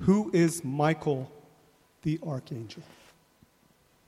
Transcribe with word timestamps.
Who 0.00 0.30
is 0.32 0.64
Michael 0.64 1.30
the 2.02 2.18
archangel? 2.26 2.82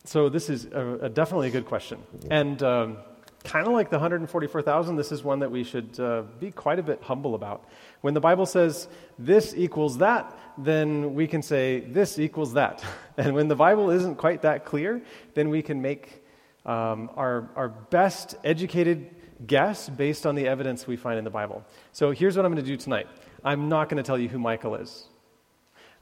So, 0.04 0.28
this 0.28 0.48
is 0.48 0.66
a, 0.66 0.98
a 1.02 1.08
definitely 1.08 1.48
a 1.48 1.50
good 1.50 1.66
question. 1.66 1.98
And 2.30 2.62
um, 2.62 2.98
kind 3.46 3.66
of 3.66 3.72
like 3.72 3.90
the 3.90 3.96
144,000, 3.96 4.96
this 4.96 5.12
is 5.12 5.22
one 5.22 5.38
that 5.40 5.50
we 5.50 5.64
should 5.64 5.98
uh, 5.98 6.22
be 6.38 6.50
quite 6.50 6.78
a 6.78 6.82
bit 6.82 7.02
humble 7.02 7.34
about. 7.34 7.64
When 8.00 8.14
the 8.14 8.20
Bible 8.20 8.46
says 8.46 8.88
this 9.18 9.54
equals 9.56 9.98
that, 9.98 10.36
then 10.58 11.14
we 11.14 11.26
can 11.26 11.42
say 11.42 11.80
this 11.80 12.18
equals 12.18 12.54
that. 12.54 12.84
And 13.18 13.34
when 13.34 13.48
the 13.48 13.56
Bible 13.56 13.88
isn't 13.88 14.16
quite 14.16 14.42
that 14.42 14.66
clear, 14.66 15.00
then 15.32 15.48
we 15.48 15.62
can 15.62 15.80
make 15.80 16.22
um, 16.66 17.08
our, 17.16 17.48
our 17.56 17.70
best 17.70 18.36
educated 18.44 19.08
guess 19.46 19.88
based 19.88 20.26
on 20.26 20.34
the 20.34 20.46
evidence 20.46 20.86
we 20.86 20.96
find 20.96 21.16
in 21.16 21.24
the 21.24 21.30
Bible. 21.30 21.64
So 21.92 22.10
here's 22.10 22.36
what 22.36 22.44
I'm 22.44 22.52
going 22.52 22.62
to 22.62 22.70
do 22.70 22.76
tonight 22.76 23.06
I'm 23.42 23.70
not 23.70 23.88
going 23.88 23.96
to 23.96 24.02
tell 24.02 24.18
you 24.18 24.28
who 24.28 24.38
Michael 24.38 24.74
is. 24.74 25.08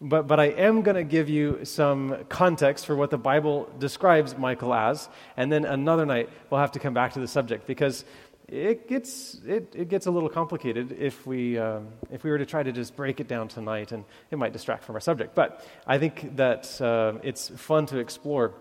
But, 0.06 0.27
but 0.27 0.38
I 0.38 0.48
am 0.48 0.83
going 0.83 0.97
to 0.97 1.02
give 1.02 1.30
you 1.30 1.64
some 1.64 2.27
context 2.28 2.84
for 2.84 2.94
what 2.94 3.08
the 3.08 3.16
Bible 3.16 3.70
describes 3.78 4.36
Michael 4.36 4.74
as. 4.74 5.08
And 5.34 5.50
then 5.50 5.64
another 5.64 6.05
night, 6.05 6.28
we'll 6.50 6.60
have 6.60 6.72
to 6.72 6.78
come 6.78 6.92
back 6.92 7.14
to 7.14 7.20
the 7.20 7.27
subject 7.27 7.66
because 7.66 8.05
it 8.47 8.86
gets, 8.86 9.41
it, 9.47 9.72
it 9.75 9.88
gets 9.88 10.05
a 10.05 10.10
little 10.10 10.28
complicated 10.28 10.92
if 10.92 11.27
we, 11.27 11.56
um, 11.56 11.88
if 12.10 12.22
we 12.22 12.28
were 12.28 12.36
to 12.36 12.44
try 12.44 12.62
to 12.62 12.70
just 12.70 12.94
break 12.94 13.19
it 13.19 13.28
down 13.28 13.48
tonight, 13.48 13.92
and 13.92 14.04
it 14.31 14.37
might 14.37 14.53
distract 14.53 14.84
from 14.84 14.94
our 14.94 15.00
subject. 15.00 15.34
But 15.34 15.66
I 15.87 15.97
think 15.97 16.36
that 16.36 16.78
uh, 16.82 17.15
it's 17.22 17.48
fun 17.48 17.86
to 17.86 17.97
explore 17.97 18.53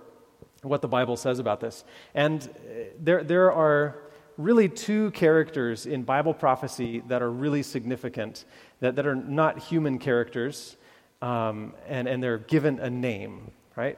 what 0.61 0.81
the 0.81 0.87
Bible 0.87 1.17
says 1.17 1.39
about 1.39 1.59
this. 1.59 1.83
And 2.15 2.41
uh, 2.41 2.85
there, 2.97 3.21
there 3.21 3.51
are 3.51 3.97
really 4.37 4.69
two 4.69 5.11
characters 5.11 5.85
in 5.85 6.03
Bible 6.03 6.33
prophecy 6.33 7.03
that 7.09 7.21
are 7.21 7.29
really 7.29 7.63
significant, 7.63 8.45
that, 8.79 8.95
that 8.95 9.05
are 9.05 9.15
not 9.15 9.59
human 9.59 9.99
characters 9.99 10.77
um, 11.23 11.73
and, 11.87 12.07
and 12.09 12.21
they're 12.21 12.37
given 12.37 12.79
a 12.79 12.89
name, 12.89 13.49
right? 13.77 13.97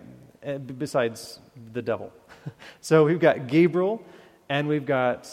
Besides 0.78 1.40
the 1.74 1.82
devil. 1.82 2.14
so 2.82 3.04
we've 3.04 3.20
got 3.20 3.48
Gabriel 3.48 4.04
and 4.48 4.68
we've 4.68 4.86
got 4.86 5.28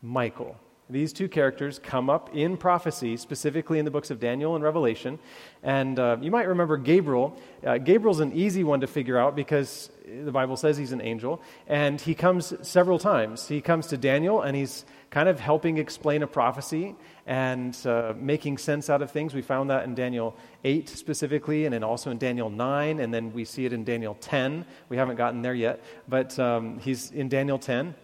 Michael. 0.00 0.56
These 0.88 1.12
two 1.12 1.28
characters 1.28 1.80
come 1.80 2.08
up 2.08 2.32
in 2.32 2.56
prophecy, 2.56 3.16
specifically 3.16 3.80
in 3.80 3.84
the 3.84 3.90
books 3.90 4.12
of 4.12 4.20
Daniel 4.20 4.54
and 4.54 4.62
Revelation. 4.62 5.18
And 5.64 5.98
uh, 5.98 6.18
you 6.20 6.30
might 6.30 6.46
remember 6.46 6.76
Gabriel. 6.76 7.36
Uh, 7.66 7.78
Gabriel's 7.78 8.20
an 8.20 8.32
easy 8.32 8.62
one 8.62 8.82
to 8.82 8.86
figure 8.86 9.18
out 9.18 9.34
because 9.34 9.90
the 10.06 10.30
Bible 10.30 10.56
says 10.56 10.76
he's 10.76 10.92
an 10.92 11.00
angel. 11.00 11.42
And 11.66 12.00
he 12.00 12.14
comes 12.14 12.54
several 12.62 13.00
times. 13.00 13.48
He 13.48 13.60
comes 13.60 13.88
to 13.88 13.96
Daniel 13.96 14.42
and 14.42 14.56
he's 14.56 14.84
kind 15.16 15.30
of 15.30 15.40
helping 15.40 15.78
explain 15.78 16.22
a 16.22 16.26
prophecy 16.26 16.94
and 17.26 17.74
uh, 17.86 18.12
making 18.18 18.58
sense 18.58 18.90
out 18.90 19.00
of 19.00 19.10
things. 19.10 19.32
We 19.32 19.40
found 19.40 19.70
that 19.70 19.84
in 19.84 19.94
Daniel 19.94 20.36
8 20.62 20.90
specifically, 20.90 21.64
and 21.64 21.72
then 21.72 21.82
also 21.82 22.10
in 22.10 22.18
Daniel 22.18 22.50
9, 22.50 23.00
and 23.00 23.14
then 23.14 23.32
we 23.32 23.46
see 23.46 23.64
it 23.64 23.72
in 23.72 23.82
Daniel 23.82 24.14
10. 24.20 24.66
We 24.90 24.98
haven't 24.98 25.16
gotten 25.16 25.40
there 25.40 25.54
yet, 25.54 25.82
but 26.06 26.38
um, 26.38 26.78
he's 26.80 27.12
in 27.12 27.30
Daniel 27.30 27.58
10. 27.58 27.94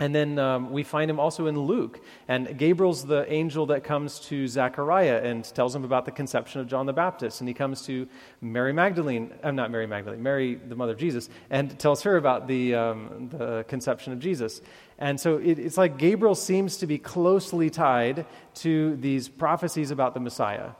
And 0.00 0.14
then 0.14 0.38
um, 0.38 0.70
we 0.70 0.84
find 0.84 1.10
him 1.10 1.18
also 1.18 1.46
in 1.46 1.58
Luke. 1.58 2.00
And 2.28 2.56
Gabriel's 2.56 3.04
the 3.04 3.30
angel 3.32 3.66
that 3.66 3.82
comes 3.82 4.20
to 4.20 4.46
Zechariah 4.46 5.20
and 5.24 5.44
tells 5.44 5.74
him 5.74 5.82
about 5.82 6.04
the 6.04 6.12
conception 6.12 6.60
of 6.60 6.68
John 6.68 6.86
the 6.86 6.92
Baptist. 6.92 7.40
And 7.40 7.48
he 7.48 7.54
comes 7.54 7.82
to 7.86 8.06
Mary 8.40 8.72
Magdalene, 8.72 9.32
I'm 9.42 9.50
uh, 9.50 9.62
not 9.62 9.72
Mary 9.72 9.88
Magdalene, 9.88 10.22
Mary, 10.22 10.54
the 10.54 10.76
mother 10.76 10.92
of 10.92 10.98
Jesus, 10.98 11.28
and 11.50 11.76
tells 11.80 12.02
her 12.02 12.16
about 12.16 12.46
the, 12.46 12.76
um, 12.76 13.28
the 13.28 13.64
conception 13.66 14.12
of 14.12 14.20
Jesus. 14.20 14.60
And 14.98 15.20
so 15.20 15.36
it, 15.36 15.58
it's 15.58 15.76
like 15.76 15.98
Gabriel 15.98 16.34
seems 16.34 16.78
to 16.78 16.86
be 16.86 16.98
closely 16.98 17.70
tied 17.70 18.26
to 18.56 18.96
these 18.96 19.28
prophecies 19.28 19.90
about 19.90 20.14
the 20.14 20.20
Messiah. 20.20 20.70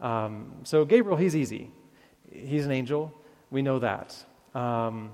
Um, 0.00 0.52
so 0.64 0.84
Gabriel, 0.84 1.16
he's 1.16 1.34
easy. 1.34 1.70
He's 2.30 2.64
an 2.64 2.72
angel. 2.72 3.12
We 3.50 3.62
know 3.62 3.78
that. 3.80 4.14
Um, 4.54 5.10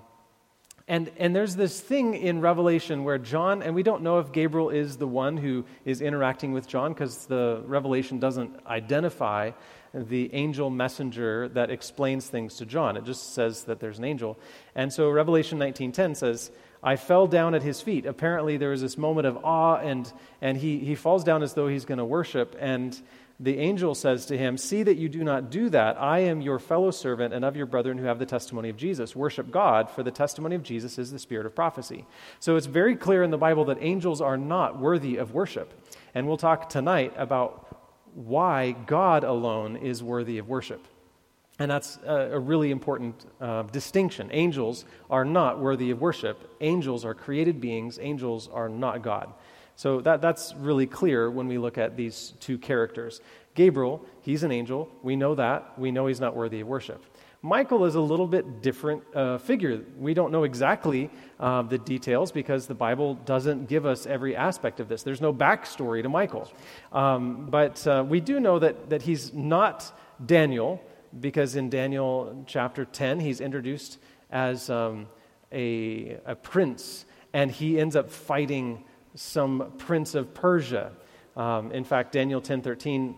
and, 0.89 1.11
and 1.17 1.35
there's 1.35 1.57
this 1.57 1.81
thing 1.81 2.15
in 2.15 2.41
Revelation 2.41 3.05
where 3.05 3.19
John, 3.19 3.63
and 3.63 3.75
we 3.75 3.83
don't 3.83 4.03
know 4.03 4.19
if 4.19 4.33
Gabriel 4.33 4.71
is 4.71 4.97
the 4.97 5.07
one 5.07 5.37
who 5.37 5.65
is 5.85 6.01
interacting 6.01 6.53
with 6.53 6.67
John 6.67 6.93
because 6.93 7.27
the 7.27 7.63
Revelation 7.67 8.19
doesn't 8.19 8.67
identify 8.67 9.53
the 9.95 10.33
angel 10.35 10.71
messenger 10.71 11.49
that 11.51 11.71
explains 11.71 12.27
things 12.27 12.57
to 12.57 12.67
John. 12.67 12.97
It 12.97 13.05
just 13.05 13.35
says 13.35 13.65
that 13.65 13.79
there's 13.79 13.99
an 13.99 14.05
angel. 14.05 14.39
And 14.75 14.93
so 14.93 15.09
Revelation 15.11 15.59
19:10 15.59 16.17
says, 16.17 16.51
I 16.83 16.97
fell 16.97 17.27
down 17.27 17.55
at 17.55 17.63
his 17.63 17.81
feet. 17.81 18.07
Apparently 18.07 18.57
there 18.57 18.71
was 18.71 18.81
this 18.81 18.99
moment 18.99 19.27
of 19.27 19.45
awe 19.45 19.77
and, 19.77 20.13
and 20.41 20.59
he, 20.59 20.79
he 20.81 20.95
falls 20.95 21.23
down 21.23 21.43
as 21.43 21.55
though 21.55 21.69
he's 21.69 21.85
going 21.85 21.99
to 21.99 22.05
worship. 22.05 22.57
And 22.59 23.01
the 23.39 23.59
angel 23.59 23.95
says 23.95 24.27
to 24.27 24.39
him, 24.39 24.57
See 24.57 24.83
that 24.83 24.97
you 24.97 25.09
do 25.09 25.23
not 25.23 25.51
do 25.51 25.69
that. 25.71 26.01
I 26.01 26.21
am 26.21 26.41
your 26.41 26.59
fellow 26.59 26.91
servant 26.91 27.35
and 27.35 27.45
of 27.45 27.57
your 27.57 27.67
brethren 27.67 27.99
who 27.99 28.05
have 28.05 28.19
the 28.19 28.27
testimony 28.27 28.69
of 28.69 28.77
Jesus. 28.77 29.15
Worship 29.15 29.51
God, 29.51 29.91
for 29.91 30.03
the 30.03 30.11
testimony 30.11 30.57
of 30.57 30.63
Jesus 30.63 30.99
is 30.99 31.13
the 31.13 31.19
spirit 31.19 31.47
of 31.47 31.55
prophecy. 31.55 32.05
So 32.41 32.57
it's 32.57 32.67
very 32.67 32.97
clear 32.97 33.23
in 33.23 33.31
the 33.31 33.39
Bible 33.39 33.65
that 33.67 33.79
angels 33.81 34.21
are 34.21 34.37
not 34.37 34.79
worthy 34.79 35.17
of 35.17 35.35
worship. 35.35 35.73
And 36.15 36.27
we'll 36.27 36.37
talk 36.37 36.69
tonight 36.69 37.15
about 37.17 37.69
why 38.15 38.73
God 38.73 39.25
alone 39.25 39.77
is 39.77 40.03
worthy 40.03 40.39
of 40.39 40.49
worship. 40.49 40.87
And 41.63 41.71
that's 41.71 41.97
a, 42.05 42.41
really 42.41 42.73
important 42.73 43.25
uh, 43.41 43.63
distinction. 43.63 44.29
Angels 44.33 44.85
are 45.09 45.25
not 45.25 45.61
worthy 45.61 45.93
of 45.93 46.01
worship. 46.01 46.57
Angels 46.61 47.05
are 47.05 47.15
created 47.15 47.61
beings, 47.61 48.01
angels 48.03 48.49
are 48.53 48.69
not 48.69 49.03
God. 49.03 49.33
So 49.77 50.01
that, 50.01 50.21
that's 50.21 50.55
really 50.57 50.89
clear 50.89 51.31
when 51.31 51.47
we 51.47 51.59
look 51.59 51.79
at 51.79 51.97
these 51.97 52.35
two 52.41 52.59
characters. 52.59 53.21
Gabriel, 53.55 54.05
he's 54.23 54.43
an 54.43 54.51
angel. 54.51 54.91
We 55.05 55.15
know 55.15 55.37
that. 55.37 55.79
We 55.79 55.93
know 55.93 56.09
he's 56.09 56.19
not 56.19 56.35
worthy 56.35 56.63
of 56.63 56.67
worship. 56.67 57.05
Michael 57.43 57.85
is 57.85 57.95
a 57.95 58.01
little 58.01 58.27
bit 58.27 58.61
different 58.61 59.05
uh, 59.15 59.39
figure. 59.39 59.83
We 59.97 60.15
don't 60.15 60.33
know 60.33 60.43
exactly 60.43 61.11
uh, 61.39 61.63
the 61.63 61.79
details 61.79 62.33
because 62.33 62.67
the 62.67 62.75
Bible 62.75 63.15
doesn't 63.15 63.69
give 63.69 63.87
us 63.87 64.05
every 64.05 64.35
aspect 64.35 64.81
of 64.81 64.89
this. 64.89 65.05
There's 65.05 65.21
no 65.21 65.33
backstory 65.33 66.03
to 66.03 66.09
Michael. 66.09 66.51
Um, 66.91 67.47
but 67.51 67.87
uh, 67.87 68.05
we 68.05 68.19
do 68.19 68.41
know 68.41 68.59
that, 68.59 68.91
that 68.91 69.03
he's 69.03 69.33
not 69.33 69.97
Daniel 70.27 70.83
because 71.21 71.57
in 71.57 71.71
Daniel 71.71 72.45
chapter 72.47 72.85
10, 72.85 73.21
he's 73.21 73.41
introduced 73.41 73.99
as 74.31 74.71
um, 74.71 75.07
a, 75.53 76.19
a 76.25 76.35
prince 76.35 77.05
and 77.33 77.51
he 77.51 77.79
ends 77.79 77.97
up 77.97 78.11
fighting 78.11 78.85
some 79.15 79.73
prince 79.79 80.15
of 80.15 80.35
Persia. 80.35 80.93
Um, 81.37 81.73
in 81.73 81.85
fact, 81.85 82.13
Daniel 82.13 82.41
10:13, 82.41 83.15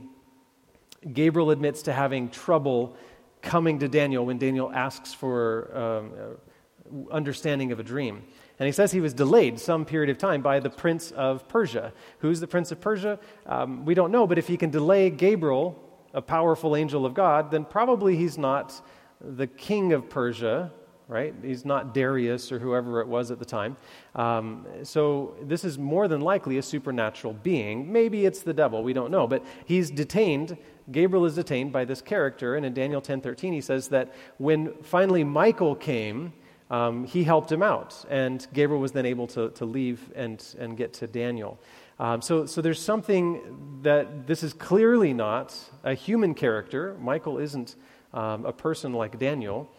Gabriel 1.12 1.50
admits 1.50 1.82
to 1.82 1.92
having 1.92 2.30
trouble 2.30 2.96
coming 3.42 3.78
to 3.80 3.88
Daniel 3.88 4.24
when 4.24 4.38
Daniel 4.38 4.72
asks 4.72 5.12
for 5.12 5.76
um, 5.76 6.12
uh, 6.18 7.12
understanding 7.12 7.72
of 7.72 7.80
a 7.80 7.82
dream. 7.82 8.22
And 8.58 8.66
he 8.66 8.72
says 8.72 8.92
he 8.92 9.00
was 9.00 9.12
delayed 9.12 9.58
some 9.58 9.84
period 9.84 10.10
of 10.10 10.18
time 10.18 10.40
by 10.40 10.60
the 10.60 10.70
prince 10.70 11.10
of 11.10 11.48
Persia. 11.48 11.92
Who's 12.20 12.38
the 12.40 12.46
prince 12.46 12.70
of 12.70 12.80
Persia? 12.80 13.18
Um, 13.46 13.84
we 13.84 13.94
don't 13.94 14.12
know, 14.12 14.26
but 14.26 14.38
if 14.38 14.46
he 14.46 14.56
can 14.56 14.70
delay 14.70 15.10
Gabriel, 15.10 15.83
a 16.14 16.22
powerful 16.22 16.76
angel 16.76 17.04
of 17.04 17.12
God, 17.12 17.50
then 17.50 17.64
probably 17.64 18.16
he's 18.16 18.38
not 18.38 18.80
the 19.20 19.46
king 19.46 19.92
of 19.92 20.08
Persia, 20.08 20.72
right? 21.08 21.34
He's 21.42 21.64
not 21.64 21.92
Darius 21.92 22.50
or 22.50 22.58
whoever 22.58 23.00
it 23.00 23.08
was 23.08 23.30
at 23.30 23.38
the 23.38 23.44
time. 23.44 23.76
Um, 24.14 24.66
so 24.82 25.34
this 25.42 25.64
is 25.64 25.78
more 25.78 26.08
than 26.08 26.20
likely 26.20 26.58
a 26.58 26.62
supernatural 26.62 27.34
being. 27.34 27.92
Maybe 27.92 28.24
it's 28.24 28.40
the 28.40 28.54
devil, 28.54 28.82
we 28.82 28.92
don't 28.92 29.10
know. 29.10 29.26
But 29.26 29.44
he's 29.66 29.90
detained. 29.90 30.56
Gabriel 30.90 31.24
is 31.26 31.34
detained 31.34 31.72
by 31.72 31.84
this 31.84 32.00
character, 32.00 32.56
and 32.56 32.64
in 32.64 32.74
Daniel 32.74 33.00
10:13 33.00 33.52
he 33.52 33.60
says 33.60 33.88
that 33.88 34.14
when 34.38 34.72
finally 34.82 35.24
Michael 35.24 35.74
came, 35.74 36.32
um, 36.70 37.04
he 37.04 37.24
helped 37.24 37.52
him 37.52 37.62
out, 37.62 38.04
and 38.08 38.46
Gabriel 38.52 38.80
was 38.80 38.92
then 38.92 39.06
able 39.06 39.26
to, 39.28 39.50
to 39.50 39.64
leave 39.64 40.10
and, 40.14 40.44
and 40.58 40.76
get 40.76 40.92
to 40.94 41.06
Daniel. 41.06 41.58
Um, 41.98 42.22
so, 42.22 42.46
so 42.46 42.60
there's 42.60 42.82
something 42.82 43.80
that 43.82 44.26
this 44.26 44.42
is 44.42 44.52
clearly 44.52 45.12
not 45.12 45.56
a 45.84 45.94
human 45.94 46.34
character. 46.34 46.96
Michael 47.00 47.38
isn't 47.38 47.76
um, 48.12 48.44
a 48.46 48.52
person 48.52 48.92
like 48.92 49.18
Daniel. 49.18 49.70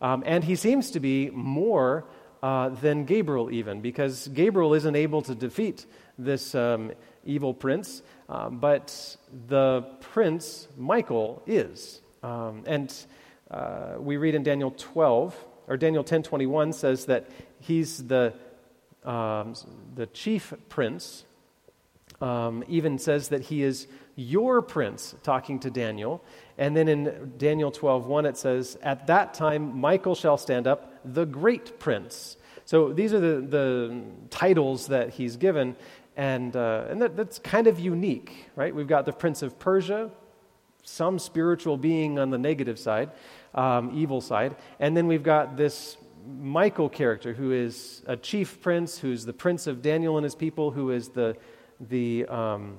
Um, 0.00 0.22
and 0.26 0.42
he 0.42 0.56
seems 0.56 0.90
to 0.90 1.00
be 1.00 1.30
more 1.30 2.04
uh, 2.42 2.70
than 2.70 3.04
Gabriel, 3.04 3.50
even, 3.52 3.80
because 3.80 4.28
Gabriel 4.28 4.74
isn't 4.74 4.96
able 4.96 5.22
to 5.22 5.34
defeat 5.34 5.86
this 6.18 6.54
um, 6.54 6.92
evil 7.24 7.54
prince, 7.54 8.02
um, 8.28 8.58
but 8.58 9.16
the 9.46 9.82
prince, 10.00 10.66
Michael, 10.76 11.42
is. 11.46 12.00
Um, 12.22 12.64
and 12.66 12.92
uh, 13.50 13.94
we 13.98 14.16
read 14.16 14.34
in 14.34 14.42
Daniel 14.42 14.74
12, 14.76 15.36
or 15.68 15.76
Daniel 15.76 16.02
10:21 16.02 16.74
says 16.74 17.06
that 17.06 17.30
he's 17.60 18.08
the, 18.08 18.34
the 19.04 20.06
chief 20.12 20.52
prince, 20.68 21.24
um, 22.22 22.62
even 22.68 22.98
says 22.98 23.28
that 23.28 23.42
he 23.42 23.62
is 23.62 23.88
your 24.14 24.62
prince, 24.62 25.14
talking 25.22 25.58
to 25.60 25.70
Daniel. 25.70 26.22
And 26.56 26.76
then 26.76 26.86
in 26.88 27.32
Daniel 27.36 27.70
12, 27.70 28.06
1, 28.06 28.26
it 28.26 28.36
says, 28.36 28.78
At 28.82 29.08
that 29.08 29.34
time 29.34 29.78
Michael 29.80 30.14
shall 30.14 30.36
stand 30.36 30.66
up, 30.66 31.00
the 31.04 31.26
great 31.26 31.80
prince. 31.80 32.36
So 32.64 32.92
these 32.92 33.12
are 33.12 33.20
the, 33.20 33.40
the 33.46 34.02
titles 34.30 34.86
that 34.86 35.10
he's 35.10 35.36
given, 35.36 35.76
and, 36.16 36.54
uh, 36.54 36.86
and 36.88 37.02
that, 37.02 37.16
that's 37.16 37.38
kind 37.40 37.66
of 37.66 37.80
unique, 37.80 38.46
right? 38.54 38.74
We've 38.74 38.86
got 38.86 39.04
the 39.04 39.12
prince 39.12 39.42
of 39.42 39.58
Persia, 39.58 40.10
some 40.84 41.18
spiritual 41.18 41.76
being 41.76 42.18
on 42.18 42.30
the 42.30 42.38
negative 42.38 42.78
side, 42.78 43.10
um, 43.54 43.90
evil 43.94 44.20
side. 44.20 44.56
And 44.78 44.96
then 44.96 45.06
we've 45.06 45.22
got 45.22 45.56
this 45.56 45.96
Michael 46.40 46.88
character 46.88 47.32
who 47.32 47.50
is 47.50 48.02
a 48.06 48.16
chief 48.16 48.60
prince, 48.60 48.98
who's 48.98 49.24
the 49.24 49.32
prince 49.32 49.66
of 49.66 49.82
Daniel 49.82 50.16
and 50.18 50.24
his 50.24 50.34
people, 50.34 50.70
who 50.70 50.90
is 50.90 51.08
the, 51.08 51.36
the 51.88 52.26
um, 52.26 52.78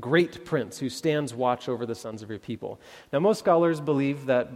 great 0.00 0.44
prince 0.44 0.78
who 0.78 0.88
stands 0.88 1.34
watch 1.34 1.68
over 1.68 1.86
the 1.86 1.94
sons 1.94 2.22
of 2.22 2.30
your 2.30 2.38
people. 2.38 2.80
Now, 3.12 3.20
most 3.20 3.38
scholars 3.38 3.80
believe 3.80 4.26
that 4.26 4.50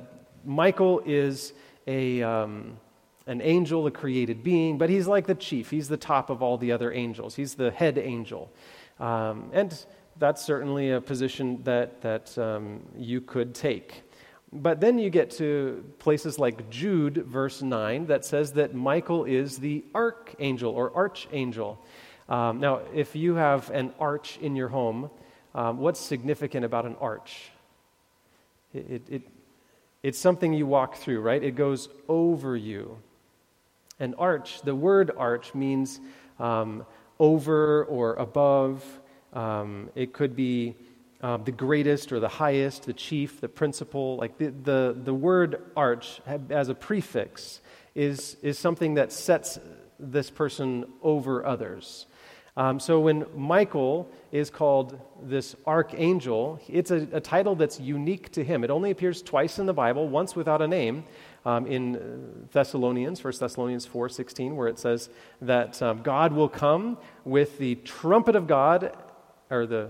Michael 0.44 1.02
is 1.04 1.52
a. 1.86 2.22
Um, 2.22 2.78
an 3.26 3.40
angel, 3.42 3.86
a 3.86 3.90
created 3.92 4.42
being, 4.42 4.76
but 4.76 4.90
he's 4.90 5.06
like 5.06 5.26
the 5.26 5.36
chief. 5.36 5.70
He's 5.70 5.88
the 5.88 5.96
top 5.96 6.30
of 6.30 6.42
all 6.42 6.58
the 6.58 6.72
other 6.72 6.90
angels. 6.90 7.36
He's 7.36 7.54
the 7.54 7.70
head 7.70 7.96
angel. 7.96 8.50
Um, 8.98 9.50
and 9.52 9.86
that's 10.18 10.42
certainly 10.42 10.90
a 10.90 11.00
position 11.00 11.62
that, 11.62 12.00
that 12.02 12.36
um, 12.38 12.80
you 12.96 13.20
could 13.20 13.54
take. 13.54 14.02
But 14.52 14.80
then 14.80 14.98
you 14.98 15.10
get 15.10 15.30
to 15.32 15.84
places 15.98 16.38
like 16.38 16.68
Jude, 16.70 17.24
verse 17.26 17.62
9, 17.62 18.06
that 18.06 18.24
says 18.24 18.52
that 18.54 18.74
Michael 18.74 19.24
is 19.24 19.58
the 19.58 19.84
archangel 19.94 20.72
or 20.72 20.94
archangel. 20.94 21.78
Um, 22.30 22.60
now, 22.60 22.82
if 22.94 23.16
you 23.16 23.34
have 23.34 23.70
an 23.70 23.92
arch 23.98 24.38
in 24.40 24.54
your 24.54 24.68
home, 24.68 25.10
um, 25.52 25.78
what's 25.78 25.98
significant 25.98 26.64
about 26.64 26.86
an 26.86 26.94
arch? 27.00 27.50
It, 28.72 28.86
it, 28.88 29.02
it, 29.10 29.22
it's 30.04 30.18
something 30.18 30.52
you 30.52 30.64
walk 30.64 30.94
through, 30.94 31.20
right? 31.22 31.42
It 31.42 31.56
goes 31.56 31.88
over 32.08 32.56
you. 32.56 32.98
An 33.98 34.14
arch, 34.14 34.62
the 34.62 34.76
word 34.76 35.10
arch 35.16 35.54
means 35.56 36.00
um, 36.38 36.86
over 37.18 37.84
or 37.84 38.14
above. 38.14 38.84
Um, 39.32 39.90
it 39.96 40.12
could 40.12 40.36
be 40.36 40.76
uh, 41.22 41.36
the 41.38 41.52
greatest 41.52 42.12
or 42.12 42.20
the 42.20 42.28
highest, 42.28 42.84
the 42.84 42.92
chief, 42.92 43.40
the 43.40 43.48
principal. 43.48 44.16
Like 44.16 44.38
the, 44.38 44.50
the, 44.50 44.96
the 45.04 45.12
word 45.12 45.62
arch 45.76 46.20
as 46.48 46.68
a 46.68 46.74
prefix 46.76 47.60
is, 47.96 48.36
is 48.40 48.56
something 48.56 48.94
that 48.94 49.10
sets 49.10 49.58
this 49.98 50.30
person 50.30 50.86
over 51.02 51.44
others. 51.44 52.06
Um, 52.60 52.78
so 52.78 53.00
when 53.00 53.24
Michael 53.34 54.06
is 54.32 54.50
called 54.50 55.00
this 55.22 55.56
archangel, 55.66 56.60
it's 56.68 56.90
a, 56.90 57.08
a, 57.10 57.18
title 57.18 57.54
that's 57.54 57.80
unique 57.80 58.30
to 58.32 58.44
him. 58.44 58.64
It 58.64 58.68
only 58.68 58.90
appears 58.90 59.22
twice 59.22 59.58
in 59.58 59.64
the 59.64 59.72
Bible, 59.72 60.10
once 60.10 60.36
without 60.36 60.60
a 60.60 60.68
name, 60.68 61.04
um, 61.46 61.66
in 61.66 62.46
Thessalonians, 62.52 63.24
1 63.24 63.32
Thessalonians 63.40 63.86
4.16, 63.86 64.54
where 64.54 64.68
it 64.68 64.78
says 64.78 65.08
that 65.40 65.80
um, 65.80 66.02
God 66.02 66.34
will 66.34 66.50
come 66.50 66.98
with 67.24 67.56
the 67.56 67.76
trumpet 67.76 68.36
of 68.36 68.46
God, 68.46 68.94
or 69.48 69.64
the, 69.64 69.88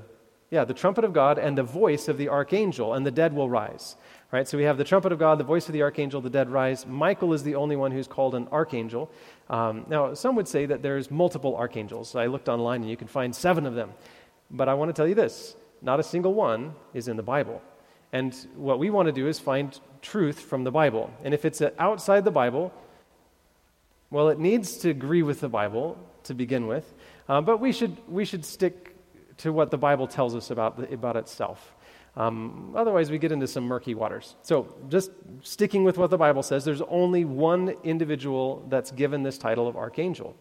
yeah, 0.53 0.65
the 0.65 0.73
trumpet 0.73 1.03
of 1.03 1.13
God 1.13 1.41
and 1.41 1.59
the 1.59 1.65
voice 1.65 2.07
of 2.07 2.19
the 2.19 2.29
archangel, 2.29 2.95
and 2.95 3.05
the 3.05 3.11
dead 3.11 3.33
will 3.35 3.51
rise. 3.51 3.97
Right? 4.31 4.47
So 4.47 4.57
we 4.57 4.63
have 4.63 4.79
the 4.79 4.85
trumpet 4.85 5.11
of 5.11 5.19
God, 5.19 5.39
the 5.39 5.45
voice 5.45 5.67
of 5.67 5.73
the 5.73 5.83
archangel, 5.83 6.21
the 6.21 6.31
dead 6.31 6.51
rise. 6.51 6.87
Michael 6.87 7.33
is 7.33 7.43
the 7.43 7.57
only 7.57 7.75
one 7.75 7.91
who's 7.91 8.07
called 8.07 8.37
an 8.37 8.47
archangel. 8.53 9.11
Um, 9.51 9.85
now, 9.89 10.15
some 10.15 10.37
would 10.37 10.47
say 10.47 10.65
that 10.67 10.81
there's 10.81 11.11
multiple 11.11 11.57
archangels. 11.57 12.15
I 12.15 12.27
looked 12.27 12.49
online 12.49 12.83
and 12.83 12.91
you 12.91 12.97
can 12.97 13.09
find 13.09 13.35
seven 13.35 13.67
of 13.67 13.75
them. 13.75 13.93
But 14.51 14.69
I 14.69 14.75
want 14.75 14.89
to 14.89 14.93
tell 14.93 15.09
you 15.09 15.15
this 15.15 15.57
not 15.83 16.01
a 16.01 16.03
single 16.03 16.35
one 16.35 16.75
is 16.95 17.09
in 17.09 17.17
the 17.17 17.23
Bible. 17.23 17.61
And 18.13 18.35
what 18.55 18.79
we 18.79 18.91
want 18.91 19.07
to 19.07 19.13
do 19.13 19.27
is 19.29 19.39
find 19.39 19.79
truth 20.03 20.41
from 20.41 20.65
the 20.65 20.71
Bible. 20.71 21.13
And 21.25 21.35
if 21.35 21.45
it's 21.45 21.63
outside 21.79 22.25
the 22.25 22.31
Bible, 22.31 22.73
well, 24.11 24.29
it 24.29 24.39
needs 24.39 24.77
to 24.79 24.91
agree 24.91 25.23
with 25.23 25.41
the 25.41 25.49
Bible 25.49 25.97
to 26.25 26.35
begin 26.35 26.67
with. 26.67 26.93
Uh, 27.29 27.41
but 27.41 27.59
we 27.59 27.73
should, 27.73 27.97
we 28.09 28.25
should 28.25 28.45
stick 28.45 28.97
to 29.39 29.53
what 29.53 29.71
the 29.71 29.79
Bible 29.79 30.07
tells 30.07 30.35
us 30.35 30.51
about, 30.51 30.77
the, 30.77 30.93
about 30.93 31.17
itself. 31.17 31.75
Um, 32.17 32.73
otherwise, 32.77 33.11
we 33.11 33.19
get 33.19 33.33
into 33.33 33.47
some 33.47 33.65
murky 33.65 33.95
waters. 33.95 34.35
So, 34.43 34.75
just 34.89 35.11
sticking 35.43 35.85
with 35.85 35.97
what 35.97 36.11
the 36.11 36.19
Bible 36.19 36.43
says, 36.43 36.65
there's 36.65 36.83
only 36.83 37.25
one 37.25 37.75
individual 37.85 38.67
that's 38.69 38.91
given 38.91 39.23
this 39.23 39.39
title 39.39 39.69
of 39.69 39.77
archangel. 39.77 40.35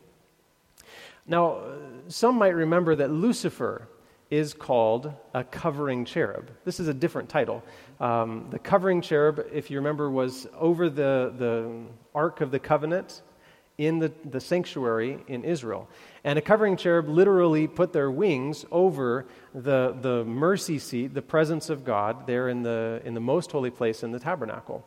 Now, 1.28 1.62
some 2.08 2.36
might 2.36 2.56
remember 2.56 2.96
that 2.96 3.12
Lucifer 3.12 3.88
is 4.32 4.54
called 4.54 5.14
a 5.34 5.44
covering 5.44 6.06
cherub. 6.06 6.52
This 6.66 6.80
is 6.80 6.88
a 6.88 6.94
different 6.94 7.30
title. 7.30 7.64
Um, 8.00 8.48
the 8.52 8.60
covering 8.60 9.02
cherub, 9.02 9.44
if 9.52 9.72
you 9.72 9.78
remember, 9.78 10.10
was 10.10 10.48
over 10.58 10.90
the, 10.90 11.34
the 11.38 11.72
Ark 12.14 12.42
of 12.42 12.52
the 12.52 12.60
Covenant 12.60 13.22
in 13.78 14.00
the, 14.00 14.12
the 14.26 14.40
sanctuary 14.40 15.20
in 15.28 15.44
Israel. 15.44 15.88
And 16.24 16.38
a 16.38 16.42
covering 16.42 16.78
cherub 16.78 17.08
literally 17.08 17.68
put 17.68 17.94
their 17.94 18.12
wings 18.12 18.66
over 18.72 19.26
the, 19.54 19.96
the 20.02 20.26
mercy 20.26 20.80
seat, 20.80 21.14
the 21.14 21.22
presence 21.22 21.70
of 21.70 21.86
God, 21.86 22.28
there 22.28 22.50
in 22.50 22.64
the, 22.64 23.02
in 23.06 23.14
the 23.14 23.20
most 23.20 23.52
holy 23.52 23.70
place 23.70 24.04
in 24.04 24.12
the 24.12 24.20
tabernacle. 24.20 24.86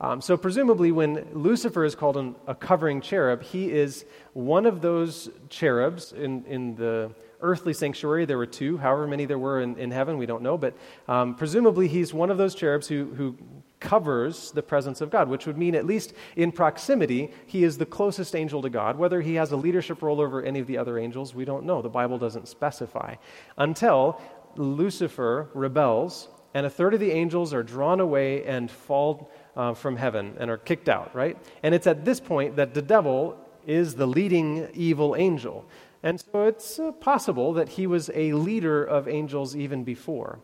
Um, 0.00 0.20
so, 0.20 0.36
presumably, 0.36 0.90
when 0.92 1.26
Lucifer 1.32 1.84
is 1.84 1.94
called 1.94 2.16
an, 2.16 2.34
a 2.46 2.54
covering 2.54 3.00
cherub, 3.00 3.42
he 3.42 3.70
is 3.70 4.04
one 4.32 4.66
of 4.66 4.80
those 4.80 5.30
cherubs 5.48 6.12
in, 6.12 6.44
in 6.46 6.74
the 6.74 7.12
earthly 7.40 7.72
sanctuary. 7.72 8.24
There 8.24 8.38
were 8.38 8.46
two, 8.46 8.76
however 8.76 9.06
many 9.06 9.24
there 9.24 9.38
were 9.38 9.60
in, 9.60 9.78
in 9.78 9.90
heaven, 9.92 10.18
we 10.18 10.26
don't 10.26 10.42
know. 10.42 10.58
But 10.58 10.74
um, 11.06 11.36
presumably, 11.36 11.86
he's 11.88 12.12
one 12.12 12.30
of 12.30 12.38
those 12.38 12.54
cherubs 12.54 12.88
who, 12.88 13.14
who 13.14 13.36
covers 13.84 14.50
the 14.52 14.62
presence 14.62 15.02
of 15.02 15.10
God, 15.10 15.28
which 15.28 15.46
would 15.46 15.58
mean, 15.58 15.74
at 15.74 15.84
least 15.84 16.14
in 16.36 16.50
proximity, 16.50 17.30
he 17.46 17.62
is 17.62 17.76
the 17.76 17.86
closest 17.86 18.34
angel 18.34 18.62
to 18.62 18.70
God. 18.70 18.96
Whether 18.96 19.20
he 19.20 19.34
has 19.34 19.52
a 19.52 19.56
leadership 19.56 20.00
role 20.00 20.20
over 20.20 20.42
any 20.42 20.58
of 20.58 20.66
the 20.66 20.78
other 20.78 20.98
angels, 20.98 21.34
we 21.34 21.44
don't 21.44 21.66
know. 21.66 21.82
The 21.82 21.90
Bible 21.90 22.18
doesn't 22.18 22.48
specify. 22.48 23.16
Until 23.58 24.20
Lucifer 24.56 25.50
rebels, 25.52 26.28
and 26.54 26.64
a 26.64 26.70
third 26.70 26.94
of 26.94 27.00
the 27.00 27.12
angels 27.12 27.52
are 27.52 27.62
drawn 27.62 28.00
away 28.00 28.44
and 28.44 28.70
fall 28.70 29.30
uh, 29.54 29.74
from 29.74 29.96
heaven 29.96 30.34
and 30.38 30.50
are 30.50 30.56
kicked 30.56 30.88
out, 30.88 31.14
right? 31.14 31.36
And 31.62 31.74
it's 31.74 31.86
at 31.86 32.04
this 32.04 32.20
point 32.20 32.56
that 32.56 32.72
the 32.72 32.82
devil 32.82 33.36
is 33.66 33.94
the 33.94 34.06
leading 34.06 34.68
evil 34.72 35.14
angel. 35.14 35.66
And 36.02 36.20
so 36.20 36.46
it's 36.46 36.78
uh, 36.78 36.92
possible 36.92 37.52
that 37.54 37.68
he 37.68 37.86
was 37.86 38.10
a 38.14 38.32
leader 38.32 38.84
of 38.84 39.08
angels 39.08 39.54
even 39.56 39.84
before. 39.84 40.38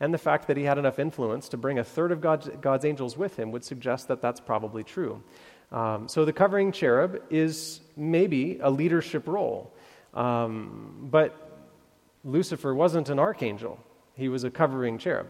And 0.00 0.12
the 0.12 0.18
fact 0.18 0.46
that 0.48 0.56
he 0.56 0.64
had 0.64 0.78
enough 0.78 0.98
influence 0.98 1.48
to 1.50 1.56
bring 1.56 1.78
a 1.78 1.84
third 1.84 2.12
of 2.12 2.20
God's, 2.20 2.48
God's 2.60 2.84
angels 2.84 3.16
with 3.16 3.36
him 3.38 3.50
would 3.52 3.64
suggest 3.64 4.08
that 4.08 4.20
that's 4.20 4.40
probably 4.40 4.84
true. 4.84 5.22
Um, 5.72 6.08
so 6.08 6.24
the 6.24 6.32
covering 6.32 6.70
cherub 6.70 7.22
is 7.30 7.80
maybe 7.96 8.58
a 8.62 8.70
leadership 8.70 9.26
role. 9.26 9.74
Um, 10.14 11.08
but 11.10 11.34
Lucifer 12.24 12.74
wasn't 12.74 13.08
an 13.08 13.18
archangel, 13.18 13.78
he 14.14 14.28
was 14.28 14.44
a 14.44 14.50
covering 14.50 14.98
cherub. 14.98 15.28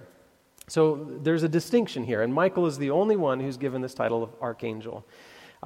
So 0.68 1.06
there's 1.22 1.44
a 1.44 1.48
distinction 1.48 2.02
here, 2.04 2.22
and 2.22 2.34
Michael 2.34 2.66
is 2.66 2.76
the 2.76 2.90
only 2.90 3.16
one 3.16 3.38
who's 3.38 3.56
given 3.56 3.82
this 3.82 3.94
title 3.94 4.22
of 4.22 4.30
archangel. 4.40 5.04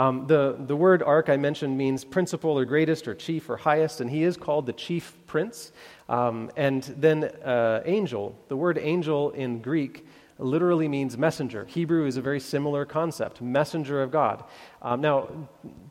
Um, 0.00 0.26
the, 0.26 0.56
the 0.58 0.74
word 0.74 1.02
ark 1.02 1.28
I 1.28 1.36
mentioned 1.36 1.76
means 1.76 2.06
principal 2.06 2.58
or 2.58 2.64
greatest 2.64 3.06
or 3.06 3.14
chief 3.14 3.50
or 3.50 3.58
highest, 3.58 4.00
and 4.00 4.08
he 4.08 4.22
is 4.22 4.34
called 4.34 4.64
the 4.64 4.72
chief 4.72 5.14
prince. 5.26 5.72
Um, 6.08 6.50
and 6.56 6.84
then 6.96 7.24
uh, 7.24 7.82
angel, 7.84 8.34
the 8.48 8.56
word 8.56 8.78
angel 8.78 9.30
in 9.32 9.60
Greek 9.60 10.06
literally 10.38 10.88
means 10.88 11.18
messenger. 11.18 11.66
Hebrew 11.66 12.06
is 12.06 12.16
a 12.16 12.22
very 12.22 12.40
similar 12.40 12.86
concept, 12.86 13.42
messenger 13.42 14.02
of 14.02 14.10
God. 14.10 14.44
Um, 14.80 15.02
now, 15.02 15.28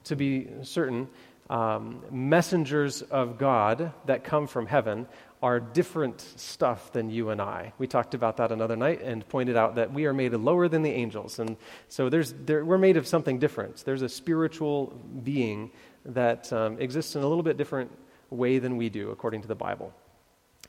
to 0.06 0.16
be 0.16 0.48
certain, 0.64 1.08
um, 1.50 2.04
messengers 2.12 3.02
of 3.02 3.38
God 3.38 3.94
that 4.06 4.24
come 4.24 4.48
from 4.48 4.68
heaven 4.68 5.08
are 5.42 5.60
different 5.60 6.20
stuff 6.36 6.92
than 6.92 7.10
you 7.10 7.30
and 7.30 7.42
I. 7.42 7.72
We 7.78 7.88
talked 7.88 8.14
about 8.14 8.38
that 8.38 8.52
another 8.52 8.76
night 8.76 9.02
and 9.02 9.28
pointed 9.28 9.56
out 9.56 9.76
that 9.76 9.94
we 9.94 10.06
are 10.06 10.14
made 10.14 10.34
lower 10.34 10.68
than 10.68 10.82
the 10.82 10.92
angels. 10.92 11.40
And 11.40 11.56
so 11.88 12.10
there's, 12.10 12.34
there, 12.34 12.66
we're 12.66 12.78
made 12.78 12.98
of 12.98 13.08
something 13.08 13.40
different. 13.40 13.84
There's 13.86 14.02
a 14.02 14.10
spiritual 14.10 14.88
being 15.24 15.72
that 16.06 16.52
um, 16.52 16.80
exists 16.80 17.16
in 17.16 17.24
a 17.24 17.28
little 17.28 17.44
bit 17.44 17.56
different 17.58 17.92
way 18.30 18.60
than 18.60 18.76
we 18.76 18.90
do, 18.90 19.12
according 19.12 19.42
to 19.42 19.48
the 19.48 19.56
Bible. 19.56 19.94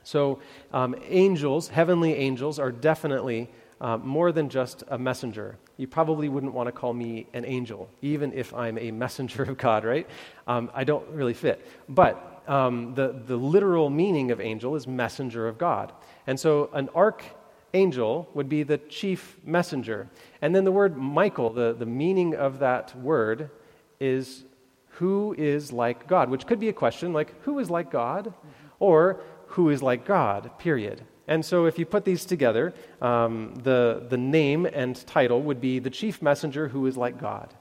So, 0.02 0.40
um, 0.72 0.94
angels, 1.08 1.68
heavenly 1.68 2.14
angels, 2.14 2.58
are 2.58 2.72
definitely 2.72 3.50
uh, 3.80 3.96
more 3.96 4.32
than 4.32 4.48
just 4.48 4.84
a 4.88 4.98
messenger. 4.98 5.56
You 5.76 5.86
probably 5.86 6.28
wouldn't 6.28 6.52
want 6.52 6.66
to 6.66 6.72
call 6.72 6.92
me 6.92 7.26
an 7.32 7.44
angel, 7.44 7.88
even 8.02 8.32
if 8.32 8.52
I'm 8.54 8.78
a 8.78 8.90
messenger 8.90 9.42
of 9.44 9.56
God, 9.56 9.84
right? 9.84 10.06
Um, 10.46 10.70
I 10.74 10.84
don't 10.84 11.08
really 11.08 11.34
fit. 11.34 11.66
But 11.88 12.42
um, 12.46 12.94
the, 12.94 13.22
the 13.26 13.36
literal 13.36 13.88
meaning 13.88 14.30
of 14.30 14.40
angel 14.40 14.76
is 14.76 14.86
messenger 14.86 15.48
of 15.48 15.56
God. 15.56 15.92
And 16.26 16.38
so 16.38 16.68
an 16.74 16.90
archangel 16.94 18.28
would 18.34 18.48
be 18.48 18.62
the 18.62 18.78
chief 18.78 19.38
messenger. 19.44 20.08
And 20.42 20.54
then 20.54 20.64
the 20.64 20.72
word 20.72 20.96
Michael, 20.96 21.50
the, 21.50 21.72
the 21.72 21.86
meaning 21.86 22.34
of 22.34 22.58
that 22.58 22.94
word 22.98 23.50
is 23.98 24.44
who 24.94 25.34
is 25.38 25.72
like 25.72 26.06
God, 26.06 26.28
which 26.28 26.46
could 26.46 26.60
be 26.60 26.68
a 26.68 26.74
question 26.74 27.12
like, 27.12 27.40
who 27.42 27.58
is 27.58 27.70
like 27.70 27.90
God? 27.90 28.34
Or 28.78 29.20
who 29.46 29.70
is 29.70 29.82
like 29.82 30.04
God, 30.04 30.50
period. 30.58 31.02
And 31.30 31.44
so, 31.44 31.66
if 31.66 31.78
you 31.78 31.86
put 31.86 32.04
these 32.04 32.24
together, 32.24 32.74
um, 33.00 33.54
the, 33.62 34.04
the 34.08 34.16
name 34.16 34.66
and 34.66 34.96
title 35.06 35.40
would 35.42 35.60
be 35.60 35.78
the 35.78 35.88
chief 35.88 36.20
messenger 36.20 36.66
who 36.66 36.86
is 36.86 36.96
like 36.96 37.20
God. 37.20 37.54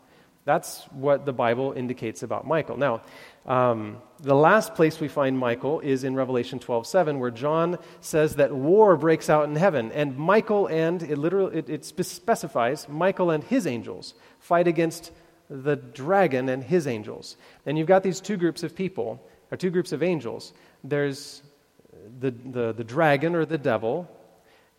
That's 0.44 0.86
what 0.86 1.28
the 1.28 1.34
Bible 1.34 1.74
indicates 1.74 2.24
about 2.24 2.48
Michael. 2.48 2.78
Now, 2.78 3.02
um, 3.46 3.98
the 4.20 4.34
last 4.34 4.74
place 4.74 5.00
we 5.00 5.08
find 5.08 5.38
Michael 5.38 5.82
is 5.82 6.04
in 6.04 6.16
Revelation 6.16 6.58
12:7, 6.58 7.20
where 7.20 7.30
John 7.30 7.78
says 8.02 8.38
that 8.38 8.52
war 8.52 8.98
breaks 8.98 9.30
out 9.30 9.48
in 9.48 9.56
heaven, 9.56 9.92
and 9.92 10.18
Michael 10.18 10.66
and 10.66 11.04
it 11.04 11.20
literally 11.20 11.60
it, 11.60 11.70
it 11.70 11.86
specifies 11.86 12.90
Michael 12.90 13.30
and 13.30 13.44
his 13.44 13.68
angels 13.68 14.16
fight 14.40 14.68
against 14.68 15.12
the 15.48 15.76
dragon 15.76 16.50
and 16.50 16.64
his 16.64 16.88
angels. 16.88 17.38
And 17.68 17.78
you've 17.78 17.88
got 17.88 18.02
these 18.02 18.20
two 18.20 18.38
groups 18.38 18.64
of 18.64 18.76
people, 18.76 19.22
or 19.52 19.58
two 19.58 19.70
groups 19.70 19.92
of 19.92 20.02
angels. 20.02 20.54
There's 20.84 21.44
the, 22.20 22.32
the, 22.32 22.74
the 22.74 22.84
dragon 22.84 23.36
or 23.36 23.46
the 23.46 23.58
devil, 23.58 24.10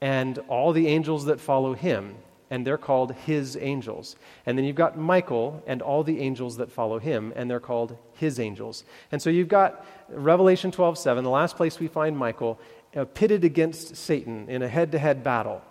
and 0.01 0.39
all 0.49 0.73
the 0.73 0.87
angels 0.87 1.27
that 1.27 1.41
follow 1.41 1.75
him 1.75 2.17
and 2.51 2.67
they're 2.67 2.79
called 2.79 3.13
his 3.13 3.57
angels. 3.57 4.17
And 4.45 4.59
then 4.59 4.65
you've 4.65 4.77
got 4.77 4.99
Michael 4.99 5.63
and 5.67 5.81
all 5.81 6.03
the 6.03 6.21
angels 6.21 6.57
that 6.57 6.71
follow 6.71 6.99
him, 6.99 7.33
and 7.37 7.49
they're 7.49 7.61
called 7.61 7.97
his 8.15 8.41
angels. 8.41 8.85
And 9.13 9.23
so 9.23 9.31
you've 9.31 9.49
got 9.49 9.87
Revelation 10.09 10.73
12 10.73 10.99
7, 10.99 11.23
the 11.23 11.31
last 11.31 11.57
place 11.57 11.79
we 11.79 11.87
find 11.87 12.19
Michael, 12.19 12.59
uh, 12.97 13.05
pitted 13.05 13.45
against 13.45 13.95
Satan 13.97 14.49
in 14.49 14.63
a 14.63 14.69
head 14.69 14.91
to 14.93 14.99
head 14.99 15.23
battle. 15.23 15.63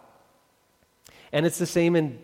And 1.34 1.46
it's 1.46 1.60
the 1.60 1.65
same 1.65 1.96
in 1.96 2.18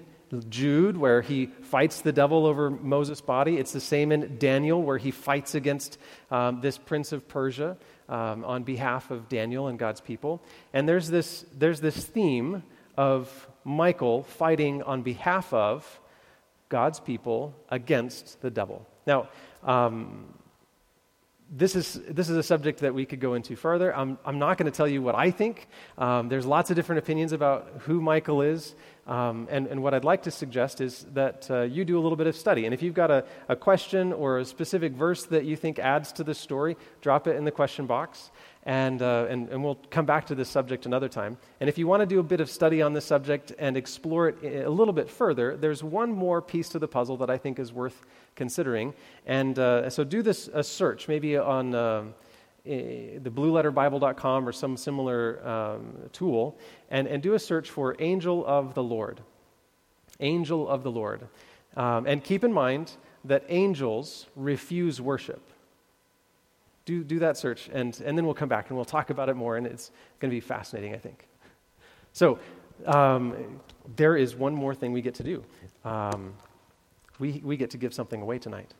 Jude, 0.49 0.97
where 0.97 1.21
he 1.21 1.45
fights 1.45 2.01
the 2.01 2.11
devil 2.11 2.45
over 2.45 2.69
Moses' 2.69 3.21
body. 3.21 3.57
It's 3.57 3.71
the 3.71 3.79
same 3.79 4.11
in 4.11 4.37
Daniel, 4.37 4.81
where 4.81 4.97
he 4.97 5.11
fights 5.11 5.55
against 5.55 5.97
um, 6.31 6.61
this 6.61 6.77
prince 6.77 7.11
of 7.11 7.27
Persia 7.27 7.77
um, 8.09 8.43
on 8.43 8.63
behalf 8.63 9.11
of 9.11 9.29
Daniel 9.29 9.67
and 9.67 9.79
God's 9.79 10.01
people. 10.01 10.41
And 10.73 10.87
there's 10.87 11.09
this, 11.09 11.45
there's 11.57 11.81
this 11.81 12.03
theme 12.05 12.63
of 12.97 13.47
Michael 13.63 14.23
fighting 14.23 14.83
on 14.83 15.01
behalf 15.01 15.53
of 15.53 15.99
God's 16.69 16.99
people 16.99 17.53
against 17.69 18.41
the 18.41 18.49
devil. 18.49 18.87
Now, 19.05 19.29
um, 19.63 20.33
this 21.51 21.75
is, 21.75 22.01
this 22.09 22.29
is 22.29 22.37
a 22.37 22.43
subject 22.43 22.79
that 22.79 22.93
we 22.93 23.05
could 23.05 23.19
go 23.19 23.35
into 23.35 23.55
further. 23.55 23.95
I'm, 23.95 24.17
I'm 24.25 24.39
not 24.39 24.57
going 24.57 24.71
to 24.71 24.75
tell 24.75 24.87
you 24.87 25.01
what 25.01 25.15
I 25.15 25.29
think. 25.29 25.67
Um, 25.97 26.27
there's 26.27 26.45
lots 26.45 26.69
of 26.71 26.75
different 26.75 26.99
opinions 26.99 27.33
about 27.33 27.67
who 27.81 28.01
Michael 28.01 28.41
is. 28.41 28.73
Um, 29.07 29.47
and, 29.51 29.67
and 29.67 29.83
what 29.83 29.93
I'd 29.93 30.03
like 30.03 30.23
to 30.23 30.31
suggest 30.31 30.81
is 30.81 31.05
that 31.13 31.49
uh, 31.51 31.61
you 31.61 31.85
do 31.85 31.99
a 31.99 32.01
little 32.01 32.15
bit 32.15 32.25
of 32.25 32.35
study. 32.35 32.65
And 32.65 32.73
if 32.73 32.81
you've 32.81 32.95
got 32.95 33.11
a, 33.11 33.23
a 33.47 33.55
question 33.55 34.11
or 34.11 34.39
a 34.39 34.45
specific 34.45 34.93
verse 34.93 35.25
that 35.25 35.45
you 35.45 35.55
think 35.55 35.77
adds 35.77 36.11
to 36.13 36.23
the 36.23 36.33
story, 36.33 36.75
drop 37.01 37.27
it 37.27 37.35
in 37.35 37.45
the 37.45 37.51
question 37.51 37.85
box. 37.85 38.31
And, 38.63 38.99
uh, 39.03 39.27
and, 39.29 39.47
and 39.49 39.63
we'll 39.63 39.77
come 39.91 40.07
back 40.07 40.25
to 40.27 40.35
this 40.35 40.49
subject 40.49 40.87
another 40.87 41.07
time. 41.07 41.37
And 41.59 41.69
if 41.69 41.77
you 41.77 41.85
want 41.85 42.01
to 42.01 42.07
do 42.07 42.19
a 42.19 42.23
bit 42.23 42.39
of 42.39 42.49
study 42.49 42.81
on 42.81 42.93
this 42.93 43.05
subject 43.05 43.53
and 43.59 43.77
explore 43.77 44.29
it 44.29 44.65
a 44.65 44.69
little 44.71 44.93
bit 44.93 45.07
further, 45.07 45.55
there's 45.55 45.83
one 45.83 46.11
more 46.11 46.41
piece 46.41 46.69
to 46.69 46.79
the 46.79 46.87
puzzle 46.87 47.17
that 47.17 47.29
I 47.29 47.37
think 47.37 47.59
is 47.59 47.71
worth 47.71 48.01
considering. 48.35 48.95
And 49.27 49.59
uh, 49.59 49.91
so 49.91 50.03
do 50.03 50.23
this 50.23 50.49
a 50.51 50.63
search, 50.63 51.07
maybe 51.07 51.37
on 51.37 51.75
uh, 51.75 52.05
the 52.65 53.31
blueletterbible.com 53.31 54.47
or 54.47 54.51
some 54.51 54.75
similar 54.75 55.47
um, 55.47 55.93
tool, 56.11 56.57
and, 56.89 57.07
and 57.07 57.21
do 57.21 57.33
a 57.33 57.39
search 57.39 57.69
for 57.69 57.95
Angel 57.99 58.45
of 58.45 58.73
the 58.73 58.83
Lord. 58.83 59.21
Angel 60.19 60.67
of 60.67 60.83
the 60.83 60.91
Lord. 60.91 61.27
Um, 61.77 62.05
and 62.07 62.23
keep 62.23 62.43
in 62.43 62.51
mind 62.51 62.91
that 63.25 63.43
angels 63.49 64.27
refuse 64.35 65.01
worship 65.01 65.41
do, 66.85 67.03
do 67.03 67.19
that 67.19 67.35
search, 67.35 67.69
and, 67.73 67.99
and 68.05 68.17
then 68.17 68.25
we'll 68.25 68.35
come 68.35 68.49
back 68.49 68.69
and 68.69 68.77
we'll 68.77 68.85
talk 68.85 69.09
about 69.09 69.27
it 69.27 69.35
more, 69.35 69.57
and 69.57 69.65
it's 69.65 69.91
going 70.19 70.29
to 70.29 70.35
be 70.35 70.39
fascinating, 70.39 70.93
I 70.93 70.97
think. 70.97 71.27
So, 72.13 72.39
um, 72.85 73.59
there 73.95 74.15
is 74.15 74.35
one 74.35 74.53
more 74.53 74.75
thing 74.75 74.91
we 74.91 75.01
get 75.01 75.15
to 75.15 75.23
do. 75.23 75.43
Um, 75.83 76.33
we, 77.19 77.41
we 77.43 77.57
get 77.57 77.71
to 77.71 77.77
give 77.77 77.93
something 77.93 78.21
away 78.21 78.37
tonight. 78.37 78.73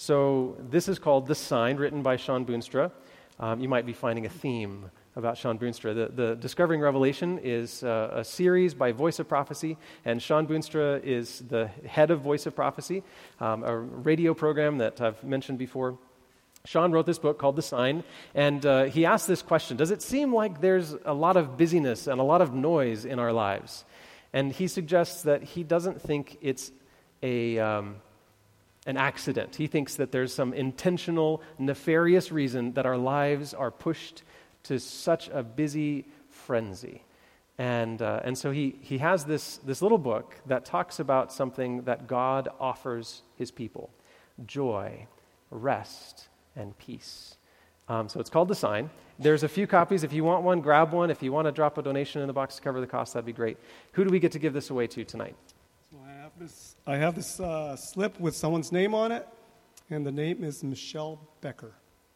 So, 0.00 0.56
this 0.70 0.88
is 0.88 0.98
called 0.98 1.26
The 1.26 1.34
Sign, 1.34 1.76
written 1.76 2.02
by 2.02 2.16
Shawn 2.16 2.46
Boonstra. 2.46 2.90
Um, 3.38 3.60
you 3.60 3.68
might 3.68 3.84
be 3.84 3.92
finding 3.92 4.24
a 4.24 4.30
theme 4.30 4.90
about 5.14 5.36
Shawn 5.36 5.58
Boonstra. 5.58 5.94
The, 5.94 6.10
the 6.10 6.36
Discovering 6.36 6.80
Revelation 6.80 7.38
is 7.42 7.82
uh, 7.84 8.08
a 8.14 8.24
series 8.24 8.72
by 8.72 8.92
Voice 8.92 9.18
of 9.18 9.28
Prophecy, 9.28 9.76
and 10.06 10.22
Shawn 10.22 10.46
Boonstra 10.46 11.04
is 11.04 11.40
the 11.50 11.66
head 11.86 12.10
of 12.10 12.22
Voice 12.22 12.46
of 12.46 12.56
Prophecy, 12.56 13.02
um, 13.40 13.62
a 13.62 13.76
radio 13.76 14.32
program 14.32 14.78
that 14.78 15.02
I've 15.02 15.22
mentioned 15.22 15.58
before. 15.58 15.98
Shawn 16.64 16.92
wrote 16.92 17.04
this 17.04 17.18
book 17.18 17.38
called 17.38 17.56
The 17.56 17.62
Sign, 17.62 18.02
and 18.34 18.64
uh, 18.64 18.84
he 18.84 19.04
asked 19.04 19.28
this 19.28 19.42
question 19.42 19.76
Does 19.76 19.90
it 19.90 20.00
seem 20.00 20.34
like 20.34 20.62
there's 20.62 20.96
a 21.04 21.12
lot 21.12 21.36
of 21.36 21.58
busyness 21.58 22.06
and 22.06 22.22
a 22.22 22.24
lot 22.24 22.40
of 22.40 22.54
noise 22.54 23.04
in 23.04 23.18
our 23.18 23.34
lives? 23.34 23.84
And 24.32 24.50
he 24.50 24.66
suggests 24.66 25.24
that 25.24 25.42
he 25.42 25.62
doesn't 25.62 26.00
think 26.00 26.38
it's 26.40 26.72
a, 27.22 27.58
um, 27.58 27.96
an 28.90 28.96
accident. 28.96 29.56
He 29.56 29.68
thinks 29.68 29.94
that 29.94 30.12
there's 30.12 30.34
some 30.34 30.52
intentional, 30.52 31.42
nefarious 31.58 32.30
reason 32.32 32.72
that 32.74 32.84
our 32.84 32.98
lives 32.98 33.54
are 33.54 33.70
pushed 33.70 34.24
to 34.64 34.78
such 34.78 35.28
a 35.28 35.42
busy 35.42 36.06
frenzy. 36.28 37.04
And, 37.56 38.02
uh, 38.02 38.20
and 38.24 38.36
so 38.36 38.50
he, 38.50 38.76
he 38.80 38.98
has 38.98 39.24
this, 39.24 39.58
this 39.58 39.80
little 39.80 39.98
book 39.98 40.34
that 40.46 40.64
talks 40.64 40.98
about 40.98 41.32
something 41.32 41.82
that 41.82 42.06
God 42.06 42.48
offers 42.58 43.22
his 43.36 43.50
people 43.50 43.90
joy, 44.46 45.06
rest, 45.50 46.28
and 46.56 46.76
peace. 46.78 47.36
Um, 47.88 48.08
so 48.08 48.18
it's 48.18 48.30
called 48.30 48.48
The 48.48 48.54
Sign. 48.54 48.90
There's 49.18 49.42
a 49.42 49.48
few 49.48 49.66
copies. 49.66 50.02
If 50.02 50.12
you 50.12 50.24
want 50.24 50.42
one, 50.42 50.60
grab 50.60 50.92
one. 50.92 51.10
If 51.10 51.22
you 51.22 51.32
want 51.32 51.46
to 51.46 51.52
drop 51.52 51.76
a 51.76 51.82
donation 51.82 52.22
in 52.22 52.26
the 52.26 52.32
box 52.32 52.56
to 52.56 52.62
cover 52.62 52.80
the 52.80 52.86
cost, 52.86 53.12
that'd 53.12 53.26
be 53.26 53.32
great. 53.32 53.58
Who 53.92 54.04
do 54.04 54.10
we 54.10 54.18
get 54.18 54.32
to 54.32 54.38
give 54.38 54.54
this 54.54 54.70
away 54.70 54.86
to 54.88 55.04
tonight? 55.04 55.36
So 56.40 56.46
I 56.46 56.46
have 56.46 56.48
this, 56.48 56.76
I 56.86 56.96
have 56.96 57.14
this 57.14 57.40
uh, 57.40 57.76
slip 57.76 58.18
with 58.18 58.34
someone's 58.34 58.72
name 58.72 58.94
on 58.94 59.12
it, 59.12 59.28
and 59.90 60.06
the 60.06 60.12
name 60.12 60.42
is 60.42 60.64
Michelle 60.64 61.20
Becker. 61.42 61.74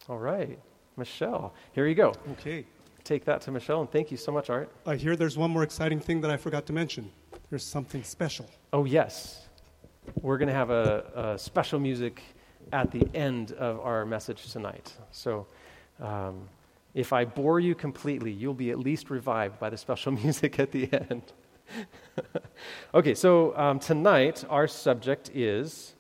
All 0.09 0.19
right. 0.19 0.59
Michelle, 0.97 1.53
here 1.73 1.87
you 1.87 1.95
go. 1.95 2.15
Okay. 2.33 2.65
Take 3.03 3.27
that 3.27 3.43
to 3.43 3.51
Michelle, 3.51 3.83
and 3.83 3.91
thank 3.91 4.11
you 4.11 4.17
so 4.17 4.33
much, 4.33 4.49
Art. 4.49 4.71
I 4.87 4.97
hear 4.97 5.15
there's 5.15 5.37
one 5.37 5.51
more 5.51 5.63
exciting 5.63 6.01
thing 6.01 6.23
that 6.23 6.31
I 6.31 6.39
forgot 6.39 6.65
to 6.67 6.73
mention. 6.73 7.11
There's 7.51 7.65
something 7.65 8.03
special. 8.03 8.49
Oh, 8.73 8.87
yes. 8.87 9.47
We're 10.23 10.39
going 10.39 10.49
to 10.49 10.55
have 10.55 10.71
a, 10.71 11.35
a 11.35 11.39
special 11.39 11.79
music 11.79 12.23
at 12.73 12.91
the 12.91 13.07
end 13.15 13.53
of 13.53 13.79
our 13.81 14.07
message 14.07 14.51
tonight. 14.51 14.95
So 15.11 15.47
um, 16.01 16.49
if 16.95 17.13
I 17.13 17.27
bore 17.27 17.61
you 17.61 17.75
completely, 17.75 18.33
you'll 18.33 18.55
be 18.55 18.71
at 18.71 18.79
least 18.79 19.11
revived 19.11 19.59
by 19.59 19.69
the 19.69 19.77
special 19.77 20.13
music 20.23 20.59
at 20.59 20.73
the 20.73 20.91
end. 20.91 21.35
okay, 22.95 23.15
so 23.15 23.57
um, 23.57 23.79
tonight 23.79 24.45
our 24.49 24.67
subject 24.67 25.31
is 25.35 25.95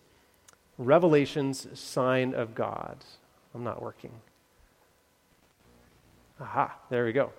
Revelation's 0.78 1.78
sign 1.78 2.34
of 2.34 2.54
God. 2.54 2.98
I'm 3.54 3.64
not 3.64 3.80
working. 3.80 4.12
Aha, 6.40 6.76
there 6.90 7.04
we 7.04 7.12
go. 7.12 7.30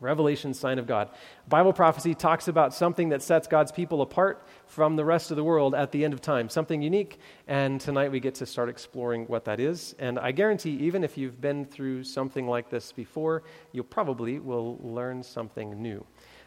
Revelation, 0.00 0.54
sign 0.54 0.78
of 0.78 0.86
God. 0.86 1.10
Bible 1.46 1.74
prophecy 1.74 2.14
talks 2.14 2.48
about 2.48 2.72
something 2.72 3.10
that 3.10 3.22
sets 3.22 3.46
God's 3.46 3.70
people 3.70 4.00
apart 4.00 4.46
from 4.66 4.96
the 4.96 5.04
rest 5.04 5.30
of 5.30 5.36
the 5.36 5.44
world 5.44 5.74
at 5.74 5.92
the 5.92 6.04
end 6.04 6.14
of 6.14 6.22
time, 6.22 6.48
something 6.48 6.80
unique. 6.80 7.18
And 7.46 7.78
tonight 7.78 8.10
we 8.10 8.18
get 8.18 8.34
to 8.36 8.46
start 8.46 8.70
exploring 8.70 9.26
what 9.26 9.44
that 9.44 9.60
is. 9.60 9.94
And 9.98 10.18
I 10.18 10.32
guarantee, 10.32 10.70
even 10.70 11.04
if 11.04 11.18
you've 11.18 11.38
been 11.38 11.66
through 11.66 12.04
something 12.04 12.48
like 12.48 12.70
this 12.70 12.92
before, 12.92 13.42
you 13.72 13.82
probably 13.82 14.38
will 14.38 14.78
learn 14.82 15.22
something 15.22 15.80
new. 15.82 16.04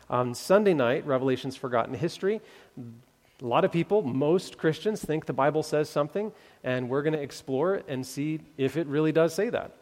On 0.10 0.34
Sunday 0.36 0.74
night, 0.74 1.06
Revelation's 1.06 1.56
Forgotten 1.56 1.94
History. 1.94 2.42
A 2.78 3.46
lot 3.46 3.66
of 3.66 3.72
people, 3.72 4.02
most 4.02 4.58
Christians, 4.58 5.04
think 5.04 5.26
the 5.26 5.34
Bible 5.34 5.64
says 5.64 5.90
something, 5.90 6.32
and 6.64 6.90
we're 6.90 7.02
going 7.04 7.14
to 7.14 7.22
explore 7.22 7.82
and 7.88 8.06
see 8.06 8.40
if 8.58 8.78
it 8.78 8.88
really 8.88 9.12
does 9.12 9.34
say 9.34 9.50
that. 9.50 9.76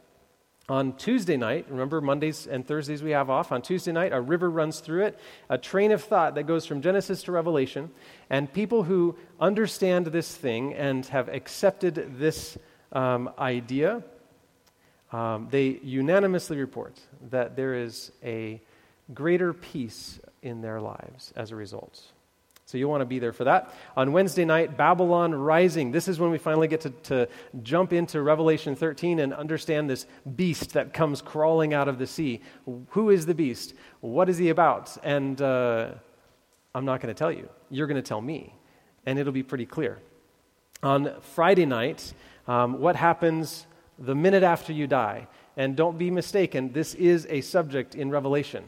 On 0.70 0.94
Tuesday 0.94 1.38
night, 1.38 1.66
remember 1.70 2.00
Mondays 2.02 2.48
and 2.48 2.66
Thursdays 2.66 3.04
we 3.04 3.12
have 3.12 3.30
off. 3.30 3.52
On 3.52 3.62
Tuesday 3.62 3.92
night, 3.92 4.14
a 4.14 4.22
river 4.22 4.50
runs 4.50 4.80
through 4.80 5.06
it, 5.06 5.20
a 5.50 5.58
train 5.58 5.92
of 5.92 6.04
thought 6.04 6.36
that 6.36 6.44
goes 6.44 6.66
from 6.66 6.82
Genesis 6.82 7.24
to 7.24 7.32
Revelation. 7.32 7.92
And 8.30 8.52
people 8.52 8.84
who 8.84 9.18
understand 9.40 10.08
this 10.08 10.34
thing 10.34 10.74
and 10.74 11.06
have 11.08 11.28
accepted 11.28 12.20
this 12.20 12.58
um, 12.94 13.32
idea, 13.38 14.04
um, 15.12 15.50
they 15.52 15.80
unanimously 15.84 16.58
report 16.58 17.00
that 17.32 17.56
there 17.56 17.74
is 17.74 18.12
a 18.24 18.62
greater 19.14 19.54
peace 19.54 20.20
in 20.42 20.62
their 20.62 20.82
lives 20.82 21.34
as 21.36 21.52
a 21.52 21.56
result. 21.56 22.02
So 22.72 22.78
you'll 22.78 22.90
want 22.90 23.02
to 23.02 23.06
be 23.06 23.20
there 23.20 23.34
for 23.34 23.44
that. 23.44 23.74
On 23.98 24.14
Wednesday 24.14 24.46
night, 24.46 24.78
Babylon 24.78 25.36
Rising. 25.36 25.92
This 25.92 26.08
is 26.08 26.22
when 26.22 26.32
we 26.32 26.38
finally 26.38 26.70
get 26.70 26.80
to, 26.82 26.90
to 26.90 27.28
jump 27.64 27.92
into 27.92 28.22
Revelation 28.22 28.78
13 28.78 29.20
and 29.20 29.34
understand 29.34 29.90
this 29.90 30.06
beast 30.38 30.72
that 30.74 30.94
comes 30.94 31.22
crawling 31.22 31.74
out 31.74 31.90
of 31.90 32.00
the 32.00 32.08
sea. 32.08 32.40
Who 32.92 33.10
is 33.10 33.26
the 33.26 33.36
beast? 33.36 33.74
What 34.00 34.30
is 34.30 34.38
he 34.38 34.48
about? 34.48 34.96
And 35.04 35.42
uh, 35.42 35.90
I'm 36.74 36.86
not 36.86 37.02
going 37.02 37.14
to 37.14 37.18
tell 37.18 37.32
you. 37.32 37.50
You're 37.70 37.88
going 37.88 38.02
to 38.02 38.08
tell 38.08 38.22
me. 38.22 38.56
And 39.06 39.20
it'll 39.20 39.34
be 39.34 39.44
pretty 39.44 39.66
clear. 39.66 40.00
On 40.82 41.12
Friday 41.36 41.66
night, 41.66 42.14
um, 42.48 42.80
what 42.80 42.96
happens 42.96 43.68
the 44.00 44.16
minute 44.16 44.44
after 44.44 44.72
you 44.72 44.88
die? 44.88 45.28
And 45.58 45.76
don't 45.76 45.98
be 45.98 46.10
mistaken, 46.10 46.72
this 46.72 46.94
is 46.96 47.28
a 47.30 47.42
subject 47.42 47.96
in 47.96 48.10
Revelation. 48.10 48.64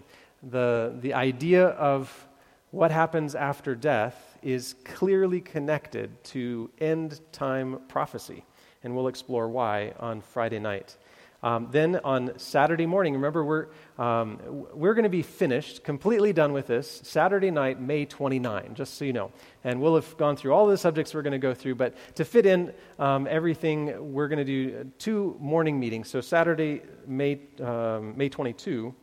The, 0.50 0.96
the 1.00 1.14
idea 1.14 1.68
of 1.68 2.28
what 2.72 2.92
happens 2.92 3.36
after 3.36 3.76
death 3.76 4.38
is 4.42 4.76
clearly 4.84 5.40
connected 5.40 6.24
to 6.24 6.70
end 6.80 7.22
time 7.32 7.80
prophecy. 7.88 8.44
And 8.84 8.96
we'll 8.96 9.08
explore 9.08 9.48
why 9.48 9.94
on 10.00 10.22
Friday 10.22 10.60
night. 10.60 10.98
Um, 11.44 11.68
then 11.72 12.00
on 12.06 12.40
Saturday 12.40 12.86
morning, 12.86 13.14
remember, 13.14 13.44
we're, 13.44 13.68
um, 13.98 14.40
we're 14.74 14.94
going 14.94 15.04
to 15.04 15.10
be 15.10 15.22
finished, 15.22 15.84
completely 15.84 16.32
done 16.32 16.54
with 16.54 16.68
this, 16.68 17.02
Saturday 17.04 17.52
night, 17.52 17.82
May 17.82 18.06
29, 18.06 18.76
just 18.76 18.98
so 18.98 19.04
you 19.04 19.12
know. 19.12 19.32
And 19.66 19.82
we'll 19.82 19.96
have 19.96 20.16
gone 20.16 20.38
through 20.38 20.54
all 20.54 20.68
the 20.68 20.78
subjects 20.78 21.14
we're 21.14 21.22
going 21.22 21.34
to 21.34 21.40
go 21.40 21.54
through, 21.54 21.76
but 21.76 21.96
to 22.16 22.24
fit 22.24 22.46
in 22.46 22.74
um, 22.98 23.28
everything, 23.30 24.14
we're 24.14 24.30
going 24.30 24.40
to 24.40 24.46
do 24.46 24.90
two 24.98 25.36
morning 25.40 25.78
meetings. 25.80 26.10
So 26.10 26.22
Saturday, 26.22 26.82
May, 27.06 27.42
um, 27.62 28.18
May 28.18 28.30
22, 28.30 28.96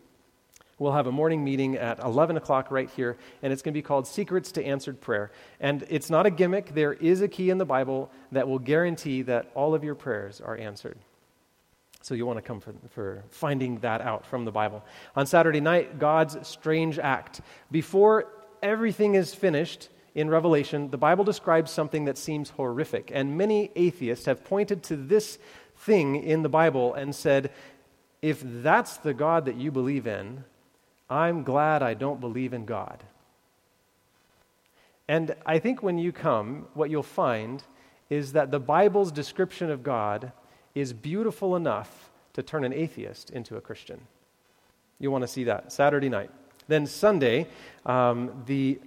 we'll 0.80 0.92
have 0.92 1.06
a 1.06 1.12
morning 1.12 1.44
meeting 1.44 1.76
at 1.76 2.00
11 2.00 2.36
o'clock 2.36 2.72
right 2.72 2.90
here, 2.96 3.16
and 3.42 3.52
it's 3.52 3.62
going 3.62 3.72
to 3.72 3.78
be 3.78 3.82
called 3.82 4.08
Secrets 4.08 4.50
to 4.52 4.64
Answered 4.64 5.00
Prayer. 5.00 5.30
And 5.60 5.84
it's 5.88 6.10
not 6.10 6.26
a 6.26 6.30
gimmick, 6.30 6.74
there 6.74 6.94
is 6.94 7.20
a 7.20 7.28
key 7.28 7.50
in 7.50 7.58
the 7.58 7.64
Bible 7.64 8.10
that 8.32 8.48
will 8.48 8.58
guarantee 8.58 9.22
that 9.22 9.50
all 9.54 9.74
of 9.74 9.84
your 9.84 9.94
prayers 9.94 10.40
are 10.40 10.56
answered. 10.56 10.98
So 12.02 12.14
you 12.14 12.24
want 12.24 12.38
to 12.38 12.42
come 12.42 12.60
for, 12.60 12.72
for 12.88 13.22
finding 13.28 13.78
that 13.80 14.00
out 14.00 14.26
from 14.26 14.46
the 14.46 14.50
Bible. 14.50 14.82
On 15.14 15.26
Saturday 15.26 15.60
night, 15.60 15.98
God's 15.98 16.48
strange 16.48 16.98
act. 16.98 17.42
Before 17.70 18.26
everything 18.62 19.16
is 19.16 19.34
finished 19.34 19.90
in 20.14 20.30
Revelation, 20.30 20.90
the 20.90 20.96
Bible 20.96 21.24
describes 21.24 21.70
something 21.70 22.06
that 22.06 22.16
seems 22.16 22.50
horrific. 22.50 23.10
And 23.14 23.36
many 23.36 23.70
atheists 23.76 24.24
have 24.24 24.44
pointed 24.44 24.82
to 24.84 24.96
this 24.96 25.38
thing 25.76 26.16
in 26.16 26.42
the 26.42 26.48
Bible 26.48 26.94
and 26.94 27.14
said, 27.14 27.50
if 28.22 28.42
that's 28.42 28.96
the 28.98 29.14
God 29.14 29.44
that 29.44 29.56
you 29.56 29.70
believe 29.70 30.06
in, 30.06 30.44
I'm 31.10 31.42
glad 31.42 31.82
I 31.82 31.94
don't 31.94 32.20
believe 32.20 32.54
in 32.54 32.64
God. 32.64 33.02
And 35.08 35.34
I 35.44 35.58
think 35.58 35.82
when 35.82 35.98
you 35.98 36.12
come, 36.12 36.66
what 36.74 36.88
you'll 36.88 37.02
find 37.02 37.64
is 38.08 38.32
that 38.32 38.52
the 38.52 38.60
Bible's 38.60 39.10
description 39.10 39.68
of 39.68 39.82
God 39.82 40.30
is 40.74 40.92
beautiful 40.92 41.56
enough 41.56 42.10
to 42.34 42.44
turn 42.44 42.64
an 42.64 42.72
atheist 42.72 43.30
into 43.30 43.56
a 43.56 43.60
Christian. 43.60 44.00
You'll 45.00 45.12
want 45.12 45.22
to 45.22 45.28
see 45.28 45.44
that 45.44 45.72
Saturday 45.72 46.08
night. 46.08 46.30
Then 46.68 46.86
Sunday, 46.86 47.48
um, 47.84 48.44
the, 48.46 48.78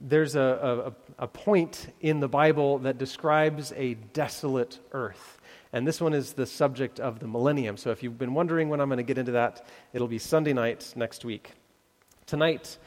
there's 0.00 0.34
a, 0.34 0.92
a, 1.18 1.24
a 1.24 1.28
point 1.28 1.92
in 2.00 2.18
the 2.18 2.28
Bible 2.28 2.78
that 2.80 2.98
describes 2.98 3.72
a 3.76 3.94
desolate 3.94 4.80
earth. 4.90 5.38
And 5.72 5.86
this 5.86 6.00
one 6.00 6.14
is 6.14 6.32
the 6.32 6.46
subject 6.46 6.98
of 6.98 7.20
the 7.20 7.28
millennium. 7.28 7.76
So 7.76 7.90
if 7.90 8.02
you've 8.02 8.18
been 8.18 8.34
wondering 8.34 8.68
when 8.68 8.80
I'm 8.80 8.88
going 8.88 8.96
to 8.96 9.04
get 9.04 9.18
into 9.18 9.32
that, 9.32 9.64
it'll 9.92 10.08
be 10.08 10.18
Sunday 10.18 10.52
night 10.52 10.92
next 10.96 11.24
week. 11.24 11.52
Tonight, 12.28 12.78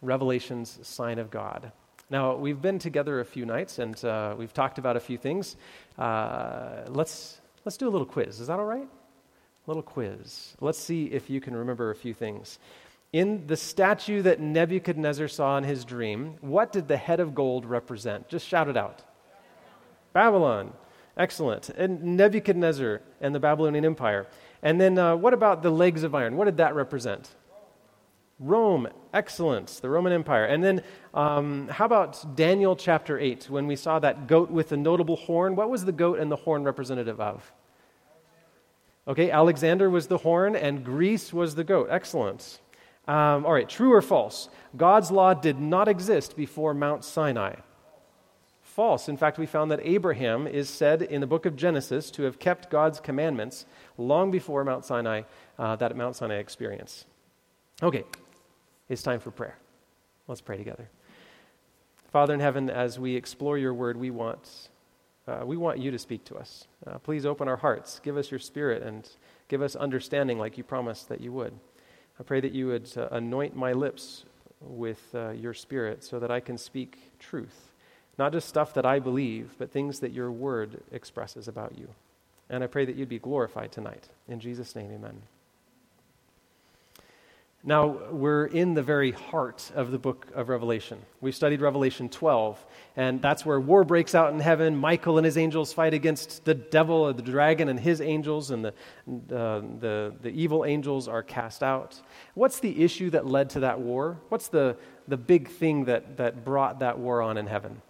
Revelation's 0.00 0.78
sign 0.82 1.18
of 1.18 1.30
God. 1.30 1.72
Now, 2.08 2.36
we've 2.36 2.62
been 2.62 2.78
together 2.78 3.20
a 3.20 3.24
few 3.26 3.44
nights 3.44 3.78
and 3.78 4.02
uh, 4.02 4.34
we've 4.38 4.54
talked 4.54 4.78
about 4.78 4.96
a 4.96 5.00
few 5.00 5.18
things. 5.18 5.56
Uh, 5.98 6.84
let's 6.88 7.40
Let's 7.64 7.76
do 7.76 7.88
a 7.88 7.90
little 7.90 8.06
quiz. 8.06 8.40
Is 8.40 8.46
that 8.46 8.58
all 8.58 8.64
right? 8.64 8.86
A 8.86 9.70
little 9.70 9.82
quiz. 9.82 10.56
Let's 10.60 10.78
see 10.78 11.06
if 11.06 11.28
you 11.28 11.40
can 11.40 11.54
remember 11.54 11.90
a 11.90 11.94
few 11.94 12.14
things. 12.14 12.58
In 13.12 13.46
the 13.46 13.56
statue 13.56 14.22
that 14.22 14.40
Nebuchadnezzar 14.40 15.28
saw 15.28 15.58
in 15.58 15.64
his 15.64 15.84
dream, 15.84 16.36
what 16.40 16.72
did 16.72 16.88
the 16.88 16.96
head 16.96 17.20
of 17.20 17.34
gold 17.34 17.66
represent? 17.66 18.28
Just 18.28 18.46
shout 18.46 18.68
it 18.68 18.76
out. 18.76 19.02
Babylon. 20.12 20.72
Excellent. 21.16 21.68
And 21.70 22.16
Nebuchadnezzar 22.16 23.02
and 23.20 23.34
the 23.34 23.40
Babylonian 23.40 23.84
Empire. 23.84 24.26
And 24.62 24.80
then 24.80 24.96
uh, 24.96 25.16
what 25.16 25.34
about 25.34 25.62
the 25.62 25.70
legs 25.70 26.02
of 26.02 26.14
iron? 26.14 26.36
What 26.36 26.46
did 26.46 26.56
that 26.58 26.74
represent? 26.74 27.28
Rome, 28.40 28.88
excellence, 29.12 29.80
the 29.80 29.90
Roman 29.90 30.14
Empire. 30.14 30.46
And 30.46 30.64
then 30.64 30.82
um, 31.12 31.68
how 31.68 31.84
about 31.84 32.36
Daniel 32.36 32.74
chapter 32.74 33.18
8, 33.18 33.50
when 33.50 33.66
we 33.66 33.76
saw 33.76 33.98
that 33.98 34.26
goat 34.26 34.50
with 34.50 34.70
the 34.70 34.78
notable 34.78 35.16
horn? 35.16 35.56
What 35.56 35.68
was 35.68 35.84
the 35.84 35.92
goat 35.92 36.18
and 36.18 36.32
the 36.32 36.36
horn 36.36 36.64
representative 36.64 37.20
of? 37.20 37.52
Okay, 39.06 39.30
Alexander 39.30 39.90
was 39.90 40.06
the 40.06 40.18
horn 40.18 40.56
and 40.56 40.84
Greece 40.84 41.32
was 41.32 41.54
the 41.54 41.64
goat. 41.64 41.88
Excellence. 41.90 42.60
Um, 43.06 43.44
all 43.44 43.52
right, 43.52 43.68
true 43.68 43.92
or 43.92 44.00
false? 44.00 44.48
God's 44.76 45.10
law 45.10 45.34
did 45.34 45.60
not 45.60 45.88
exist 45.88 46.36
before 46.36 46.72
Mount 46.72 47.04
Sinai. 47.04 47.56
False. 48.62 49.08
In 49.08 49.16
fact, 49.16 49.36
we 49.36 49.46
found 49.46 49.70
that 49.70 49.80
Abraham 49.82 50.46
is 50.46 50.70
said 50.70 51.02
in 51.02 51.20
the 51.20 51.26
book 51.26 51.44
of 51.44 51.56
Genesis 51.56 52.10
to 52.12 52.22
have 52.22 52.38
kept 52.38 52.70
God's 52.70 53.00
commandments 53.00 53.66
long 53.98 54.30
before 54.30 54.64
Mount 54.64 54.84
Sinai, 54.84 55.22
uh, 55.58 55.76
that 55.76 55.96
Mount 55.96 56.16
Sinai 56.16 56.36
experience. 56.36 57.04
Okay, 57.82 58.04
it's 58.90 59.02
time 59.02 59.20
for 59.20 59.30
prayer. 59.30 59.56
Let's 60.26 60.40
pray 60.40 60.58
together. 60.58 60.90
Father 62.10 62.34
in 62.34 62.40
heaven, 62.40 62.68
as 62.68 62.98
we 62.98 63.14
explore 63.14 63.56
your 63.56 63.72
word, 63.72 63.96
we 63.96 64.10
want, 64.10 64.68
uh, 65.28 65.42
we 65.44 65.56
want 65.56 65.78
you 65.78 65.92
to 65.92 65.98
speak 65.98 66.24
to 66.24 66.34
us. 66.34 66.66
Uh, 66.84 66.98
please 66.98 67.24
open 67.24 67.46
our 67.46 67.56
hearts, 67.56 68.00
give 68.00 68.16
us 68.16 68.32
your 68.32 68.40
spirit, 68.40 68.82
and 68.82 69.08
give 69.46 69.62
us 69.62 69.76
understanding 69.76 70.38
like 70.38 70.58
you 70.58 70.64
promised 70.64 71.08
that 71.08 71.20
you 71.20 71.32
would. 71.32 71.54
I 72.18 72.24
pray 72.24 72.40
that 72.40 72.52
you 72.52 72.66
would 72.66 72.90
uh, 72.96 73.08
anoint 73.12 73.54
my 73.54 73.72
lips 73.72 74.24
with 74.60 75.00
uh, 75.14 75.30
your 75.30 75.54
spirit 75.54 76.02
so 76.02 76.18
that 76.18 76.32
I 76.32 76.40
can 76.40 76.58
speak 76.58 76.98
truth. 77.20 77.70
Not 78.18 78.32
just 78.32 78.48
stuff 78.48 78.74
that 78.74 78.84
I 78.84 78.98
believe, 78.98 79.54
but 79.56 79.70
things 79.70 80.00
that 80.00 80.12
your 80.12 80.32
word 80.32 80.82
expresses 80.90 81.46
about 81.46 81.78
you. 81.78 81.88
And 82.50 82.64
I 82.64 82.66
pray 82.66 82.84
that 82.84 82.96
you'd 82.96 83.08
be 83.08 83.20
glorified 83.20 83.70
tonight. 83.70 84.08
In 84.26 84.40
Jesus' 84.40 84.74
name, 84.74 84.90
amen. 84.90 85.22
Now, 87.62 87.88
we're 88.10 88.46
in 88.46 88.72
the 88.72 88.82
very 88.82 89.10
heart 89.10 89.70
of 89.74 89.90
the 89.90 89.98
book 89.98 90.28
of 90.34 90.48
Revelation. 90.48 90.98
We've 91.20 91.34
studied 91.34 91.60
Revelation 91.60 92.08
12, 92.08 92.64
and 92.96 93.20
that's 93.20 93.44
where 93.44 93.60
war 93.60 93.84
breaks 93.84 94.14
out 94.14 94.32
in 94.32 94.40
heaven. 94.40 94.74
Michael 94.74 95.18
and 95.18 95.26
his 95.26 95.36
angels 95.36 95.70
fight 95.70 95.92
against 95.92 96.46
the 96.46 96.54
devil 96.54 96.96
or 96.96 97.12
the 97.12 97.20
dragon 97.20 97.68
and 97.68 97.78
his 97.78 98.00
angels, 98.00 98.50
and 98.50 98.64
the, 98.64 98.70
uh, 99.08 99.60
the, 99.78 100.14
the 100.22 100.30
evil 100.30 100.64
angels 100.64 101.06
are 101.06 101.22
cast 101.22 101.62
out. 101.62 102.00
What's 102.32 102.60
the 102.60 102.82
issue 102.82 103.10
that 103.10 103.26
led 103.26 103.50
to 103.50 103.60
that 103.60 103.78
war? 103.78 104.16
What's 104.30 104.48
the, 104.48 104.78
the 105.06 105.18
big 105.18 105.48
thing 105.48 105.84
that, 105.84 106.16
that 106.16 106.46
brought 106.46 106.78
that 106.78 106.98
war 106.98 107.20
on 107.20 107.36
in 107.36 107.46
heaven? 107.46 107.82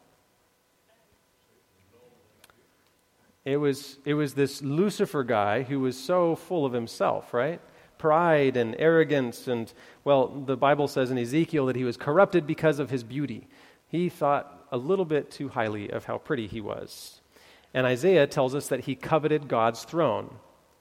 It 3.45 3.57
was, 3.57 3.99
it 4.05 4.15
was 4.15 4.35
this 4.35 4.63
Lucifer 4.63 5.23
guy 5.23 5.63
who 5.63 5.79
was 5.79 5.97
so 5.97 6.35
full 6.35 6.67
of 6.67 6.73
himself, 6.73 7.33
right? 7.33 7.61
Pride 8.01 8.57
and 8.57 8.75
arrogance. 8.79 9.47
And, 9.47 9.73
well, 10.05 10.29
the 10.29 10.57
Bible 10.57 10.89
says 10.89 11.11
in 11.11 11.19
Ezekiel 11.19 11.67
that 11.67 11.77
he 11.77 11.85
was 11.85 11.97
corrupted 11.97 12.47
because 12.47 12.79
of 12.79 12.91
his 12.91 13.05
beauty. 13.05 13.47
He 13.89 14.09
thought 14.09 14.67
a 14.73 14.79
little 14.79 15.05
bit 15.05 15.31
too 15.31 15.49
highly 15.49 15.91
of 15.91 16.07
how 16.07 16.19
pretty 16.19 16.47
he 16.47 16.61
was. 16.61 17.21
And 17.75 17.87
Isaiah 17.87 18.27
tells 18.27 18.55
us 18.55 18.69
that 18.69 18.81
he 18.81 18.95
coveted 18.95 19.49
God's 19.49 19.85
throne. 19.85 20.31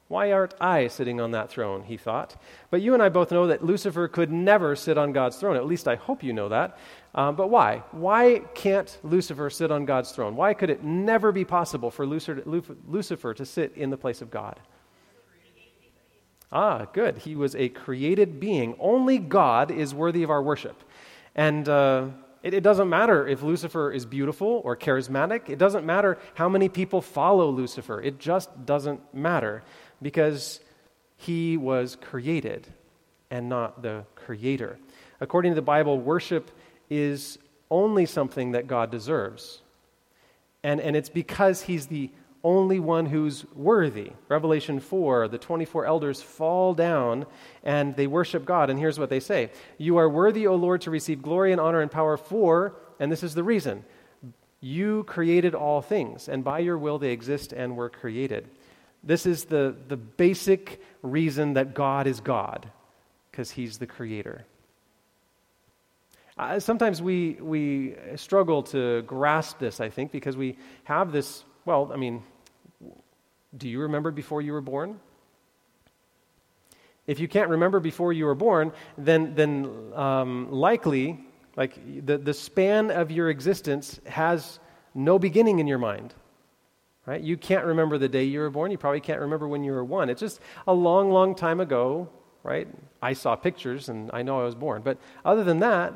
Why 0.07 0.31
aren't 0.31 0.55
I 0.59 0.87
sitting 0.87 1.21
on 1.21 1.31
that 1.31 1.51
throne? 1.51 1.83
He 1.83 1.97
thought. 1.97 2.35
But 2.71 2.81
you 2.81 2.95
and 2.95 3.03
I 3.03 3.09
both 3.09 3.31
know 3.31 3.47
that 3.47 3.63
Lucifer 3.63 4.07
could 4.07 4.31
never 4.31 4.75
sit 4.75 4.97
on 4.97 5.11
God's 5.11 5.37
throne. 5.37 5.55
At 5.55 5.67
least 5.67 5.87
I 5.87 5.95
hope 5.95 6.23
you 6.23 6.33
know 6.33 6.49
that. 6.49 6.79
Um, 7.13 7.35
but 7.35 7.49
why? 7.51 7.83
Why 7.91 8.41
can't 8.55 8.97
Lucifer 9.03 9.51
sit 9.51 9.71
on 9.71 9.85
God's 9.85 10.11
throne? 10.11 10.35
Why 10.35 10.55
could 10.55 10.71
it 10.71 10.83
never 10.83 11.31
be 11.31 11.45
possible 11.45 11.91
for 11.91 12.07
Lucifer 12.07 13.33
to 13.35 13.45
sit 13.45 13.73
in 13.75 13.91
the 13.91 13.97
place 13.97 14.23
of 14.23 14.31
God? 14.31 14.59
Ah, 16.51 16.85
good. 16.93 17.19
He 17.19 17.35
was 17.35 17.55
a 17.55 17.69
created 17.69 18.39
being. 18.39 18.75
Only 18.79 19.19
God 19.19 19.69
is 19.69 19.93
worthy 19.93 20.23
of 20.23 20.29
our 20.29 20.41
worship. 20.41 20.81
And 21.35 21.69
uh, 21.69 22.07
it, 22.41 22.53
it, 22.55 22.63
doesn't 22.63 22.89
matter 22.89 23.27
if 23.27 23.43
Lucifer 23.43 23.91
is 23.91 24.05
beautiful 24.05 24.61
or 24.65 24.75
charismatic. 24.75 25.49
It 25.49 25.59
doesn't 25.59 25.85
matter 25.85 26.17
how 26.33 26.49
many 26.49 26.67
people 26.67 27.01
follow 27.01 27.49
Lucifer. 27.51 28.01
It 28.01 28.17
just 28.17 28.65
doesn't 28.65 29.13
matter 29.13 29.63
because 30.01 30.59
he 31.17 31.55
was 31.57 31.97
created 32.01 32.65
and 33.29 33.47
not 33.47 33.83
the 33.83 34.05
creator. 34.15 34.79
According 35.21 35.51
to 35.51 35.55
the 35.55 35.61
Bible, 35.61 35.99
worship 35.99 36.49
is 36.89 37.37
only 37.69 38.05
something 38.05 38.53
that 38.53 38.65
God 38.67 38.89
deserves. 38.89 39.61
And, 40.63 40.81
and 40.81 40.95
it's 40.95 41.09
because 41.09 41.61
he's 41.63 41.87
the 41.87 42.09
only 42.43 42.79
one 42.79 43.05
who's 43.05 43.45
worthy. 43.53 44.11
Revelation 44.27 44.79
4, 44.79 45.27
the 45.27 45.37
24 45.37 45.85
elders 45.85 46.21
fall 46.21 46.73
down 46.73 47.25
and 47.63 47.95
they 47.95 48.07
worship 48.07 48.45
God. 48.45 48.69
And 48.69 48.79
here's 48.79 48.99
what 48.99 49.09
they 49.09 49.19
say 49.19 49.51
You 49.77 49.97
are 49.97 50.09
worthy, 50.09 50.47
O 50.47 50.55
Lord, 50.55 50.81
to 50.81 50.91
receive 50.91 51.21
glory 51.21 51.51
and 51.51 51.59
honor 51.59 51.81
and 51.81 51.91
power 51.91 52.17
for, 52.17 52.75
and 52.99 53.11
this 53.11 53.23
is 53.23 53.35
the 53.35 53.43
reason, 53.43 53.83
you 54.61 55.03
created 55.03 55.55
all 55.55 55.81
things, 55.81 56.27
and 56.27 56.43
by 56.43 56.59
your 56.59 56.77
will 56.77 56.99
they 56.99 57.11
exist 57.11 57.53
and 57.53 57.75
were 57.75 57.89
created. 57.89 58.47
This 59.03 59.25
is 59.25 59.45
the, 59.45 59.75
the 59.87 59.95
basic 59.95 60.81
reason 61.01 61.53
that 61.53 61.73
God 61.73 62.07
is 62.07 62.19
God, 62.19 62.69
because 63.31 63.51
he's 63.51 63.77
the 63.77 63.87
creator. 63.87 64.45
Uh, 66.37 66.59
sometimes 66.59 67.01
we, 67.01 67.33
we 67.41 67.95
struggle 68.15 68.63
to 68.63 69.01
grasp 69.03 69.59
this, 69.59 69.79
I 69.79 69.89
think, 69.89 70.11
because 70.11 70.35
we 70.37 70.57
have 70.85 71.11
this 71.11 71.43
well, 71.69 71.91
I 71.93 71.97
mean, 71.97 72.23
do 73.55 73.69
you 73.69 73.81
remember 73.81 74.09
before 74.09 74.41
you 74.41 74.53
were 74.53 74.61
born? 74.73 74.99
If 77.05 77.19
you 77.19 77.27
can't 77.27 77.49
remember 77.49 77.79
before 77.79 78.11
you 78.11 78.25
were 78.25 78.33
born, 78.33 78.71
then, 78.97 79.35
then 79.35 79.69
um, 79.93 80.51
likely, 80.51 81.19
Like 81.59 82.05
the, 82.05 82.17
the 82.17 82.33
span 82.33 82.89
of 82.89 83.11
your 83.11 83.29
existence 83.29 83.99
has 84.05 84.59
no 84.95 85.19
beginning 85.19 85.59
in 85.59 85.67
your 85.67 85.77
mind. 85.77 86.13
Right? 87.05 87.21
You 87.21 87.35
can't 87.35 87.65
remember 87.65 87.97
the 87.97 88.07
day 88.07 88.23
you 88.23 88.39
were 88.39 88.49
born. 88.49 88.71
You 88.71 88.77
probably 88.77 89.01
can't 89.01 89.19
remember 89.19 89.45
when 89.45 89.63
you 89.63 89.73
were 89.73 89.83
one. 89.83 90.09
It's 90.09 90.21
just 90.21 90.39
a 90.67 90.73
long, 90.73 91.11
long 91.11 91.35
time 91.35 91.59
ago, 91.59 92.07
right? 92.43 92.67
I 93.01 93.13
saw 93.13 93.35
pictures 93.35 93.89
and 93.89 94.09
I 94.13 94.21
know 94.21 94.39
I 94.39 94.45
was 94.45 94.55
born. 94.55 94.81
But 94.83 94.97
other 95.25 95.43
than 95.43 95.59
that, 95.59 95.93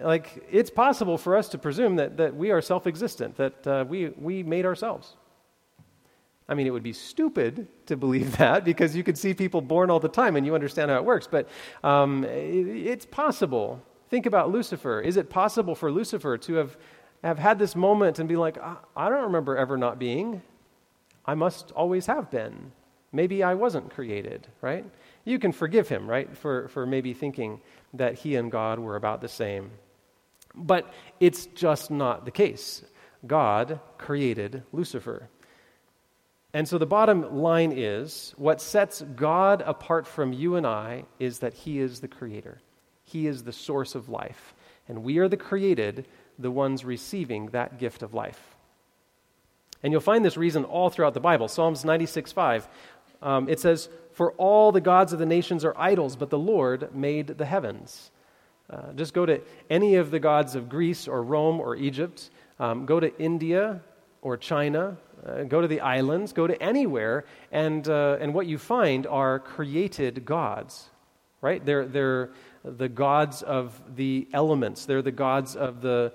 like 0.00 0.46
it's 0.50 0.70
possible 0.70 1.18
for 1.18 1.36
us 1.36 1.48
to 1.50 1.58
presume 1.58 1.96
that, 1.96 2.16
that 2.16 2.34
we 2.34 2.50
are 2.50 2.60
self-existent, 2.60 3.36
that 3.36 3.66
uh, 3.66 3.84
we, 3.88 4.08
we 4.10 4.42
made 4.42 4.66
ourselves. 4.66 5.16
I 6.48 6.54
mean, 6.54 6.66
it 6.66 6.70
would 6.70 6.82
be 6.82 6.92
stupid 6.92 7.68
to 7.86 7.96
believe 7.96 8.36
that 8.38 8.64
because 8.64 8.96
you 8.96 9.04
could 9.04 9.16
see 9.16 9.34
people 9.34 9.60
born 9.60 9.90
all 9.90 10.00
the 10.00 10.08
time 10.08 10.36
and 10.36 10.44
you 10.44 10.54
understand 10.54 10.90
how 10.90 10.96
it 10.96 11.04
works. 11.04 11.28
But 11.30 11.48
um, 11.84 12.24
it, 12.24 12.66
it's 12.66 13.06
possible. 13.06 13.80
Think 14.08 14.26
about 14.26 14.50
Lucifer. 14.50 15.00
Is 15.00 15.16
it 15.16 15.30
possible 15.30 15.74
for 15.74 15.92
Lucifer 15.92 16.36
to 16.38 16.54
have, 16.54 16.76
have 17.22 17.38
had 17.38 17.58
this 17.58 17.76
moment 17.76 18.18
and 18.18 18.28
be 18.28 18.36
like, 18.36 18.58
I 18.96 19.08
don't 19.08 19.22
remember 19.22 19.56
ever 19.56 19.76
not 19.76 19.98
being? 19.98 20.42
I 21.24 21.34
must 21.34 21.70
always 21.72 22.06
have 22.06 22.30
been. 22.30 22.72
Maybe 23.12 23.42
I 23.42 23.54
wasn't 23.54 23.90
created, 23.90 24.48
right? 24.60 24.84
You 25.24 25.38
can 25.38 25.52
forgive 25.52 25.88
him, 25.88 26.08
right, 26.08 26.36
for, 26.36 26.68
for 26.68 26.86
maybe 26.86 27.12
thinking 27.12 27.60
that 27.94 28.14
he 28.14 28.36
and 28.36 28.50
God 28.50 28.78
were 28.78 28.96
about 28.96 29.20
the 29.20 29.28
same. 29.28 29.70
But 30.54 30.92
it's 31.20 31.46
just 31.46 31.90
not 31.90 32.24
the 32.24 32.30
case. 32.30 32.82
God 33.26 33.80
created 33.98 34.62
Lucifer. 34.72 35.28
And 36.52 36.66
so 36.66 36.78
the 36.78 36.86
bottom 36.86 37.36
line 37.36 37.72
is 37.72 38.34
what 38.36 38.60
sets 38.60 39.02
God 39.02 39.62
apart 39.64 40.06
from 40.06 40.32
you 40.32 40.56
and 40.56 40.66
I 40.66 41.04
is 41.18 41.38
that 41.40 41.54
He 41.54 41.78
is 41.78 42.00
the 42.00 42.08
creator, 42.08 42.60
He 43.04 43.26
is 43.26 43.44
the 43.44 43.52
source 43.52 43.94
of 43.94 44.08
life. 44.08 44.54
And 44.88 45.04
we 45.04 45.18
are 45.18 45.28
the 45.28 45.36
created, 45.36 46.06
the 46.36 46.50
ones 46.50 46.84
receiving 46.84 47.46
that 47.48 47.78
gift 47.78 48.02
of 48.02 48.12
life. 48.12 48.56
And 49.82 49.92
you'll 49.92 50.00
find 50.00 50.24
this 50.24 50.36
reason 50.36 50.64
all 50.64 50.90
throughout 50.90 51.14
the 51.14 51.20
Bible. 51.20 51.46
Psalms 51.46 51.84
96 51.84 52.32
5, 52.32 52.68
um, 53.22 53.48
it 53.48 53.60
says, 53.60 53.88
For 54.12 54.32
all 54.32 54.72
the 54.72 54.80
gods 54.80 55.12
of 55.12 55.20
the 55.20 55.26
nations 55.26 55.64
are 55.64 55.78
idols, 55.78 56.16
but 56.16 56.30
the 56.30 56.38
Lord 56.38 56.94
made 56.94 57.28
the 57.28 57.46
heavens. 57.46 58.10
Uh, 58.70 58.92
just 58.92 59.14
go 59.14 59.26
to 59.26 59.40
any 59.68 59.96
of 59.96 60.10
the 60.10 60.20
gods 60.20 60.54
of 60.54 60.68
Greece 60.68 61.08
or 61.08 61.22
Rome 61.22 61.60
or 61.60 61.76
Egypt. 61.76 62.30
Um, 62.58 62.86
go 62.86 63.00
to 63.00 63.16
India 63.18 63.80
or 64.22 64.36
China. 64.36 64.96
Uh, 65.26 65.42
go 65.42 65.60
to 65.60 65.68
the 65.68 65.80
islands. 65.80 66.32
Go 66.32 66.46
to 66.46 66.62
anywhere. 66.62 67.24
And, 67.50 67.88
uh, 67.88 68.18
and 68.20 68.32
what 68.32 68.46
you 68.46 68.58
find 68.58 69.06
are 69.06 69.38
created 69.40 70.24
gods, 70.24 70.88
right? 71.40 71.64
They're, 71.64 71.86
they're 71.86 72.30
the 72.64 72.88
gods 72.88 73.42
of 73.42 73.80
the 73.96 74.28
elements, 74.32 74.84
they're 74.84 75.02
the 75.02 75.10
gods 75.10 75.56
of 75.56 75.80
the, 75.80 76.12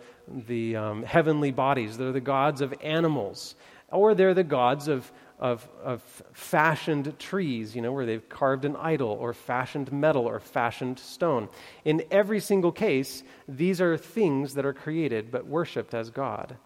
the 0.47 0.75
um, 0.75 1.03
heavenly 1.03 1.51
bodies, 1.51 1.97
they're 1.97 2.11
the 2.11 2.21
gods 2.21 2.61
of 2.61 2.73
animals, 2.81 3.55
or 3.89 4.13
they're 4.13 4.33
the 4.33 4.43
gods 4.43 4.87
of 4.87 5.11
of, 5.39 5.67
of 5.83 6.01
fashioned 6.33 7.17
trees, 7.19 7.75
you 7.75 7.81
know, 7.81 7.91
where 7.91 8.05
they've 8.05 8.27
carved 8.29 8.65
an 8.65 8.75
idol 8.75 9.09
or 9.09 9.33
fashioned 9.33 9.91
metal 9.91 10.25
or 10.25 10.39
fashioned 10.39 10.97
stone. 10.99 11.49
In 11.83 12.03
every 12.09 12.39
single 12.39 12.71
case, 12.71 13.23
these 13.47 13.81
are 13.81 13.97
things 13.97 14.53
that 14.53 14.65
are 14.65 14.73
created 14.73 15.31
but 15.31 15.45
worshiped 15.45 15.93
as 15.93 16.09
God. 16.09 16.57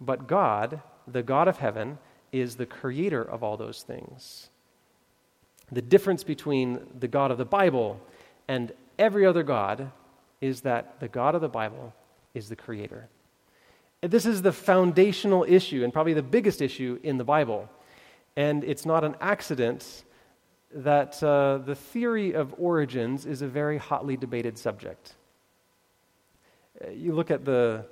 But 0.00 0.26
God, 0.26 0.82
the 1.06 1.22
God 1.22 1.48
of 1.48 1.58
heaven, 1.58 1.98
is 2.32 2.56
the 2.56 2.66
creator 2.66 3.22
of 3.22 3.42
all 3.42 3.56
those 3.56 3.82
things. 3.82 4.50
The 5.72 5.82
difference 5.82 6.24
between 6.24 6.80
the 6.98 7.08
God 7.08 7.30
of 7.30 7.38
the 7.38 7.44
Bible 7.44 8.00
and 8.48 8.72
every 8.98 9.24
other 9.24 9.42
God 9.42 9.90
is 10.40 10.60
that 10.62 11.00
the 11.00 11.08
God 11.08 11.34
of 11.34 11.40
the 11.40 11.48
Bible 11.48 11.94
is 12.34 12.48
the 12.48 12.56
creator. 12.56 13.08
This 14.02 14.26
is 14.26 14.42
the 14.42 14.52
foundational 14.52 15.46
issue 15.48 15.82
and 15.82 15.92
probably 15.92 16.12
the 16.12 16.22
biggest 16.22 16.60
issue 16.60 16.98
in 17.02 17.16
the 17.16 17.24
Bible. 17.24 17.70
And 18.36 18.64
it's 18.64 18.84
not 18.84 19.04
an 19.04 19.16
accident 19.20 20.04
that 20.74 21.22
uh, 21.22 21.58
the 21.58 21.74
theory 21.74 22.32
of 22.32 22.54
origins 22.58 23.26
is 23.26 23.42
a 23.42 23.48
very 23.48 23.78
hotly 23.78 24.16
debated 24.16 24.58
subject. 24.58 25.14
Uh, 26.84 26.90
you 26.90 27.12
look 27.12 27.30
at 27.30 27.44
the, 27.44 27.84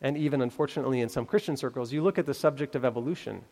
and 0.00 0.16
even 0.16 0.42
unfortunately 0.42 1.00
in 1.00 1.08
some 1.08 1.26
Christian 1.26 1.56
circles, 1.56 1.92
you 1.92 2.02
look 2.02 2.18
at 2.18 2.26
the 2.26 2.34
subject 2.34 2.76
of 2.76 2.84
evolution. 2.84 3.42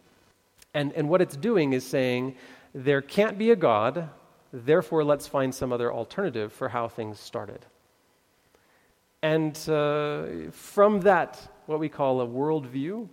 And, 0.75 0.93
and 0.93 1.09
what 1.09 1.21
it's 1.21 1.37
doing 1.37 1.73
is 1.73 1.85
saying 1.85 2.37
there 2.73 3.03
can't 3.03 3.37
be 3.37 3.51
a 3.51 3.57
God, 3.57 4.09
therefore 4.53 5.03
let's 5.03 5.27
find 5.27 5.53
some 5.53 5.73
other 5.73 5.93
alternative 5.93 6.53
for 6.53 6.69
how 6.69 6.87
things 6.87 7.19
started. 7.19 7.67
And 9.23 9.57
uh, 9.69 10.51
from 10.53 11.01
that, 11.01 11.41
what 11.67 11.81
we 11.81 11.89
call 11.89 12.21
a 12.21 12.27
worldview, 12.27 13.09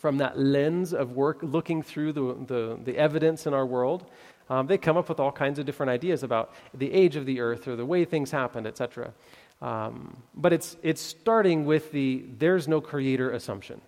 from 0.00 0.16
that 0.16 0.38
lens 0.38 0.94
of 0.94 1.12
work, 1.12 1.38
looking 1.42 1.82
through 1.82 2.10
the, 2.14 2.34
the, 2.46 2.78
the 2.84 2.96
evidence 2.96 3.46
in 3.46 3.52
our 3.52 3.66
world, 3.66 4.06
um, 4.48 4.66
they 4.66 4.78
come 4.78 4.96
up 4.96 5.10
with 5.10 5.20
all 5.20 5.30
kinds 5.30 5.58
of 5.58 5.66
different 5.66 5.90
ideas 5.90 6.22
about 6.22 6.54
the 6.72 6.90
age 6.90 7.16
of 7.16 7.26
the 7.26 7.38
earth 7.38 7.68
or 7.68 7.76
the 7.76 7.84
way 7.84 8.06
things 8.06 8.30
happened, 8.30 8.66
etc. 8.66 9.12
Um, 9.60 10.16
but 10.34 10.54
it's, 10.54 10.78
it's 10.82 11.02
starting 11.02 11.66
with 11.66 11.92
the 11.92 12.24
there's 12.38 12.66
no 12.66 12.80
creator 12.80 13.30
assumption. 13.30 13.82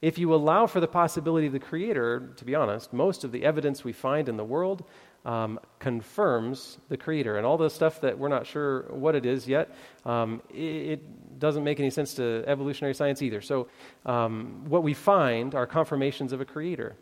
If 0.00 0.16
you 0.16 0.32
allow 0.32 0.68
for 0.68 0.78
the 0.78 0.86
possibility 0.86 1.48
of 1.48 1.52
the 1.52 1.58
creator, 1.58 2.32
to 2.36 2.44
be 2.44 2.54
honest, 2.54 2.92
most 2.92 3.24
of 3.24 3.32
the 3.32 3.44
evidence 3.44 3.82
we 3.82 3.92
find 3.92 4.28
in 4.28 4.36
the 4.36 4.44
world 4.44 4.84
um, 5.24 5.58
confirms 5.78 6.78
the 6.88 6.96
creator. 6.96 7.36
And 7.36 7.46
all 7.46 7.56
the 7.56 7.70
stuff 7.70 8.00
that 8.02 8.18
we're 8.18 8.28
not 8.28 8.46
sure 8.46 8.82
what 8.90 9.14
it 9.14 9.24
is 9.24 9.48
yet, 9.48 9.74
um, 10.04 10.42
it, 10.50 10.56
it, 10.56 11.38
doesn't 11.38 11.64
make 11.64 11.80
any 11.80 11.90
sense 11.90 12.14
to 12.14 12.44
evolutionary 12.46 12.94
science 12.94 13.20
either. 13.20 13.40
So, 13.40 13.66
um, 14.06 14.64
what 14.68 14.84
we 14.84 14.94
find 14.94 15.52
are 15.54 15.66
confirmations 15.66 16.32
of 16.32 16.40
a 16.40 16.44
creator. 16.44 16.94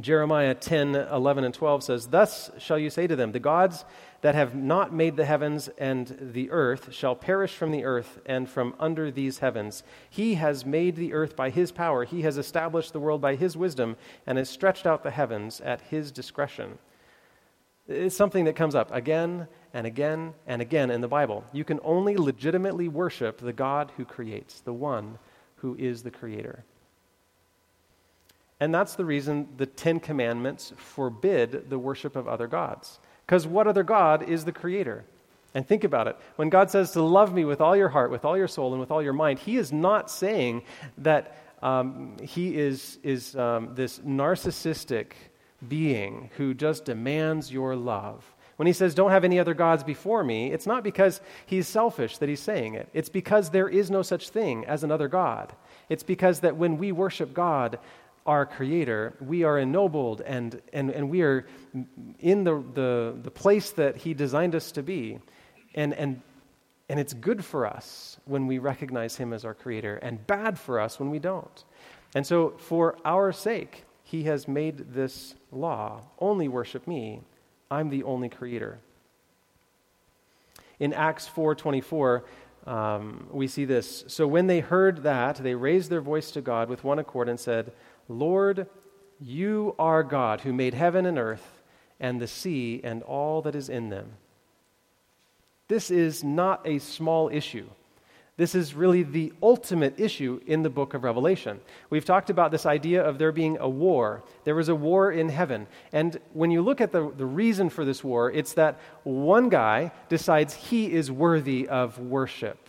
Jeremiah 0.00 0.54
10, 0.54 0.94
11, 0.94 1.44
and 1.44 1.54
12 1.54 1.84
says, 1.84 2.06
Thus 2.08 2.50
shall 2.58 2.78
you 2.78 2.90
say 2.90 3.06
to 3.06 3.14
them, 3.14 3.32
The 3.32 3.40
gods 3.40 3.84
that 4.22 4.34
have 4.34 4.54
not 4.54 4.92
made 4.92 5.16
the 5.16 5.24
heavens 5.24 5.68
and 5.78 6.16
the 6.32 6.50
earth 6.50 6.92
shall 6.92 7.14
perish 7.14 7.54
from 7.54 7.70
the 7.70 7.84
earth 7.84 8.20
and 8.26 8.48
from 8.48 8.74
under 8.80 9.10
these 9.10 9.38
heavens. 9.38 9.84
He 10.10 10.34
has 10.34 10.64
made 10.64 10.96
the 10.96 11.12
earth 11.12 11.36
by 11.36 11.50
his 11.50 11.70
power. 11.70 12.04
He 12.04 12.22
has 12.22 12.38
established 12.38 12.92
the 12.92 13.00
world 13.00 13.20
by 13.20 13.36
his 13.36 13.56
wisdom 13.56 13.96
and 14.26 14.36
has 14.38 14.48
stretched 14.48 14.86
out 14.86 15.04
the 15.04 15.12
heavens 15.12 15.60
at 15.60 15.80
his 15.82 16.10
discretion. 16.10 16.78
It's 17.86 18.16
something 18.16 18.46
that 18.46 18.56
comes 18.56 18.74
up 18.74 18.92
again 18.92 19.46
and 19.74 19.86
again 19.86 20.34
and 20.46 20.62
again 20.62 20.90
in 20.90 21.00
the 21.00 21.08
Bible. 21.08 21.44
You 21.52 21.64
can 21.64 21.80
only 21.82 22.16
legitimately 22.16 22.88
worship 22.88 23.38
the 23.38 23.52
God 23.52 23.92
who 23.96 24.04
creates, 24.04 24.60
the 24.60 24.72
one 24.72 25.18
who 25.56 25.76
is 25.78 26.02
the 26.02 26.10
creator. 26.10 26.64
And 28.60 28.74
that's 28.74 28.94
the 28.94 29.04
reason 29.04 29.48
the 29.56 29.66
Ten 29.66 30.00
Commandments 30.00 30.72
forbid 30.76 31.68
the 31.68 31.78
worship 31.78 32.16
of 32.16 32.28
other 32.28 32.46
gods. 32.46 32.98
Because 33.26 33.46
what 33.46 33.66
other 33.66 33.82
God 33.82 34.22
is 34.28 34.44
the 34.44 34.52
creator? 34.52 35.04
And 35.54 35.66
think 35.66 35.84
about 35.84 36.08
it. 36.08 36.16
When 36.36 36.48
God 36.48 36.70
says 36.70 36.92
to 36.92 37.02
love 37.02 37.32
me 37.34 37.44
with 37.44 37.60
all 37.60 37.76
your 37.76 37.88
heart, 37.88 38.10
with 38.10 38.24
all 38.24 38.36
your 38.36 38.48
soul, 38.48 38.72
and 38.72 38.80
with 38.80 38.90
all 38.90 39.02
your 39.02 39.12
mind, 39.12 39.38
He 39.38 39.56
is 39.56 39.72
not 39.72 40.10
saying 40.10 40.62
that 40.98 41.36
um, 41.62 42.16
He 42.22 42.56
is, 42.56 42.98
is 43.02 43.36
um, 43.36 43.74
this 43.74 43.98
narcissistic, 44.00 45.12
being 45.68 46.30
who 46.36 46.54
just 46.54 46.84
demands 46.84 47.52
your 47.52 47.76
love. 47.76 48.34
When 48.56 48.66
he 48.66 48.72
says, 48.72 48.94
Don't 48.94 49.10
have 49.10 49.24
any 49.24 49.38
other 49.38 49.54
gods 49.54 49.82
before 49.82 50.22
me, 50.22 50.52
it's 50.52 50.66
not 50.66 50.84
because 50.84 51.20
he's 51.46 51.66
selfish 51.66 52.18
that 52.18 52.28
he's 52.28 52.40
saying 52.40 52.74
it. 52.74 52.88
It's 52.92 53.08
because 53.08 53.50
there 53.50 53.68
is 53.68 53.90
no 53.90 54.02
such 54.02 54.30
thing 54.30 54.64
as 54.64 54.84
another 54.84 55.08
God. 55.08 55.52
It's 55.88 56.02
because 56.02 56.40
that 56.40 56.56
when 56.56 56.78
we 56.78 56.92
worship 56.92 57.34
God, 57.34 57.78
our 58.26 58.46
Creator, 58.46 59.14
we 59.20 59.42
are 59.44 59.58
ennobled 59.58 60.22
and, 60.22 60.60
and, 60.72 60.90
and 60.90 61.10
we 61.10 61.22
are 61.22 61.46
in 62.20 62.44
the, 62.44 62.62
the, 62.74 63.14
the 63.22 63.30
place 63.30 63.70
that 63.72 63.96
He 63.96 64.14
designed 64.14 64.54
us 64.54 64.72
to 64.72 64.82
be. 64.82 65.18
And, 65.74 65.92
and, 65.94 66.22
and 66.88 66.98
it's 66.98 67.12
good 67.12 67.44
for 67.44 67.66
us 67.66 68.18
when 68.24 68.46
we 68.46 68.58
recognize 68.58 69.16
Him 69.16 69.32
as 69.32 69.44
our 69.44 69.54
Creator, 69.54 69.96
and 69.96 70.24
bad 70.26 70.58
for 70.58 70.80
us 70.80 70.98
when 70.98 71.10
we 71.10 71.18
don't. 71.18 71.64
And 72.14 72.26
so, 72.26 72.50
for 72.58 72.96
our 73.04 73.32
sake, 73.32 73.84
he 74.04 74.24
has 74.24 74.46
made 74.46 74.92
this 74.92 75.34
law 75.50 76.02
only 76.20 76.46
worship 76.46 76.86
me. 76.86 77.22
I'm 77.70 77.88
the 77.88 78.04
only 78.04 78.28
creator. 78.28 78.78
In 80.78 80.92
Acts 80.92 81.26
4:24, 81.26 82.22
um, 82.66 83.26
we 83.32 83.46
see 83.46 83.64
this. 83.64 84.04
So 84.06 84.26
when 84.26 84.46
they 84.46 84.60
heard 84.60 85.02
that, 85.02 85.36
they 85.36 85.54
raised 85.54 85.90
their 85.90 86.02
voice 86.02 86.30
to 86.32 86.42
God 86.42 86.68
with 86.68 86.84
one 86.84 86.98
accord 86.98 87.28
and 87.28 87.40
said, 87.40 87.72
"Lord, 88.08 88.68
you 89.18 89.74
are 89.78 90.02
God 90.02 90.42
who 90.42 90.52
made 90.52 90.74
heaven 90.74 91.06
and 91.06 91.18
earth 91.18 91.62
and 91.98 92.20
the 92.20 92.26
sea 92.26 92.82
and 92.84 93.02
all 93.04 93.40
that 93.42 93.54
is 93.54 93.70
in 93.70 93.88
them." 93.88 94.18
This 95.68 95.90
is 95.90 96.22
not 96.22 96.60
a 96.66 96.78
small 96.78 97.30
issue. 97.30 97.68
This 98.36 98.56
is 98.56 98.74
really 98.74 99.04
the 99.04 99.32
ultimate 99.40 99.98
issue 99.98 100.40
in 100.46 100.64
the 100.64 100.70
book 100.70 100.94
of 100.94 101.04
Revelation. 101.04 101.60
We've 101.88 102.04
talked 102.04 102.30
about 102.30 102.50
this 102.50 102.66
idea 102.66 103.00
of 103.00 103.16
there 103.16 103.30
being 103.30 103.58
a 103.60 103.68
war. 103.68 104.24
There 104.42 104.56
was 104.56 104.68
a 104.68 104.74
war 104.74 105.12
in 105.12 105.28
heaven. 105.28 105.68
And 105.92 106.18
when 106.32 106.50
you 106.50 106.60
look 106.60 106.80
at 106.80 106.90
the, 106.90 107.12
the 107.16 107.26
reason 107.26 107.70
for 107.70 107.84
this 107.84 108.02
war, 108.02 108.32
it's 108.32 108.54
that 108.54 108.80
one 109.04 109.50
guy 109.50 109.92
decides 110.08 110.54
he 110.54 110.92
is 110.92 111.12
worthy 111.12 111.68
of 111.68 111.96
worship. 112.00 112.68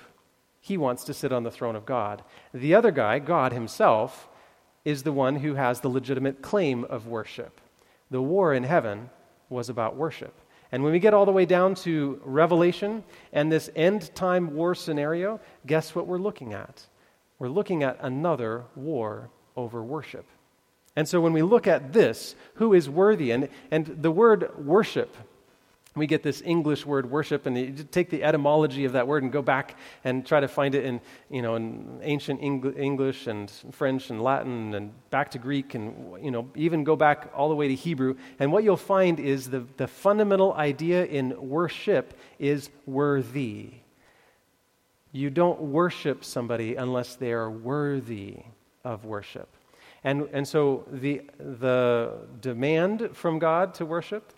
He 0.61 0.77
wants 0.77 1.03
to 1.05 1.15
sit 1.15 1.31
on 1.31 1.41
the 1.41 1.51
throne 1.51 1.75
of 1.75 1.85
God. 1.85 2.23
The 2.53 2.75
other 2.75 2.91
guy, 2.91 3.17
God 3.17 3.51
himself, 3.51 4.29
is 4.83 5.01
the 5.01 5.11
one 5.11 5.37
who 5.37 5.55
has 5.55 5.81
the 5.81 5.89
legitimate 5.89 6.43
claim 6.43 6.83
of 6.85 7.07
worship. 7.07 7.59
The 8.11 8.21
war 8.21 8.53
in 8.53 8.63
heaven 8.63 9.09
was 9.49 9.67
about 9.67 9.95
worship. 9.95 10.33
And 10.75 10.83
when 10.83 10.91
we 10.91 10.99
get 10.99 11.13
all 11.13 11.25
the 11.25 11.31
way 11.31 11.45
down 11.45 11.73
to 11.75 12.19
Revelation 12.25 13.01
and 13.31 13.49
this 13.49 13.69
end 13.77 14.13
time 14.13 14.55
war 14.55 14.75
scenario, 14.75 15.39
guess 15.65 15.95
what 15.95 16.05
we're 16.05 16.17
looking 16.17 16.51
at? 16.51 16.85
We're 17.39 17.47
looking 17.47 17.83
at 17.83 17.97
another 18.01 18.65
war 18.75 19.29
over 19.55 19.81
worship. 19.81 20.25
And 20.97 21.07
so 21.07 21.21
when 21.21 21.31
we 21.31 21.43
look 21.43 21.65
at 21.65 21.93
this, 21.93 22.35
who 22.55 22.73
is 22.73 22.89
worthy? 22.89 23.31
And, 23.31 23.47
and 23.71 23.85
the 23.85 24.11
word 24.11 24.51
worship 24.65 25.15
we 25.95 26.07
get 26.07 26.23
this 26.23 26.41
English 26.45 26.85
word 26.85 27.09
worship, 27.09 27.45
and 27.45 27.57
you 27.57 27.71
take 27.89 28.09
the 28.09 28.23
etymology 28.23 28.83
of 28.83 28.93
that 28.93 29.07
word 29.07 29.23
and 29.23 29.31
go 29.31 29.41
back 29.41 29.77
and 30.03 30.25
try 30.25 30.41
to 30.41 30.47
find 30.47 30.75
it 30.75 30.83
in, 30.83 30.99
you 31.29 31.41
know, 31.41 31.55
in 31.55 31.99
ancient 32.03 32.41
English 32.41 33.27
and 33.27 33.49
French 33.71 34.09
and 34.09 34.21
Latin 34.21 34.73
and 34.73 34.91
back 35.09 35.31
to 35.31 35.37
Greek 35.37 35.73
and, 35.73 36.21
you 36.21 36.31
know, 36.31 36.49
even 36.53 36.83
go 36.83 36.97
back 36.97 37.31
all 37.33 37.47
the 37.47 37.55
way 37.55 37.69
to 37.69 37.75
Hebrew. 37.75 38.15
And 38.39 38.51
what 38.51 38.65
you'll 38.65 38.75
find 38.75 39.21
is 39.21 39.49
the, 39.49 39.65
the 39.77 39.87
fundamental 39.87 40.53
idea 40.53 41.05
in 41.05 41.49
worship 41.49 42.13
is 42.39 42.69
worthy. 42.85 43.71
You 45.13 45.29
don't 45.29 45.61
worship 45.61 46.25
somebody 46.25 46.75
unless 46.75 47.15
they 47.15 47.31
are 47.31 47.49
worthy 47.49 48.39
of 48.83 49.05
worship. 49.05 49.47
And, 50.03 50.27
and 50.33 50.45
so 50.45 50.85
the, 50.91 51.21
the 51.39 52.11
demand 52.41 53.11
from 53.13 53.39
God 53.39 53.73
to 53.75 53.85
worship 53.85 54.33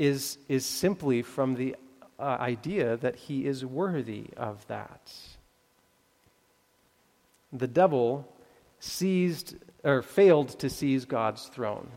is, 0.00 0.38
is 0.48 0.64
simply 0.64 1.20
from 1.20 1.54
the 1.54 1.76
uh, 2.18 2.22
idea 2.22 2.96
that 2.96 3.14
he 3.14 3.46
is 3.46 3.66
worthy 3.66 4.24
of 4.34 4.66
that. 4.68 5.12
The 7.52 7.66
devil 7.66 8.26
seized 8.78 9.56
or 9.84 10.00
failed 10.00 10.58
to 10.60 10.70
seize 10.70 11.04
God's 11.04 11.44
throne. 11.48 11.90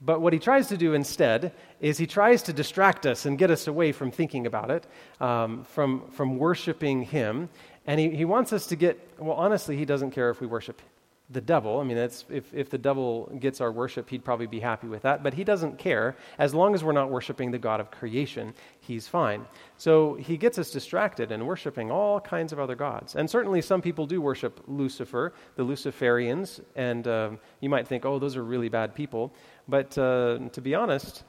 But 0.00 0.20
what 0.20 0.32
he 0.32 0.40
tries 0.40 0.66
to 0.68 0.76
do 0.76 0.94
instead 0.94 1.52
is 1.80 1.96
he 1.98 2.06
tries 2.06 2.42
to 2.42 2.52
distract 2.52 3.06
us 3.06 3.26
and 3.26 3.38
get 3.38 3.52
us 3.52 3.68
away 3.68 3.92
from 3.92 4.10
thinking 4.10 4.46
about 4.46 4.72
it, 4.72 4.86
um, 5.20 5.62
from, 5.62 6.10
from 6.10 6.38
worshiping 6.38 7.02
him. 7.02 7.48
And 7.86 8.00
he, 8.00 8.10
he 8.10 8.24
wants 8.24 8.52
us 8.52 8.66
to 8.66 8.76
get, 8.76 8.98
well, 9.18 9.36
honestly, 9.36 9.76
he 9.76 9.84
doesn't 9.84 10.10
care 10.10 10.30
if 10.30 10.40
we 10.40 10.48
worship 10.48 10.82
the 11.28 11.40
devil. 11.40 11.80
I 11.80 11.84
mean, 11.84 11.96
if, 11.96 12.54
if 12.54 12.70
the 12.70 12.78
devil 12.78 13.32
gets 13.40 13.60
our 13.60 13.72
worship, 13.72 14.08
he'd 14.10 14.24
probably 14.24 14.46
be 14.46 14.60
happy 14.60 14.86
with 14.86 15.02
that, 15.02 15.24
but 15.24 15.34
he 15.34 15.42
doesn't 15.42 15.76
care. 15.76 16.16
As 16.38 16.54
long 16.54 16.72
as 16.74 16.84
we're 16.84 16.92
not 16.92 17.10
worshiping 17.10 17.50
the 17.50 17.58
God 17.58 17.80
of 17.80 17.90
creation, 17.90 18.54
he's 18.78 19.08
fine. 19.08 19.44
So 19.76 20.14
he 20.14 20.36
gets 20.36 20.56
us 20.56 20.70
distracted 20.70 21.32
and 21.32 21.44
worshiping 21.44 21.90
all 21.90 22.20
kinds 22.20 22.52
of 22.52 22.60
other 22.60 22.76
gods. 22.76 23.16
And 23.16 23.28
certainly 23.28 23.60
some 23.60 23.82
people 23.82 24.06
do 24.06 24.20
worship 24.20 24.60
Lucifer, 24.68 25.32
the 25.56 25.64
Luciferians, 25.64 26.60
and 26.76 27.08
uh, 27.08 27.30
you 27.60 27.68
might 27.68 27.88
think, 27.88 28.04
oh, 28.04 28.20
those 28.20 28.36
are 28.36 28.44
really 28.44 28.68
bad 28.68 28.94
people. 28.94 29.34
But 29.66 29.98
uh, 29.98 30.38
to 30.52 30.60
be 30.60 30.76
honest, 30.76 31.24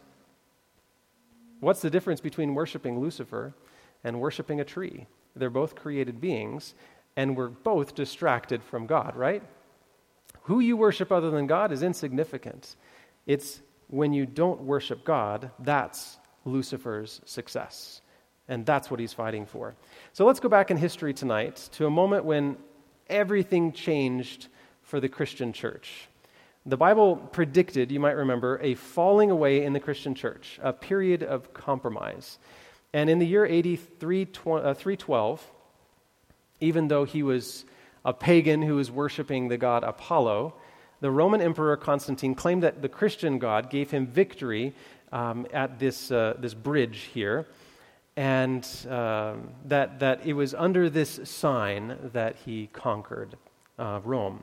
what's 1.59 1.81
the 1.81 1.89
difference 1.89 2.21
between 2.21 2.53
worshiping 2.53 2.99
Lucifer 2.99 3.55
and 4.03 4.19
worshiping 4.19 4.59
a 4.59 4.65
tree? 4.65 5.07
They're 5.35 5.49
both 5.49 5.73
created 5.73 6.21
beings, 6.21 6.75
and 7.15 7.35
we're 7.35 7.49
both 7.49 7.95
distracted 7.95 8.63
from 8.63 8.85
God, 8.85 9.15
right? 9.15 9.41
Who 10.47 10.61
you 10.61 10.77
worship 10.77 11.11
other 11.11 11.29
than 11.29 11.45
God 11.45 11.73
is 11.73 11.83
insignificant. 11.83 12.77
It's 13.25 13.61
when 13.89 14.13
you 14.13 14.25
don't 14.25 14.61
worship 14.61 15.03
God, 15.03 15.51
that's 15.59 16.17
Lucifer's 16.45 17.19
success. 17.25 18.01
And 18.47 18.65
that's 18.65 18.89
what 18.89 19.01
he's 19.01 19.11
fighting 19.11 19.45
for. 19.45 19.75
So 20.13 20.25
let's 20.25 20.39
go 20.39 20.47
back 20.47 20.71
in 20.71 20.77
history 20.77 21.13
tonight 21.13 21.69
to 21.73 21.85
a 21.85 21.89
moment 21.89 22.23
when 22.23 22.55
everything 23.09 23.73
changed 23.73 24.47
for 24.83 25.01
the 25.01 25.09
Christian 25.09 25.51
church. 25.51 26.07
The 26.65 26.77
Bible 26.77 27.17
predicted, 27.17 27.91
you 27.91 27.99
might 27.99 28.15
remember, 28.15 28.57
a 28.61 28.75
falling 28.75 29.31
away 29.31 29.65
in 29.65 29.73
the 29.73 29.81
Christian 29.81 30.15
church, 30.15 30.61
a 30.63 30.71
period 30.71 31.23
of 31.23 31.53
compromise. 31.53 32.39
And 32.93 33.09
in 33.09 33.19
the 33.19 33.27
year 33.27 33.45
AD 33.45 33.79
312, 33.99 35.39
uh, 35.39 35.43
even 36.61 36.87
though 36.87 37.03
he 37.03 37.21
was 37.21 37.65
a 38.07 38.13
pagan 38.13 38.61
who 38.61 38.75
was 38.75 38.89
worshiping 38.89 39.49
the 39.49 39.57
god 39.57 39.83
Apollo, 39.83 40.53
the 41.01 41.11
Roman 41.11 41.41
Emperor 41.41 41.75
Constantine 41.75 42.33
claimed 42.33 42.63
that 42.63 42.81
the 42.81 42.89
Christian 42.89 43.37
God 43.37 43.69
gave 43.69 43.91
him 43.91 44.07
victory 44.07 44.73
um, 45.11 45.45
at 45.53 45.77
this, 45.77 46.09
uh, 46.09 46.35
this 46.39 46.53
bridge 46.53 47.09
here, 47.13 47.45
and 48.15 48.65
uh, 48.89 49.33
that, 49.65 49.99
that 49.99 50.25
it 50.25 50.33
was 50.33 50.53
under 50.53 50.89
this 50.89 51.19
sign 51.25 51.97
that 52.13 52.37
he 52.45 52.69
conquered 52.71 53.35
uh, 53.77 53.99
Rome. 54.03 54.41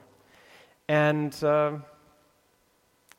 And 0.87 1.35
uh, 1.43 1.73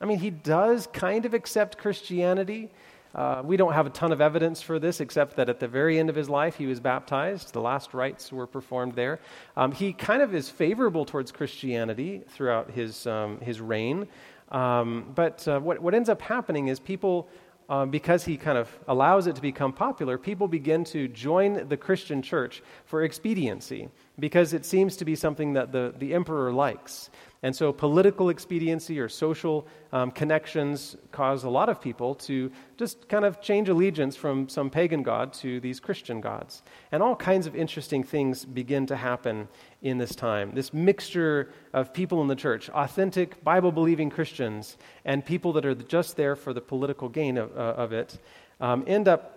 I 0.00 0.04
mean, 0.04 0.20
he 0.20 0.30
does 0.30 0.86
kind 0.86 1.26
of 1.26 1.34
accept 1.34 1.76
Christianity. 1.76 2.70
Uh, 3.16 3.40
we 3.42 3.56
don't 3.56 3.72
have 3.72 3.86
a 3.86 3.90
ton 3.90 4.12
of 4.12 4.20
evidence 4.20 4.60
for 4.60 4.78
this, 4.78 5.00
except 5.00 5.36
that 5.36 5.48
at 5.48 5.58
the 5.58 5.66
very 5.66 5.98
end 5.98 6.10
of 6.10 6.14
his 6.14 6.28
life, 6.28 6.54
he 6.56 6.66
was 6.66 6.80
baptized. 6.80 7.54
The 7.54 7.62
last 7.62 7.94
rites 7.94 8.30
were 8.30 8.46
performed 8.46 8.92
there. 8.92 9.20
Um, 9.56 9.72
he 9.72 9.94
kind 9.94 10.20
of 10.20 10.34
is 10.34 10.50
favorable 10.50 11.06
towards 11.06 11.32
Christianity 11.32 12.22
throughout 12.28 12.70
his, 12.70 13.06
um, 13.06 13.40
his 13.40 13.58
reign. 13.58 14.06
Um, 14.50 15.12
but 15.14 15.48
uh, 15.48 15.58
what, 15.60 15.80
what 15.80 15.94
ends 15.94 16.10
up 16.10 16.20
happening 16.20 16.68
is 16.68 16.78
people, 16.78 17.26
uh, 17.70 17.86
because 17.86 18.22
he 18.26 18.36
kind 18.36 18.58
of 18.58 18.68
allows 18.86 19.26
it 19.26 19.34
to 19.36 19.42
become 19.42 19.72
popular, 19.72 20.18
people 20.18 20.46
begin 20.46 20.84
to 20.84 21.08
join 21.08 21.68
the 21.68 21.76
Christian 21.76 22.20
church 22.20 22.62
for 22.84 23.02
expediency, 23.02 23.88
because 24.18 24.52
it 24.52 24.66
seems 24.66 24.94
to 24.98 25.06
be 25.06 25.16
something 25.16 25.54
that 25.54 25.72
the, 25.72 25.94
the 25.98 26.12
emperor 26.12 26.52
likes. 26.52 27.08
And 27.42 27.54
so, 27.54 27.72
political 27.72 28.30
expediency 28.30 28.98
or 28.98 29.08
social 29.08 29.66
um, 29.92 30.10
connections 30.10 30.96
cause 31.12 31.44
a 31.44 31.50
lot 31.50 31.68
of 31.68 31.80
people 31.80 32.14
to 32.14 32.50
just 32.76 33.08
kind 33.08 33.24
of 33.24 33.40
change 33.40 33.68
allegiance 33.68 34.16
from 34.16 34.48
some 34.48 34.70
pagan 34.70 35.02
god 35.02 35.32
to 35.34 35.60
these 35.60 35.78
Christian 35.78 36.20
gods. 36.20 36.62
And 36.92 37.02
all 37.02 37.14
kinds 37.14 37.46
of 37.46 37.54
interesting 37.54 38.04
things 38.04 38.44
begin 38.44 38.86
to 38.86 38.96
happen 38.96 39.48
in 39.82 39.98
this 39.98 40.16
time. 40.16 40.52
This 40.54 40.72
mixture 40.72 41.52
of 41.74 41.92
people 41.92 42.22
in 42.22 42.28
the 42.28 42.36
church, 42.36 42.70
authentic 42.70 43.42
Bible 43.44 43.70
believing 43.70 44.08
Christians, 44.08 44.78
and 45.04 45.24
people 45.24 45.52
that 45.54 45.66
are 45.66 45.74
just 45.74 46.16
there 46.16 46.36
for 46.36 46.54
the 46.54 46.62
political 46.62 47.08
gain 47.08 47.36
of, 47.36 47.56
uh, 47.56 47.74
of 47.76 47.92
it, 47.92 48.18
um, 48.60 48.82
end 48.86 49.08
up. 49.08 49.32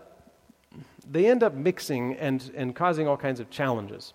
They 1.12 1.26
end 1.26 1.42
up 1.42 1.56
mixing 1.56 2.16
and, 2.18 2.52
and 2.56 2.76
causing 2.76 3.08
all 3.08 3.18
kinds 3.18 3.40
of 3.40 3.50
challenges. 3.50 4.14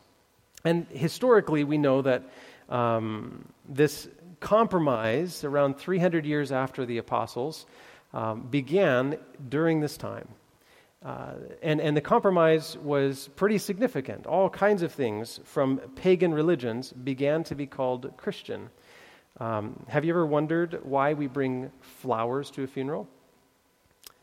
And 0.65 0.87
historically, 0.91 1.65
we 1.65 1.77
know 1.77 2.03
that 2.03 2.23
um, 2.69 3.49
this 3.69 4.09
compromise, 4.41 5.45
around 5.45 5.79
300 5.79 6.27
years 6.27 6.53
after 6.53 6.85
the 6.85 6.99
apostles, 6.99 7.67
um, 8.13 8.43
began 8.43 9.19
during 9.49 9.81
this 9.81 9.97
time. 9.97 10.29
Uh, 11.05 11.35
and, 11.63 11.81
and 11.81 11.97
the 11.97 12.01
compromise 12.01 12.79
was 12.79 13.29
pretty 13.37 13.59
significant. 13.59 14.27
All 14.27 14.49
kinds 14.49 14.83
of 14.83 14.93
things 14.93 15.39
from 15.45 15.79
pagan 15.97 16.33
religions 16.33 16.93
began 16.93 17.45
to 17.45 17.55
be 17.55 17.67
called 17.67 18.13
Christian. 18.17 18.71
Um, 19.39 19.85
have 19.89 20.05
you 20.05 20.13
ever 20.13 20.25
wondered 20.25 20.81
why 20.83 21.13
we 21.13 21.27
bring 21.27 21.71
flowers 21.81 22.51
to 22.53 22.63
a 22.63 22.67
funeral? 22.67 23.07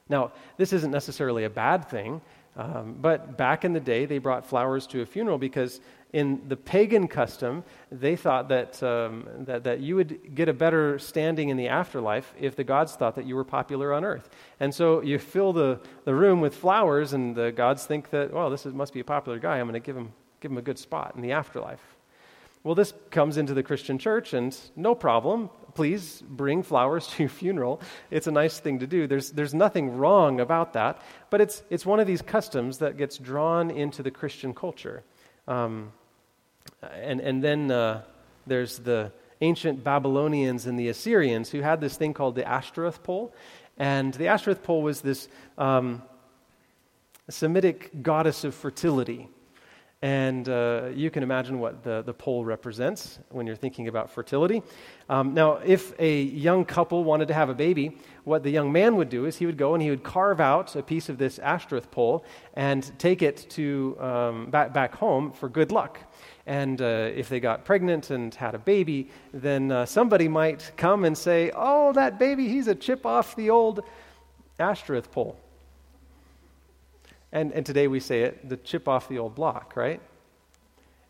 Now, 0.09 0.31
this 0.57 0.73
isn't 0.73 0.91
necessarily 0.91 1.43
a 1.43 1.49
bad 1.49 1.87
thing, 1.87 2.21
um, 2.55 2.97
but 2.99 3.37
back 3.37 3.63
in 3.63 3.73
the 3.73 3.79
day, 3.79 4.05
they 4.05 4.17
brought 4.17 4.45
flowers 4.47 4.87
to 4.87 5.01
a 5.01 5.05
funeral 5.05 5.37
because 5.37 5.79
in 6.13 6.41
the 6.47 6.57
pagan 6.57 7.07
custom, 7.07 7.63
they 7.91 8.15
thought 8.15 8.49
that, 8.49 8.81
um, 8.83 9.27
that, 9.39 9.63
that 9.63 9.79
you 9.79 9.95
would 9.95 10.35
get 10.35 10.49
a 10.49 10.53
better 10.53 10.99
standing 10.99 11.49
in 11.49 11.57
the 11.57 11.69
afterlife 11.69 12.33
if 12.39 12.55
the 12.55 12.63
gods 12.63 12.95
thought 12.95 13.15
that 13.15 13.25
you 13.25 13.35
were 13.35 13.45
popular 13.45 13.93
on 13.93 14.03
earth. 14.03 14.29
And 14.59 14.75
so 14.75 15.01
you 15.01 15.17
fill 15.19 15.53
the, 15.53 15.79
the 16.03 16.13
room 16.13 16.41
with 16.41 16.55
flowers, 16.55 17.13
and 17.13 17.35
the 17.35 17.51
gods 17.51 17.85
think 17.85 18.09
that, 18.09 18.33
well, 18.33 18.49
this 18.49 18.65
is, 18.65 18.73
must 18.73 18.93
be 18.93 18.99
a 18.99 19.05
popular 19.05 19.39
guy. 19.39 19.57
I'm 19.57 19.67
going 19.67 19.81
to 19.81 19.85
give 19.85 19.95
him, 19.95 20.11
give 20.41 20.51
him 20.51 20.57
a 20.57 20.61
good 20.61 20.77
spot 20.77 21.13
in 21.15 21.21
the 21.21 21.31
afterlife. 21.31 21.81
Well, 22.63 22.75
this 22.75 22.93
comes 23.09 23.37
into 23.37 23.53
the 23.53 23.63
Christian 23.63 23.97
church, 23.97 24.33
and 24.33 24.55
no 24.75 24.93
problem. 24.93 25.49
Please 25.73 26.21
bring 26.27 26.61
flowers 26.61 27.07
to 27.11 27.23
your 27.23 27.29
funeral. 27.29 27.81
It's 28.09 28.27
a 28.27 28.31
nice 28.31 28.59
thing 28.59 28.79
to 28.79 28.87
do. 28.87 29.07
There's, 29.07 29.31
there's 29.31 29.53
nothing 29.53 29.95
wrong 29.95 30.41
about 30.41 30.73
that, 30.73 31.01
but 31.29 31.39
it's, 31.39 31.63
it's 31.69 31.85
one 31.85 32.01
of 32.01 32.07
these 32.07 32.21
customs 32.21 32.79
that 32.79 32.97
gets 32.97 33.17
drawn 33.17 33.71
into 33.71 34.03
the 34.03 34.11
Christian 34.11 34.53
culture. 34.53 35.03
Um, 35.47 35.93
and, 36.81 37.19
and 37.21 37.43
then 37.43 37.71
uh, 37.71 38.01
there's 38.47 38.79
the 38.79 39.11
ancient 39.41 39.83
Babylonians 39.83 40.65
and 40.65 40.79
the 40.79 40.89
Assyrians 40.89 41.49
who 41.49 41.61
had 41.61 41.81
this 41.81 41.97
thing 41.97 42.13
called 42.13 42.35
the 42.35 42.47
Ashtoreth 42.47 43.03
pole. 43.03 43.33
And 43.77 44.13
the 44.13 44.27
Ashtoreth 44.27 44.63
pole 44.63 44.81
was 44.81 45.01
this 45.01 45.27
um, 45.57 46.03
Semitic 47.29 48.03
goddess 48.03 48.43
of 48.43 48.53
fertility. 48.53 49.29
And 50.03 50.49
uh, 50.49 50.89
you 50.95 51.11
can 51.11 51.21
imagine 51.21 51.59
what 51.59 51.83
the, 51.83 52.01
the 52.01 52.13
pole 52.13 52.43
represents 52.43 53.19
when 53.29 53.45
you're 53.45 53.55
thinking 53.55 53.87
about 53.87 54.09
fertility. 54.09 54.63
Um, 55.07 55.35
now, 55.35 55.57
if 55.57 55.93
a 55.99 56.23
young 56.23 56.65
couple 56.65 57.03
wanted 57.03 57.27
to 57.27 57.35
have 57.35 57.49
a 57.49 57.53
baby, 57.53 57.97
what 58.23 58.41
the 58.41 58.49
young 58.49 58.71
man 58.71 58.95
would 58.95 59.09
do 59.09 59.25
is 59.25 59.37
he 59.37 59.45
would 59.45 59.57
go 59.57 59.75
and 59.75 59.83
he 59.83 59.91
would 59.91 60.03
carve 60.03 60.39
out 60.39 60.75
a 60.75 60.81
piece 60.81 61.07
of 61.07 61.19
this 61.19 61.37
Ashtoreth 61.37 61.91
pole 61.91 62.25
and 62.55 62.91
take 62.97 63.21
it 63.21 63.45
to 63.51 63.95
um, 63.99 64.49
back, 64.49 64.73
back 64.73 64.95
home 64.95 65.31
for 65.33 65.47
good 65.47 65.71
luck. 65.71 65.99
And 66.45 66.81
uh, 66.81 67.09
if 67.15 67.29
they 67.29 67.39
got 67.39 67.65
pregnant 67.65 68.09
and 68.09 68.33
had 68.33 68.55
a 68.55 68.59
baby, 68.59 69.09
then 69.33 69.71
uh, 69.71 69.85
somebody 69.85 70.27
might 70.27 70.71
come 70.75 71.05
and 71.05 71.17
say, 71.17 71.51
Oh, 71.55 71.93
that 71.93 72.17
baby, 72.17 72.47
he's 72.47 72.67
a 72.67 72.75
chip 72.75 73.05
off 73.05 73.35
the 73.35 73.49
old 73.49 73.83
Ashtoreth 74.59 75.11
pole. 75.11 75.37
And, 77.31 77.51
and 77.53 77.65
today 77.65 77.87
we 77.87 77.99
say 77.99 78.23
it, 78.23 78.49
the 78.49 78.57
chip 78.57 78.87
off 78.87 79.07
the 79.07 79.19
old 79.19 79.35
block, 79.35 79.75
right? 79.75 80.01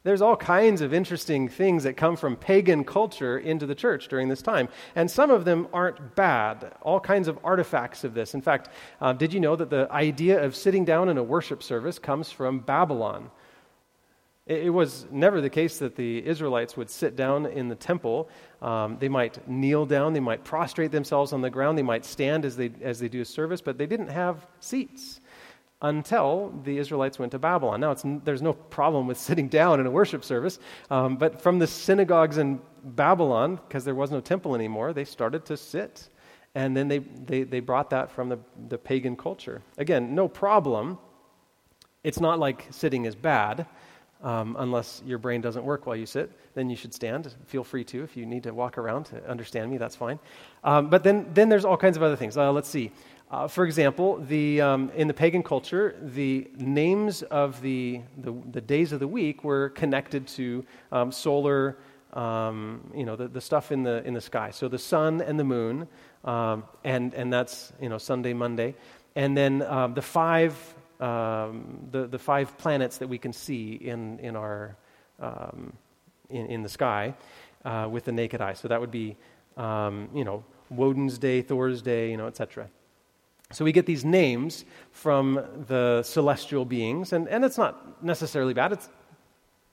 There's 0.03 0.21
all 0.21 0.35
kinds 0.35 0.81
of 0.81 0.95
interesting 0.95 1.47
things 1.47 1.83
that 1.83 1.95
come 1.95 2.15
from 2.15 2.35
pagan 2.35 2.83
culture 2.83 3.37
into 3.37 3.67
the 3.67 3.75
church 3.75 4.07
during 4.07 4.29
this 4.29 4.41
time. 4.41 4.67
And 4.95 5.09
some 5.09 5.29
of 5.29 5.45
them 5.45 5.67
aren't 5.71 6.15
bad, 6.15 6.73
all 6.81 6.99
kinds 6.99 7.27
of 7.27 7.37
artifacts 7.43 8.03
of 8.03 8.15
this. 8.15 8.33
In 8.33 8.41
fact, 8.41 8.69
uh, 8.99 9.13
did 9.13 9.31
you 9.31 9.39
know 9.39 9.55
that 9.55 9.69
the 9.69 9.87
idea 9.91 10.43
of 10.43 10.55
sitting 10.55 10.85
down 10.85 11.09
in 11.09 11.19
a 11.19 11.23
worship 11.23 11.61
service 11.61 11.99
comes 11.99 12.31
from 12.31 12.59
Babylon? 12.59 13.29
It, 14.51 14.69
was 14.69 15.05
never 15.11 15.39
the 15.39 15.49
case 15.49 15.77
that 15.77 15.95
the 15.95 16.25
Israelites 16.25 16.75
would 16.75 16.89
sit 16.89 17.15
down 17.15 17.45
in 17.45 17.69
the 17.69 17.75
temple. 17.75 18.29
Um, 18.61 18.97
they 18.99 19.07
might 19.07 19.47
kneel 19.47 19.85
down, 19.85 20.11
they 20.11 20.19
might 20.19 20.43
prostrate 20.43 20.91
themselves 20.91 21.31
on 21.31 21.39
the 21.39 21.49
ground, 21.49 21.77
they 21.77 21.83
might 21.83 22.03
stand 22.03 22.43
as 22.43 22.57
they, 22.57 22.71
as 22.81 22.99
they 22.99 23.07
do 23.07 23.21
a 23.21 23.25
service, 23.25 23.61
but 23.61 23.77
they 23.77 23.85
didn't 23.85 24.09
have 24.09 24.45
seats 24.59 25.21
until 25.81 26.53
the 26.63 26.77
Israelites 26.77 27.17
went 27.17 27.31
to 27.31 27.39
Babylon. 27.39 27.79
Now, 27.79 27.93
there's 28.25 28.41
no 28.41 28.53
problem 28.53 29.07
with 29.07 29.17
sitting 29.29 29.47
down 29.47 29.79
in 29.79 29.85
a 29.85 29.91
worship 29.91 30.23
service, 30.23 30.59
um, 30.89 31.15
but 31.15 31.41
from 31.41 31.57
the 31.57 31.67
synagogues 31.67 32.37
in 32.37 32.59
Babylon, 32.83 33.55
because 33.67 33.85
there 33.85 33.95
was 33.95 34.11
no 34.11 34.19
temple 34.19 34.53
anymore, 34.53 34.91
they 34.91 35.05
started 35.05 35.45
to 35.45 35.55
sit. 35.55 36.09
And 36.55 36.75
then 36.75 36.89
they, 36.89 36.97
they, 36.97 37.43
they 37.43 37.61
brought 37.61 37.89
that 37.91 38.11
from 38.11 38.27
the, 38.27 38.37
the 38.67 38.77
pagan 38.77 39.15
culture. 39.15 39.61
Again, 39.77 40.13
no 40.13 40.27
problem. 40.27 40.97
It's 42.03 42.19
not 42.19 42.39
like 42.39 42.67
sitting 42.71 43.05
is 43.05 43.15
bad. 43.15 43.65
Um, 44.23 44.55
unless 44.59 45.01
your 45.03 45.17
brain 45.17 45.41
doesn't 45.41 45.63
work 45.63 45.87
while 45.87 45.95
you 45.95 46.05
sit, 46.05 46.31
then 46.53 46.69
you 46.69 46.75
should 46.75 46.93
stand. 46.93 47.33
Feel 47.45 47.63
free 47.63 47.83
to. 47.85 48.03
If 48.03 48.15
you 48.15 48.27
need 48.27 48.43
to 48.43 48.53
walk 48.53 48.77
around 48.77 49.05
to 49.05 49.27
understand 49.27 49.71
me, 49.71 49.77
that's 49.77 49.95
fine. 49.95 50.19
Um, 50.63 50.89
but 50.89 51.03
then, 51.03 51.27
then 51.33 51.49
there's 51.49 51.65
all 51.65 51.77
kinds 51.77 51.97
of 51.97 52.03
other 52.03 52.15
things. 52.15 52.37
Uh, 52.37 52.51
let's 52.51 52.69
see. 52.69 52.91
Uh, 53.31 53.47
for 53.47 53.65
example, 53.65 54.17
the, 54.27 54.61
um, 54.61 54.91
in 54.95 55.07
the 55.07 55.13
pagan 55.13 55.41
culture, 55.41 55.95
the 56.01 56.47
names 56.57 57.23
of 57.23 57.61
the, 57.61 58.01
the, 58.17 58.33
the, 58.51 58.61
days 58.61 58.91
of 58.91 58.99
the 58.99 59.07
week 59.07 59.43
were 59.43 59.69
connected 59.69 60.27
to 60.27 60.65
um, 60.91 61.11
solar, 61.11 61.77
um, 62.13 62.81
you 62.93 63.05
know, 63.05 63.15
the, 63.15 63.29
the 63.29 63.41
stuff 63.41 63.71
in 63.71 63.83
the, 63.83 64.05
in 64.05 64.13
the 64.13 64.21
sky. 64.21 64.51
So 64.51 64.67
the 64.67 64.77
sun 64.77 65.21
and 65.21 65.39
the 65.39 65.45
moon, 65.45 65.87
um, 66.25 66.65
and, 66.83 67.13
and 67.13 67.31
that's, 67.31 67.71
you 67.81 67.87
know, 67.87 67.97
Sunday, 67.97 68.33
Monday. 68.33 68.75
And 69.15 69.35
then 69.35 69.59
the, 69.59 70.01
five, 70.01 70.75
um, 71.01 71.87
the, 71.91 72.07
the 72.07 72.19
five 72.19 72.57
planets 72.57 72.97
that 72.99 73.07
we 73.07 73.17
can 73.17 73.33
see 73.33 73.73
in, 73.73 74.19
in, 74.19 74.35
our, 74.35 74.75
in, 76.29 76.45
in 76.47 76.63
the 76.63 76.69
sky 76.69 77.15
uh, 77.65 77.87
with 77.91 78.05
the 78.05 78.11
naked 78.11 78.41
eye. 78.41 78.53
So 78.53 78.67
that 78.67 78.79
would 78.79 78.91
be, 78.91 79.17
you 79.57 80.23
know, 80.23 80.43
Woden's 80.69 81.17
Day, 81.17 81.41
Thor's 81.41 81.81
Day, 81.81 82.11
you 82.11 82.17
know, 82.17 82.27
etc. 82.27 82.69
So 83.51 83.65
we 83.65 83.71
get 83.71 83.85
these 83.85 84.05
names 84.05 84.63
from 84.91 85.65
the 85.67 86.03
celestial 86.03 86.65
beings, 86.65 87.11
and, 87.13 87.27
and 87.27 87.43
it's 87.43 87.57
not 87.57 88.03
necessarily 88.03 88.53
bad. 88.53 88.71
It's 88.71 88.89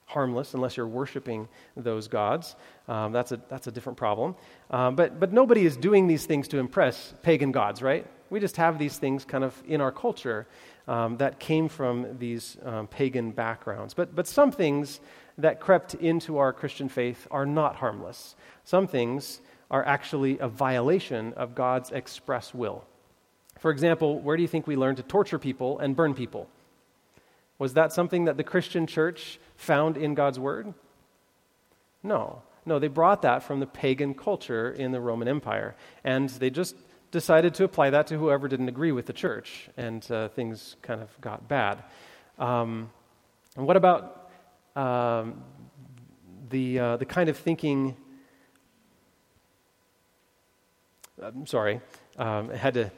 harmless 0.06 0.54
unless 0.54 0.76
you're 0.76 0.88
worshiping 0.88 1.48
those 1.76 2.08
gods. 2.08 2.56
Um, 2.88 3.12
that's, 3.12 3.30
a, 3.30 3.40
that's 3.48 3.66
a 3.66 3.70
different 3.70 3.98
problem. 3.98 4.34
Um, 4.70 4.96
but, 4.96 5.20
but 5.20 5.32
nobody 5.32 5.66
is 5.66 5.76
doing 5.76 6.08
these 6.08 6.24
things 6.26 6.48
to 6.48 6.58
impress 6.58 7.12
pagan 7.22 7.52
gods, 7.52 7.82
right? 7.82 8.06
We 8.30 8.40
just 8.40 8.56
have 8.56 8.78
these 8.78 8.96
things 8.96 9.24
kind 9.24 9.44
of 9.44 9.54
in 9.66 9.80
our 9.80 9.92
culture 9.92 10.46
um, 10.88 11.18
that 11.18 11.38
came 11.38 11.68
from 11.68 12.18
these 12.18 12.56
um, 12.64 12.86
pagan 12.86 13.30
backgrounds. 13.30 13.94
But, 13.94 14.16
but 14.16 14.26
some 14.26 14.50
things 14.50 15.00
that 15.36 15.60
crept 15.60 15.94
into 15.94 16.38
our 16.38 16.52
Christian 16.52 16.88
faith 16.88 17.28
are 17.30 17.46
not 17.46 17.76
harmless. 17.76 18.34
Some 18.64 18.86
things 18.88 19.40
are 19.70 19.84
actually 19.84 20.38
a 20.38 20.48
violation 20.48 21.34
of 21.34 21.54
God's 21.54 21.90
express 21.90 22.54
will. 22.54 22.84
For 23.58 23.70
example, 23.70 24.18
where 24.20 24.36
do 24.36 24.42
you 24.42 24.48
think 24.48 24.66
we 24.66 24.76
learned 24.76 24.96
to 24.96 25.02
torture 25.02 25.38
people 25.38 25.78
and 25.78 25.94
burn 25.94 26.14
people? 26.14 26.48
Was 27.58 27.74
that 27.74 27.92
something 27.92 28.24
that 28.24 28.36
the 28.36 28.44
Christian 28.44 28.86
church 28.86 29.38
found 29.56 29.96
in 29.96 30.14
God's 30.14 30.38
Word? 30.38 30.72
No. 32.02 32.42
No, 32.64 32.78
they 32.78 32.88
brought 32.88 33.22
that 33.22 33.42
from 33.42 33.60
the 33.60 33.66
pagan 33.66 34.14
culture 34.14 34.70
in 34.70 34.92
the 34.92 35.00
Roman 35.00 35.26
Empire. 35.26 35.74
And 36.04 36.28
they 36.28 36.50
just 36.50 36.76
decided 37.10 37.54
to 37.54 37.64
apply 37.64 37.90
that 37.90 38.06
to 38.08 38.18
whoever 38.18 38.48
didn't 38.48 38.68
agree 38.68 38.92
with 38.92 39.06
the 39.06 39.12
church. 39.12 39.68
And 39.76 40.08
uh, 40.10 40.28
things 40.28 40.76
kind 40.82 41.00
of 41.00 41.18
got 41.20 41.48
bad. 41.48 41.82
Um, 42.38 42.90
and 43.56 43.66
what 43.66 43.76
about 43.76 44.30
um, 44.76 45.42
the, 46.50 46.78
uh, 46.78 46.96
the 46.96 47.06
kind 47.06 47.28
of 47.28 47.36
thinking? 47.36 47.96
I'm 51.20 51.46
sorry, 51.46 51.80
um, 52.16 52.50
I 52.50 52.56
had 52.56 52.74
to 52.74 52.92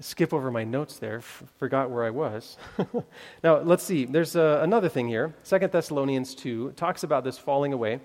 skip 0.00 0.32
over 0.32 0.50
my 0.50 0.64
notes 0.64 0.98
there, 0.98 1.18
f- 1.18 1.42
forgot 1.58 1.90
where 1.90 2.04
I 2.04 2.10
was. 2.10 2.56
now, 3.44 3.58
let's 3.58 3.82
see. 3.82 4.04
There's 4.04 4.36
uh, 4.36 4.60
another 4.62 4.88
thing 4.88 5.08
here. 5.08 5.34
Second 5.42 5.72
Thessalonians 5.72 6.34
2 6.34 6.72
talks 6.72 7.02
about 7.02 7.24
this 7.24 7.36
falling 7.36 7.72
away. 7.72 8.00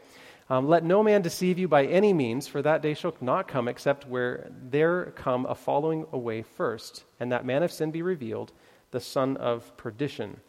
Um, 0.50 0.68
Let 0.68 0.84
no 0.84 1.04
man 1.04 1.22
deceive 1.22 1.58
you 1.58 1.68
by 1.68 1.86
any 1.86 2.14
means, 2.14 2.48
for 2.48 2.62
that 2.62 2.82
day 2.82 2.94
shall 2.94 3.16
not 3.22 3.48
come 3.48 3.68
except 3.68 4.08
where 4.08 4.52
there 4.70 5.14
come 5.16 5.46
a 5.46 5.56
following 5.56 6.06
away 6.12 6.42
first, 6.42 7.06
and 7.20 7.32
that 7.32 7.46
man 7.46 7.64
of 7.64 7.72
sin 7.72 7.92
be 7.92 8.02
revealed, 8.02 8.52
the 8.92 9.00
son 9.00 9.38
of 9.38 9.76
perdition. 9.78 10.40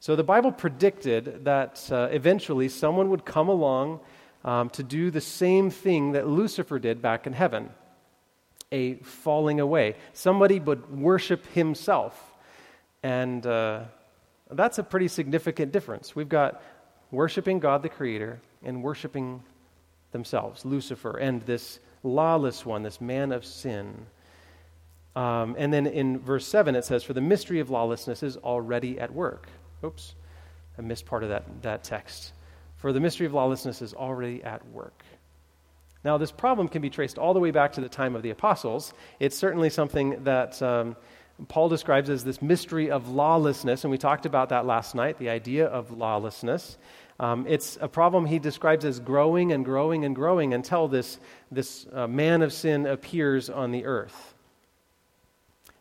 So 0.00 0.16
the 0.16 0.24
Bible 0.24 0.52
predicted 0.52 1.44
that 1.44 1.88
uh, 1.92 2.08
eventually 2.10 2.68
someone 2.68 3.10
would 3.10 3.24
come 3.24 3.48
along 3.48 4.00
um, 4.44 4.70
to 4.70 4.82
do 4.82 5.10
the 5.10 5.20
same 5.20 5.70
thing 5.70 6.12
that 6.12 6.26
Lucifer 6.26 6.78
did 6.78 7.00
back 7.00 7.26
in 7.26 7.32
heaven 7.32 7.70
a 8.72 8.94
falling 8.94 9.60
away. 9.60 9.94
Somebody 10.14 10.58
would 10.58 10.98
worship 10.98 11.46
himself. 11.48 12.34
And 13.02 13.46
uh, 13.46 13.82
that's 14.50 14.78
a 14.78 14.82
pretty 14.82 15.08
significant 15.08 15.72
difference. 15.72 16.16
We've 16.16 16.28
got 16.28 16.62
worshiping 17.10 17.60
God 17.60 17.82
the 17.82 17.88
Creator 17.88 18.40
and 18.64 18.82
worshiping 18.82 19.42
themselves, 20.12 20.64
Lucifer, 20.64 21.16
and 21.16 21.42
this 21.42 21.80
lawless 22.02 22.64
one, 22.66 22.82
this 22.82 23.00
man 23.00 23.32
of 23.32 23.44
sin. 23.44 24.06
Um, 25.14 25.54
and 25.58 25.72
then 25.72 25.86
in 25.86 26.18
verse 26.18 26.46
7, 26.46 26.74
it 26.74 26.84
says, 26.84 27.04
For 27.04 27.12
the 27.12 27.20
mystery 27.20 27.60
of 27.60 27.70
lawlessness 27.70 28.22
is 28.22 28.36
already 28.36 28.98
at 28.98 29.12
work. 29.12 29.48
Oops, 29.84 30.14
I 30.78 30.82
missed 30.82 31.06
part 31.06 31.22
of 31.22 31.28
that, 31.28 31.44
that 31.62 31.84
text. 31.84 32.32
For 32.76 32.92
the 32.92 33.00
mystery 33.00 33.26
of 33.26 33.32
lawlessness 33.32 33.82
is 33.82 33.94
already 33.94 34.42
at 34.42 34.66
work. 34.70 35.04
Now, 36.04 36.18
this 36.18 36.32
problem 36.32 36.68
can 36.68 36.82
be 36.82 36.90
traced 36.90 37.16
all 37.16 37.32
the 37.32 37.40
way 37.40 37.52
back 37.52 37.72
to 37.74 37.80
the 37.80 37.88
time 37.88 38.16
of 38.16 38.22
the 38.22 38.30
apostles. 38.30 38.92
It's 39.20 39.36
certainly 39.36 39.70
something 39.70 40.24
that 40.24 40.60
um, 40.60 40.96
Paul 41.48 41.68
describes 41.68 42.10
as 42.10 42.24
this 42.24 42.42
mystery 42.42 42.90
of 42.90 43.08
lawlessness, 43.08 43.84
and 43.84 43.90
we 43.90 43.98
talked 43.98 44.26
about 44.26 44.48
that 44.48 44.66
last 44.66 44.94
night 44.94 45.18
the 45.18 45.28
idea 45.28 45.66
of 45.66 45.96
lawlessness. 45.96 46.76
Um, 47.20 47.46
it's 47.48 47.78
a 47.80 47.88
problem 47.88 48.26
he 48.26 48.38
describes 48.38 48.84
as 48.84 48.98
growing 48.98 49.52
and 49.52 49.64
growing 49.64 50.04
and 50.04 50.14
growing 50.14 50.54
until 50.54 50.88
this, 50.88 51.18
this 51.50 51.86
uh, 51.92 52.06
man 52.06 52.42
of 52.42 52.52
sin 52.52 52.86
appears 52.86 53.50
on 53.50 53.70
the 53.70 53.84
earth. 53.84 54.34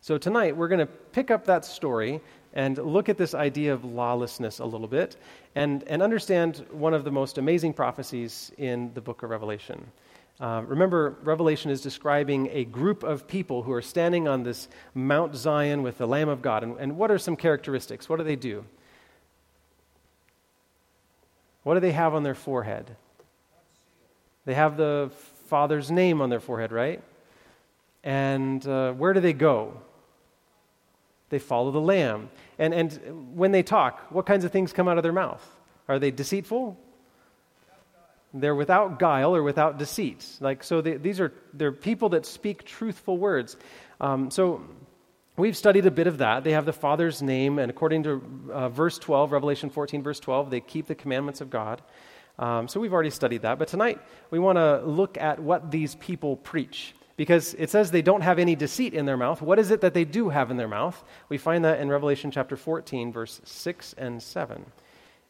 So, 0.02 0.18
tonight 0.18 0.58
we're 0.58 0.68
going 0.68 0.80
to 0.80 0.92
pick 1.14 1.32
up 1.32 1.46
that 1.46 1.64
story 1.64 2.22
and 2.54 2.78
look 2.78 3.08
at 3.08 3.18
this 3.18 3.34
idea 3.34 3.74
of 3.74 3.86
lawlessness 3.86 4.60
a 4.60 4.66
little 4.66 4.88
bit 4.88 5.16
and, 5.56 5.84
and 5.84 6.02
understand 6.02 6.66
one 6.72 6.94
of 6.94 7.04
the 7.04 7.12
most 7.12 7.38
amazing 7.38 7.74
prophecies 7.74 8.52
in 8.58 8.94
the 8.94 9.02
book 9.02 9.24
of 9.24 9.30
Revelation. 9.30 9.92
Uh, 10.40 10.64
remember, 10.66 11.18
Revelation 11.24 11.70
is 11.70 11.82
describing 11.82 12.50
a 12.52 12.66
group 12.66 13.04
of 13.04 13.28
people 13.28 13.62
who 13.62 13.72
are 13.72 13.82
standing 13.82 14.28
on 14.28 14.44
this 14.44 14.70
Mount 14.96 15.36
Zion 15.36 15.84
with 15.84 16.00
the 16.00 16.08
Lamb 16.08 16.30
of 16.30 16.42
God. 16.42 16.64
And, 16.64 16.78
and 16.78 16.98
what 16.98 17.12
are 17.12 17.20
some 17.20 17.36
characteristics? 17.36 18.10
What 18.10 18.18
do 18.18 18.24
they 18.24 18.36
do? 18.36 18.66
What 21.64 21.76
do 21.76 21.80
they 21.80 21.92
have 21.92 22.14
on 22.14 22.24
their 22.24 22.36
forehead? 22.36 22.96
They 24.46 24.54
have 24.54 24.78
the 24.78 25.12
Father's 25.48 25.92
name 25.92 26.22
on 26.22 26.30
their 26.30 26.40
forehead, 26.40 26.72
right? 26.72 27.02
And 28.04 28.66
uh, 28.66 28.94
where 28.94 29.14
do 29.14 29.20
they 29.20 29.34
go? 29.34 29.74
They 31.30 31.40
follow 31.40 31.72
the 31.72 31.82
Lamb. 31.82 32.30
And, 32.58 32.74
and 32.74 33.38
when 33.38 33.52
they 33.52 33.64
talk, 33.64 34.08
what 34.10 34.26
kinds 34.26 34.44
of 34.44 34.52
things 34.52 34.74
come 34.74 34.88
out 34.88 34.98
of 34.98 35.04
their 35.04 35.14
mouth? 35.14 35.46
Are 35.88 36.00
they 36.00 36.12
deceitful? 36.12 36.78
They're 38.34 38.56
without 38.56 38.98
guile 38.98 39.36
or 39.36 39.44
without 39.44 39.78
deceit. 39.78 40.26
Like 40.40 40.64
so, 40.64 40.82
they, 40.82 40.98
these 40.98 41.20
are 41.20 41.34
they're 41.54 41.72
people 41.72 42.10
that 42.10 42.26
speak 42.26 42.64
truthful 42.64 43.18
words. 43.18 43.58
Um, 44.00 44.32
so 44.32 44.62
We've 45.42 45.58
studied 45.58 45.88
a 45.88 45.92
bit 45.92 46.06
of 46.06 46.20
that. 46.20 46.44
They 46.44 46.52
have 46.52 46.68
the 46.68 46.72
Father's 46.72 47.20
name, 47.20 47.58
and 47.58 47.72
according 47.72 48.04
to 48.04 48.22
uh, 48.54 48.70
verse 48.70 49.00
12, 49.00 49.32
Revelation 49.32 49.72
14, 49.72 50.04
verse 50.04 50.20
12, 50.20 50.52
they 50.52 50.60
keep 50.60 50.86
the 50.86 50.94
commandments 50.94 51.42
of 51.42 51.50
God. 51.50 51.82
Um, 52.38 52.68
so 52.68 52.80
we've 52.80 52.94
already 52.94 53.10
studied 53.10 53.42
that. 53.42 53.58
But 53.58 53.68
tonight, 53.68 54.00
we 54.30 54.38
want 54.38 54.60
to 54.60 54.82
look 54.86 55.18
at 55.18 55.40
what 55.40 55.72
these 55.72 55.96
people 55.96 56.38
preach. 56.38 56.94
Because 57.18 57.56
it 57.56 57.72
says 57.72 57.90
they 57.90 58.04
don't 58.04 58.22
have 58.22 58.38
any 58.38 58.56
deceit 58.56 58.94
in 58.94 59.08
their 59.08 59.18
mouth. 59.18 59.42
What 59.42 59.58
is 59.58 59.72
it 59.72 59.82
that 59.82 59.96
they 59.96 60.06
do 60.06 60.30
have 60.30 60.52
in 60.52 60.58
their 60.58 60.68
mouth? 60.68 61.04
We 61.28 61.40
find 61.40 61.66
that 61.66 61.80
in 61.80 61.90
Revelation 61.90 62.30
chapter 62.30 62.56
14, 62.56 63.12
verse 63.12 63.42
6 63.44 63.96
and 63.98 64.22
7. 64.22 64.64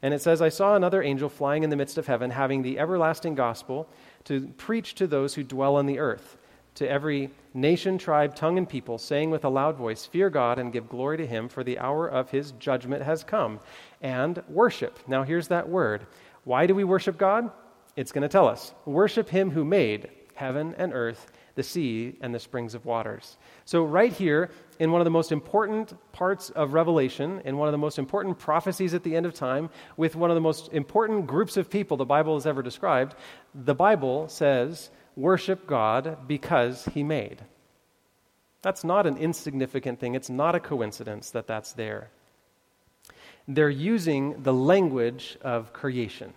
And 0.02 0.14
it 0.14 0.22
says, 0.22 0.42
I 0.42 0.50
saw 0.50 0.76
another 0.76 1.02
angel 1.02 1.30
flying 1.30 1.64
in 1.64 1.70
the 1.70 1.78
midst 1.78 1.98
of 1.98 2.08
heaven, 2.08 2.32
having 2.32 2.64
the 2.64 2.80
everlasting 2.80 3.36
gospel 3.36 3.88
to 4.26 4.50
preach 4.58 4.94
to 4.96 5.08
those 5.08 5.36
who 5.36 5.44
dwell 5.46 5.78
on 5.78 5.86
the 5.86 6.00
earth 6.00 6.36
to 6.76 6.90
every 6.90 7.30
nation, 7.54 7.98
tribe, 7.98 8.36
tongue, 8.36 8.58
and 8.58 8.68
people, 8.68 8.98
saying 8.98 9.30
with 9.30 9.46
a 9.46 9.50
loud 9.50 9.76
voice, 9.76 10.06
Fear 10.06 10.30
God 10.30 10.60
and 10.60 10.72
give 10.72 10.90
glory 10.90 11.18
to 11.18 11.28
him, 11.28 11.50
for 11.50 11.64
the 11.64 11.80
hour 11.80 12.08
of 12.08 12.30
his 12.30 12.52
judgment 12.54 13.04
has 13.04 13.24
come. 13.24 13.60
And 14.02 14.42
worship. 14.48 15.00
Now, 15.08 15.24
here's 15.24 15.50
that 15.50 15.68
word. 15.68 16.08
Why 16.44 16.66
do 16.66 16.74
we 16.74 16.84
worship 16.84 17.18
God? 17.18 17.52
It's 17.96 18.12
going 18.12 18.24
to 18.24 18.30
tell 18.30 18.48
us. 18.48 18.74
Worship 18.86 19.30
him 19.30 19.52
who 19.52 19.66
made 19.66 20.10
heaven 20.34 20.74
and 20.78 20.94
earth, 20.94 21.32
the 21.56 21.64
sea, 21.64 22.16
and 22.22 22.34
the 22.34 22.40
springs 22.40 22.74
of 22.74 22.86
waters. 22.86 23.38
So, 23.66 23.84
right 23.84 24.12
here, 24.12 24.50
in 24.80 24.92
one 24.92 25.02
of 25.02 25.06
the 25.06 25.12
most 25.12 25.32
important 25.32 25.94
parts 26.14 26.50
of 26.52 26.74
Revelation, 26.74 27.42
in 27.46 27.58
one 27.58 27.68
of 27.68 27.74
the 27.74 27.78
most 27.78 28.00
important 28.00 28.40
prophecies 28.40 28.94
at 28.94 29.04
the 29.04 29.16
end 29.16 29.26
of 29.26 29.34
time, 29.34 29.70
with 29.98 30.16
one 30.16 30.32
of 30.32 30.36
the 30.36 30.42
most 30.42 30.72
important 30.72 31.28
groups 31.28 31.58
of 31.58 31.70
people 31.70 31.98
the 31.98 32.06
Bible 32.06 32.36
has 32.36 32.48
ever 32.48 32.64
described, 32.64 33.16
the 33.54 33.76
Bible 33.76 34.30
says, 34.30 34.90
worship 35.16 35.68
God 35.68 36.28
because 36.28 36.86
he 36.94 37.04
made. 37.04 37.44
That's 38.62 38.84
not 38.84 39.08
an 39.08 39.18
insignificant 39.18 40.00
thing. 40.00 40.16
It's 40.16 40.30
not 40.30 40.56
a 40.56 40.60
coincidence 40.60 41.32
that 41.32 41.48
that's 41.48 41.74
there. 41.74 42.10
They're 43.48 43.70
using 43.70 44.44
the 44.44 44.54
language 44.54 45.38
of 45.42 45.74
creation. 45.74 46.34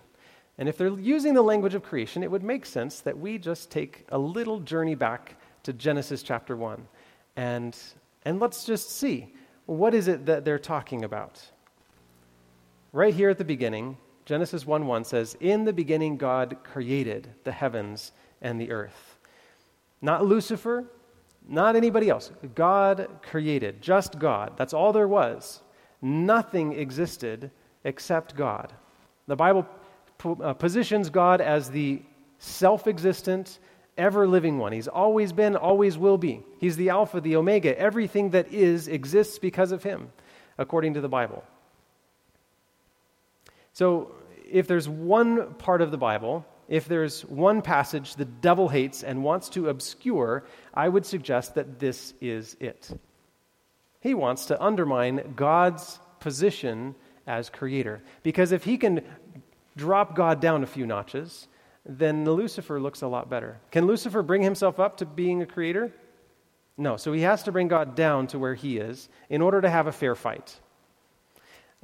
And 0.57 0.67
if 0.67 0.77
they're 0.77 0.99
using 0.99 1.33
the 1.33 1.41
language 1.41 1.75
of 1.75 1.83
creation, 1.83 2.23
it 2.23 2.31
would 2.31 2.43
make 2.43 2.65
sense 2.65 3.01
that 3.01 3.17
we 3.17 3.37
just 3.37 3.69
take 3.69 4.05
a 4.09 4.17
little 4.17 4.59
journey 4.59 4.95
back 4.95 5.37
to 5.63 5.73
Genesis 5.73 6.23
chapter 6.23 6.55
1 6.55 6.87
and, 7.35 7.77
and 8.23 8.39
let's 8.39 8.65
just 8.65 8.91
see 8.91 9.33
what 9.65 9.93
is 9.93 10.07
it 10.07 10.25
that 10.27 10.45
they're 10.45 10.59
talking 10.59 11.03
about. 11.03 11.43
Right 12.93 13.13
here 13.13 13.29
at 13.29 13.37
the 13.37 13.45
beginning, 13.45 13.97
Genesis 14.25 14.65
1 14.65 14.87
1 14.87 15.03
says, 15.03 15.35
In 15.39 15.65
the 15.65 15.73
beginning, 15.73 16.17
God 16.17 16.57
created 16.63 17.29
the 17.43 17.51
heavens 17.51 18.11
and 18.45 18.61
the 18.61 18.71
earth. 18.71 19.17
Not 20.01 20.23
Lucifer, 20.23 20.85
not 21.49 21.75
anybody 21.75 22.09
else. 22.09 22.31
God 22.53 23.09
created, 23.23 23.81
just 23.81 24.19
God. 24.19 24.53
That's 24.55 24.73
all 24.73 24.93
there 24.93 25.07
was. 25.07 25.61
Nothing 26.01 26.73
existed 26.73 27.49
except 27.83 28.35
God. 28.35 28.71
The 29.27 29.35
Bible 29.35 29.67
uh, 30.23 30.53
positions 30.53 31.09
God 31.09 31.41
as 31.41 31.71
the 31.71 32.03
self 32.37 32.85
existent, 32.85 33.57
ever 33.97 34.27
living 34.27 34.59
one. 34.59 34.71
He's 34.71 34.87
always 34.87 35.33
been, 35.33 35.55
always 35.55 35.97
will 35.97 36.19
be. 36.19 36.43
He's 36.59 36.77
the 36.77 36.89
Alpha, 36.89 37.19
the 37.19 37.35
Omega. 37.35 37.77
Everything 37.79 38.29
that 38.29 38.53
is 38.53 38.87
exists 38.87 39.39
because 39.39 39.71
of 39.71 39.81
Him, 39.81 40.11
according 40.59 40.93
to 40.93 41.01
the 41.01 41.09
Bible. 41.09 41.43
So, 43.73 44.11
if 44.47 44.67
there's 44.67 44.87
one 44.87 45.55
part 45.55 45.81
of 45.81 45.89
the 45.89 45.97
Bible 45.97 46.45
if 46.67 46.87
there's 46.87 47.23
one 47.25 47.61
passage 47.61 48.15
the 48.15 48.25
devil 48.25 48.67
hates 48.69 49.03
and 49.03 49.23
wants 49.23 49.49
to 49.49 49.69
obscure, 49.69 50.45
I 50.73 50.89
would 50.89 51.05
suggest 51.05 51.55
that 51.55 51.79
this 51.79 52.13
is 52.21 52.57
it. 52.59 52.89
He 54.01 54.13
wants 54.13 54.47
to 54.47 54.61
undermine 54.61 55.33
God's 55.35 55.99
position 56.19 56.95
as 57.27 57.49
creator. 57.49 58.01
Because 58.23 58.51
if 58.51 58.63
he 58.63 58.77
can 58.77 59.01
drop 59.75 60.15
God 60.15 60.39
down 60.39 60.63
a 60.63 60.67
few 60.67 60.85
notches, 60.85 61.47
then 61.85 62.23
the 62.23 62.31
Lucifer 62.31 62.79
looks 62.79 63.01
a 63.01 63.07
lot 63.07 63.29
better. 63.29 63.59
Can 63.71 63.85
Lucifer 63.85 64.23
bring 64.23 64.41
himself 64.41 64.79
up 64.79 64.97
to 64.97 65.05
being 65.05 65.41
a 65.41 65.45
creator? 65.45 65.91
No. 66.77 66.97
So 66.97 67.13
he 67.13 67.21
has 67.21 67.43
to 67.43 67.51
bring 67.51 67.67
God 67.67 67.95
down 67.95 68.27
to 68.27 68.39
where 68.39 68.55
he 68.55 68.77
is 68.77 69.09
in 69.29 69.41
order 69.41 69.61
to 69.61 69.69
have 69.69 69.87
a 69.87 69.91
fair 69.91 70.15
fight. 70.15 70.59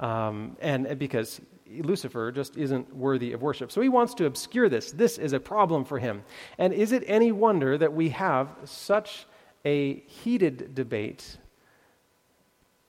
Um, 0.00 0.56
and 0.60 0.98
because 0.98 1.40
Lucifer 1.80 2.32
just 2.32 2.56
isn't 2.56 2.94
worthy 2.94 3.32
of 3.32 3.42
worship. 3.42 3.72
So 3.72 3.80
he 3.80 3.88
wants 3.88 4.14
to 4.14 4.26
obscure 4.26 4.68
this. 4.68 4.92
This 4.92 5.18
is 5.18 5.32
a 5.32 5.40
problem 5.40 5.84
for 5.84 5.98
him. 5.98 6.24
And 6.58 6.72
is 6.72 6.92
it 6.92 7.04
any 7.06 7.32
wonder 7.32 7.78
that 7.78 7.92
we 7.92 8.10
have 8.10 8.48
such 8.64 9.26
a 9.64 10.00
heated 10.00 10.74
debate 10.74 11.38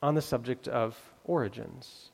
on 0.01 0.15
the 0.15 0.21
subject 0.21 0.67
of 0.67 0.99
origins? 1.23 2.09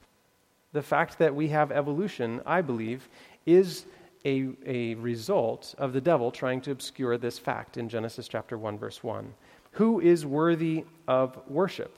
The 0.71 0.83
fact 0.83 1.17
that 1.17 1.33
we 1.33 1.47
have 1.49 1.71
evolution, 1.71 2.41
I 2.45 2.61
believe, 2.61 3.09
is 3.45 3.85
a, 4.25 4.49
a 4.65 4.95
result 4.95 5.73
of 5.77 5.93
the 5.93 6.01
devil 6.01 6.31
trying 6.31 6.61
to 6.61 6.71
obscure 6.71 7.17
this 7.17 7.39
fact 7.39 7.77
in 7.77 7.89
Genesis 7.89 8.27
chapter 8.27 8.57
1, 8.57 8.77
verse 8.77 9.03
1. 9.03 9.33
Who 9.73 9.99
is 9.99 10.25
worthy 10.25 10.85
of 11.07 11.39
worship? 11.47 11.97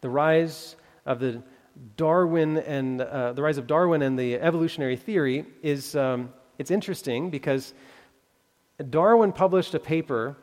The 0.00 0.08
rise 0.08 0.76
of 1.06 1.18
the 1.18 1.42
Darwin 1.96 2.58
and 2.58 3.00
uh, 3.00 3.32
the 3.32 3.42
rise 3.42 3.58
of 3.58 3.66
Darwin 3.66 4.02
and 4.02 4.18
the 4.18 4.34
evolutionary 4.34 4.96
theory 4.96 5.44
is 5.62 5.96
um, 5.96 6.32
it's 6.58 6.70
interesting 6.70 7.30
because 7.30 7.74
Darwin 8.90 9.32
published 9.32 9.74
a 9.74 9.80
paper 9.80 10.36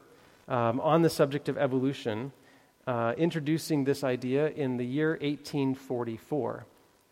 um, 0.47 0.79
on 0.81 1.01
the 1.01 1.09
subject 1.09 1.49
of 1.49 1.57
evolution, 1.57 2.31
uh, 2.87 3.13
introducing 3.17 3.83
this 3.83 4.03
idea 4.03 4.49
in 4.49 4.77
the 4.77 4.85
year 4.85 5.11
1844. 5.21 6.65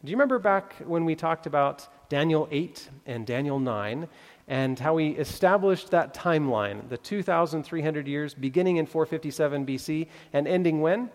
Do 0.03 0.11
you 0.11 0.15
remember 0.15 0.39
back 0.39 0.75
when 0.85 1.03
we 1.03 1.15
talked 1.15 1.45
about 1.45 1.87
Daniel 2.09 2.47
8 2.51 2.89
and 3.05 3.25
Daniel 3.25 3.59
9 3.59 4.07
and 4.47 4.79
how 4.79 4.95
we 4.95 5.09
established 5.09 5.91
that 5.91 6.13
timeline, 6.13 6.87
the 6.89 6.97
2,300 6.97 8.07
years 8.07 8.33
beginning 8.33 8.77
in 8.77 8.85
457 8.85 9.65
BC 9.65 10.07
and 10.33 10.47
ending 10.47 10.81
when? 10.81 11.09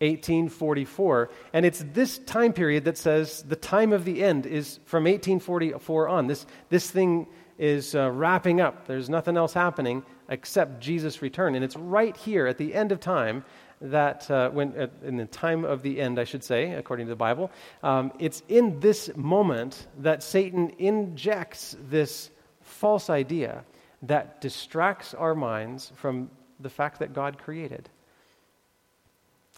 1844. 0.00 1.30
And 1.52 1.64
it's 1.64 1.84
this 1.92 2.18
time 2.18 2.52
period 2.52 2.84
that 2.84 2.98
says 2.98 3.42
the 3.42 3.56
time 3.56 3.92
of 3.92 4.04
the 4.04 4.22
end 4.22 4.46
is 4.46 4.80
from 4.84 5.04
1844 5.04 6.08
on. 6.08 6.26
This, 6.26 6.46
this 6.68 6.90
thing 6.90 7.26
is 7.58 7.94
uh, 7.94 8.10
wrapping 8.10 8.60
up. 8.60 8.86
There's 8.86 9.08
nothing 9.08 9.36
else 9.36 9.52
happening 9.52 10.02
except 10.28 10.80
Jesus' 10.80 11.22
return. 11.22 11.54
And 11.54 11.64
it's 11.64 11.76
right 11.76 12.16
here 12.16 12.46
at 12.46 12.58
the 12.58 12.74
end 12.74 12.92
of 12.92 13.00
time 13.00 13.44
that, 13.80 14.30
uh, 14.30 14.50
when, 14.50 14.78
uh, 14.78 14.88
in 15.04 15.16
the 15.16 15.26
time 15.26 15.64
of 15.64 15.82
the 15.82 16.00
end, 16.00 16.18
I 16.18 16.24
should 16.24 16.42
say, 16.42 16.72
according 16.72 17.06
to 17.06 17.10
the 17.10 17.16
Bible, 17.16 17.50
um, 17.82 18.12
it's 18.18 18.42
in 18.48 18.80
this 18.80 19.10
moment 19.16 19.86
that 19.98 20.22
Satan 20.22 20.70
injects 20.78 21.76
this 21.88 22.30
false 22.62 23.10
idea 23.10 23.64
that 24.02 24.40
distracts 24.40 25.14
our 25.14 25.34
minds 25.34 25.92
from 25.96 26.30
the 26.60 26.70
fact 26.70 26.98
that 27.00 27.12
God 27.12 27.38
created. 27.38 27.88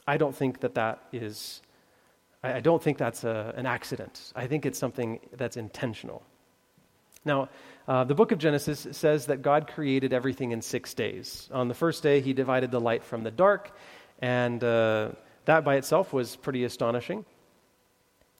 I 0.08 0.16
don't 0.16 0.34
think 0.34 0.60
that 0.60 0.74
that 0.76 1.02
is, 1.12 1.60
I 2.42 2.60
don't 2.60 2.82
think 2.82 2.96
that's 2.96 3.24
a, 3.24 3.52
an 3.56 3.66
accident. 3.66 4.32
I 4.34 4.46
think 4.46 4.64
it's 4.64 4.78
something 4.78 5.20
that's 5.36 5.58
intentional. 5.58 6.22
Now, 7.26 7.50
uh, 7.86 8.04
the 8.04 8.14
book 8.14 8.32
of 8.32 8.38
Genesis 8.38 8.86
says 8.92 9.26
that 9.26 9.42
God 9.42 9.68
created 9.68 10.14
everything 10.14 10.52
in 10.52 10.62
six 10.62 10.94
days. 10.94 11.50
On 11.52 11.68
the 11.68 11.74
first 11.74 12.02
day, 12.02 12.22
he 12.22 12.32
divided 12.32 12.70
the 12.70 12.80
light 12.80 13.04
from 13.04 13.22
the 13.22 13.30
dark, 13.30 13.76
and 14.20 14.64
uh, 14.64 15.10
that 15.44 15.62
by 15.62 15.76
itself 15.76 16.14
was 16.14 16.36
pretty 16.36 16.64
astonishing. 16.64 17.26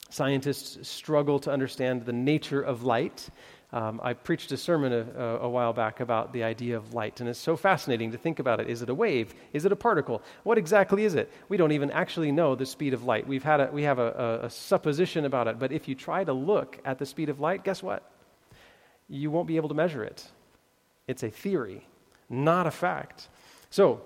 Scientists 0.09 0.89
struggle 0.89 1.39
to 1.41 1.51
understand 1.53 2.07
the 2.07 2.15
nature 2.15 2.63
of 2.63 2.83
light 2.83 3.29
um, 3.71 4.01
I 4.03 4.15
preached 4.15 4.51
a 4.53 4.57
sermon 4.57 4.93
a, 4.95 5.23
a, 5.43 5.49
while 5.49 5.75
back 5.75 6.01
about 6.01 6.33
the 6.33 6.43
idea 6.43 6.79
of 6.79 6.95
light, 6.95 7.21
and 7.21 7.29
it's 7.29 7.39
so 7.39 7.55
fascinating 7.55 8.13
to 8.13 8.19
think 8.19 8.39
about 8.39 8.61
it. 8.61 8.71
Is 8.71 8.81
it 8.81 8.89
a 8.89 8.95
wave? 8.95 9.35
Is 9.53 9.67
it 9.67 9.73
a 9.73 9.77
particle? 9.77 10.23
What 10.43 10.57
exactly 10.57 11.05
is 11.05 11.15
it? 11.15 11.31
We 11.51 11.59
don't 11.59 11.73
even 11.73 11.91
actually 11.91 12.33
know 12.33 12.55
the 12.55 12.65
speed 12.65 12.95
of 12.95 13.05
light. 13.05 13.27
We've 13.27 13.45
had 13.45 13.61
a, 13.61 13.67
we 13.71 13.83
have 13.83 13.99
a, 13.99 14.41
a 14.45 14.51
supposition 14.51 15.27
about 15.27 15.49
it, 15.49 15.59
but 15.59 15.71
if 15.71 15.87
you 15.87 15.95
try 15.95 16.25
to 16.25 16.33
look 16.33 16.79
at 16.87 16.99
the 16.99 17.05
speed 17.05 17.29
of 17.29 17.41
light, 17.41 17.63
guess 17.63 17.83
what? 17.83 18.11
You 19.07 19.31
won't 19.31 19.47
be 19.47 19.57
able 19.57 19.69
to 19.69 19.75
measure 19.75 20.03
it. 20.03 20.27
It's 21.07 21.23
a 21.23 21.31
theory, 21.31 21.87
not 22.31 22.67
a 22.67 22.71
fact. 22.71 23.29
So, 23.69 24.01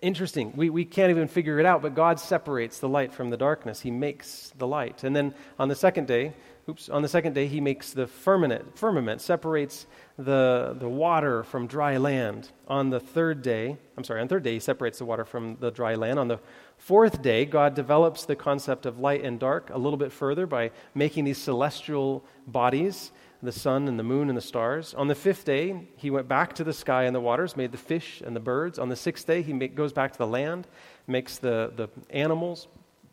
interesting. 0.00 0.54
We, 0.56 0.70
we 0.70 0.84
can't 0.84 1.10
even 1.10 1.28
figure 1.28 1.60
it 1.60 1.66
out, 1.66 1.82
but 1.82 1.94
God 1.94 2.18
separates 2.18 2.80
the 2.80 2.88
light 2.88 3.12
from 3.12 3.30
the 3.30 3.36
darkness. 3.36 3.80
He 3.80 3.92
makes 3.92 4.52
the 4.58 4.66
light. 4.66 5.04
And 5.04 5.14
then 5.14 5.34
on 5.58 5.68
the 5.68 5.74
second 5.74 6.06
day, 6.08 6.34
oops, 6.68 6.88
on 6.88 7.02
the 7.02 7.08
second 7.08 7.34
day, 7.34 7.46
he 7.46 7.60
makes 7.60 7.92
the 7.92 8.06
firmament, 8.06 8.78
firmament, 8.78 9.20
separates 9.20 9.86
the, 10.18 10.76
the 10.78 10.88
water 10.88 11.42
from 11.42 11.66
dry 11.66 11.96
land. 11.96 12.50
On 12.68 12.90
the 12.90 13.00
third 13.00 13.42
day, 13.42 13.76
I'm 13.96 14.04
sorry, 14.04 14.20
on 14.20 14.28
third 14.28 14.42
day, 14.42 14.54
he 14.54 14.60
separates 14.60 14.98
the 14.98 15.04
water 15.04 15.24
from 15.24 15.56
the 15.60 15.70
dry 15.70 15.94
land. 15.94 16.18
On 16.18 16.28
the 16.28 16.38
fourth 16.78 17.22
day, 17.22 17.44
God 17.44 17.74
develops 17.74 18.24
the 18.24 18.36
concept 18.36 18.86
of 18.86 18.98
light 18.98 19.24
and 19.24 19.38
dark 19.38 19.70
a 19.70 19.78
little 19.78 19.96
bit 19.96 20.12
further 20.12 20.46
by 20.46 20.70
making 20.94 21.24
these 21.24 21.38
celestial 21.38 22.24
bodies 22.46 23.12
the 23.42 23.52
sun 23.52 23.88
and 23.88 23.98
the 23.98 24.04
moon 24.04 24.28
and 24.28 24.38
the 24.38 24.42
stars. 24.42 24.94
On 24.94 25.08
the 25.08 25.14
fifth 25.16 25.44
day, 25.44 25.88
he 25.96 26.10
went 26.10 26.28
back 26.28 26.54
to 26.54 26.64
the 26.64 26.72
sky 26.72 27.04
and 27.04 27.14
the 27.14 27.20
waters, 27.20 27.56
made 27.56 27.72
the 27.72 27.78
fish 27.78 28.22
and 28.24 28.36
the 28.36 28.40
birds. 28.40 28.78
On 28.78 28.88
the 28.88 28.94
sixth 28.94 29.26
day, 29.26 29.42
he 29.42 29.52
make, 29.52 29.74
goes 29.74 29.92
back 29.92 30.12
to 30.12 30.18
the 30.18 30.26
land, 30.26 30.68
makes 31.08 31.38
the, 31.38 31.72
the 31.74 31.88
animals, 32.10 32.68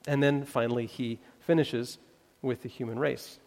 and 0.08 0.22
then 0.22 0.46
finally 0.46 0.86
he 0.86 1.20
finishes 1.40 1.98
with 2.42 2.64
the 2.64 2.70
human 2.70 3.00
race. 3.00 3.40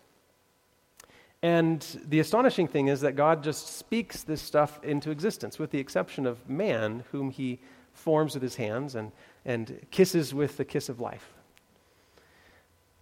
And 1.43 1.85
the 2.07 2.21
astonishing 2.21 2.69
thing 2.69 2.87
is 2.87 3.01
that 3.01 3.17
God 3.17 3.43
just 3.43 3.77
speaks 3.77 4.23
this 4.23 4.41
stuff 4.41 4.83
into 4.85 5.11
existence, 5.11 5.59
with 5.59 5.73
the 5.73 5.79
exception 5.79 6.25
of 6.25 6.49
man, 6.49 7.05
whom 7.11 7.31
he 7.31 7.59
forms 7.93 8.35
with 8.35 8.43
his 8.43 8.57
hands 8.57 8.95
and, 8.95 9.11
and 9.45 9.81
kisses 9.91 10.33
with 10.33 10.57
the 10.57 10.65
kiss 10.65 10.89
of 10.89 11.01
life. 11.01 11.33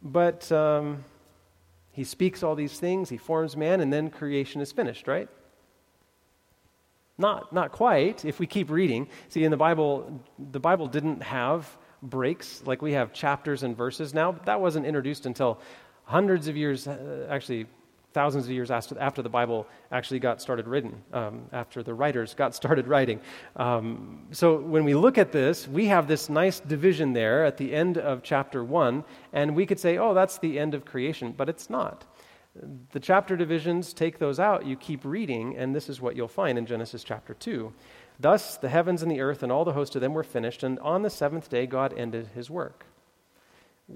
But 0.02 0.50
um, 0.50 1.04
he 1.92 2.04
speaks 2.04 2.42
all 2.42 2.54
these 2.54 2.78
things, 2.78 3.10
he 3.10 3.18
forms 3.18 3.56
man, 3.56 3.80
and 3.80 3.92
then 3.92 4.08
creation 4.08 4.62
is 4.62 4.72
finished, 4.72 5.06
right? 5.06 5.28
Not, 7.18 7.52
not 7.52 7.72
quite, 7.72 8.24
if 8.24 8.40
we 8.40 8.46
keep 8.46 8.70
reading. 8.70 9.06
See, 9.28 9.44
in 9.44 9.50
the 9.50 9.58
Bible, 9.58 10.22
the 10.38 10.60
Bible 10.60 10.86
didn't 10.86 11.22
have 11.22 11.76
breaks 12.02 12.62
like 12.66 12.82
we 12.82 12.92
have 12.92 13.12
chapters 13.12 13.62
and 13.62 13.76
verses 13.76 14.14
now. 14.14 14.32
That 14.44 14.60
wasn't 14.60 14.86
introduced 14.86 15.26
until 15.26 15.60
hundreds 16.04 16.48
of 16.48 16.56
years, 16.56 16.86
uh, 16.88 17.26
actually, 17.30 17.66
thousands 18.12 18.46
of 18.46 18.50
years 18.50 18.70
after, 18.70 18.98
after 18.98 19.22
the 19.22 19.28
Bible 19.28 19.66
actually 19.92 20.18
got 20.18 20.42
started 20.42 20.66
written, 20.66 21.02
um, 21.12 21.42
after 21.52 21.82
the 21.82 21.94
writers 21.94 22.34
got 22.34 22.54
started 22.60 22.88
writing. 22.88 23.20
Um, 23.56 24.26
so 24.32 24.56
when 24.56 24.84
we 24.84 24.94
look 24.94 25.18
at 25.18 25.32
this, 25.32 25.68
we 25.68 25.86
have 25.86 26.08
this 26.08 26.28
nice 26.28 26.60
division 26.60 27.12
there 27.12 27.44
at 27.44 27.56
the 27.56 27.72
end 27.72 27.98
of 27.98 28.22
chapter 28.22 28.64
1, 28.64 29.04
and 29.32 29.54
we 29.54 29.66
could 29.66 29.78
say, 29.78 29.98
oh, 29.98 30.14
that's 30.14 30.38
the 30.38 30.58
end 30.58 30.74
of 30.74 30.84
creation, 30.84 31.32
but 31.36 31.48
it's 31.48 31.70
not. 31.70 32.04
The 32.92 32.98
chapter 32.98 33.36
divisions, 33.36 33.92
take 33.92 34.18
those 34.18 34.40
out, 34.40 34.66
you 34.66 34.76
keep 34.76 35.04
reading, 35.04 35.56
and 35.56 35.74
this 35.74 35.88
is 35.88 36.00
what 36.00 36.16
you'll 36.16 36.26
find 36.26 36.58
in 36.58 36.66
Genesis 36.66 37.04
chapter 37.04 37.34
2. 37.34 37.72
Thus 38.20 38.56
the 38.56 38.68
heavens 38.68 39.02
and 39.02 39.10
the 39.10 39.20
earth 39.20 39.42
and 39.42 39.50
all 39.50 39.64
the 39.64 39.72
host 39.72 39.94
of 39.96 40.02
them 40.02 40.14
were 40.14 40.22
finished, 40.22 40.62
and 40.62 40.78
on 40.80 41.02
the 41.02 41.10
seventh 41.10 41.48
day 41.48 41.66
God 41.66 41.94
ended 41.96 42.28
his 42.34 42.50
work 42.50 42.84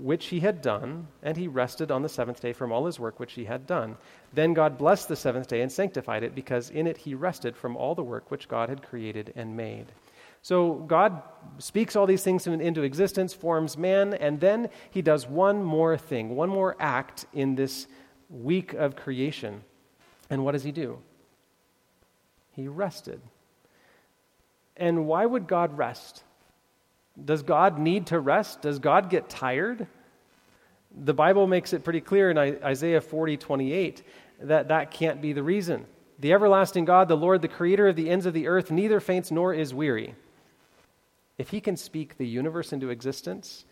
which 0.01 0.27
he 0.27 0.41
had 0.41 0.61
done, 0.61 1.07
and 1.23 1.37
he 1.37 1.47
rested 1.47 1.91
on 1.91 2.03
the 2.03 2.09
seventh 2.09 2.41
day 2.41 2.53
from 2.53 2.73
all 2.73 2.87
his 2.87 2.99
work 2.99 3.21
which 3.21 3.35
he 3.35 3.45
had 3.45 3.67
done. 3.67 3.97
Then 4.33 4.55
God 4.55 4.77
blessed 4.77 5.09
the 5.09 5.17
seventh 5.17 5.47
day 5.47 5.61
and 5.61 5.71
sanctified 5.71 6.23
it, 6.23 6.35
because 6.35 6.71
in 6.71 6.87
it 6.87 6.97
he 6.97 7.15
rested 7.15 7.57
from 7.57 7.77
all 7.77 7.95
the 7.95 8.03
work 8.03 8.31
which 8.31 8.49
God 8.49 8.69
had 8.69 8.83
created 8.83 9.33
and 9.37 9.57
made. 9.57 9.87
So 10.43 10.75
God 10.75 11.23
speaks 11.59 11.97
all 11.97 12.07
these 12.07 12.23
things 12.23 12.47
into 12.47 12.83
existence, 12.83 13.33
forms 13.33 13.79
man, 13.79 14.15
and 14.15 14.41
then 14.41 14.69
he 14.91 15.01
does 15.01 15.27
one 15.27 15.63
more 15.63 15.97
thing, 15.97 16.35
one 16.37 16.51
more 16.51 16.77
act 16.81 17.27
in 17.33 17.55
this 17.55 17.87
week 18.29 18.75
of 18.75 18.97
creation. 18.97 19.63
And 20.29 20.45
what 20.45 20.53
does 20.53 20.65
he 20.65 20.73
do? 20.73 20.99
He 22.53 22.69
rested. 22.69 23.21
And 24.77 25.07
why 25.07 25.25
would 25.25 25.47
God 25.47 25.79
rest? 25.79 26.23
Does 27.23 27.43
God 27.43 27.79
need 27.79 28.09
to 28.09 28.19
rest? 28.19 28.63
Does 28.63 28.79
God 28.79 29.09
get 29.09 29.29
tired? 29.29 29.87
The 30.97 31.15
Bible 31.15 31.47
makes 31.47 31.73
it 31.73 31.85
pretty 31.85 32.01
clear 32.01 32.31
in 32.31 32.39
Isaiah 32.39 33.01
40, 33.01 33.37
28, 33.37 34.03
that 34.43 34.69
that 34.69 34.91
can't 34.91 35.21
be 35.21 35.33
the 35.33 35.43
reason. 35.43 35.87
The 36.19 36.33
everlasting 36.33 36.85
God, 36.85 37.09
the 37.09 37.17
Lord, 37.17 37.43
the 37.43 37.49
creator 37.49 37.89
of 37.89 37.97
the 37.97 38.11
ends 38.11 38.27
of 38.27 38.35
the 38.35 38.47
earth, 38.47 38.71
neither 38.71 39.01
faints 39.01 39.31
nor 39.31 39.53
is 39.53 39.75
weary. 39.75 40.15
If 41.39 41.51
he 41.51 41.61
can 41.61 41.77
speak 41.77 42.17
the 42.17 42.27
universe 42.27 42.73
into 42.73 42.91
existence, 42.91 43.65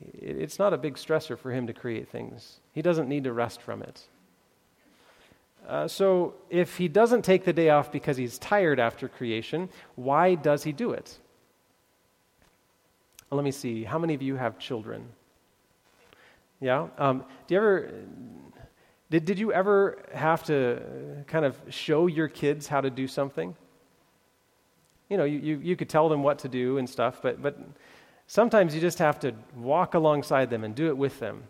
it's 0.00 0.58
not 0.58 0.72
a 0.72 0.78
big 0.78 0.94
stressor 0.94 1.38
for 1.38 1.52
him 1.52 1.66
to 1.68 1.72
create 1.72 2.08
things. 2.08 2.60
He 2.72 2.82
doesn't 2.82 3.08
need 3.08 3.24
to 3.24 3.32
rest 3.32 3.62
from 3.62 3.82
it. 3.82 4.08
Uh, 5.68 5.86
so, 5.86 6.34
if 6.50 6.76
he 6.76 6.88
doesn't 6.88 7.22
take 7.22 7.44
the 7.44 7.52
day 7.52 7.70
off 7.70 7.92
because 7.92 8.16
he's 8.16 8.38
tired 8.38 8.80
after 8.80 9.08
creation, 9.08 9.68
why 9.94 10.34
does 10.34 10.64
he 10.64 10.72
do 10.72 10.90
it? 10.90 11.18
let 13.30 13.44
me 13.44 13.50
see. 13.50 13.84
How 13.84 13.98
many 13.98 14.14
of 14.14 14.20
you 14.20 14.36
have 14.36 14.58
children? 14.58 15.06
Yeah? 16.60 16.88
Um, 16.98 17.24
do 17.46 17.54
you 17.54 17.58
ever. 17.58 17.90
Did, 19.10 19.24
did 19.26 19.38
you 19.38 19.52
ever 19.52 20.02
have 20.14 20.42
to 20.44 20.80
kind 21.26 21.44
of 21.44 21.58
show 21.68 22.06
your 22.06 22.28
kids 22.28 22.66
how 22.66 22.80
to 22.80 22.88
do 22.88 23.06
something? 23.06 23.54
You 25.10 25.18
know, 25.18 25.24
you, 25.24 25.38
you, 25.38 25.60
you 25.62 25.76
could 25.76 25.90
tell 25.90 26.08
them 26.08 26.22
what 26.22 26.38
to 26.40 26.48
do 26.48 26.78
and 26.78 26.88
stuff, 26.88 27.20
but, 27.20 27.42
but 27.42 27.58
sometimes 28.26 28.74
you 28.74 28.80
just 28.80 28.98
have 28.98 29.20
to 29.20 29.34
walk 29.54 29.92
alongside 29.92 30.48
them 30.48 30.64
and 30.64 30.74
do 30.74 30.88
it 30.88 30.96
with 30.96 31.18
them. 31.20 31.42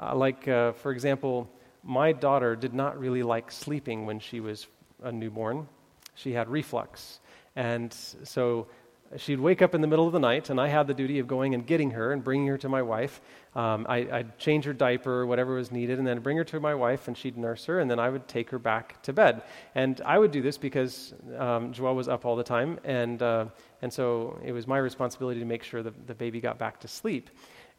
Uh, 0.00 0.16
like, 0.16 0.48
uh, 0.48 0.72
for 0.72 0.90
example, 0.90 1.48
my 1.82 2.12
daughter 2.12 2.56
did 2.56 2.74
not 2.74 2.98
really 2.98 3.22
like 3.22 3.50
sleeping 3.50 4.06
when 4.06 4.18
she 4.18 4.40
was 4.40 4.66
a 5.02 5.12
newborn. 5.12 5.68
She 6.14 6.32
had 6.32 6.48
reflux. 6.48 7.20
And 7.56 7.92
so 8.24 8.68
she'd 9.16 9.40
wake 9.40 9.60
up 9.60 9.74
in 9.74 9.80
the 9.80 9.86
middle 9.86 10.06
of 10.06 10.12
the 10.12 10.20
night, 10.20 10.50
and 10.50 10.60
I 10.60 10.68
had 10.68 10.86
the 10.86 10.94
duty 10.94 11.18
of 11.18 11.26
going 11.26 11.54
and 11.54 11.66
getting 11.66 11.90
her 11.92 12.12
and 12.12 12.22
bringing 12.22 12.46
her 12.46 12.58
to 12.58 12.68
my 12.68 12.82
wife. 12.82 13.20
Um, 13.56 13.86
I, 13.88 14.02
would 14.02 14.38
change 14.38 14.64
her 14.64 14.72
diaper, 14.72 15.26
whatever 15.26 15.54
was 15.54 15.72
needed, 15.72 15.98
and 15.98 16.06
then 16.06 16.20
bring 16.20 16.36
her 16.36 16.44
to 16.44 16.60
my 16.60 16.74
wife, 16.74 17.08
and 17.08 17.16
she'd 17.16 17.36
nurse 17.36 17.64
her, 17.64 17.80
and 17.80 17.90
then 17.90 17.98
I 17.98 18.08
would 18.08 18.28
take 18.28 18.50
her 18.50 18.58
back 18.58 19.02
to 19.02 19.12
bed. 19.12 19.42
And 19.74 20.00
I 20.04 20.18
would 20.18 20.30
do 20.30 20.42
this 20.42 20.58
because 20.58 21.12
um, 21.36 21.72
Joelle 21.72 21.96
was 21.96 22.08
up 22.08 22.24
all 22.24 22.36
the 22.36 22.44
time, 22.44 22.78
and, 22.84 23.20
uh, 23.20 23.46
and 23.82 23.92
so 23.92 24.38
it 24.44 24.52
was 24.52 24.66
my 24.66 24.78
responsibility 24.78 25.40
to 25.40 25.46
make 25.46 25.64
sure 25.64 25.82
that 25.82 26.06
the 26.06 26.14
baby 26.14 26.40
got 26.40 26.58
back 26.58 26.80
to 26.80 26.88
sleep 26.88 27.30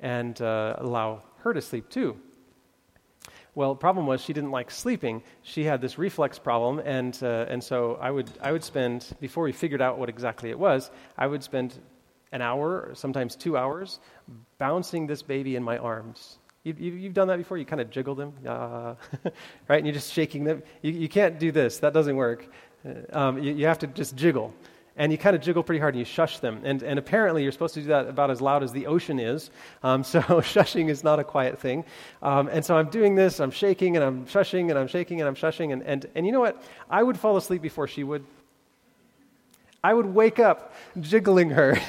and 0.02 0.42
uh, 0.42 0.76
allow 0.80 1.24
her 1.40 1.54
to 1.54 1.62
sleep 1.62 1.90
too. 1.90 2.20
Well, 3.54 3.74
the 3.74 3.80
problem 3.80 4.08
was 4.08 4.22
she 4.22 4.32
didn't 4.32 4.52
like 4.52 4.72
sleeping. 4.72 5.24
She 5.44 5.66
had 5.66 5.82
this 5.82 5.98
reflex 5.98 6.40
problem, 6.40 6.80
and, 6.80 7.18
uh, 7.22 7.46
and 7.50 7.62
so 7.62 7.98
I 8.00 8.10
would, 8.10 8.30
I 8.42 8.52
would 8.54 8.64
spend, 8.64 9.06
before 9.20 9.44
we 9.44 9.52
figured 9.52 9.82
out 9.82 9.98
what 9.98 10.08
exactly 10.08 10.50
it 10.50 10.58
was, 10.58 10.90
I 11.18 11.28
would 11.28 11.44
spend 11.44 11.78
an 12.32 12.42
hour, 12.42 12.92
sometimes 12.94 13.36
two 13.36 13.58
hours, 13.58 14.00
bouncing 14.58 15.06
this 15.06 15.22
baby 15.22 15.58
in 15.58 15.64
my 15.64 15.78
arms. 15.78 16.38
You, 16.64 16.76
you, 16.80 16.92
you've 16.94 17.14
done 17.14 17.28
that 17.28 17.38
before? 17.38 17.58
You 17.58 17.66
kind 17.66 17.82
of 17.82 17.90
jiggle 17.90 18.16
them, 18.16 18.34
uh, 18.48 18.96
right? 19.68 19.78
And 19.78 19.86
you're 19.86 19.96
just 19.96 20.14
shaking 20.14 20.46
them. 20.46 20.64
You, 20.82 20.92
you 20.92 21.10
can't 21.10 21.38
do 21.38 21.52
this, 21.52 21.80
that 21.80 21.94
doesn't 21.94 22.16
work. 22.16 22.48
Uh, 22.88 23.18
um, 23.18 23.44
you, 23.44 23.54
you 23.54 23.66
have 23.66 23.80
to 23.80 23.88
just 23.88 24.16
jiggle 24.16 24.54
and 24.98 25.12
you 25.12 25.18
kind 25.18 25.36
of 25.36 25.42
jiggle 25.42 25.64
pretty 25.64 25.80
hard 25.80 25.94
and 25.96 26.00
you 26.00 26.06
shush 26.06 26.40
them. 26.40 26.62
And, 26.64 26.84
and 26.84 27.00
apparently, 27.00 27.44
you're 27.44 27.52
supposed 27.52 27.74
to 27.76 27.82
do 27.82 27.88
that 27.88 28.08
about 28.08 28.30
as 28.30 28.42
loud 28.42 28.62
as 28.64 28.72
the 28.72 28.88
ocean 28.88 29.20
is. 29.20 29.50
Um, 29.84 30.04
so, 30.12 30.20
shushing 30.22 30.90
is 30.90 31.04
not 31.04 31.20
a 31.20 31.24
quiet 31.24 31.60
thing. 31.60 31.86
Um, 32.22 32.48
and 32.50 32.64
so, 32.64 32.76
I'm 32.76 32.90
doing 32.90 33.16
this, 33.16 33.40
I'm 33.40 33.52
shaking 33.52 33.96
and 33.96 34.04
I'm 34.04 34.26
shushing 34.26 34.70
and 34.70 34.78
I'm 34.78 34.88
shaking 34.88 35.22
and 35.22 35.28
I'm 35.28 35.36
shushing. 35.36 35.74
And, 35.74 35.84
and, 35.84 36.06
and 36.16 36.26
you 36.26 36.32
know 36.32 36.40
what? 36.40 36.62
I 36.90 37.02
would 37.02 37.18
fall 37.18 37.38
asleep 37.38 37.62
before 37.62 37.88
she 37.88 38.04
would. 38.04 38.26
I 39.84 39.94
would 39.94 40.06
wake 40.06 40.38
up 40.38 40.76
jiggling 41.00 41.50
her. 41.52 41.80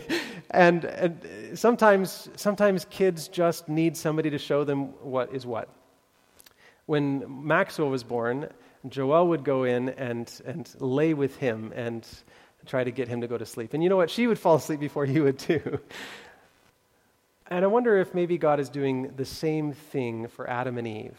and, 0.50 0.84
and 0.84 1.58
sometimes, 1.58 2.30
sometimes 2.36 2.86
kids 2.86 3.28
just 3.28 3.68
need 3.68 3.96
somebody 3.96 4.30
to 4.30 4.38
show 4.38 4.64
them 4.64 4.86
what 5.02 5.34
is 5.34 5.44
what. 5.44 5.68
When 6.86 7.46
Maxwell 7.46 7.90
was 7.90 8.04
born, 8.04 8.48
Joelle 8.88 9.28
would 9.28 9.44
go 9.44 9.64
in 9.64 9.90
and, 9.90 10.32
and 10.44 10.68
lay 10.80 11.14
with 11.14 11.36
him 11.36 11.72
and 11.74 12.06
try 12.66 12.84
to 12.84 12.90
get 12.90 13.08
him 13.08 13.20
to 13.20 13.28
go 13.28 13.38
to 13.38 13.46
sleep. 13.46 13.74
And 13.74 13.82
you 13.82 13.88
know 13.88 13.96
what? 13.96 14.10
She 14.10 14.26
would 14.26 14.38
fall 14.38 14.56
asleep 14.56 14.80
before 14.80 15.04
he 15.06 15.20
would 15.20 15.38
too. 15.38 15.80
And 17.48 17.64
I 17.64 17.68
wonder 17.68 17.98
if 17.98 18.14
maybe 18.14 18.38
God 18.38 18.60
is 18.60 18.70
doing 18.70 19.12
the 19.16 19.24
same 19.24 19.72
thing 19.72 20.28
for 20.28 20.48
Adam 20.48 20.78
and 20.78 20.86
Eve. 20.86 21.18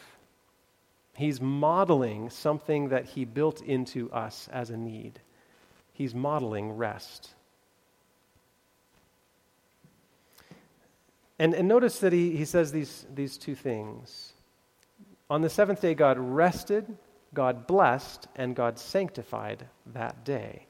He's 1.16 1.40
modeling 1.40 2.30
something 2.32 2.90
that 2.90 3.06
he 3.06 3.24
built 3.24 3.62
into 3.62 4.12
us 4.12 4.50
as 4.52 4.72
a 4.72 4.78
need. 4.78 5.20
He's 5.92 6.16
modeling 6.16 6.72
rest. 6.72 7.30
And, 11.38 11.54
and 11.54 11.68
notice 11.68 12.00
that 12.00 12.14
he, 12.14 12.36
he 12.36 12.46
says 12.46 12.72
these, 12.72 13.06
these 13.14 13.38
two 13.38 13.54
things. 13.54 14.34
On 15.30 15.42
the 15.42 15.50
seventh 15.50 15.82
day, 15.82 15.94
God 15.94 16.18
rested, 16.18 16.98
God 17.34 17.68
blessed, 17.68 18.28
and 18.36 18.56
God 18.56 18.80
sanctified 18.80 19.66
that 19.94 20.24
day. 20.24 20.66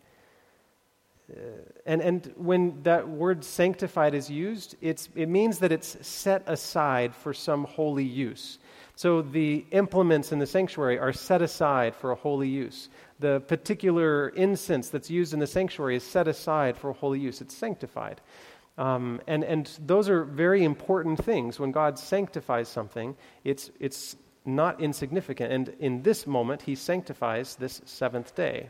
Uh, 1.32 1.40
and, 1.86 2.02
and 2.02 2.34
when 2.36 2.84
that 2.84 3.08
word 3.08 3.44
sanctified 3.44 4.14
is 4.14 4.30
used, 4.30 4.76
it's, 4.82 5.10
it 5.16 5.30
means 5.30 5.60
that 5.60 5.72
it's 5.72 5.98
set 6.06 6.44
aside 6.48 7.16
for 7.16 7.34
some 7.34 7.64
holy 7.64 8.04
use. 8.04 8.60
So 8.96 9.22
the 9.22 9.66
implements 9.72 10.32
in 10.32 10.40
the 10.40 10.46
sanctuary 10.46 11.00
are 11.00 11.14
set 11.14 11.42
aside 11.42 11.96
for 11.96 12.12
a 12.12 12.16
holy 12.16 12.50
use. 12.50 12.90
The 13.20 13.40
particular 13.42 14.30
incense 14.30 14.90
that's 14.90 15.10
used 15.10 15.34
in 15.34 15.40
the 15.40 15.48
sanctuary 15.48 15.96
is 15.96 16.04
set 16.04 16.28
aside 16.28 16.78
for 16.78 16.90
a 16.90 16.94
holy 16.94 17.20
use. 17.20 17.42
It's 17.42 17.56
sanctified. 17.56 18.22
Um, 18.78 19.22
and, 19.28 19.44
and 19.44 19.70
those 19.86 20.10
are 20.10 20.24
very 20.24 20.64
important 20.64 21.24
things. 21.24 21.60
When 21.60 21.72
God 21.72 21.98
sanctifies 21.98 22.68
something, 22.68 23.16
it's, 23.44 23.72
it's 23.80 24.16
not 24.46 24.82
insignificant. 24.82 25.54
And 25.54 25.76
in 25.80 26.04
this 26.04 26.28
moment, 26.28 26.62
he 26.62 26.76
sanctifies 26.76 27.56
this 27.56 27.82
seventh 27.86 28.36
day. 28.36 28.70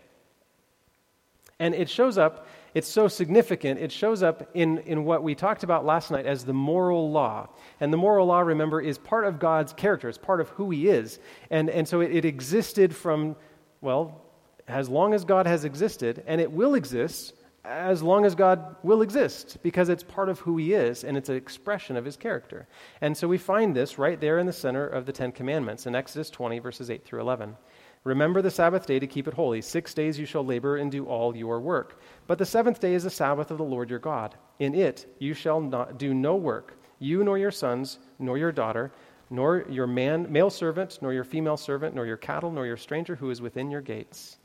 And 1.64 1.74
it 1.74 1.90
shows 1.90 2.18
up, 2.18 2.46
it's 2.74 2.90
so 2.90 3.08
significant, 3.08 3.80
it 3.80 3.90
shows 3.90 4.22
up 4.22 4.50
in, 4.54 4.80
in 4.80 5.06
what 5.06 5.24
we 5.24 5.34
talked 5.34 5.64
about 5.64 5.86
last 5.86 6.12
night 6.12 6.26
as 6.26 6.44
the 6.44 6.52
moral 6.52 7.10
law. 7.10 7.48
And 7.80 7.94
the 7.94 7.96
moral 7.96 8.28
law, 8.28 8.42
remember, 8.42 8.82
is 8.82 8.98
part 8.98 9.24
of 9.24 9.40
God's 9.40 9.72
character, 9.72 10.10
it's 10.10 10.18
part 10.18 10.42
of 10.42 10.50
who 10.50 10.72
He 10.72 10.90
is. 10.90 11.20
And, 11.50 11.70
and 11.70 11.88
so 11.88 12.02
it, 12.02 12.12
it 12.14 12.26
existed 12.26 12.94
from, 12.94 13.38
well, 13.80 14.26
as 14.68 14.90
long 14.90 15.14
as 15.14 15.24
God 15.24 15.48
has 15.48 15.64
existed, 15.64 16.22
and 16.28 16.42
it 16.42 16.52
will 16.52 16.76
exist 16.76 17.34
as 17.64 18.04
long 18.04 18.26
as 18.26 18.36
God 18.36 18.76
will 18.84 19.02
exist 19.02 19.56
because 19.64 19.88
it's 19.88 20.04
part 20.04 20.28
of 20.28 20.40
who 20.40 20.58
He 20.58 20.74
is 20.74 21.06
and 21.06 21.16
it's 21.16 21.30
an 21.30 21.38
expression 21.38 21.96
of 21.96 22.04
His 22.04 22.18
character. 22.18 22.68
And 23.00 23.16
so 23.16 23.26
we 23.26 23.38
find 23.38 23.74
this 23.74 23.98
right 23.98 24.20
there 24.20 24.38
in 24.38 24.48
the 24.48 24.52
center 24.52 24.86
of 24.86 25.06
the 25.06 25.14
Ten 25.14 25.32
Commandments 25.32 25.86
in 25.86 25.96
Exodus 25.96 26.30
20, 26.30 26.60
verses 26.60 26.90
8 26.90 27.06
through 27.06 27.22
11. 27.22 27.56
Remember 28.04 28.42
the 28.42 28.52
Sabbath 28.52 28.86
day 28.86 29.00
to 29.00 29.08
keep 29.08 29.28
it 29.28 29.34
holy. 29.34 29.62
Six 29.62 29.94
days 29.94 30.20
you 30.20 30.26
shall 30.26 30.46
labor 30.46 30.78
and 30.78 30.92
do 30.92 31.06
all 31.06 31.36
your 31.36 31.60
work. 31.62 32.02
But 32.28 32.38
the 32.38 32.46
seventh 32.46 32.80
day 32.80 32.96
is 32.96 33.04
the 33.04 33.10
Sabbath 33.10 33.50
of 33.50 33.58
the 33.58 33.64
Lord 33.64 33.90
your 33.90 34.00
God. 34.00 34.36
In 34.60 34.76
it 34.76 35.06
you 35.20 35.34
shall 35.34 35.62
not 35.62 35.98
do 35.98 36.14
no 36.14 36.36
work, 36.36 36.78
you 37.00 37.24
nor 37.24 37.38
your 37.38 37.52
sons, 37.52 38.00
nor 38.20 38.38
your 38.38 38.52
daughter, 38.52 38.92
nor 39.30 39.66
your 39.70 39.88
man, 39.88 40.30
male 40.30 40.50
servant, 40.50 41.00
nor 41.02 41.14
your 41.14 41.24
female 41.24 41.58
servant, 41.58 41.96
nor 41.96 42.06
your 42.06 42.18
cattle, 42.18 42.52
nor 42.52 42.66
your 42.66 42.78
stranger 42.78 43.16
who 43.16 43.30
is 43.30 43.42
within 43.42 43.72
your 43.72 43.82
gates. 43.82 44.38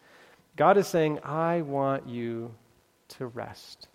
God 0.56 0.76
is 0.76 0.86
saying, 0.86 1.18
I 1.24 1.62
want 1.62 2.09
you 2.09 2.54
to 3.09 3.26
rest. 3.26 3.88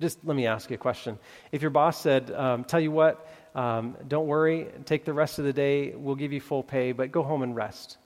Just 0.00 0.24
let 0.24 0.36
me 0.36 0.46
ask 0.46 0.70
you 0.70 0.74
a 0.74 0.78
question. 0.78 1.18
If 1.50 1.60
your 1.60 1.70
boss 1.70 2.00
said, 2.00 2.30
um, 2.30 2.64
Tell 2.64 2.78
you 2.78 2.92
what, 2.92 3.26
um, 3.54 3.96
don't 4.06 4.26
worry, 4.26 4.68
take 4.84 5.04
the 5.04 5.12
rest 5.12 5.38
of 5.38 5.44
the 5.44 5.52
day, 5.52 5.94
we'll 5.94 6.14
give 6.14 6.32
you 6.32 6.40
full 6.40 6.62
pay, 6.62 6.92
but 6.92 7.12
go 7.12 7.22
home 7.22 7.42
and 7.42 7.54
rest, 7.54 7.98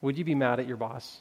would 0.00 0.16
you 0.16 0.24
be 0.24 0.34
mad 0.34 0.60
at 0.60 0.66
your 0.66 0.76
boss? 0.76 1.20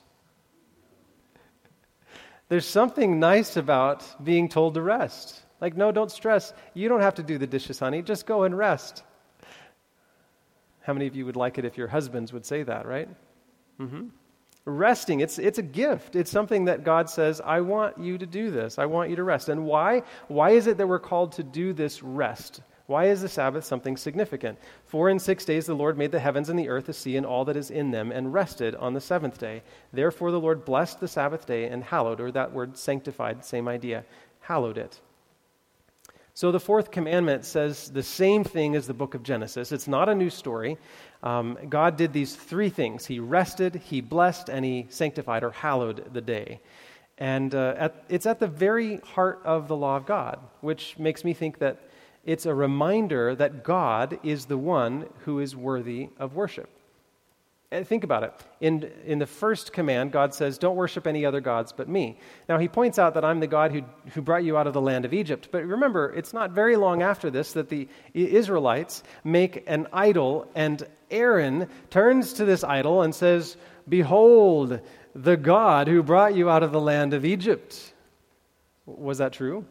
There's 2.48 2.66
something 2.66 3.20
nice 3.20 3.58
about 3.58 4.24
being 4.24 4.50
told 4.50 4.74
to 4.74 4.82
rest. 4.82 5.42
Like, 5.62 5.76
no, 5.76 5.92
don't 5.92 6.10
stress. 6.10 6.54
You 6.74 6.90
don't 6.90 7.02
have 7.02 7.16
to 7.16 7.24
do 7.24 7.38
the 7.38 7.46
dishes, 7.46 7.80
honey. 7.80 8.02
Just 8.02 8.26
go 8.26 8.44
and 8.44 8.58
rest. 8.58 9.04
How 10.82 10.94
many 10.94 11.06
of 11.06 11.16
you 11.16 11.26
would 11.26 11.36
like 11.36 11.58
it 11.58 11.66
if 11.66 11.78
your 11.78 11.88
husbands 11.88 12.34
would 12.34 12.46
say 12.46 12.64
that, 12.64 12.88
right? 12.88 13.10
Mm-hmm 13.80 14.08
resting. 14.70 15.20
It's, 15.20 15.40
it's 15.40 15.58
a 15.58 15.64
gift. 15.64 16.16
It's 16.16 16.32
something 16.32 16.66
that 16.66 16.84
God 16.84 17.10
says, 17.10 17.42
I 17.44 17.62
want 17.62 17.98
you 17.98 18.18
to 18.18 18.26
do 18.26 18.52
this. 18.52 18.80
I 18.80 18.86
want 18.86 19.10
you 19.10 19.16
to 19.18 19.24
rest. 19.24 19.50
And 19.50 19.66
why? 19.66 20.04
Why 20.28 20.52
is 20.52 20.68
it 20.68 20.78
that 20.78 20.88
we're 20.88 21.00
called 21.00 21.34
to 21.34 21.44
do 21.44 21.74
this 21.74 22.04
rest? 22.04 22.62
Why 22.90 23.06
is 23.06 23.22
the 23.22 23.30
Sabbath 23.30 23.66
something 23.66 23.98
significant? 23.98 24.58
For 24.88 25.12
in 25.12 25.20
six 25.20 25.46
days 25.46 25.68
the 25.68 25.76
Lord 25.76 25.96
made 25.96 26.12
the 26.12 26.20
heavens 26.20 26.50
and 26.50 26.58
the 26.58 26.70
earth, 26.70 26.88
the 26.88 26.94
sea, 26.94 27.18
and 27.18 27.26
all 27.26 27.46
that 27.46 27.56
is 27.56 27.70
in 27.70 27.92
them, 27.92 28.12
and 28.12 28.34
rested 28.34 28.74
on 28.74 28.96
the 28.96 29.00
seventh 29.00 29.38
day. 29.38 29.62
Therefore 29.94 30.32
the 30.32 30.40
Lord 30.40 30.66
blessed 30.66 31.00
the 31.00 31.08
Sabbath 31.08 31.46
day 31.46 31.66
and 31.66 31.84
hallowed, 31.84 32.20
or 32.20 32.32
that 32.32 32.52
word 32.52 32.80
sanctified, 32.80 33.46
same 33.46 33.68
idea, 33.68 34.06
hallowed 34.40 34.80
it. 34.80 35.00
So 36.34 36.52
the 36.52 36.60
fourth 36.60 36.90
commandment 36.90 37.46
says 37.46 37.92
the 37.92 38.02
same 38.02 38.44
thing 38.44 38.76
as 38.76 38.88
the 38.88 38.96
book 38.96 39.14
of 39.14 39.22
Genesis. 39.22 39.72
It's 39.72 39.88
not 39.88 40.10
a 40.10 40.16
new 40.16 40.32
story. 40.32 40.80
Um, 41.22 41.60
God 41.70 41.96
did 41.96 42.12
these 42.12 42.36
three 42.36 42.72
things 42.72 43.06
He 43.06 43.20
rested, 43.20 43.76
He 43.76 44.02
blessed, 44.02 44.50
and 44.50 44.66
He 44.66 44.88
sanctified 44.90 45.44
or 45.44 45.52
hallowed 45.52 46.12
the 46.12 46.22
day. 46.22 46.60
And 47.20 47.54
uh, 47.54 47.76
at, 47.78 48.04
it's 48.10 48.26
at 48.26 48.40
the 48.40 48.48
very 48.48 48.98
heart 48.98 49.42
of 49.44 49.68
the 49.68 49.76
law 49.76 49.96
of 49.96 50.08
God, 50.08 50.40
which 50.62 50.98
makes 50.98 51.24
me 51.24 51.36
think 51.36 51.60
that 51.60 51.89
it's 52.26 52.46
a 52.46 52.54
reminder 52.54 53.36
that 53.36 53.64
God 53.64 54.20
is 54.24 54.46
the 54.46 54.58
one 54.58 55.08
who 55.26 55.40
is 55.40 55.56
worthy 55.56 56.10
of 56.18 56.36
worship. 56.36 56.70
And 57.72 57.88
think 57.88 58.04
about 58.04 58.24
it. 58.24 58.34
In, 58.62 58.92
in 59.06 59.20
the 59.20 59.28
first 59.28 59.74
command, 59.74 60.12
God 60.12 60.34
says, 60.34 60.58
Don't 60.58 60.76
worship 60.76 61.06
any 61.06 61.24
other 61.24 61.40
gods 61.40 61.72
but 61.72 61.88
me. 61.88 62.18
Now, 62.48 62.58
he 62.58 62.68
points 62.68 62.98
out 62.98 63.14
that 63.14 63.24
I'm 63.24 63.40
the 63.40 63.48
God 63.48 63.72
who, 63.72 63.84
who 64.14 64.24
brought 64.24 64.44
you 64.44 64.58
out 64.58 64.66
of 64.66 64.74
the 64.74 64.82
land 64.82 65.06
of 65.06 65.14
Egypt. 65.14 65.50
But 65.52 65.66
remember, 65.66 66.12
it's 66.16 66.34
not 66.34 66.52
very 66.52 66.76
long 66.76 67.04
after 67.04 67.30
this 67.30 67.54
that 67.54 67.70
the 67.70 67.88
Israelites 68.16 69.04
make 69.24 69.64
an 69.68 69.88
idol, 69.94 70.50
and 70.56 70.86
Aaron 71.12 71.70
turns 71.92 72.34
to 72.34 72.46
this 72.46 72.64
idol 72.64 73.04
and 73.04 73.14
says, 73.14 73.56
Behold, 73.88 74.80
the 75.14 75.38
God 75.38 75.88
who 75.88 76.02
brought 76.02 76.34
you 76.34 76.50
out 76.50 76.64
of 76.64 76.72
the 76.72 76.82
land 76.82 77.14
of 77.14 77.24
Egypt. 77.24 77.94
Was 78.88 79.20
that 79.20 79.34
true? 79.34 79.66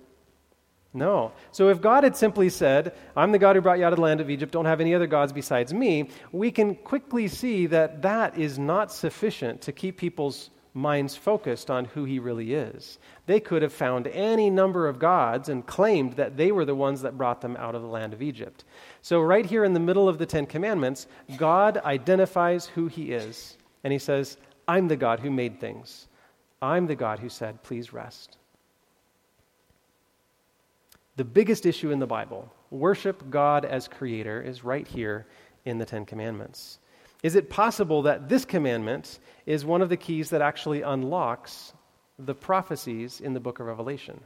No. 0.95 1.32
So 1.53 1.68
if 1.68 1.80
God 1.80 2.05
had 2.05 2.16
simply 2.16 2.49
said, 2.49 2.95
I'm 3.14 3.32
the 3.32 3.39
God 3.39 3.57
who 3.57 3.62
brought 3.62 3.78
you 3.78 3.84
out 3.84 3.93
of 3.93 3.99
the 3.99 4.03
land 4.03 4.20
of 4.20 4.30
Egypt, 4.30 4.53
don't 4.53 4.64
have 4.64 4.80
any 4.80 4.95
other 4.95 5.07
gods 5.07 5.32
besides 5.32 5.74
me, 5.74 6.09
we 6.32 6.51
can 6.51 6.74
quickly 6.74 7.28
see 7.28 7.66
that 7.66 8.03
that 8.03 8.39
is 8.39 8.59
not 8.59 8.91
sufficient 8.91 9.61
to 9.62 9.72
keep 9.72 9.99
people's 9.99 10.51
minds 10.72 11.16
focused 11.16 11.70
on 11.70 11.84
who 11.86 12.05
he 12.05 12.18
really 12.18 12.55
is. 12.55 12.99
They 13.26 13.41
could 13.41 13.62
have 13.62 13.72
found 13.72 14.07
any 14.07 14.49
number 14.49 14.89
of 14.89 14.99
gods 14.99 15.49
and 15.49 15.66
claimed 15.66 16.14
that 16.14 16.36
they 16.36 16.53
were 16.53 16.64
the 16.64 16.74
ones 16.74 17.03
that 17.03 17.18
brought 17.18 17.41
them 17.43 17.57
out 17.57 17.74
of 17.74 17.82
the 17.82 17.89
land 17.89 18.14
of 18.14 18.22
Egypt. 18.22 18.64
So, 19.03 19.20
right 19.20 19.45
here 19.45 19.64
in 19.64 19.74
the 19.74 19.80
middle 19.80 20.09
of 20.09 20.18
the 20.18 20.26
Ten 20.26 20.47
Commandments, 20.47 21.07
God 21.36 21.78
identifies 21.78 22.66
who 22.66 22.86
he 22.86 23.12
is. 23.12 23.57
And 23.84 23.93
he 23.93 23.99
says, 23.99 24.36
I'm 24.66 24.89
the 24.89 24.97
God 24.97 25.20
who 25.20 25.30
made 25.30 25.61
things. 25.61 26.09
I'm 26.62 26.86
the 26.86 26.97
God 26.97 27.18
who 27.18 27.28
said, 27.28 27.62
Please 27.62 27.93
rest 27.93 28.39
the 31.18 31.24
biggest 31.24 31.66
issue 31.66 31.90
in 31.90 31.98
the 31.98 32.06
Bible, 32.06 32.48
worship 32.70 33.28
God 33.28 33.64
as 33.64 33.88
creator, 33.88 34.40
is 34.40 34.62
right 34.62 34.86
here 34.86 35.26
in 35.64 35.78
the 35.78 35.84
Ten 35.84 36.06
Commandments. 36.06 36.78
Is 37.24 37.34
it 37.34 37.50
possible 37.50 38.02
that 38.02 38.28
this 38.28 38.44
commandment 38.44 39.18
is 39.44 39.64
one 39.64 39.82
of 39.82 39.88
the 39.88 39.96
keys 39.96 40.30
that 40.30 40.42
actually 40.42 40.82
unlocks 40.82 41.72
the 42.20 42.36
prophecies 42.36 43.20
in 43.20 43.32
the 43.34 43.40
book 43.40 43.58
of 43.58 43.66
Revelation? 43.66 44.20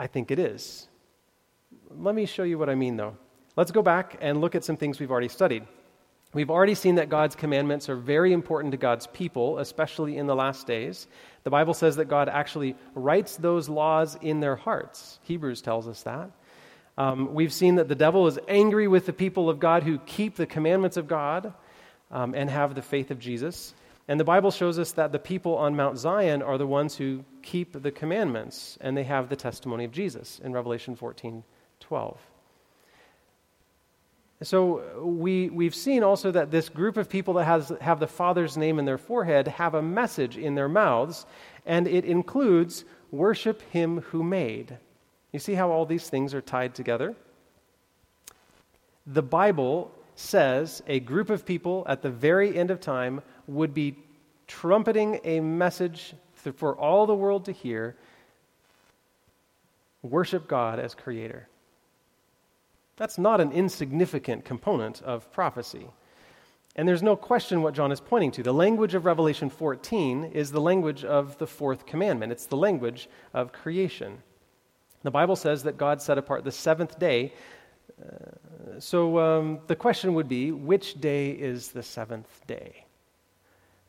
I 0.00 0.08
think 0.08 0.32
it 0.32 0.40
is. 0.40 0.88
Let 1.96 2.16
me 2.16 2.26
show 2.26 2.42
you 2.42 2.58
what 2.58 2.68
I 2.68 2.74
mean, 2.74 2.96
though. 2.96 3.16
Let's 3.54 3.70
go 3.70 3.80
back 3.80 4.18
and 4.20 4.40
look 4.40 4.56
at 4.56 4.64
some 4.64 4.76
things 4.76 4.98
we've 4.98 5.12
already 5.12 5.28
studied. 5.28 5.62
We've 6.36 6.50
already 6.50 6.74
seen 6.74 6.96
that 6.96 7.08
God's 7.08 7.34
commandments 7.34 7.88
are 7.88 7.96
very 7.96 8.34
important 8.34 8.72
to 8.72 8.76
God's 8.76 9.06
people, 9.06 9.58
especially 9.58 10.18
in 10.18 10.26
the 10.26 10.36
last 10.36 10.66
days. 10.66 11.06
The 11.44 11.50
Bible 11.50 11.72
says 11.72 11.96
that 11.96 12.10
God 12.10 12.28
actually 12.28 12.76
writes 12.94 13.38
those 13.38 13.70
laws 13.70 14.18
in 14.20 14.40
their 14.40 14.54
hearts. 14.54 15.18
Hebrews 15.22 15.62
tells 15.62 15.88
us 15.88 16.02
that. 16.02 16.30
Um, 16.98 17.32
we've 17.32 17.54
seen 17.54 17.76
that 17.76 17.88
the 17.88 17.94
devil 17.94 18.26
is 18.26 18.38
angry 18.48 18.86
with 18.86 19.06
the 19.06 19.14
people 19.14 19.48
of 19.48 19.60
God 19.60 19.82
who 19.82 19.98
keep 20.00 20.36
the 20.36 20.44
commandments 20.44 20.98
of 20.98 21.08
God 21.08 21.54
um, 22.10 22.34
and 22.34 22.50
have 22.50 22.74
the 22.74 22.82
faith 22.82 23.10
of 23.10 23.18
Jesus. 23.18 23.72
And 24.06 24.20
the 24.20 24.24
Bible 24.24 24.50
shows 24.50 24.78
us 24.78 24.92
that 24.92 25.12
the 25.12 25.18
people 25.18 25.56
on 25.56 25.74
Mount 25.74 25.96
Zion 25.96 26.42
are 26.42 26.58
the 26.58 26.66
ones 26.66 26.98
who 26.98 27.24
keep 27.40 27.82
the 27.82 27.90
commandments 27.90 28.76
and 28.82 28.94
they 28.94 29.04
have 29.04 29.30
the 29.30 29.36
testimony 29.36 29.86
of 29.86 29.90
Jesus 29.90 30.38
in 30.44 30.52
Revelation 30.52 30.96
14 30.96 31.44
12. 31.80 32.35
So 34.42 34.80
uh, 34.80 35.04
we, 35.04 35.48
we've 35.48 35.74
seen 35.74 36.02
also 36.02 36.30
that 36.30 36.50
this 36.50 36.68
group 36.68 36.96
of 36.96 37.08
people 37.08 37.34
that 37.34 37.44
has, 37.44 37.72
have 37.80 38.00
the 38.00 38.06
Father's 38.06 38.56
name 38.56 38.78
in 38.78 38.84
their 38.84 38.98
forehead 38.98 39.48
have 39.48 39.74
a 39.74 39.82
message 39.82 40.36
in 40.36 40.54
their 40.54 40.68
mouths, 40.68 41.24
and 41.64 41.88
it 41.88 42.04
includes 42.04 42.84
worship 43.10 43.62
him 43.70 44.02
who 44.02 44.22
made. 44.22 44.76
You 45.32 45.38
see 45.38 45.54
how 45.54 45.70
all 45.70 45.86
these 45.86 46.08
things 46.10 46.34
are 46.34 46.42
tied 46.42 46.74
together? 46.74 47.14
The 49.06 49.22
Bible 49.22 49.90
says 50.16 50.82
a 50.86 51.00
group 51.00 51.30
of 51.30 51.46
people 51.46 51.84
at 51.88 52.02
the 52.02 52.10
very 52.10 52.58
end 52.58 52.70
of 52.70 52.80
time 52.80 53.22
would 53.46 53.72
be 53.72 53.96
trumpeting 54.46 55.20
a 55.24 55.40
message 55.40 56.14
for 56.56 56.76
all 56.76 57.06
the 57.06 57.14
world 57.14 57.46
to 57.46 57.52
hear 57.52 57.96
worship 60.02 60.46
God 60.46 60.78
as 60.78 60.94
creator. 60.94 61.48
That's 62.96 63.18
not 63.18 63.40
an 63.40 63.52
insignificant 63.52 64.44
component 64.44 65.02
of 65.02 65.30
prophecy. 65.32 65.88
And 66.76 66.86
there's 66.86 67.02
no 67.02 67.16
question 67.16 67.62
what 67.62 67.74
John 67.74 67.90
is 67.90 68.00
pointing 68.00 68.32
to. 68.32 68.42
The 68.42 68.52
language 68.52 68.94
of 68.94 69.06
Revelation 69.06 69.48
14 69.48 70.24
is 70.24 70.52
the 70.52 70.60
language 70.60 71.04
of 71.04 71.38
the 71.38 71.46
fourth 71.46 71.86
commandment, 71.86 72.32
it's 72.32 72.46
the 72.46 72.56
language 72.56 73.08
of 73.32 73.52
creation. 73.52 74.22
The 75.02 75.10
Bible 75.10 75.36
says 75.36 75.62
that 75.62 75.78
God 75.78 76.02
set 76.02 76.18
apart 76.18 76.44
the 76.44 76.52
seventh 76.52 76.98
day. 76.98 77.32
Uh, 78.02 78.80
so 78.80 79.18
um, 79.18 79.60
the 79.68 79.76
question 79.76 80.14
would 80.14 80.28
be 80.28 80.52
which 80.52 81.00
day 81.00 81.30
is 81.30 81.68
the 81.68 81.82
seventh 81.82 82.40
day? 82.46 82.84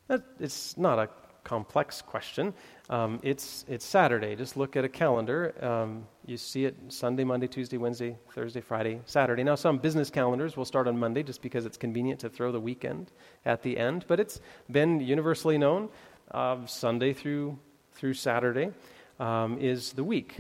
That, 0.08 0.22
it's 0.40 0.78
not 0.78 1.00
a 1.00 1.10
complex 1.48 2.02
question. 2.02 2.54
Um, 2.90 3.22
it's, 3.24 3.64
it's 3.70 3.86
Saturday. 3.86 4.36
Just 4.36 4.58
look 4.58 4.76
at 4.76 4.84
a 4.84 4.90
calendar. 4.90 5.56
Um, 5.64 6.06
you 6.26 6.36
see 6.36 6.66
it 6.66 6.76
Sunday, 6.90 7.24
Monday, 7.24 7.48
Tuesday, 7.48 7.78
Wednesday, 7.78 8.18
Thursday, 8.34 8.60
Friday, 8.60 9.00
Saturday. 9.06 9.44
Now, 9.44 9.56
some 9.56 9.78
business 9.78 10.10
calendars 10.10 10.58
will 10.58 10.66
start 10.66 10.90
on 10.90 11.00
Monday 11.00 11.24
just 11.24 11.42
because 11.42 11.66
it's 11.66 11.78
convenient 11.78 12.20
to 12.20 12.30
throw 12.30 12.52
the 12.52 12.60
weekend 12.60 13.12
at 13.46 13.62
the 13.64 13.78
end, 13.78 14.04
but 14.10 14.20
it's 14.20 14.42
been 14.70 15.00
universally 15.00 15.58
known 15.58 15.88
uh, 16.32 16.66
Sunday 16.66 17.14
through, 17.14 17.58
through 17.94 18.14
Saturday 18.14 18.74
um, 19.22 19.58
is 19.58 19.94
the 19.94 20.04
week. 20.04 20.40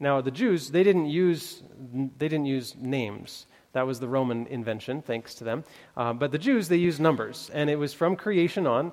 Now, 0.00 0.22
the 0.22 0.30
Jews, 0.30 0.70
they 0.70 0.82
didn't 0.82 1.10
use, 1.10 1.62
they 1.92 2.28
didn't 2.28 2.46
use 2.46 2.74
names. 2.80 3.46
That 3.72 3.86
was 3.86 4.00
the 4.00 4.08
Roman 4.08 4.46
invention, 4.46 5.02
thanks 5.02 5.34
to 5.36 5.44
them. 5.44 5.64
Uh, 5.96 6.12
but 6.12 6.32
the 6.32 6.38
Jews, 6.38 6.68
they 6.68 6.76
used 6.76 7.00
numbers. 7.00 7.50
And 7.52 7.70
it 7.70 7.76
was 7.76 7.94
from 7.94 8.16
creation 8.16 8.66
on 8.66 8.92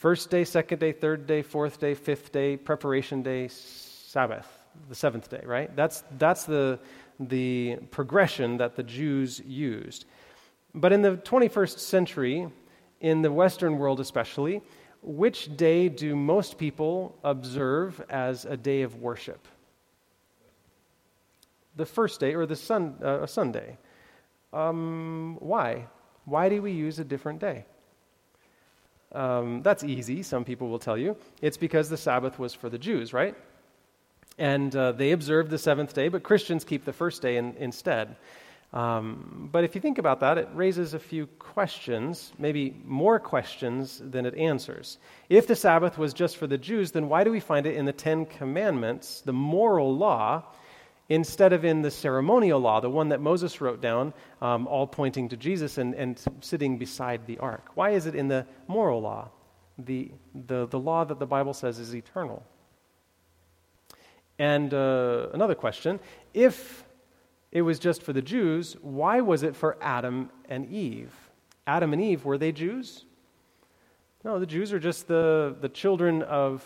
First 0.00 0.30
day, 0.30 0.44
second 0.44 0.78
day, 0.78 0.92
third 0.92 1.26
day, 1.26 1.42
fourth 1.42 1.78
day, 1.78 1.92
fifth 1.92 2.32
day, 2.32 2.56
preparation 2.56 3.22
day, 3.22 3.48
Sabbath, 3.48 4.46
the 4.88 4.94
seventh 4.94 5.28
day, 5.28 5.42
right? 5.44 5.76
That's, 5.76 6.04
that's 6.16 6.44
the, 6.44 6.78
the 7.18 7.76
progression 7.90 8.56
that 8.56 8.76
the 8.76 8.82
Jews 8.82 9.40
used. 9.40 10.06
But 10.74 10.94
in 10.94 11.02
the 11.02 11.18
21st 11.18 11.78
century, 11.80 12.48
in 13.02 13.20
the 13.20 13.30
Western 13.30 13.76
world 13.76 14.00
especially, 14.00 14.62
which 15.02 15.54
day 15.54 15.90
do 15.90 16.16
most 16.16 16.56
people 16.56 17.18
observe 17.22 18.02
as 18.08 18.46
a 18.46 18.56
day 18.56 18.80
of 18.80 19.02
worship? 19.02 19.46
The 21.76 21.84
first 21.84 22.20
day 22.20 22.34
or 22.34 22.46
the 22.46 22.56
sun, 22.56 22.94
uh, 23.04 23.26
Sunday. 23.26 23.76
Um, 24.54 25.36
why? 25.40 25.88
Why 26.24 26.48
do 26.48 26.62
we 26.62 26.72
use 26.72 26.98
a 26.98 27.04
different 27.04 27.38
day? 27.38 27.66
Um, 29.12 29.62
that's 29.62 29.82
easy, 29.82 30.22
some 30.22 30.44
people 30.44 30.68
will 30.68 30.78
tell 30.78 30.96
you. 30.96 31.16
It's 31.42 31.56
because 31.56 31.88
the 31.88 31.96
Sabbath 31.96 32.38
was 32.38 32.54
for 32.54 32.68
the 32.68 32.78
Jews, 32.78 33.12
right? 33.12 33.34
And 34.38 34.74
uh, 34.74 34.92
they 34.92 35.12
observed 35.12 35.50
the 35.50 35.58
seventh 35.58 35.94
day, 35.94 36.08
but 36.08 36.22
Christians 36.22 36.64
keep 36.64 36.84
the 36.84 36.92
first 36.92 37.20
day 37.20 37.36
in, 37.36 37.54
instead. 37.58 38.16
Um, 38.72 39.48
but 39.50 39.64
if 39.64 39.74
you 39.74 39.80
think 39.80 39.98
about 39.98 40.20
that, 40.20 40.38
it 40.38 40.48
raises 40.54 40.94
a 40.94 40.98
few 40.98 41.26
questions, 41.38 42.32
maybe 42.38 42.76
more 42.84 43.18
questions 43.18 44.00
than 44.04 44.24
it 44.26 44.34
answers. 44.36 44.98
If 45.28 45.48
the 45.48 45.56
Sabbath 45.56 45.98
was 45.98 46.14
just 46.14 46.36
for 46.36 46.46
the 46.46 46.56
Jews, 46.56 46.92
then 46.92 47.08
why 47.08 47.24
do 47.24 47.32
we 47.32 47.40
find 47.40 47.66
it 47.66 47.74
in 47.74 47.84
the 47.84 47.92
Ten 47.92 48.26
Commandments, 48.26 49.22
the 49.22 49.32
moral 49.32 49.94
law, 49.96 50.44
instead 51.10 51.52
of 51.52 51.64
in 51.64 51.82
the 51.82 51.90
ceremonial 51.90 52.60
law, 52.60 52.80
the 52.80 52.88
one 52.88 53.10
that 53.10 53.20
Moses 53.20 53.60
wrote 53.60 53.82
down, 53.82 54.14
um, 54.40 54.66
all 54.68 54.86
pointing 54.86 55.28
to 55.28 55.36
Jesus 55.36 55.76
and, 55.76 55.94
and 55.94 56.18
sitting 56.40 56.78
beside 56.78 57.26
the 57.26 57.36
ark? 57.38 57.66
Why 57.74 57.90
is 57.90 58.06
it 58.06 58.14
in 58.14 58.28
the 58.28 58.46
moral 58.68 59.02
law, 59.02 59.28
the, 59.76 60.12
the, 60.46 60.66
the 60.66 60.78
law 60.78 61.04
that 61.04 61.18
the 61.18 61.26
Bible 61.26 61.52
says 61.52 61.78
is 61.78 61.94
eternal? 61.94 62.42
And 64.38 64.72
uh, 64.72 65.28
another 65.34 65.54
question 65.54 66.00
if 66.32 66.84
it 67.52 67.62
was 67.62 67.80
just 67.80 68.02
for 68.02 68.12
the 68.12 68.22
Jews, 68.22 68.76
why 68.80 69.20
was 69.20 69.42
it 69.42 69.56
for 69.56 69.76
Adam 69.82 70.30
and 70.48 70.72
Eve? 70.72 71.12
Adam 71.66 71.92
and 71.92 72.00
Eve, 72.00 72.24
were 72.24 72.38
they 72.38 72.52
Jews? 72.52 73.04
No, 74.24 74.38
the 74.38 74.46
Jews 74.46 74.72
are 74.72 74.78
just 74.78 75.08
the, 75.08 75.56
the 75.60 75.68
children 75.68 76.22
of 76.22 76.64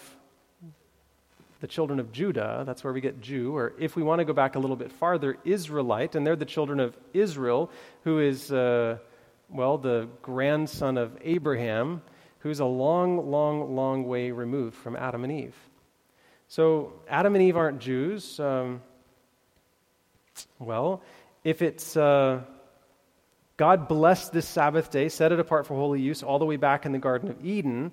the 1.65 1.69
children 1.69 1.99
of 1.99 2.12
Judah. 2.12 2.62
That's 2.67 2.85
where 2.85 2.93
we 2.93 3.01
get 3.01 3.23
Jew. 3.23 3.57
Or 3.57 3.73
if 3.79 3.97
we 3.97 4.03
want 4.03 4.19
to 4.19 4.27
go 4.27 4.35
back 4.35 4.55
a 4.55 4.59
little 4.59 4.77
bit 4.77 4.93
farther, 4.93 5.39
Israelite, 5.47 6.15
and 6.15 6.27
they're 6.27 6.37
the 6.37 6.45
children 6.45 6.79
of 6.79 6.95
Israel, 7.15 7.71
who 8.03 8.19
is, 8.19 8.53
uh, 8.53 8.99
well, 9.49 9.79
the 9.79 10.07
grandson 10.21 10.99
of 10.99 11.17
Abraham, 11.23 12.03
who's 12.41 12.61
a 12.61 12.67
long, 12.67 13.31
long, 13.31 13.75
long 13.75 14.07
way 14.07 14.31
removed 14.31 14.77
from 14.77 14.95
Adam 14.95 15.25
and 15.25 15.33
Eve. 15.33 15.57
So 16.49 16.93
Adam 17.09 17.35
and 17.35 17.43
Eve 17.43 17.57
aren't 17.57 17.79
Jews. 17.79 18.39
Um, 18.39 18.83
well, 20.59 21.01
if 21.45 21.62
it's 21.62 21.97
uh, 21.97 22.43
God 23.57 23.89
blessed 23.89 24.35
this 24.35 24.47
Sabbath 24.47 24.91
day, 24.91 25.09
set 25.09 25.33
it 25.33 25.41
apart 25.41 25.67
for 25.67 25.75
holy 25.77 26.03
use 26.03 26.23
all 26.23 26.39
the 26.39 26.45
way 26.45 26.57
back 26.57 26.85
in 26.85 26.93
the 26.93 26.99
Garden 26.99 27.31
of 27.31 27.43
Eden, 27.43 27.91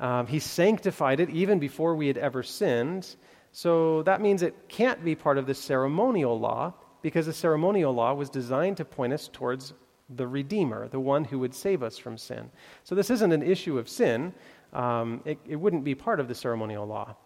um, 0.00 0.26
He 0.26 0.40
sanctified 0.40 1.20
it 1.20 1.30
even 1.30 1.60
before 1.60 1.94
we 1.94 2.08
had 2.08 2.18
ever 2.18 2.42
sinned. 2.42 3.14
So 3.52 4.02
that 4.02 4.20
means 4.20 4.42
it 4.42 4.68
can't 4.68 5.04
be 5.04 5.14
part 5.14 5.38
of 5.38 5.46
the 5.46 5.54
ceremonial 5.54 6.38
law 6.38 6.74
because 7.02 7.26
the 7.26 7.32
ceremonial 7.32 7.92
law 7.92 8.14
was 8.14 8.30
designed 8.30 8.76
to 8.78 8.84
point 8.84 9.12
us 9.12 9.28
towards 9.32 9.72
the 10.08 10.26
Redeemer, 10.26 10.88
the 10.88 11.00
one 11.00 11.24
who 11.24 11.38
would 11.38 11.54
save 11.54 11.82
us 11.82 11.96
from 11.96 12.18
sin. 12.18 12.50
So 12.84 12.94
this 12.94 13.10
isn't 13.10 13.32
an 13.32 13.42
issue 13.42 13.78
of 13.78 13.88
sin. 13.88 14.34
Um, 14.72 15.22
it, 15.24 15.38
it 15.46 15.56
wouldn't 15.56 15.84
be 15.84 15.94
part 15.94 16.20
of 16.20 16.28
the 16.28 16.34
ceremonial 16.34 16.86
law. 16.86 17.16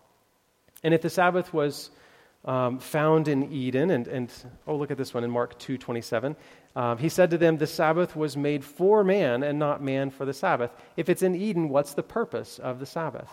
And 0.83 0.93
if 0.93 1.01
the 1.01 1.11
Sabbath 1.11 1.53
was 1.55 1.91
um, 2.45 2.79
found 2.79 3.29
in 3.29 3.51
Eden, 3.51 3.91
and, 3.91 4.07
and 4.07 4.33
oh, 4.67 4.77
look 4.77 4.91
at 4.91 4.99
this 4.99 5.15
one 5.15 5.25
in 5.25 5.31
Mark 5.31 5.59
2 5.59 5.79
27. 5.79 6.37
Um, 6.77 6.99
he 6.99 7.09
said 7.09 7.31
to 7.31 7.39
them, 7.39 7.57
The 7.57 7.67
Sabbath 7.67 8.17
was 8.17 8.37
made 8.37 8.65
for 8.65 9.05
man 9.05 9.43
and 9.43 9.59
not 9.59 9.83
man 9.83 10.11
for 10.11 10.25
the 10.25 10.33
Sabbath. 10.33 10.73
If 10.97 11.09
it's 11.09 11.23
in 11.23 11.35
Eden, 11.35 11.69
what's 11.69 11.95
the 11.95 12.03
purpose 12.03 12.59
of 12.59 12.81
the 12.81 12.87
Sabbath? 12.87 13.31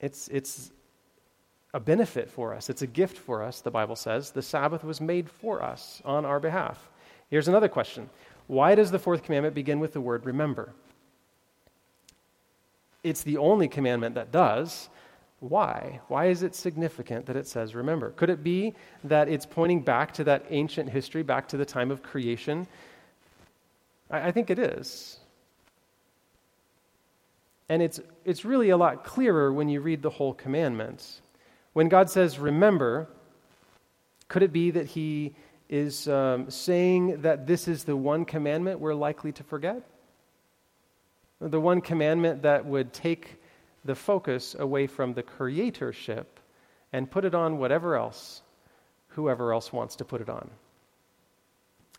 It's, 0.00 0.26
it's 0.28 0.72
a 1.72 1.80
benefit 1.80 2.28
for 2.28 2.54
us, 2.54 2.68
it's 2.68 2.82
a 2.82 2.86
gift 2.86 3.16
for 3.16 3.42
us, 3.42 3.60
the 3.60 3.70
Bible 3.70 3.96
says. 3.96 4.30
The 4.30 4.42
Sabbath 4.42 4.84
was 4.84 5.00
made 5.00 5.30
for 5.30 5.62
us 5.62 6.02
on 6.04 6.24
our 6.24 6.40
behalf. 6.40 6.90
Here's 7.30 7.48
another 7.48 7.68
question 7.68 8.10
Why 8.46 8.74
does 8.74 8.90
the 8.90 8.98
fourth 8.98 9.22
commandment 9.22 9.54
begin 9.54 9.80
with 9.80 9.92
the 9.92 10.00
word 10.00 10.26
remember? 10.26 10.72
It's 13.02 13.22
the 13.22 13.38
only 13.38 13.68
commandment 13.68 14.14
that 14.16 14.30
does. 14.30 14.88
Why? 15.42 15.98
Why 16.06 16.26
is 16.26 16.44
it 16.44 16.54
significant 16.54 17.26
that 17.26 17.34
it 17.34 17.48
says 17.48 17.74
remember? 17.74 18.10
Could 18.12 18.30
it 18.30 18.44
be 18.44 18.74
that 19.02 19.28
it's 19.28 19.44
pointing 19.44 19.80
back 19.80 20.14
to 20.14 20.24
that 20.24 20.44
ancient 20.50 20.88
history, 20.88 21.24
back 21.24 21.48
to 21.48 21.56
the 21.56 21.64
time 21.64 21.90
of 21.90 22.00
creation? 22.00 22.68
I, 24.08 24.28
I 24.28 24.30
think 24.30 24.50
it 24.50 24.60
is. 24.60 25.18
And 27.68 27.82
it's, 27.82 27.98
it's 28.24 28.44
really 28.44 28.70
a 28.70 28.76
lot 28.76 29.02
clearer 29.02 29.52
when 29.52 29.68
you 29.68 29.80
read 29.80 30.00
the 30.00 30.10
whole 30.10 30.32
commandment. 30.32 31.20
When 31.72 31.88
God 31.88 32.08
says 32.08 32.38
remember, 32.38 33.08
could 34.28 34.44
it 34.44 34.52
be 34.52 34.70
that 34.70 34.86
He 34.86 35.34
is 35.68 36.06
um, 36.06 36.50
saying 36.52 37.22
that 37.22 37.48
this 37.48 37.66
is 37.66 37.82
the 37.82 37.96
one 37.96 38.26
commandment 38.26 38.78
we're 38.78 38.94
likely 38.94 39.32
to 39.32 39.42
forget? 39.42 39.82
The 41.40 41.60
one 41.60 41.80
commandment 41.80 42.42
that 42.42 42.64
would 42.64 42.92
take 42.92 43.41
the 43.84 43.94
focus 43.94 44.54
away 44.58 44.86
from 44.86 45.14
the 45.14 45.22
creatorship 45.22 46.26
and 46.92 47.10
put 47.10 47.24
it 47.24 47.34
on 47.34 47.58
whatever 47.58 47.96
else, 47.96 48.42
whoever 49.08 49.52
else 49.52 49.72
wants 49.72 49.96
to 49.96 50.04
put 50.04 50.20
it 50.20 50.28
on. 50.28 50.50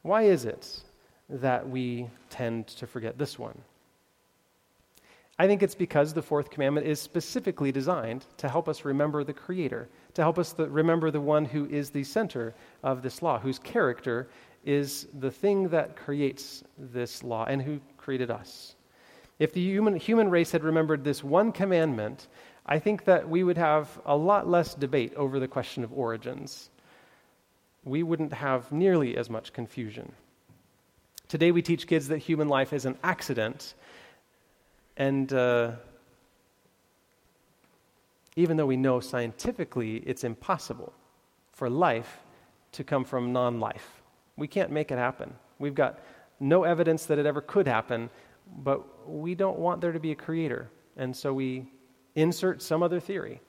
Why 0.02 0.24
is 0.24 0.46
it 0.46 0.82
that 1.30 1.68
we 1.68 2.10
tend 2.30 2.68
to 2.68 2.88
forget 2.88 3.18
this 3.18 3.40
one? 3.40 3.58
I 5.40 5.48
think 5.48 5.64
it's 5.64 5.76
because 5.76 6.14
the 6.14 6.22
fourth 6.22 6.52
commandment 6.52 6.86
is 6.86 7.02
specifically 7.02 7.72
designed 7.72 8.26
to 8.38 8.48
help 8.48 8.70
us 8.70 8.86
remember 8.86 9.24
the 9.24 9.34
Creator, 9.34 9.90
to 10.14 10.22
help 10.22 10.38
us 10.38 10.54
the, 10.54 10.70
remember 10.70 11.10
the 11.10 11.22
one 11.22 11.44
who 11.44 11.66
is 11.66 11.90
the 11.90 12.04
center 12.04 12.54
of 12.84 13.02
this 13.02 13.22
law, 13.24 13.40
whose 13.40 13.58
character 13.58 14.30
is 14.64 15.08
the 15.20 15.32
thing 15.32 15.70
that 15.70 15.96
creates 15.96 16.64
this 16.78 17.24
law 17.24 17.46
and 17.46 17.62
who 17.62 17.80
created 17.98 18.30
us. 18.30 18.76
If 19.40 19.54
the 19.54 19.62
human, 19.62 19.96
human 19.96 20.30
race 20.30 20.52
had 20.52 20.64
remembered 20.64 21.04
this 21.04 21.24
one 21.24 21.52
commandment, 21.52 22.28
I 22.66 22.80
think 22.80 23.06
that 23.06 23.28
we 23.28 23.44
would 23.44 23.58
have 23.58 24.00
a 24.06 24.16
lot 24.16 24.48
less 24.48 24.74
debate 24.74 25.14
over 25.16 25.40
the 25.40 25.48
question 25.48 25.84
of 25.84 25.92
origins. 25.92 26.70
We 27.84 28.04
wouldn't 28.04 28.34
have 28.34 28.72
nearly 28.72 29.18
as 29.18 29.30
much 29.30 29.52
confusion. 29.52 30.12
Today, 31.28 31.52
we 31.52 31.62
teach 31.62 31.88
kids 31.88 32.08
that 32.10 32.20
human 32.20 32.48
life 32.48 32.74
is 32.74 32.86
an 32.86 32.98
accident, 33.04 33.74
and 34.98 35.34
uh, 35.34 35.72
even 38.36 38.56
though 38.56 38.66
we 38.66 38.78
know 38.78 39.00
scientifically 39.00 39.98
it's 40.06 40.24
impossible 40.24 40.94
for 41.52 41.70
life 41.70 42.20
to 42.74 42.84
come 42.84 43.04
from 43.04 43.34
non 43.34 43.60
life, 43.60 44.02
we 44.38 44.48
can't 44.48 44.72
make 44.72 44.92
it 44.92 44.98
happen. 44.98 45.34
We've 45.60 45.76
got 45.76 46.00
no 46.40 46.64
evidence 46.64 47.06
that 47.08 47.20
it 47.20 47.26
ever 47.26 47.42
could 47.42 47.68
happen, 47.68 48.10
but 48.48 49.10
we 49.10 49.36
don't 49.36 49.60
want 49.60 49.82
there 49.82 49.92
to 49.92 50.00
be 50.00 50.12
a 50.12 50.16
creator. 50.16 50.70
And 50.98 51.16
so 51.16 51.34
we 51.34 51.68
insert 52.16 52.62
some 52.62 52.84
other 52.84 53.00
theory. 53.00 53.42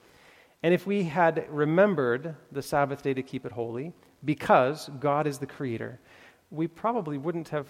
And 0.63 0.73
if 0.73 0.87
we 0.87 1.05
had 1.05 1.47
remembered 1.51 2.37
the 2.51 2.63
Sabbath 2.63 3.03
day 3.03 3.15
to 3.15 3.23
keep 3.23 3.45
it 3.45 3.53
holy, 3.53 3.93
because 4.25 4.89
God 4.99 5.27
is 5.27 5.39
the 5.39 5.47
creator, 5.47 6.01
we 6.51 6.69
probably 6.69 7.19
wouldn't 7.19 7.51
have 7.51 7.67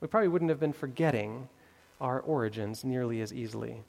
we 0.00 0.08
probably 0.08 0.28
wouldn't 0.28 0.50
have 0.50 0.58
been 0.58 0.72
forgetting 0.72 1.48
our 2.00 2.18
origins 2.20 2.84
nearly 2.84 3.20
as 3.20 3.32
easily. 3.32 3.84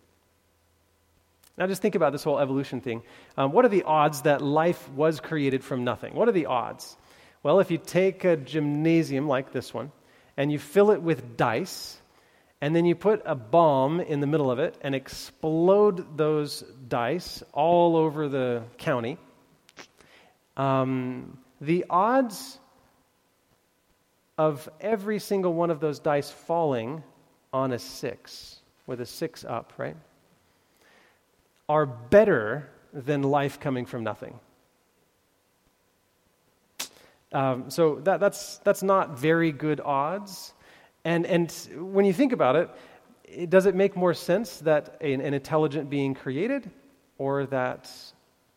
Now, 1.57 1.65
just 1.65 1.81
think 1.81 1.95
about 1.95 2.11
this 2.11 2.23
whole 2.23 2.39
evolution 2.39 2.81
thing. 2.81 3.01
Um, 3.35 3.51
what 3.51 3.65
are 3.65 3.69
the 3.69 3.83
odds 3.83 4.21
that 4.21 4.41
life 4.41 4.89
was 4.91 5.19
created 5.19 5.63
from 5.63 5.83
nothing? 5.83 6.13
What 6.13 6.27
are 6.27 6.31
the 6.31 6.45
odds? 6.45 6.95
Well, 7.41 7.59
if 7.59 7.71
you 7.71 7.79
take 7.79 8.23
a 8.23 8.37
gymnasium 8.37 9.27
like 9.27 9.51
this 9.51 9.73
one 9.73 9.91
and 10.37 10.51
you 10.51 10.59
fill 10.59 10.91
it 10.91 11.01
with 11.01 11.35
dice, 11.35 11.97
and 12.63 12.73
then 12.73 12.85
you 12.85 12.95
put 12.95 13.21
a 13.25 13.35
bomb 13.35 13.99
in 13.99 14.21
the 14.21 14.25
middle 14.25 14.49
of 14.49 14.57
it 14.57 14.77
and 14.79 14.95
explode 14.95 16.15
those 16.15 16.61
dice 16.87 17.43
all 17.51 17.97
over 17.97 18.29
the 18.29 18.63
county. 18.77 19.17
Um, 20.55 21.39
the 21.59 21.83
odds 21.89 22.57
of 24.37 24.69
every 24.79 25.19
single 25.19 25.53
one 25.53 25.71
of 25.71 25.81
those 25.81 25.99
dice 25.99 26.31
falling 26.31 27.03
on 27.51 27.73
a 27.73 27.79
six, 27.79 28.59
with 28.87 29.01
a 29.01 29.05
six 29.05 29.43
up, 29.43 29.73
right, 29.75 29.97
are 31.67 31.85
better 31.85 32.69
than 32.93 33.23
life 33.23 33.59
coming 33.59 33.85
from 33.85 34.05
nothing. 34.05 34.39
Um, 37.33 37.69
so 37.69 37.95
that, 38.05 38.21
that's, 38.21 38.59
that's 38.59 38.83
not 38.83 39.19
very 39.19 39.51
good 39.51 39.81
odds. 39.81 40.52
And, 41.05 41.25
and 41.25 41.51
when 41.75 42.05
you 42.05 42.13
think 42.13 42.31
about 42.31 42.55
it, 42.55 43.49
does 43.49 43.65
it 43.65 43.75
make 43.75 43.95
more 43.95 44.13
sense 44.13 44.59
that 44.59 45.01
an, 45.01 45.21
an 45.21 45.33
intelligent 45.33 45.89
being 45.89 46.13
created 46.13 46.69
or 47.17 47.45
that 47.47 47.91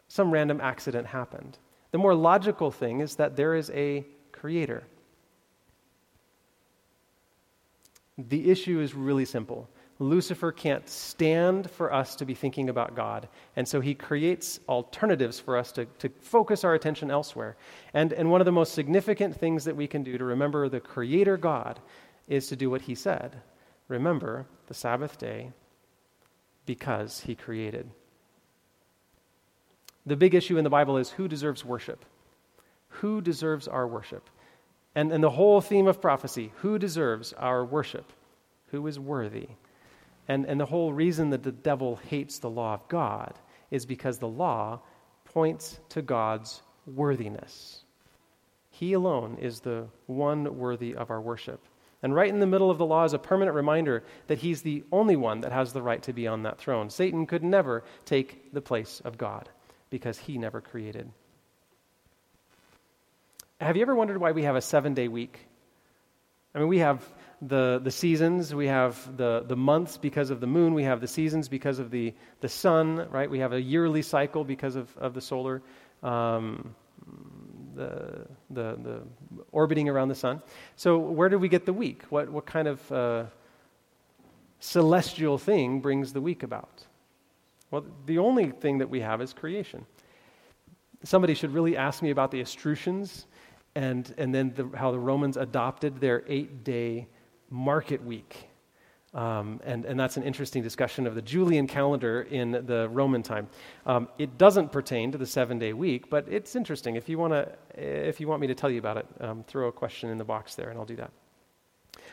some 0.08 0.30
random 0.30 0.60
accident 0.60 1.06
happened? 1.06 1.58
The 1.92 1.98
more 1.98 2.14
logical 2.14 2.70
thing 2.70 3.00
is 3.00 3.16
that 3.16 3.36
there 3.36 3.54
is 3.54 3.70
a 3.70 4.04
creator. 4.32 4.84
The 8.18 8.50
issue 8.50 8.80
is 8.80 8.94
really 8.94 9.24
simple. 9.24 9.68
Lucifer 9.98 10.52
can't 10.52 10.86
stand 10.88 11.70
for 11.70 11.92
us 11.92 12.16
to 12.16 12.26
be 12.26 12.34
thinking 12.34 12.68
about 12.68 12.94
God. 12.94 13.28
And 13.56 13.66
so 13.66 13.80
he 13.80 13.94
creates 13.94 14.60
alternatives 14.68 15.40
for 15.40 15.56
us 15.56 15.72
to, 15.72 15.86
to 16.00 16.10
focus 16.20 16.64
our 16.64 16.74
attention 16.74 17.10
elsewhere. 17.10 17.56
And, 17.94 18.12
and 18.12 18.30
one 18.30 18.42
of 18.42 18.44
the 18.44 18.52
most 18.52 18.74
significant 18.74 19.38
things 19.38 19.64
that 19.64 19.74
we 19.74 19.86
can 19.86 20.02
do 20.02 20.18
to 20.18 20.24
remember 20.24 20.68
the 20.68 20.80
Creator 20.80 21.38
God 21.38 21.80
is 22.28 22.48
to 22.48 22.56
do 22.56 22.70
what 22.70 22.82
he 22.82 22.94
said 22.94 23.40
remember 23.88 24.46
the 24.66 24.74
Sabbath 24.74 25.18
day 25.18 25.52
because 26.64 27.20
he 27.20 27.34
created. 27.34 27.88
The 30.04 30.16
big 30.16 30.34
issue 30.34 30.58
in 30.58 30.64
the 30.64 30.70
Bible 30.70 30.96
is 30.96 31.10
who 31.10 31.28
deserves 31.28 31.64
worship? 31.64 32.04
Who 32.88 33.20
deserves 33.20 33.68
our 33.68 33.86
worship? 33.86 34.28
And, 34.94 35.12
and 35.12 35.22
the 35.22 35.30
whole 35.30 35.60
theme 35.60 35.86
of 35.86 36.00
prophecy 36.00 36.52
who 36.56 36.78
deserves 36.78 37.32
our 37.34 37.64
worship? 37.64 38.12
Who 38.68 38.86
is 38.86 38.98
worthy? 38.98 39.48
And, 40.28 40.46
and 40.46 40.60
the 40.60 40.66
whole 40.66 40.92
reason 40.92 41.30
that 41.30 41.42
the 41.42 41.52
devil 41.52 41.96
hates 42.08 42.38
the 42.38 42.50
law 42.50 42.74
of 42.74 42.88
God 42.88 43.34
is 43.70 43.86
because 43.86 44.18
the 44.18 44.28
law 44.28 44.80
points 45.24 45.78
to 45.90 46.02
God's 46.02 46.62
worthiness. 46.86 47.84
He 48.70 48.92
alone 48.92 49.38
is 49.40 49.60
the 49.60 49.86
one 50.06 50.58
worthy 50.58 50.94
of 50.94 51.10
our 51.10 51.20
worship. 51.20 51.60
And 52.02 52.14
right 52.14 52.28
in 52.28 52.40
the 52.40 52.46
middle 52.46 52.70
of 52.70 52.78
the 52.78 52.86
law 52.86 53.04
is 53.04 53.14
a 53.14 53.18
permanent 53.18 53.54
reminder 53.54 54.04
that 54.26 54.38
he's 54.38 54.62
the 54.62 54.84
only 54.92 55.16
one 55.16 55.40
that 55.40 55.52
has 55.52 55.72
the 55.72 55.82
right 55.82 56.02
to 56.04 56.12
be 56.12 56.26
on 56.26 56.42
that 56.42 56.58
throne. 56.58 56.90
Satan 56.90 57.26
could 57.26 57.42
never 57.42 57.84
take 58.04 58.52
the 58.52 58.60
place 58.60 59.00
of 59.04 59.18
God 59.18 59.48
because 59.90 60.18
he 60.18 60.38
never 60.38 60.60
created. 60.60 61.10
Have 63.60 63.76
you 63.76 63.82
ever 63.82 63.94
wondered 63.94 64.18
why 64.18 64.32
we 64.32 64.42
have 64.42 64.56
a 64.56 64.60
seven 64.60 64.94
day 64.94 65.08
week? 65.08 65.46
I 66.54 66.58
mean, 66.58 66.68
we 66.68 66.78
have 66.78 67.06
the, 67.42 67.80
the 67.82 67.90
seasons, 67.90 68.54
we 68.54 68.66
have 68.66 69.16
the, 69.16 69.44
the 69.46 69.56
months 69.56 69.98
because 69.98 70.30
of 70.30 70.40
the 70.40 70.46
moon, 70.46 70.74
we 70.74 70.84
have 70.84 71.00
the 71.00 71.06
seasons 71.06 71.48
because 71.48 71.78
of 71.78 71.90
the, 71.90 72.14
the 72.40 72.48
sun, 72.48 73.08
right? 73.10 73.30
We 73.30 73.40
have 73.40 73.52
a 73.52 73.60
yearly 73.60 74.02
cycle 74.02 74.44
because 74.44 74.74
of, 74.74 74.94
of 74.96 75.12
the 75.12 75.20
solar, 75.20 75.62
um, 76.02 76.74
the, 77.76 78.26
the, 78.50 78.76
the 78.82 79.02
orbiting 79.52 79.88
around 79.88 80.08
the 80.08 80.14
sun. 80.14 80.42
So, 80.76 80.98
where 80.98 81.28
do 81.28 81.38
we 81.38 81.48
get 81.48 81.66
the 81.66 81.72
week? 81.72 82.02
What, 82.10 82.28
what 82.30 82.46
kind 82.46 82.68
of 82.68 82.92
uh, 82.92 83.24
celestial 84.60 85.38
thing 85.38 85.80
brings 85.80 86.12
the 86.12 86.20
week 86.20 86.42
about? 86.42 86.84
Well, 87.70 87.84
the 88.06 88.18
only 88.18 88.50
thing 88.50 88.78
that 88.78 88.88
we 88.88 89.00
have 89.00 89.20
is 89.20 89.32
creation. 89.32 89.86
Somebody 91.04 91.34
should 91.34 91.52
really 91.52 91.76
ask 91.76 92.02
me 92.02 92.10
about 92.10 92.30
the 92.30 92.40
Etruscans 92.40 93.26
and, 93.74 94.12
and 94.16 94.34
then 94.34 94.52
the, 94.54 94.76
how 94.76 94.90
the 94.90 94.98
Romans 94.98 95.36
adopted 95.36 96.00
their 96.00 96.24
eight 96.26 96.64
day 96.64 97.06
market 97.50 98.02
week. 98.02 98.48
Um, 99.16 99.60
and, 99.64 99.86
and 99.86 99.98
that's 99.98 100.18
an 100.18 100.24
interesting 100.24 100.62
discussion 100.62 101.06
of 101.06 101.14
the 101.14 101.22
Julian 101.22 101.66
calendar 101.66 102.20
in 102.20 102.50
the 102.52 102.86
Roman 102.90 103.22
time. 103.22 103.48
Um, 103.86 104.08
it 104.18 104.36
doesn't 104.36 104.72
pertain 104.72 105.10
to 105.12 105.18
the 105.18 105.26
seven 105.26 105.58
day 105.58 105.72
week, 105.72 106.10
but 106.10 106.28
it's 106.28 106.54
interesting. 106.54 106.96
If 106.96 107.08
you, 107.08 107.16
wanna, 107.16 107.48
if 107.74 108.20
you 108.20 108.28
want 108.28 108.42
me 108.42 108.46
to 108.48 108.54
tell 108.54 108.70
you 108.70 108.78
about 108.78 108.98
it, 108.98 109.06
um, 109.20 109.42
throw 109.44 109.68
a 109.68 109.72
question 109.72 110.10
in 110.10 110.18
the 110.18 110.24
box 110.24 110.54
there, 110.54 110.68
and 110.68 110.78
I'll 110.78 110.84
do 110.84 110.96
that. 110.96 111.10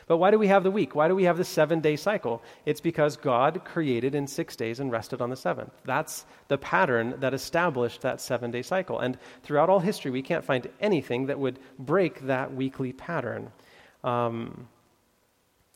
But 0.06 0.16
why 0.16 0.30
do 0.30 0.38
we 0.38 0.46
have 0.46 0.62
the 0.62 0.70
week? 0.70 0.94
Why 0.94 1.08
do 1.08 1.14
we 1.14 1.24
have 1.24 1.36
the 1.36 1.44
seven 1.44 1.80
day 1.80 1.96
cycle? 1.96 2.42
It's 2.64 2.80
because 2.80 3.18
God 3.18 3.66
created 3.66 4.14
in 4.14 4.26
six 4.26 4.56
days 4.56 4.80
and 4.80 4.90
rested 4.90 5.20
on 5.20 5.28
the 5.28 5.36
seventh. 5.36 5.72
That's 5.84 6.24
the 6.48 6.56
pattern 6.56 7.16
that 7.20 7.34
established 7.34 8.00
that 8.00 8.22
seven 8.22 8.50
day 8.50 8.62
cycle. 8.62 9.00
And 9.00 9.18
throughout 9.42 9.68
all 9.68 9.80
history, 9.80 10.10
we 10.10 10.22
can't 10.22 10.44
find 10.44 10.68
anything 10.80 11.26
that 11.26 11.38
would 11.38 11.58
break 11.78 12.20
that 12.22 12.54
weekly 12.54 12.94
pattern. 12.94 13.52
Um, 14.02 14.68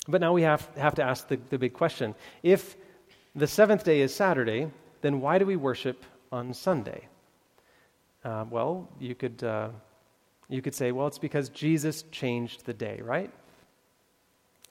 but 0.08 0.20
now 0.20 0.32
we 0.32 0.42
have, 0.42 0.68
have 0.76 0.94
to 0.96 1.02
ask 1.02 1.28
the, 1.28 1.38
the 1.50 1.58
big 1.58 1.74
question 1.74 2.14
if 2.42 2.76
the 3.34 3.46
seventh 3.46 3.84
day 3.84 4.00
is 4.00 4.14
Saturday, 4.14 4.70
then 5.02 5.20
why 5.20 5.38
do 5.38 5.46
we 5.46 5.56
worship 5.56 6.04
on 6.32 6.52
Sunday? 6.54 7.06
Uh, 8.24 8.44
well, 8.50 8.88
you 8.98 9.14
could, 9.14 9.44
uh, 9.44 9.68
you 10.48 10.60
could 10.62 10.74
say, 10.74 10.90
well, 10.92 11.06
it's 11.06 11.18
because 11.18 11.50
Jesus 11.50 12.04
changed 12.10 12.66
the 12.66 12.72
day, 12.72 13.00
right? 13.02 13.30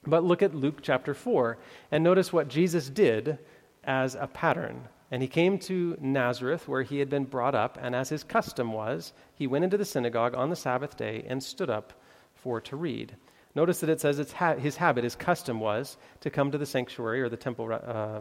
But 0.06 0.24
look 0.24 0.42
at 0.42 0.54
Luke 0.54 0.80
chapter 0.82 1.14
4 1.14 1.56
and 1.90 2.04
notice 2.04 2.32
what 2.32 2.48
Jesus 2.48 2.90
did 2.90 3.38
as 3.84 4.14
a 4.14 4.26
pattern. 4.26 4.88
And 5.10 5.22
he 5.22 5.28
came 5.28 5.58
to 5.60 5.96
Nazareth, 6.00 6.68
where 6.68 6.82
he 6.82 6.98
had 6.98 7.08
been 7.08 7.24
brought 7.24 7.54
up, 7.54 7.78
and 7.80 7.94
as 7.94 8.10
his 8.10 8.22
custom 8.22 8.72
was, 8.72 9.14
he 9.34 9.46
went 9.46 9.64
into 9.64 9.78
the 9.78 9.84
synagogue 9.84 10.34
on 10.34 10.50
the 10.50 10.56
Sabbath 10.56 10.98
day 10.98 11.24
and 11.26 11.42
stood 11.42 11.70
up 11.70 11.94
for 12.34 12.60
to 12.60 12.76
read. 12.76 13.16
Notice 13.54 13.80
that 13.80 13.90
it 13.90 14.00
says 14.00 14.32
ha- 14.32 14.56
his 14.56 14.76
habit, 14.76 15.04
his 15.04 15.16
custom 15.16 15.60
was 15.60 15.96
to 16.20 16.30
come 16.30 16.50
to 16.52 16.58
the 16.58 16.66
sanctuary 16.66 17.22
or 17.22 17.28
the 17.28 17.36
temple 17.36 17.72
uh, 17.72 18.20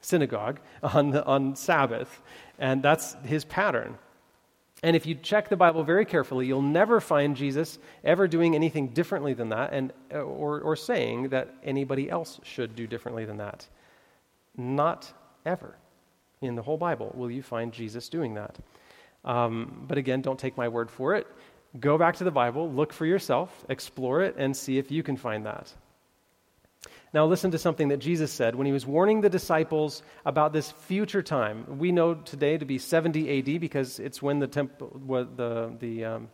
synagogue 0.00 0.60
on, 0.82 1.10
the, 1.10 1.24
on 1.24 1.56
Sabbath, 1.56 2.22
and 2.58 2.82
that's 2.82 3.16
his 3.24 3.44
pattern. 3.44 3.98
And 4.82 4.94
if 4.94 5.06
you 5.06 5.14
check 5.14 5.48
the 5.48 5.56
Bible 5.56 5.84
very 5.84 6.04
carefully, 6.04 6.46
you'll 6.46 6.62
never 6.62 7.00
find 7.00 7.34
Jesus 7.34 7.78
ever 8.04 8.28
doing 8.28 8.54
anything 8.54 8.88
differently 8.88 9.32
than 9.32 9.48
that 9.48 9.72
and, 9.72 9.92
uh, 10.12 10.18
or, 10.18 10.60
or 10.60 10.76
saying 10.76 11.30
that 11.30 11.54
anybody 11.64 12.10
else 12.10 12.38
should 12.42 12.76
do 12.76 12.86
differently 12.86 13.24
than 13.24 13.38
that. 13.38 13.66
Not 14.56 15.10
ever 15.46 15.76
in 16.42 16.56
the 16.56 16.62
whole 16.62 16.76
Bible 16.76 17.10
will 17.14 17.30
you 17.30 17.42
find 17.42 17.72
Jesus 17.72 18.08
doing 18.08 18.34
that. 18.34 18.56
Um, 19.24 19.84
but 19.88 19.98
again, 19.98 20.20
don't 20.20 20.38
take 20.38 20.56
my 20.56 20.68
word 20.68 20.90
for 20.90 21.14
it. 21.14 21.26
Go 21.80 21.98
back 21.98 22.16
to 22.16 22.24
the 22.24 22.30
Bible, 22.30 22.70
look 22.70 22.92
for 22.92 23.06
yourself, 23.06 23.64
explore 23.68 24.22
it, 24.22 24.36
and 24.38 24.56
see 24.56 24.78
if 24.78 24.90
you 24.90 25.02
can 25.02 25.16
find 25.16 25.46
that. 25.46 25.72
Now, 27.12 27.26
listen 27.26 27.50
to 27.52 27.58
something 27.58 27.88
that 27.88 27.98
Jesus 27.98 28.32
said 28.32 28.54
when 28.54 28.66
he 28.66 28.72
was 28.72 28.84
warning 28.84 29.20
the 29.20 29.30
disciples 29.30 30.02
about 30.24 30.52
this 30.52 30.70
future 30.70 31.22
time. 31.22 31.78
We 31.78 31.92
know 31.92 32.14
today 32.14 32.58
to 32.58 32.64
be 32.64 32.78
70 32.78 33.38
AD 33.38 33.60
because 33.60 33.98
it's 33.98 34.20
when 34.20 34.38
the 34.38 34.46
temple, 34.46 35.00
the, 35.36 35.72
the 35.78 36.04
um, 36.04 36.28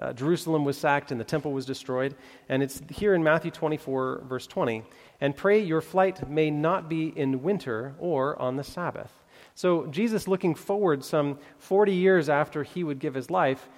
uh, 0.00 0.12
Jerusalem 0.12 0.64
was 0.64 0.78
sacked 0.78 1.10
and 1.10 1.20
the 1.20 1.24
temple 1.24 1.52
was 1.52 1.66
destroyed. 1.66 2.14
And 2.48 2.62
it's 2.62 2.82
here 2.90 3.14
in 3.14 3.22
Matthew 3.22 3.50
24, 3.50 4.24
verse 4.28 4.46
20. 4.46 4.82
And 5.20 5.36
pray 5.36 5.60
your 5.60 5.80
flight 5.80 6.28
may 6.28 6.50
not 6.50 6.88
be 6.88 7.08
in 7.08 7.42
winter 7.42 7.94
or 7.98 8.40
on 8.40 8.56
the 8.56 8.64
Sabbath. 8.64 9.12
So, 9.54 9.86
Jesus, 9.86 10.26
looking 10.26 10.54
forward 10.54 11.04
some 11.04 11.38
40 11.58 11.92
years 11.92 12.28
after 12.28 12.62
he 12.62 12.82
would 12.82 12.98
give 12.98 13.14
his 13.14 13.30
life, 13.30 13.68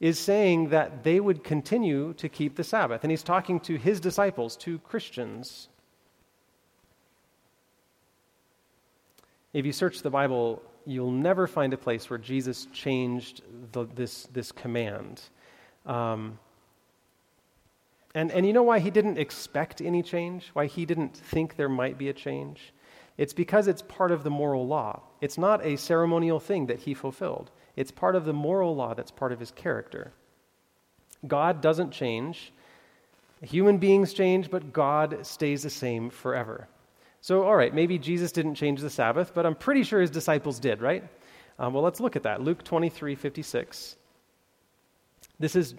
is 0.00 0.18
saying 0.18 0.70
that 0.70 1.04
they 1.04 1.20
would 1.20 1.44
continue 1.44 2.14
to 2.14 2.28
keep 2.28 2.56
the 2.56 2.64
Sabbath. 2.64 3.04
And 3.04 3.10
he's 3.10 3.22
talking 3.22 3.60
to 3.60 3.76
his 3.76 4.00
disciples, 4.00 4.56
to 4.56 4.78
Christians. 4.78 5.68
If 9.52 9.66
you 9.66 9.72
search 9.72 10.00
the 10.00 10.10
Bible, 10.10 10.62
you'll 10.86 11.10
never 11.10 11.46
find 11.46 11.74
a 11.74 11.76
place 11.76 12.08
where 12.08 12.18
Jesus 12.18 12.66
changed 12.72 13.42
the, 13.72 13.84
this, 13.84 14.24
this 14.32 14.52
command. 14.52 15.20
Um, 15.84 16.38
and, 18.14 18.32
and 18.32 18.46
you 18.46 18.52
know 18.52 18.62
why 18.62 18.78
he 18.78 18.90
didn't 18.90 19.18
expect 19.18 19.80
any 19.80 20.02
change? 20.02 20.50
Why 20.54 20.66
he 20.66 20.86
didn't 20.86 21.14
think 21.16 21.56
there 21.56 21.68
might 21.68 21.98
be 21.98 22.08
a 22.08 22.12
change? 22.12 22.72
It's 23.18 23.34
because 23.34 23.68
it's 23.68 23.82
part 23.82 24.12
of 24.12 24.24
the 24.24 24.30
moral 24.30 24.66
law. 24.66 25.02
It's 25.20 25.36
not 25.36 25.64
a 25.64 25.76
ceremonial 25.76 26.40
thing 26.40 26.66
that 26.66 26.80
he 26.80 26.94
fulfilled. 26.94 27.50
It's 27.80 27.90
part 27.90 28.14
of 28.14 28.26
the 28.26 28.34
moral 28.34 28.76
law 28.76 28.92
that's 28.92 29.10
part 29.10 29.32
of 29.32 29.40
his 29.40 29.50
character. 29.52 30.12
God 31.26 31.62
doesn't 31.62 31.92
change. 31.92 32.52
Human 33.40 33.78
beings 33.78 34.12
change, 34.12 34.50
but 34.50 34.70
God 34.70 35.24
stays 35.24 35.62
the 35.62 35.70
same 35.70 36.10
forever. 36.10 36.68
So, 37.22 37.42
all 37.42 37.56
right, 37.56 37.72
maybe 37.74 37.98
Jesus 37.98 38.32
didn't 38.32 38.56
change 38.56 38.82
the 38.82 38.90
Sabbath, 38.90 39.32
but 39.32 39.46
I'm 39.46 39.54
pretty 39.54 39.82
sure 39.82 40.02
his 40.02 40.10
disciples 40.10 40.60
did, 40.60 40.82
right? 40.82 41.04
Um, 41.58 41.72
well, 41.72 41.82
let's 41.82 42.00
look 42.00 42.16
at 42.16 42.22
that. 42.24 42.42
Luke 42.42 42.62
23 42.64 43.14
56. 43.14 43.96
This 45.38 45.56
is 45.56 45.74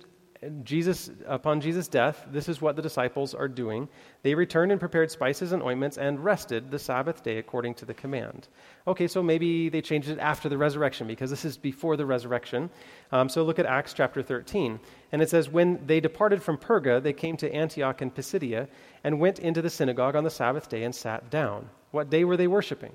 Jesus, 0.64 1.12
upon 1.28 1.62
Jesus' 1.62 1.88
death, 1.88 2.26
this 2.32 2.50
is 2.50 2.60
what 2.60 2.76
the 2.76 2.82
disciples 2.82 3.36
are 3.36 3.48
doing. 3.48 3.88
They 4.24 4.34
returned 4.34 4.72
and 4.72 4.80
prepared 4.80 5.12
spices 5.12 5.52
and 5.52 5.62
ointments 5.62 6.00
and 6.00 6.24
rested 6.24 6.72
the 6.72 6.80
Sabbath 6.80 7.22
day 7.22 7.38
according 7.38 7.76
to 7.76 7.86
the 7.86 7.94
command. 7.94 8.48
Okay, 8.88 9.08
so 9.08 9.22
maybe 9.22 9.70
they 9.70 9.82
changed 9.82 10.10
it 10.10 10.18
after 10.18 10.50
the 10.50 10.58
resurrection 10.58 11.06
because 11.06 11.30
this 11.30 11.46
is 11.46 11.58
before 11.58 11.96
the 11.96 12.08
resurrection. 12.08 12.72
Um, 13.12 13.30
so 13.30 13.44
look 13.44 13.60
at 13.60 13.68
Acts 13.68 13.94
chapter 13.94 14.24
13. 14.24 14.80
And 15.12 15.22
it 15.22 15.30
says, 15.30 15.48
When 15.48 15.86
they 15.86 16.00
departed 16.00 16.42
from 16.42 16.58
Perga, 16.58 17.04
they 17.04 17.14
came 17.14 17.38
to 17.38 17.54
Antioch 17.54 18.02
and 18.02 18.14
Pisidia 18.14 18.68
and 19.04 19.20
went 19.20 19.38
into 19.38 19.62
the 19.62 19.70
synagogue 19.70 20.16
on 20.16 20.24
the 20.24 20.32
Sabbath 20.32 20.70
day 20.70 20.84
and 20.84 20.96
sat 20.96 21.30
down. 21.30 21.70
What 21.92 22.10
day 22.10 22.24
were 22.24 22.38
they 22.38 22.48
worshiping? 22.48 22.94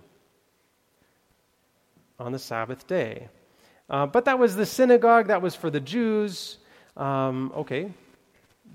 On 2.19 2.33
the 2.33 2.41
Sabbath 2.41 2.89
day. 2.89 3.29
Uh, 3.89 4.07
but 4.07 4.25
that 4.25 4.41
was 4.41 4.57
the 4.57 4.67
synagogue, 4.67 5.29
that 5.29 5.43
was 5.43 5.55
for 5.55 5.71
the 5.71 5.79
Jews. 5.79 6.59
Um, 6.97 7.53
okay. 7.57 7.93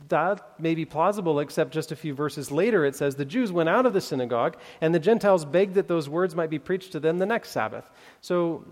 that 0.10 0.60
may 0.60 0.76
be 0.76 0.86
plausible, 0.86 1.40
except 1.40 1.74
just 1.74 1.92
a 1.92 1.96
few 1.96 2.14
verses 2.14 2.52
later 2.52 2.86
it 2.86 2.96
says, 2.96 3.16
The 3.16 3.26
Jews 3.26 3.52
went 3.52 3.70
out 3.70 3.86
of 3.86 3.94
the 3.94 4.02
synagogue, 4.02 4.58
and 4.80 4.94
the 4.94 5.00
Gentiles 5.00 5.46
begged 5.46 5.76
that 5.76 5.88
those 5.88 6.08
words 6.08 6.36
might 6.36 6.50
be 6.50 6.60
preached 6.60 6.92
to 6.92 7.00
them 7.00 7.18
the 7.18 7.26
next 7.26 7.50
Sabbath. 7.52 7.90
So, 8.22 8.66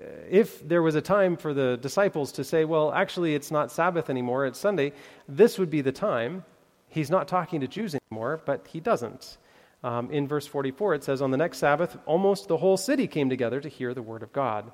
uh, 0.00 0.06
if 0.30 0.66
there 0.66 0.82
was 0.82 0.94
a 0.94 1.00
time 1.00 1.36
for 1.36 1.52
the 1.54 1.76
disciples 1.76 2.32
to 2.32 2.44
say, 2.44 2.64
Well, 2.64 2.92
actually, 2.92 3.34
it's 3.34 3.50
not 3.50 3.70
Sabbath 3.70 4.10
anymore, 4.10 4.46
it's 4.46 4.58
Sunday, 4.58 4.92
this 5.28 5.58
would 5.58 5.70
be 5.70 5.80
the 5.80 5.92
time. 5.92 6.44
He's 6.88 7.10
not 7.10 7.28
talking 7.28 7.60
to 7.60 7.68
Jews 7.68 7.94
anymore, 7.94 8.40
but 8.44 8.66
he 8.66 8.80
doesn't. 8.80 9.36
Um, 9.84 10.10
in 10.10 10.26
verse 10.26 10.46
44, 10.46 10.94
it 10.94 11.04
says, 11.04 11.22
On 11.22 11.30
the 11.30 11.36
next 11.36 11.58
Sabbath, 11.58 11.96
almost 12.06 12.48
the 12.48 12.56
whole 12.56 12.76
city 12.76 13.06
came 13.06 13.28
together 13.28 13.60
to 13.60 13.68
hear 13.68 13.94
the 13.94 14.02
word 14.02 14.22
of 14.22 14.32
God. 14.32 14.72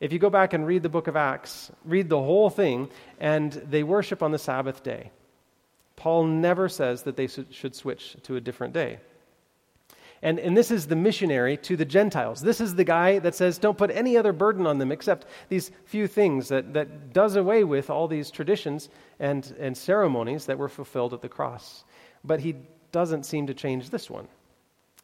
If 0.00 0.12
you 0.12 0.18
go 0.18 0.30
back 0.30 0.52
and 0.52 0.66
read 0.66 0.82
the 0.82 0.88
book 0.88 1.08
of 1.08 1.16
Acts, 1.16 1.72
read 1.84 2.08
the 2.08 2.22
whole 2.22 2.50
thing, 2.50 2.88
and 3.18 3.52
they 3.52 3.82
worship 3.82 4.22
on 4.22 4.30
the 4.30 4.38
Sabbath 4.38 4.82
day. 4.82 5.10
Paul 5.96 6.24
never 6.24 6.68
says 6.68 7.02
that 7.02 7.16
they 7.16 7.26
should 7.26 7.74
switch 7.74 8.16
to 8.22 8.36
a 8.36 8.40
different 8.40 8.74
day. 8.74 9.00
And, 10.22 10.38
and 10.38 10.56
this 10.56 10.70
is 10.70 10.86
the 10.86 10.96
missionary 10.96 11.56
to 11.58 11.76
the 11.76 11.84
Gentiles. 11.84 12.40
This 12.40 12.60
is 12.60 12.74
the 12.74 12.84
guy 12.84 13.18
that 13.20 13.34
says, 13.34 13.58
don't 13.58 13.78
put 13.78 13.90
any 13.90 14.16
other 14.16 14.32
burden 14.32 14.66
on 14.66 14.78
them 14.78 14.90
except 14.90 15.26
these 15.48 15.70
few 15.84 16.06
things 16.06 16.48
that, 16.48 16.74
that 16.74 17.12
does 17.12 17.36
away 17.36 17.64
with 17.64 17.90
all 17.90 18.08
these 18.08 18.30
traditions 18.30 18.88
and, 19.20 19.54
and 19.58 19.76
ceremonies 19.76 20.46
that 20.46 20.58
were 20.58 20.68
fulfilled 20.68 21.14
at 21.14 21.22
the 21.22 21.28
cross. 21.28 21.84
But 22.24 22.40
he 22.40 22.56
doesn't 22.90 23.26
seem 23.26 23.46
to 23.46 23.54
change 23.54 23.90
this 23.90 24.10
one. 24.10 24.28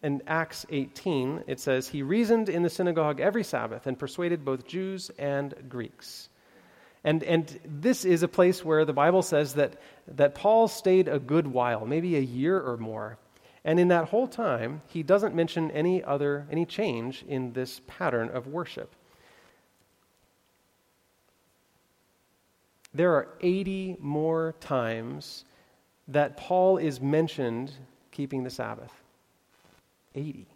In 0.03 0.23
Acts 0.27 0.67
18, 0.69 1.45
it 1.47 1.61
says, 1.61 1.89
He 1.89 2.03
reasoned 2.03 2.49
in 2.49 2.63
the 2.63 2.71
synagogue 2.71 3.21
every 3.21 3.45
Sabbath 3.45 3.87
and 3.87 3.99
persuaded 3.99 4.45
both 4.45 4.67
Jews 4.67 5.11
and 5.19 5.55
Greeks. 5.69 6.29
And, 7.05 7.23
and 7.23 7.61
this 7.65 8.05
is 8.05 8.23
a 8.23 8.29
place 8.29 8.65
where 8.65 8.85
the 8.85 8.95
Bible 8.95 9.23
says 9.23 9.55
that, 9.55 9.81
that 10.09 10.35
Paul 10.35 10.69
stayed 10.69 11.07
a 11.07 11.19
good 11.19 11.47
while, 11.47 11.85
maybe 11.85 12.17
a 12.17 12.21
year 12.21 12.59
or 12.59 12.79
more. 12.79 13.19
And 13.65 13.79
in 13.79 13.89
that 13.89 14.09
whole 14.09 14.29
time, 14.29 14.83
he 14.89 15.03
doesn't 15.03 15.35
mention 15.35 15.71
any 15.71 16.03
other, 16.03 16.47
any 16.51 16.67
change 16.67 17.25
in 17.29 17.53
this 17.53 17.81
pattern 17.87 18.31
of 18.31 18.47
worship. 18.47 18.95
There 22.95 23.15
are 23.15 23.29
80 23.41 23.97
more 24.01 24.55
times 24.61 25.45
that 26.09 26.37
Paul 26.37 26.79
is 26.79 27.01
mentioned 27.01 27.73
keeping 28.13 28.45
the 28.45 28.51
Sabbath. 28.51 28.93
80. 30.15 30.47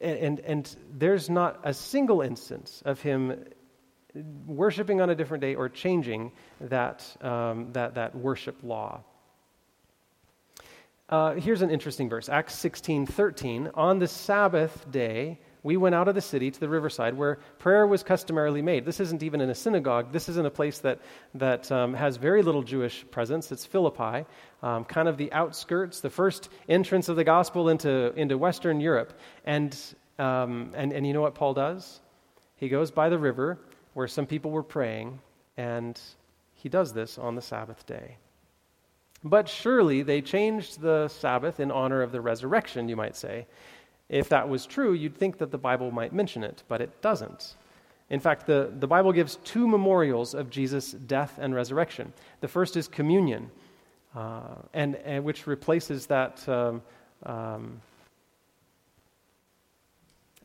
And, 0.00 0.18
and, 0.18 0.40
and, 0.40 0.76
there's 0.96 1.28
not 1.28 1.58
a 1.64 1.74
single 1.74 2.20
instance 2.20 2.82
of 2.84 3.00
him 3.00 3.44
worshiping 4.46 5.00
on 5.00 5.10
a 5.10 5.14
different 5.14 5.40
day 5.40 5.56
or 5.56 5.68
changing 5.68 6.32
that, 6.60 7.04
um, 7.20 7.72
that, 7.72 7.94
that 7.94 8.14
worship 8.14 8.56
law. 8.62 9.02
Uh, 11.08 11.34
here's 11.34 11.62
an 11.62 11.70
interesting 11.70 12.08
verse 12.08 12.28
Acts 12.28 12.54
16 12.56 13.06
13. 13.06 13.70
On 13.74 13.98
the 13.98 14.06
Sabbath 14.06 14.90
day, 14.90 15.40
we 15.62 15.76
went 15.76 15.94
out 15.94 16.08
of 16.08 16.14
the 16.14 16.20
city 16.20 16.50
to 16.50 16.60
the 16.60 16.68
riverside 16.68 17.16
where 17.16 17.36
prayer 17.58 17.86
was 17.86 18.02
customarily 18.02 18.62
made. 18.62 18.84
This 18.84 19.00
isn't 19.00 19.22
even 19.22 19.40
in 19.40 19.50
a 19.50 19.54
synagogue. 19.54 20.12
This 20.12 20.28
isn't 20.28 20.46
a 20.46 20.50
place 20.50 20.78
that, 20.80 21.00
that 21.34 21.70
um, 21.72 21.94
has 21.94 22.16
very 22.16 22.42
little 22.42 22.62
Jewish 22.62 23.04
presence. 23.10 23.50
It's 23.50 23.66
Philippi, 23.66 24.24
um, 24.62 24.84
kind 24.84 25.08
of 25.08 25.16
the 25.16 25.32
outskirts, 25.32 26.00
the 26.00 26.10
first 26.10 26.48
entrance 26.68 27.08
of 27.08 27.16
the 27.16 27.24
gospel 27.24 27.68
into, 27.68 28.12
into 28.14 28.38
Western 28.38 28.80
Europe. 28.80 29.18
And, 29.44 29.76
um, 30.18 30.72
and, 30.74 30.92
and 30.92 31.06
you 31.06 31.12
know 31.12 31.22
what 31.22 31.34
Paul 31.34 31.54
does? 31.54 32.00
He 32.56 32.68
goes 32.68 32.90
by 32.90 33.08
the 33.08 33.18
river 33.18 33.58
where 33.94 34.08
some 34.08 34.26
people 34.26 34.50
were 34.50 34.62
praying, 34.62 35.20
and 35.56 36.00
he 36.54 36.68
does 36.68 36.92
this 36.92 37.18
on 37.18 37.34
the 37.34 37.42
Sabbath 37.42 37.86
day. 37.86 38.16
But 39.24 39.48
surely 39.48 40.02
they 40.02 40.20
changed 40.20 40.80
the 40.80 41.08
Sabbath 41.08 41.58
in 41.58 41.70
honor 41.70 42.02
of 42.02 42.12
the 42.12 42.20
resurrection, 42.20 42.88
you 42.88 42.96
might 42.96 43.16
say. 43.16 43.46
If 44.08 44.28
that 44.30 44.48
was 44.48 44.64
true, 44.66 44.94
you'd 44.94 45.16
think 45.16 45.38
that 45.38 45.50
the 45.50 45.58
Bible 45.58 45.90
might 45.90 46.12
mention 46.12 46.42
it, 46.42 46.62
but 46.68 46.80
it 46.80 47.02
doesn't. 47.02 47.54
In 48.10 48.20
fact, 48.20 48.46
the, 48.46 48.72
the 48.78 48.86
Bible 48.86 49.12
gives 49.12 49.36
two 49.44 49.68
memorials 49.68 50.34
of 50.34 50.48
Jesus' 50.48 50.92
death 50.92 51.38
and 51.38 51.54
resurrection. 51.54 52.12
The 52.40 52.48
first 52.48 52.76
is 52.76 52.88
communion, 52.88 53.50
uh, 54.14 54.54
and, 54.72 54.96
and, 54.96 55.24
which 55.24 55.46
replaces 55.46 56.06
that 56.06 56.48
um, 56.48 56.80
um, 57.26 57.82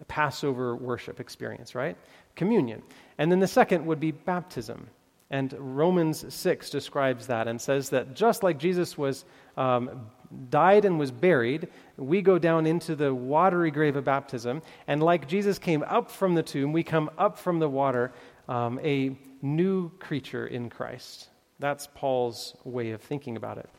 Passover 0.09 0.76
worship 0.76 1.22
experience, 1.22 1.74
right? 1.74 1.95
Communion. 2.36 2.82
And 3.18 3.32
then 3.32 3.39
the 3.39 3.47
second 3.47 3.86
would 3.86 3.99
be 3.99 4.11
baptism. 4.11 4.88
And 5.30 5.55
Romans 5.57 6.32
6 6.34 6.70
describes 6.70 7.28
that 7.28 7.47
and 7.47 7.59
says 7.59 7.89
that 7.89 8.14
just 8.14 8.43
like 8.43 8.59
Jesus 8.59 8.97
was 8.97 9.24
um, 9.55 10.07
died 10.49 10.86
and 10.86 10.99
was 10.99 11.11
buried, 11.11 11.67
we 11.97 12.21
go 12.21 12.39
down 12.39 12.65
into 12.65 12.95
the 12.95 13.13
watery 13.13 13.71
grave 13.71 13.95
of 13.95 14.03
baptism. 14.03 14.61
And 14.88 15.01
like 15.01 15.27
Jesus 15.27 15.59
came 15.59 15.84
up 15.84 16.11
from 16.11 16.36
the 16.36 16.43
tomb, 16.43 16.73
we 16.73 16.84
come 16.84 17.09
up 17.17 17.38
from 17.38 17.59
the 17.59 17.69
water, 17.69 18.13
um, 18.47 18.79
a 18.84 19.17
new 19.41 19.89
creature 19.99 20.45
in 20.45 20.69
Christ. 20.69 21.29
That's 21.59 21.88
Paul's 21.95 22.55
way 22.63 22.91
of 22.91 23.01
thinking 23.01 23.38
about 23.38 23.57
it. 23.57 23.69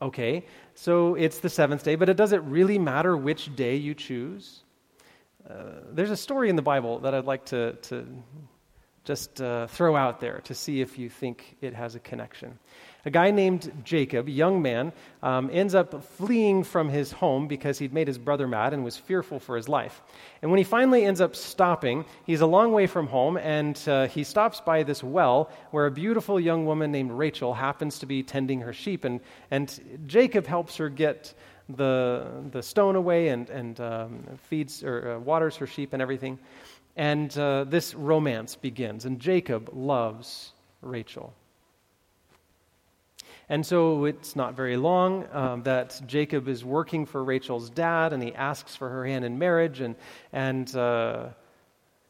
Okay, 0.00 0.44
so 0.74 1.14
it's 1.14 1.40
the 1.40 1.48
seventh 1.48 1.82
day, 1.82 1.94
but 1.94 2.08
it 2.08 2.16
doesn't 2.16 2.50
really 2.50 2.78
matter 2.78 3.16
which 3.16 3.54
day 3.56 3.76
you 3.76 3.94
choose. 3.94 4.62
Uh, 5.48 5.80
there's 5.90 6.10
a 6.10 6.16
story 6.16 6.50
in 6.50 6.56
the 6.56 6.62
Bible 6.62 7.00
that 7.00 7.14
I'd 7.14 7.24
like 7.24 7.46
to, 7.46 7.72
to 7.74 8.06
just 9.04 9.40
uh, 9.40 9.68
throw 9.68 9.96
out 9.96 10.20
there 10.20 10.40
to 10.44 10.54
see 10.54 10.80
if 10.80 10.98
you 10.98 11.08
think 11.08 11.56
it 11.60 11.72
has 11.72 11.94
a 11.94 12.00
connection. 12.00 12.58
A 13.06 13.10
guy 13.10 13.30
named 13.30 13.72
Jacob, 13.84 14.28
young 14.28 14.60
man, 14.60 14.92
um, 15.22 15.48
ends 15.52 15.76
up 15.76 16.02
fleeing 16.02 16.64
from 16.64 16.88
his 16.88 17.12
home 17.12 17.46
because 17.46 17.78
he'd 17.78 17.92
made 17.92 18.08
his 18.08 18.18
brother 18.18 18.48
mad 18.48 18.74
and 18.74 18.82
was 18.82 18.96
fearful 18.96 19.38
for 19.38 19.54
his 19.54 19.68
life. 19.68 20.02
And 20.42 20.50
when 20.50 20.58
he 20.58 20.64
finally 20.64 21.04
ends 21.04 21.20
up 21.20 21.36
stopping, 21.36 22.04
he's 22.24 22.40
a 22.40 22.46
long 22.46 22.72
way 22.72 22.88
from 22.88 23.06
home 23.06 23.36
and 23.36 23.80
uh, 23.88 24.08
he 24.08 24.24
stops 24.24 24.60
by 24.60 24.82
this 24.82 25.04
well 25.04 25.50
where 25.70 25.86
a 25.86 25.90
beautiful 25.90 26.40
young 26.40 26.66
woman 26.66 26.90
named 26.90 27.12
Rachel 27.12 27.54
happens 27.54 28.00
to 28.00 28.06
be 28.06 28.24
tending 28.24 28.60
her 28.62 28.72
sheep. 28.72 29.04
And, 29.04 29.20
and 29.52 30.00
Jacob 30.06 30.44
helps 30.44 30.76
her 30.78 30.88
get 30.88 31.32
the, 31.68 32.26
the 32.50 32.62
stone 32.62 32.96
away 32.96 33.28
and, 33.28 33.48
and 33.50 33.80
um, 33.80 34.24
feeds 34.48 34.82
or 34.82 35.12
uh, 35.12 35.18
waters 35.20 35.54
her 35.56 35.66
sheep 35.68 35.92
and 35.92 36.02
everything. 36.02 36.40
And 36.96 37.36
uh, 37.38 37.64
this 37.64 37.94
romance 37.94 38.56
begins, 38.56 39.04
and 39.04 39.20
Jacob 39.20 39.70
loves 39.72 40.54
Rachel. 40.80 41.32
And 43.48 43.64
so 43.64 44.06
it's 44.06 44.34
not 44.34 44.54
very 44.54 44.76
long 44.76 45.26
um, 45.32 45.62
that 45.62 46.00
Jacob 46.06 46.48
is 46.48 46.64
working 46.64 47.06
for 47.06 47.22
Rachel's 47.22 47.70
dad, 47.70 48.12
and 48.12 48.22
he 48.22 48.34
asks 48.34 48.74
for 48.74 48.88
her 48.88 49.06
hand 49.06 49.24
in 49.24 49.38
marriage, 49.38 49.80
and, 49.80 49.94
and, 50.32 50.74
uh, 50.74 51.28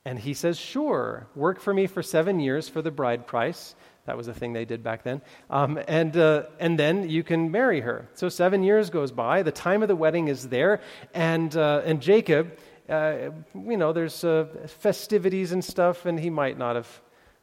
and 0.07 0.19
he 0.19 0.33
says, 0.33 0.59
Sure, 0.59 1.27
work 1.35 1.61
for 1.61 1.75
me 1.75 1.87
for 1.87 2.03
seven 2.03 2.41
years 2.41 2.69
for 2.71 2.81
the 2.81 2.91
bride 2.91 3.27
price. 3.27 3.75
That 4.07 4.17
was 4.17 4.29
a 4.29 4.35
thing 4.35 4.53
they 4.53 4.65
did 4.65 4.83
back 4.83 5.03
then. 5.03 5.21
Um, 5.51 5.79
and, 5.89 6.17
uh, 6.17 6.45
and 6.61 6.79
then 6.79 7.11
you 7.11 7.25
can 7.25 7.51
marry 7.51 7.81
her. 7.81 8.09
So 8.15 8.29
seven 8.29 8.63
years 8.63 8.89
goes 8.89 9.11
by. 9.11 9.43
The 9.43 9.53
time 9.53 9.83
of 9.83 9.89
the 9.89 9.97
wedding 9.97 10.29
is 10.29 10.49
there. 10.49 10.81
And, 11.13 11.55
uh, 11.57 11.83
and 11.85 12.01
Jacob, 12.01 12.57
uh, 12.89 13.31
you 13.55 13.77
know, 13.77 13.93
there's 13.93 14.23
uh, 14.23 14.47
festivities 14.79 15.51
and 15.51 15.63
stuff, 15.65 16.07
and 16.07 16.21
he 16.21 16.31
might 16.31 16.57
not 16.57 16.77
have, 16.77 17.01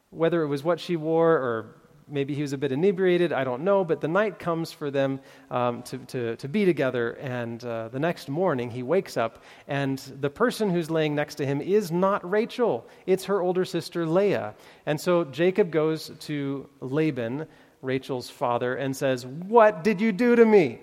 whether 0.08 0.42
it 0.42 0.48
was 0.48 0.64
what 0.64 0.80
she 0.80 0.96
wore 0.96 1.32
or 1.32 1.76
maybe 2.08 2.34
he 2.34 2.42
was 2.42 2.52
a 2.52 2.58
bit 2.58 2.72
inebriated, 2.72 3.32
I 3.32 3.44
don't 3.44 3.62
know, 3.62 3.84
but 3.84 4.00
the 4.00 4.08
night 4.08 4.38
comes 4.38 4.72
for 4.72 4.90
them 4.90 5.20
um, 5.50 5.82
to, 5.84 5.98
to, 5.98 6.36
to, 6.36 6.48
be 6.48 6.64
together, 6.64 7.12
and 7.12 7.64
uh, 7.64 7.88
the 7.88 7.98
next 7.98 8.28
morning 8.28 8.70
he 8.70 8.82
wakes 8.82 9.16
up, 9.16 9.42
and 9.68 9.98
the 10.20 10.30
person 10.30 10.70
who's 10.70 10.90
laying 10.90 11.14
next 11.14 11.36
to 11.36 11.46
him 11.46 11.60
is 11.60 11.90
not 11.90 12.28
Rachel, 12.28 12.86
it's 13.06 13.24
her 13.24 13.40
older 13.40 13.64
sister 13.64 14.06
Leah. 14.06 14.54
And 14.86 15.00
so 15.00 15.24
Jacob 15.24 15.70
goes 15.70 16.12
to 16.20 16.68
Laban, 16.80 17.46
Rachel's 17.82 18.30
father, 18.30 18.76
and 18.76 18.96
says, 18.96 19.26
What 19.26 19.84
did 19.84 20.00
you 20.00 20.12
do 20.12 20.36
to 20.36 20.44
me? 20.44 20.80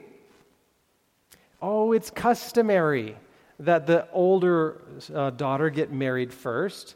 Oh, 1.61 1.91
it's 1.91 2.09
customary 2.09 3.15
that 3.59 3.85
the 3.85 4.09
older 4.11 4.81
uh, 5.13 5.29
daughter 5.31 5.69
get 5.69 5.91
married 5.91 6.33
first. 6.33 6.95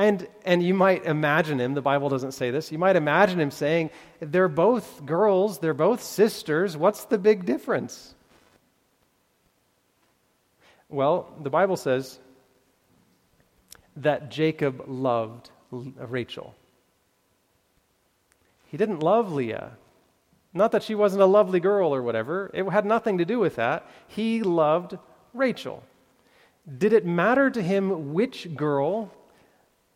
And, 0.00 0.26
and 0.46 0.62
you 0.62 0.72
might 0.72 1.04
imagine 1.04 1.60
him, 1.60 1.74
the 1.74 1.82
Bible 1.82 2.08
doesn't 2.08 2.32
say 2.32 2.50
this, 2.50 2.72
you 2.72 2.78
might 2.78 2.96
imagine 2.96 3.38
him 3.38 3.50
saying, 3.50 3.90
They're 4.18 4.48
both 4.48 5.04
girls, 5.04 5.58
they're 5.58 5.74
both 5.74 6.02
sisters, 6.02 6.74
what's 6.74 7.04
the 7.04 7.18
big 7.18 7.44
difference? 7.44 8.14
Well, 10.88 11.30
the 11.42 11.50
Bible 11.50 11.76
says 11.76 12.18
that 13.96 14.30
Jacob 14.30 14.84
loved 14.86 15.50
Rachel. 15.70 16.54
He 18.68 18.78
didn't 18.78 19.00
love 19.00 19.34
Leah. 19.34 19.72
Not 20.54 20.72
that 20.72 20.82
she 20.82 20.94
wasn't 20.94 21.20
a 21.20 21.26
lovely 21.26 21.60
girl 21.60 21.94
or 21.94 22.02
whatever, 22.02 22.50
it 22.54 22.66
had 22.70 22.86
nothing 22.86 23.18
to 23.18 23.26
do 23.26 23.38
with 23.38 23.56
that. 23.56 23.86
He 24.08 24.42
loved 24.42 24.96
Rachel. 25.34 25.82
Did 26.78 26.94
it 26.94 27.04
matter 27.04 27.50
to 27.50 27.60
him 27.60 28.14
which 28.14 28.56
girl 28.56 29.12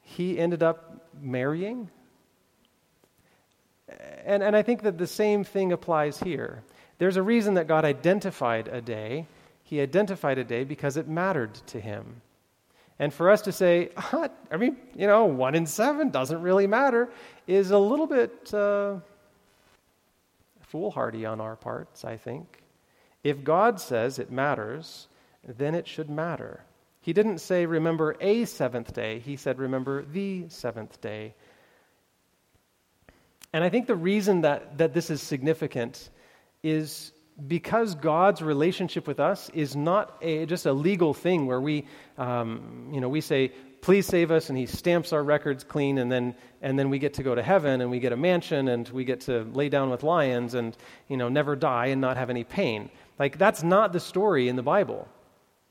he 0.04 0.38
ended 0.38 0.62
up 0.62 1.10
marrying? 1.20 1.90
And, 4.24 4.42
and 4.42 4.56
I 4.56 4.62
think 4.62 4.82
that 4.82 4.96
the 4.96 5.06
same 5.06 5.44
thing 5.44 5.72
applies 5.72 6.18
here. 6.18 6.62
There's 6.98 7.16
a 7.16 7.22
reason 7.22 7.54
that 7.54 7.66
God 7.66 7.84
identified 7.84 8.68
a 8.68 8.80
day. 8.80 9.26
He 9.64 9.80
identified 9.80 10.38
a 10.38 10.44
day 10.44 10.64
because 10.64 10.96
it 10.96 11.08
mattered 11.08 11.54
to 11.66 11.80
him. 11.80 12.22
And 12.98 13.12
for 13.12 13.30
us 13.30 13.42
to 13.42 13.52
say, 13.52 13.90
I 13.96 14.56
mean, 14.56 14.76
you 14.94 15.06
know, 15.06 15.24
one 15.24 15.54
in 15.54 15.66
seven 15.66 16.10
doesn't 16.10 16.40
really 16.40 16.66
matter, 16.66 17.08
is 17.46 17.72
a 17.72 17.78
little 17.78 18.06
bit 18.06 18.54
uh, 18.54 18.96
foolhardy 20.60 21.26
on 21.26 21.40
our 21.40 21.56
parts, 21.56 22.04
I 22.04 22.16
think. 22.16 22.62
If 23.24 23.42
God 23.42 23.80
says 23.80 24.18
it 24.18 24.30
matters, 24.30 25.08
then 25.46 25.74
it 25.74 25.88
should 25.88 26.08
matter. 26.08 26.62
He 27.04 27.12
didn't 27.12 27.40
say, 27.40 27.66
remember 27.66 28.16
a 28.18 28.46
seventh 28.46 28.94
day. 28.94 29.18
He 29.18 29.36
said, 29.36 29.58
remember 29.58 30.06
the 30.06 30.46
seventh 30.48 31.02
day. 31.02 31.34
And 33.52 33.62
I 33.62 33.68
think 33.68 33.86
the 33.86 33.94
reason 33.94 34.40
that, 34.40 34.78
that 34.78 34.94
this 34.94 35.10
is 35.10 35.20
significant 35.20 36.08
is 36.62 37.12
because 37.46 37.94
God's 37.94 38.40
relationship 38.40 39.06
with 39.06 39.20
us 39.20 39.50
is 39.50 39.76
not 39.76 40.16
a, 40.22 40.46
just 40.46 40.64
a 40.64 40.72
legal 40.72 41.12
thing 41.12 41.44
where 41.44 41.60
we, 41.60 41.84
um, 42.16 42.88
you 42.90 43.02
know, 43.02 43.10
we 43.10 43.20
say, 43.20 43.52
please 43.82 44.06
save 44.06 44.30
us, 44.30 44.48
and 44.48 44.56
he 44.56 44.64
stamps 44.64 45.12
our 45.12 45.22
records 45.22 45.62
clean, 45.62 45.98
and 45.98 46.10
then, 46.10 46.34
and 46.62 46.78
then 46.78 46.88
we 46.88 46.98
get 46.98 47.12
to 47.14 47.22
go 47.22 47.34
to 47.34 47.42
heaven, 47.42 47.82
and 47.82 47.90
we 47.90 48.00
get 48.00 48.14
a 48.14 48.16
mansion, 48.16 48.66
and 48.68 48.88
we 48.88 49.04
get 49.04 49.20
to 49.20 49.42
lay 49.52 49.68
down 49.68 49.90
with 49.90 50.02
lions, 50.02 50.54
and, 50.54 50.74
you 51.08 51.18
know, 51.18 51.28
never 51.28 51.54
die 51.54 51.88
and 51.88 52.00
not 52.00 52.16
have 52.16 52.30
any 52.30 52.44
pain. 52.44 52.88
Like, 53.18 53.36
that's 53.36 53.62
not 53.62 53.92
the 53.92 54.00
story 54.00 54.48
in 54.48 54.56
the 54.56 54.62
Bible. 54.62 55.06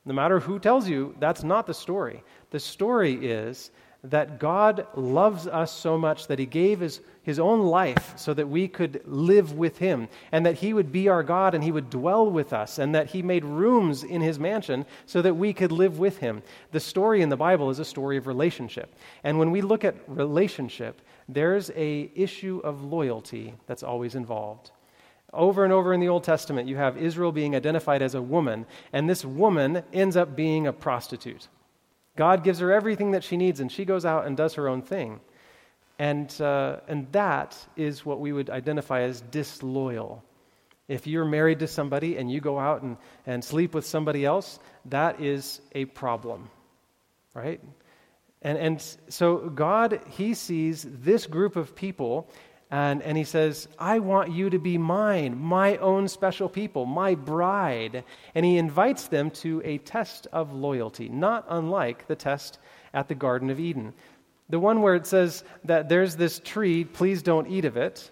No 0.05 0.13
matter 0.13 0.39
who 0.39 0.59
tells 0.59 0.87
you, 0.89 1.15
that's 1.19 1.43
not 1.43 1.65
the 1.65 1.73
story. 1.73 2.23
The 2.51 2.59
story 2.59 3.13
is 3.13 3.71
that 4.03 4.37
God 4.37 4.85
loves 4.95 5.47
us 5.47 5.71
so 5.71 5.97
much 5.97 6.27
that 6.27 6.37
He 6.37 6.45
gave 6.45 6.81
His, 6.81 6.99
his 7.21 7.39
own 7.39 7.61
life 7.61 8.13
so 8.17 8.33
that 8.33 8.49
we 8.49 8.67
could 8.67 9.01
live 9.05 9.53
with 9.53 9.77
Him, 9.77 10.09
and 10.33 10.45
that 10.45 10.55
He 10.55 10.73
would 10.73 10.91
be 10.91 11.07
our 11.07 11.23
God 11.23 11.55
and 11.55 11.63
He 11.63 11.71
would 11.71 11.89
dwell 11.89 12.29
with 12.29 12.51
us, 12.51 12.79
and 12.79 12.93
that 12.95 13.11
He 13.11 13.21
made 13.21 13.45
rooms 13.45 14.03
in 14.03 14.19
His 14.19 14.39
mansion 14.39 14.85
so 15.05 15.21
that 15.21 15.35
we 15.35 15.53
could 15.53 15.71
live 15.71 15.99
with 15.99 16.17
Him. 16.17 16.43
The 16.71 16.81
story 16.81 17.21
in 17.21 17.29
the 17.29 17.37
Bible 17.37 17.69
is 17.69 17.79
a 17.79 17.85
story 17.85 18.17
of 18.17 18.27
relationship. 18.27 18.93
And 19.23 19.39
when 19.39 19.51
we 19.51 19.61
look 19.61 19.85
at 19.85 19.95
relationship, 20.07 21.01
there's 21.29 21.71
a 21.71 22.11
issue 22.13 22.59
of 22.65 22.83
loyalty 22.83 23.53
that's 23.67 23.83
always 23.83 24.15
involved. 24.15 24.71
Over 25.33 25.63
and 25.63 25.73
over 25.73 25.93
in 25.93 25.99
the 25.99 26.09
Old 26.09 26.23
Testament, 26.23 26.67
you 26.67 26.77
have 26.77 26.97
Israel 26.97 27.31
being 27.31 27.55
identified 27.55 28.01
as 28.01 28.15
a 28.15 28.21
woman, 28.21 28.65
and 28.91 29.09
this 29.09 29.25
woman 29.25 29.83
ends 29.91 30.15
up 30.15 30.35
being 30.35 30.67
a 30.67 30.73
prostitute. 30.73 31.47
God 32.15 32.43
gives 32.43 32.59
her 32.59 32.71
everything 32.71 33.11
that 33.11 33.23
she 33.23 33.37
needs, 33.37 33.59
and 33.59 33.71
she 33.71 33.85
goes 33.85 34.05
out 34.05 34.27
and 34.27 34.37
does 34.37 34.53
her 34.55 34.67
own 34.67 34.83
thing. 34.83 35.19
And, 35.97 36.29
uh, 36.41 36.81
and 36.87 37.11
that 37.11 37.57
is 37.75 38.05
what 38.05 38.19
we 38.19 38.31
would 38.31 38.49
identify 38.49 39.01
as 39.01 39.21
disloyal. 39.21 40.23
If 40.87 41.07
you're 41.07 41.25
married 41.25 41.59
to 41.59 41.67
somebody 41.67 42.17
and 42.17 42.31
you 42.31 42.41
go 42.41 42.59
out 42.59 42.81
and, 42.81 42.97
and 43.25 43.43
sleep 43.43 43.73
with 43.73 43.85
somebody 43.85 44.25
else, 44.25 44.59
that 44.85 45.21
is 45.21 45.61
a 45.73 45.85
problem, 45.85 46.49
right? 47.33 47.61
And, 48.41 48.57
and 48.57 48.97
so 49.09 49.49
God, 49.49 50.01
He 50.09 50.33
sees 50.33 50.85
this 50.87 51.25
group 51.25 51.55
of 51.55 51.75
people 51.75 52.29
and, 52.73 53.03
and 53.03 53.15
he 53.15 53.23
says, 53.23 53.67
I 53.77 53.99
want 53.99 54.31
you 54.31 54.49
to 54.49 54.57
be 54.57 54.79
mine, 54.79 55.37
my 55.37 55.77
own 55.77 56.07
special 56.07 56.49
people, 56.49 56.87
my 56.87 57.13
bride. 57.13 58.03
And 58.33 58.43
he 58.43 58.57
invites 58.57 59.05
them 59.05 59.29
to 59.29 59.61
a 59.63 59.77
test 59.77 60.25
of 60.33 60.53
loyalty, 60.53 61.07
not 61.07 61.45
unlike 61.49 62.07
the 62.07 62.15
test 62.15 62.57
at 62.91 63.07
the 63.07 63.13
Garden 63.13 63.51
of 63.51 63.59
Eden. 63.59 63.93
The 64.49 64.59
one 64.59 64.81
where 64.81 64.95
it 64.95 65.05
says 65.05 65.43
that 65.65 65.87
there's 65.87 66.15
this 66.15 66.39
tree, 66.39 66.83
please 66.83 67.21
don't 67.21 67.47
eat 67.47 67.65
of 67.65 67.77
it. 67.77 68.09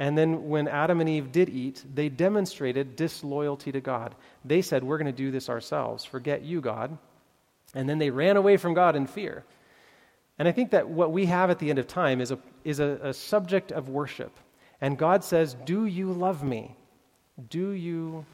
And 0.00 0.18
then 0.18 0.48
when 0.48 0.66
Adam 0.66 1.00
and 1.00 1.08
Eve 1.08 1.30
did 1.30 1.48
eat, 1.48 1.84
they 1.94 2.08
demonstrated 2.08 2.96
disloyalty 2.96 3.70
to 3.70 3.80
God. 3.80 4.16
They 4.44 4.62
said, 4.62 4.82
We're 4.82 4.98
going 4.98 5.06
to 5.06 5.12
do 5.12 5.30
this 5.30 5.48
ourselves. 5.48 6.04
Forget 6.04 6.42
you, 6.42 6.60
God. 6.60 6.98
And 7.72 7.88
then 7.88 7.98
they 7.98 8.10
ran 8.10 8.36
away 8.36 8.56
from 8.56 8.74
God 8.74 8.96
in 8.96 9.06
fear. 9.06 9.44
And 10.38 10.48
I 10.48 10.52
think 10.52 10.70
that 10.72 10.88
what 10.88 11.12
we 11.12 11.26
have 11.26 11.50
at 11.50 11.58
the 11.58 11.70
end 11.70 11.78
of 11.78 11.86
time 11.86 12.20
is 12.20 12.32
a, 12.32 12.38
is 12.64 12.80
a, 12.80 12.98
a 13.02 13.14
subject 13.14 13.72
of 13.72 13.88
worship. 13.88 14.36
And 14.80 14.98
God 14.98 15.22
says, 15.22 15.54
Do 15.64 15.86
you 15.86 16.12
love 16.12 16.42
me? 16.42 16.76
Do 17.48 17.70
you 17.70 18.24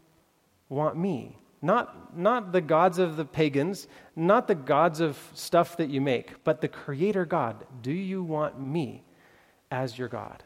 want 0.68 0.96
me? 0.96 1.36
Not, 1.62 2.16
not 2.16 2.52
the 2.52 2.62
gods 2.62 2.98
of 2.98 3.16
the 3.16 3.24
pagans, 3.24 3.86
not 4.16 4.48
the 4.48 4.54
gods 4.54 5.00
of 5.00 5.18
stuff 5.34 5.76
that 5.76 5.90
you 5.90 6.00
make, 6.00 6.42
but 6.42 6.62
the 6.62 6.68
Creator 6.68 7.26
God. 7.26 7.66
Do 7.82 7.92
you 7.92 8.22
want 8.22 8.58
me 8.58 9.04
as 9.70 9.98
your 9.98 10.08
God? 10.08 10.42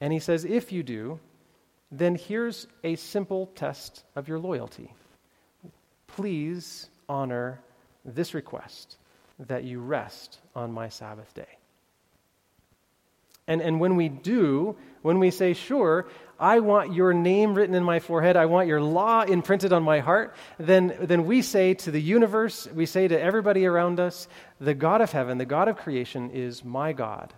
And 0.00 0.12
he 0.12 0.18
says, 0.18 0.44
If 0.44 0.72
you 0.72 0.82
do, 0.82 1.20
then 1.92 2.16
here's 2.16 2.66
a 2.82 2.96
simple 2.96 3.46
test 3.54 4.02
of 4.16 4.26
your 4.26 4.40
loyalty. 4.40 4.92
Please 6.08 6.88
honor 7.08 7.60
this 8.04 8.34
request 8.34 8.96
that 9.38 9.64
you 9.64 9.80
rest 9.80 10.38
on 10.54 10.72
my 10.72 10.88
Sabbath 10.88 11.32
day. 11.34 11.58
And, 13.46 13.60
and 13.60 13.78
when 13.78 13.96
we 13.96 14.08
do, 14.08 14.76
when 15.02 15.18
we 15.18 15.30
say, 15.30 15.52
Sure, 15.52 16.06
I 16.38 16.60
want 16.60 16.94
your 16.94 17.12
name 17.12 17.54
written 17.54 17.74
in 17.74 17.84
my 17.84 18.00
forehead, 18.00 18.36
I 18.36 18.46
want 18.46 18.68
your 18.68 18.80
law 18.80 19.22
imprinted 19.22 19.72
on 19.72 19.82
my 19.82 20.00
heart, 20.00 20.34
then, 20.58 20.96
then 21.00 21.26
we 21.26 21.42
say 21.42 21.74
to 21.74 21.90
the 21.90 22.00
universe, 22.00 22.66
we 22.74 22.86
say 22.86 23.06
to 23.06 23.20
everybody 23.20 23.66
around 23.66 24.00
us, 24.00 24.28
the 24.60 24.74
God 24.74 25.00
of 25.00 25.12
heaven, 25.12 25.38
the 25.38 25.44
God 25.44 25.68
of 25.68 25.76
creation 25.76 26.30
is 26.30 26.64
my 26.64 26.92
God. 26.92 27.34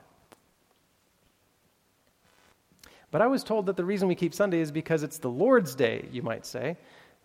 But 3.10 3.22
I 3.22 3.26
was 3.26 3.44
told 3.44 3.66
that 3.66 3.76
the 3.76 3.84
reason 3.84 4.08
we 4.08 4.14
keep 4.14 4.34
Sunday 4.34 4.60
is 4.60 4.70
because 4.70 5.02
it's 5.02 5.18
the 5.18 5.30
Lord's 5.30 5.74
day, 5.74 6.08
you 6.10 6.22
might 6.22 6.46
say. 6.46 6.76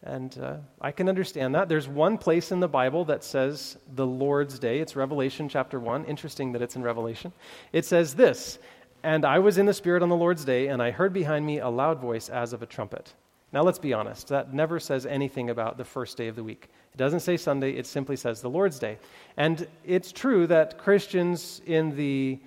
And 0.04 0.36
uh, 0.40 0.58
I 0.80 0.92
can 0.92 1.08
understand 1.08 1.54
that. 1.54 1.70
There's 1.70 1.88
one 1.88 2.18
place 2.18 2.52
in 2.52 2.60
the 2.60 2.68
Bible 2.68 3.06
that 3.06 3.24
says 3.24 3.78
the 3.94 4.06
Lord's 4.06 4.58
Day. 4.58 4.80
It's 4.80 4.96
Revelation 4.96 5.48
chapter 5.48 5.80
1. 5.80 6.06
Interesting 6.06 6.54
that 6.54 6.62
it's 6.62 6.76
in 6.76 6.82
Revelation. 6.82 7.32
It 7.72 7.86
says 7.86 8.16
this 8.16 8.58
And 9.04 9.26
I 9.26 9.40
was 9.40 9.60
in 9.60 9.68
the 9.68 9.74
Spirit 9.74 10.02
on 10.02 10.10
the 10.10 10.16
Lord's 10.16 10.44
Day, 10.44 10.68
and 10.68 10.82
I 10.82 10.90
heard 10.90 11.14
behind 11.14 11.46
me 11.46 11.60
a 11.60 11.70
loud 11.70 12.00
voice 12.00 12.30
as 12.30 12.52
of 12.52 12.64
a 12.64 12.66
trumpet. 12.66 13.14
Now, 13.54 13.62
let's 13.64 13.80
be 13.80 13.94
honest. 13.94 14.30
That 14.30 14.54
never 14.54 14.80
says 14.80 15.06
anything 15.06 15.50
about 15.50 15.78
the 15.78 15.86
first 15.86 16.18
day 16.18 16.28
of 16.28 16.36
the 16.36 16.44
week. 16.44 16.70
It 16.94 16.98
doesn't 16.98 17.20
say 17.20 17.38
Sunday, 17.38 17.74
it 17.74 17.86
simply 17.86 18.16
says 18.16 18.42
the 18.42 18.50
Lord's 18.50 18.80
Day. 18.80 18.98
And 19.38 19.68
it's 19.86 20.12
true 20.12 20.48
that 20.48 20.78
Christians 20.78 21.62
in 21.66 21.96
the 21.96 22.40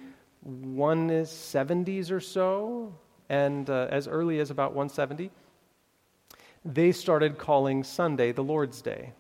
170s 0.46 2.10
or 2.10 2.20
so, 2.20 2.94
and 3.28 3.68
uh, 3.70 3.86
as 3.90 4.08
early 4.08 4.40
as 4.40 4.50
about 4.50 4.72
170, 4.72 5.30
they 6.64 6.92
started 6.92 7.38
calling 7.38 7.84
Sunday 7.84 8.32
the 8.32 8.42
Lord's 8.42 8.80
Day. 8.80 9.12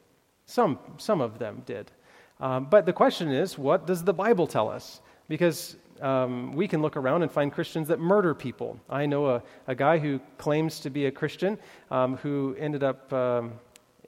Some, 0.46 0.78
some 0.98 1.20
of 1.20 1.38
them 1.38 1.62
did. 1.66 1.90
Um, 2.40 2.66
but 2.66 2.86
the 2.86 2.92
question 2.92 3.30
is, 3.30 3.58
what 3.58 3.86
does 3.86 4.02
the 4.02 4.12
Bible 4.12 4.46
tell 4.46 4.68
us? 4.68 5.00
Because 5.28 5.76
um, 6.00 6.52
we 6.52 6.66
can 6.66 6.82
look 6.82 6.96
around 6.96 7.22
and 7.22 7.30
find 7.30 7.52
Christians 7.52 7.88
that 7.88 8.00
murder 8.00 8.34
people. 8.34 8.78
I 8.90 9.06
know 9.06 9.26
a, 9.26 9.42
a 9.66 9.74
guy 9.74 9.98
who 9.98 10.20
claims 10.38 10.80
to 10.80 10.90
be 10.90 11.06
a 11.06 11.10
Christian 11.10 11.58
um, 11.90 12.16
who 12.16 12.56
ended 12.58 12.82
up 12.82 13.12
um, 13.12 13.54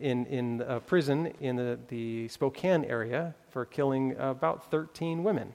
in, 0.01 0.27
in 0.27 0.63
a 0.67 0.81
prison 0.81 1.33
in 1.41 1.57
the, 1.57 1.79
the 1.89 2.29
Spokane 2.29 2.85
area 2.85 3.35
for 3.51 3.65
killing 3.65 4.17
about 4.19 4.71
13 4.71 5.23
women. 5.23 5.55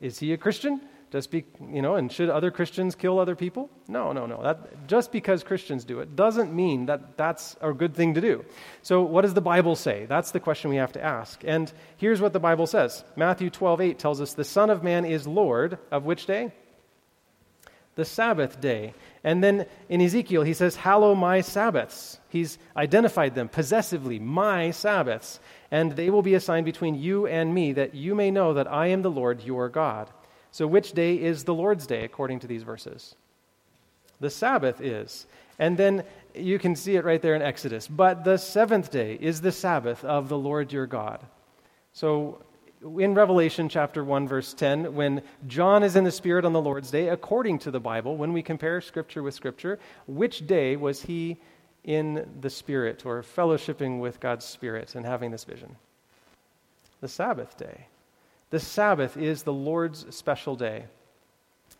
Is 0.00 0.18
he 0.18 0.32
a 0.32 0.36
Christian? 0.36 0.80
Just 1.12 1.30
be, 1.30 1.44
you 1.72 1.82
know, 1.82 1.94
and 1.94 2.10
should 2.10 2.28
other 2.28 2.50
Christians 2.50 2.96
kill 2.96 3.20
other 3.20 3.36
people? 3.36 3.70
No, 3.86 4.12
no, 4.12 4.26
no. 4.26 4.42
That, 4.42 4.88
just 4.88 5.12
because 5.12 5.44
Christians 5.44 5.84
do 5.84 6.00
it 6.00 6.16
doesn't 6.16 6.52
mean 6.52 6.86
that 6.86 7.16
that's 7.16 7.56
a 7.60 7.72
good 7.72 7.94
thing 7.94 8.14
to 8.14 8.20
do. 8.20 8.44
So, 8.82 9.02
what 9.02 9.22
does 9.22 9.34
the 9.34 9.40
Bible 9.40 9.76
say? 9.76 10.06
That's 10.06 10.32
the 10.32 10.40
question 10.40 10.68
we 10.68 10.76
have 10.76 10.92
to 10.92 11.02
ask. 11.02 11.42
And 11.44 11.72
here's 11.96 12.20
what 12.20 12.32
the 12.32 12.40
Bible 12.40 12.66
says 12.66 13.04
Matthew 13.14 13.50
12, 13.50 13.80
8 13.80 13.98
tells 14.00 14.20
us, 14.20 14.34
The 14.34 14.44
Son 14.44 14.68
of 14.68 14.82
Man 14.82 15.04
is 15.04 15.28
Lord 15.28 15.78
of 15.92 16.04
which 16.04 16.26
day? 16.26 16.52
The 17.94 18.04
Sabbath 18.04 18.60
day. 18.60 18.92
And 19.22 19.42
then 19.42 19.66
in 19.88 20.00
Ezekiel, 20.00 20.42
he 20.42 20.54
says, 20.54 20.74
Hallow 20.74 21.14
my 21.14 21.40
Sabbaths. 21.40 22.18
He's 22.28 22.58
identified 22.76 23.36
them 23.36 23.48
possessively, 23.48 24.18
my 24.18 24.72
Sabbaths. 24.72 25.38
And 25.70 25.92
they 25.92 26.10
will 26.10 26.22
be 26.22 26.34
assigned 26.34 26.66
between 26.66 26.96
you 26.96 27.28
and 27.28 27.54
me, 27.54 27.72
that 27.72 27.94
you 27.94 28.16
may 28.16 28.32
know 28.32 28.54
that 28.54 28.70
I 28.70 28.88
am 28.88 29.02
the 29.02 29.10
Lord 29.10 29.42
your 29.42 29.68
God. 29.68 30.10
So, 30.56 30.66
which 30.66 30.92
day 30.92 31.16
is 31.16 31.44
the 31.44 31.52
Lord's 31.52 31.86
day 31.86 32.02
according 32.02 32.40
to 32.40 32.46
these 32.46 32.62
verses? 32.62 33.14
The 34.20 34.30
Sabbath 34.30 34.80
is. 34.80 35.26
And 35.58 35.76
then 35.76 36.02
you 36.34 36.58
can 36.58 36.74
see 36.74 36.96
it 36.96 37.04
right 37.04 37.20
there 37.20 37.34
in 37.34 37.42
Exodus. 37.42 37.86
But 37.86 38.24
the 38.24 38.38
seventh 38.38 38.90
day 38.90 39.18
is 39.20 39.42
the 39.42 39.52
Sabbath 39.52 40.02
of 40.02 40.30
the 40.30 40.38
Lord 40.38 40.72
your 40.72 40.86
God. 40.86 41.20
So, 41.92 42.42
in 42.82 43.12
Revelation 43.12 43.68
chapter 43.68 44.02
1, 44.02 44.28
verse 44.28 44.54
10, 44.54 44.94
when 44.94 45.20
John 45.46 45.82
is 45.82 45.94
in 45.94 46.04
the 46.04 46.10
Spirit 46.10 46.46
on 46.46 46.54
the 46.54 46.62
Lord's 46.62 46.90
day, 46.90 47.10
according 47.10 47.58
to 47.58 47.70
the 47.70 47.78
Bible, 47.78 48.16
when 48.16 48.32
we 48.32 48.40
compare 48.40 48.80
Scripture 48.80 49.22
with 49.22 49.34
Scripture, 49.34 49.78
which 50.06 50.46
day 50.46 50.74
was 50.76 51.02
he 51.02 51.36
in 51.84 52.26
the 52.40 52.48
Spirit 52.48 53.04
or 53.04 53.22
fellowshipping 53.22 54.00
with 54.00 54.20
God's 54.20 54.46
Spirit 54.46 54.94
and 54.94 55.04
having 55.04 55.32
this 55.32 55.44
vision? 55.44 55.76
The 57.02 57.08
Sabbath 57.08 57.58
day. 57.58 57.88
The 58.50 58.60
Sabbath 58.60 59.16
is 59.16 59.42
the 59.42 59.52
Lord's 59.52 60.14
special 60.14 60.56
day. 60.56 60.86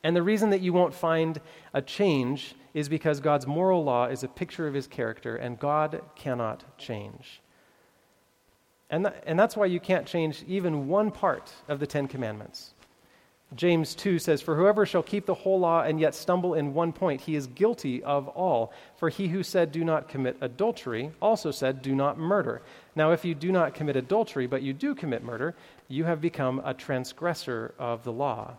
And 0.03 0.15
the 0.15 0.23
reason 0.23 0.51
that 0.51 0.61
you 0.61 0.73
won't 0.73 0.95
find 0.95 1.41
a 1.75 1.83
change 1.83 2.55
is 2.75 2.89
because 2.89 3.21
God's 3.21 3.47
moral 3.47 3.83
law 3.83 4.07
is 4.07 4.23
a 4.23 4.29
picture 4.29 4.69
of 4.69 4.75
his 4.75 4.87
character, 4.87 5.37
and 5.37 5.59
God 5.59 6.03
cannot 6.15 6.79
change. 6.79 7.41
And, 8.91 9.07
th- 9.07 9.17
and 9.27 9.39
that's 9.39 9.57
why 9.57 9.67
you 9.67 9.81
can't 9.81 10.07
change 10.07 10.45
even 10.47 10.87
one 10.89 11.11
part 11.11 11.53
of 11.69 11.81
the 11.81 11.87
Ten 11.87 12.07
Commandments. 12.07 12.75
James 13.55 13.95
2 13.95 14.19
says, 14.19 14.43
For 14.43 14.57
whoever 14.57 14.85
shall 14.85 15.05
keep 15.05 15.25
the 15.25 15.35
whole 15.35 15.61
law 15.61 15.83
and 15.83 16.01
yet 16.01 16.15
stumble 16.15 16.55
in 16.55 16.75
one 16.75 16.93
point, 16.93 17.21
he 17.21 17.37
is 17.37 17.47
guilty 17.47 18.03
of 18.03 18.27
all. 18.29 18.73
For 18.97 19.09
he 19.09 19.29
who 19.29 19.45
said, 19.45 19.71
Do 19.71 19.85
not 19.85 20.09
commit 20.09 20.37
adultery, 20.41 21.13
also 21.23 21.53
said, 21.53 21.81
Do 21.81 21.95
not 21.95 22.19
murder. 22.19 22.63
Now, 22.97 23.13
if 23.13 23.25
you 23.25 23.35
do 23.35 23.53
not 23.53 23.75
commit 23.75 23.95
adultery, 23.95 24.49
but 24.49 24.63
you 24.63 24.73
do 24.73 24.95
commit 24.97 25.23
murder, 25.23 25.55
you 25.89 26.05
have 26.05 26.21
become 26.21 26.61
a 26.65 26.75
transgressor 26.75 27.75
of 27.79 28.05
the 28.05 28.13
law. 28.13 28.57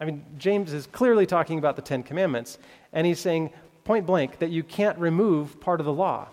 I 0.00 0.04
mean, 0.04 0.24
James 0.38 0.72
is 0.72 0.86
clearly 0.86 1.26
talking 1.26 1.58
about 1.58 1.76
the 1.76 1.82
Ten 1.82 2.02
Commandments, 2.02 2.58
and 2.92 3.06
he's 3.06 3.20
saying 3.20 3.50
point 3.84 4.06
blank 4.06 4.38
that 4.38 4.50
you 4.50 4.62
can't 4.62 4.98
remove 4.98 5.60
part 5.60 5.80
of 5.80 5.86
the 5.86 5.92
law. 5.92 6.28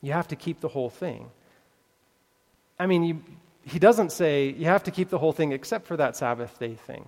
You 0.00 0.12
have 0.12 0.28
to 0.28 0.36
keep 0.36 0.60
the 0.60 0.68
whole 0.68 0.90
thing. 0.90 1.30
I 2.78 2.86
mean, 2.86 3.04
you, 3.04 3.22
he 3.64 3.78
doesn't 3.78 4.10
say 4.10 4.48
you 4.48 4.66
have 4.66 4.82
to 4.84 4.90
keep 4.90 5.08
the 5.08 5.18
whole 5.18 5.32
thing 5.32 5.52
except 5.52 5.86
for 5.86 5.96
that 5.96 6.16
Sabbath 6.16 6.58
day 6.58 6.74
thing. 6.74 7.06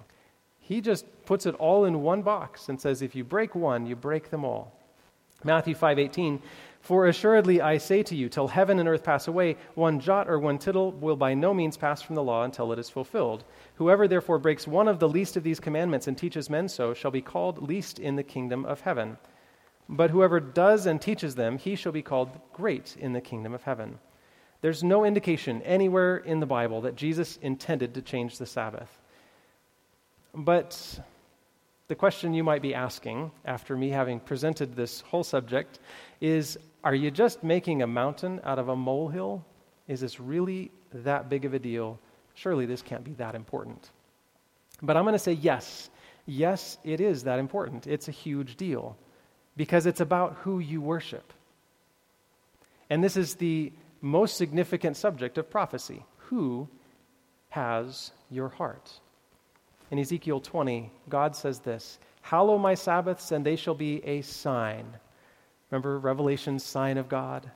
He 0.61 0.81
just 0.81 1.05
puts 1.27 1.45
it 1.45 1.55
all 1.57 1.85
in 1.85 2.03
one 2.03 2.23
box 2.23 2.69
and 2.69 2.81
says 2.81 3.03
if 3.03 3.15
you 3.15 3.24
break 3.24 3.55
one, 3.55 3.86
you 3.86 3.97
break 3.97 4.31
them 4.31 4.45
all. 4.45 4.73
Matthew 5.43 5.74
5:18 5.74 6.41
For 6.85 7.06
assuredly 7.06 7.62
I 7.62 7.78
say 7.78 8.02
to 8.02 8.15
you 8.15 8.28
till 8.28 8.47
heaven 8.47 8.78
and 8.78 8.86
earth 8.86 9.02
pass 9.02 9.27
away 9.27 9.56
one 9.74 10.01
jot 10.01 10.28
or 10.28 10.39
one 10.39 10.59
tittle 10.59 10.93
will 10.93 11.16
by 11.16 11.32
no 11.32 11.55
means 11.55 11.78
pass 11.78 12.02
from 12.02 12.15
the 12.15 12.23
law 12.23 12.44
until 12.44 12.73
it 12.73 12.78
is 12.78 12.90
fulfilled. 12.90 13.43
Whoever 13.77 14.06
therefore 14.06 14.39
breaks 14.39 14.66
one 14.66 14.86
of 14.86 14.98
the 14.98 15.09
least 15.09 15.39
of 15.39 15.44
these 15.44 15.59
commandments 15.59 16.09
and 16.09 16.19
teaches 16.19 16.51
men 16.51 16.69
so 16.69 16.93
shall 16.93 17.11
be 17.11 17.23
called 17.23 17.66
least 17.66 17.98
in 17.98 18.16
the 18.16 18.23
kingdom 18.23 18.66
of 18.66 18.82
heaven. 18.82 19.16
But 19.89 20.11
whoever 20.11 20.40
does 20.40 20.85
and 20.85 21.01
teaches 21.01 21.35
them 21.35 21.56
he 21.56 21.74
shall 21.74 21.90
be 21.90 22.02
called 22.02 22.39
great 22.52 22.98
in 23.01 23.15
the 23.15 23.20
kingdom 23.23 23.55
of 23.55 23.62
heaven. 23.62 23.98
There's 24.61 24.85
no 24.85 25.06
indication 25.06 25.62
anywhere 25.62 26.19
in 26.19 26.39
the 26.39 26.44
Bible 26.44 26.82
that 26.82 26.97
Jesus 26.97 27.39
intended 27.40 27.94
to 27.94 28.02
change 28.02 28.36
the 28.36 28.44
Sabbath. 28.44 28.90
But 30.35 31.01
the 31.86 31.94
question 31.94 32.32
you 32.32 32.43
might 32.43 32.62
be 32.62 32.74
asking 32.74 33.31
after 33.44 33.77
me 33.77 33.90
having 33.90 34.19
presented 34.19 34.74
this 34.74 35.02
whole 35.02 35.23
subject 35.23 35.81
is 36.25 36.59
Are 36.83 36.95
you 36.95 37.11
just 37.11 37.45
making 37.45 37.83
a 37.83 37.87
mountain 37.87 38.41
out 38.45 38.59
of 38.59 38.69
a 38.69 38.77
molehill? 38.77 39.45
Is 39.89 40.01
this 40.01 40.19
really 40.19 40.71
that 40.93 41.29
big 41.29 41.45
of 41.45 41.55
a 41.55 41.59
deal? 41.59 41.99
Surely 42.35 42.67
this 42.67 42.83
can't 42.83 43.05
be 43.05 43.13
that 43.15 43.35
important. 43.35 43.91
But 44.83 44.97
I'm 44.97 45.05
going 45.05 45.15
to 45.15 45.19
say 45.19 45.33
yes. 45.33 45.91
Yes, 46.27 46.79
it 46.85 47.01
is 47.01 47.25
that 47.25 47.39
important. 47.39 47.87
It's 47.87 48.09
a 48.09 48.13
huge 48.13 48.57
deal 48.57 48.97
because 49.57 49.87
it's 49.87 50.01
about 50.01 50.37
who 50.43 50.59
you 50.59 50.81
worship. 50.81 51.33
And 52.89 53.05
this 53.05 53.17
is 53.17 53.35
the 53.35 53.73
most 54.01 54.37
significant 54.37 54.97
subject 54.97 55.39
of 55.39 55.51
prophecy 55.51 56.05
who 56.17 56.69
has 57.51 58.11
your 58.31 58.49
heart? 58.49 58.93
In 59.91 59.99
Ezekiel 59.99 60.41
20, 60.41 60.91
God 61.09 61.37
says 61.37 61.61
this 61.61 61.99
Hallow 62.23 62.59
my 62.59 62.75
Sabbaths, 62.75 63.31
and 63.31 63.45
they 63.45 63.57
shall 63.57 63.75
be 63.75 64.03
a 64.05 64.23
sign. 64.23 64.87
Remember 65.75 65.99
Revelation's 65.99 66.63
sign 66.63 66.99
of 66.99 67.09
God? 67.09 67.51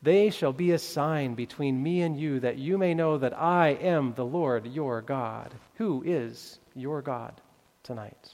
They 0.00 0.30
shall 0.30 0.52
be 0.52 0.70
a 0.70 0.78
sign 0.78 1.34
between 1.34 1.82
me 1.82 2.02
and 2.02 2.16
you, 2.16 2.38
that 2.38 2.56
you 2.56 2.78
may 2.78 2.94
know 2.94 3.18
that 3.18 3.36
I 3.36 3.70
am 3.70 4.14
the 4.14 4.24
Lord 4.24 4.64
your 4.64 5.02
God. 5.02 5.52
Who 5.74 6.04
is 6.06 6.60
your 6.76 7.02
God 7.02 7.40
tonight? 7.82 8.30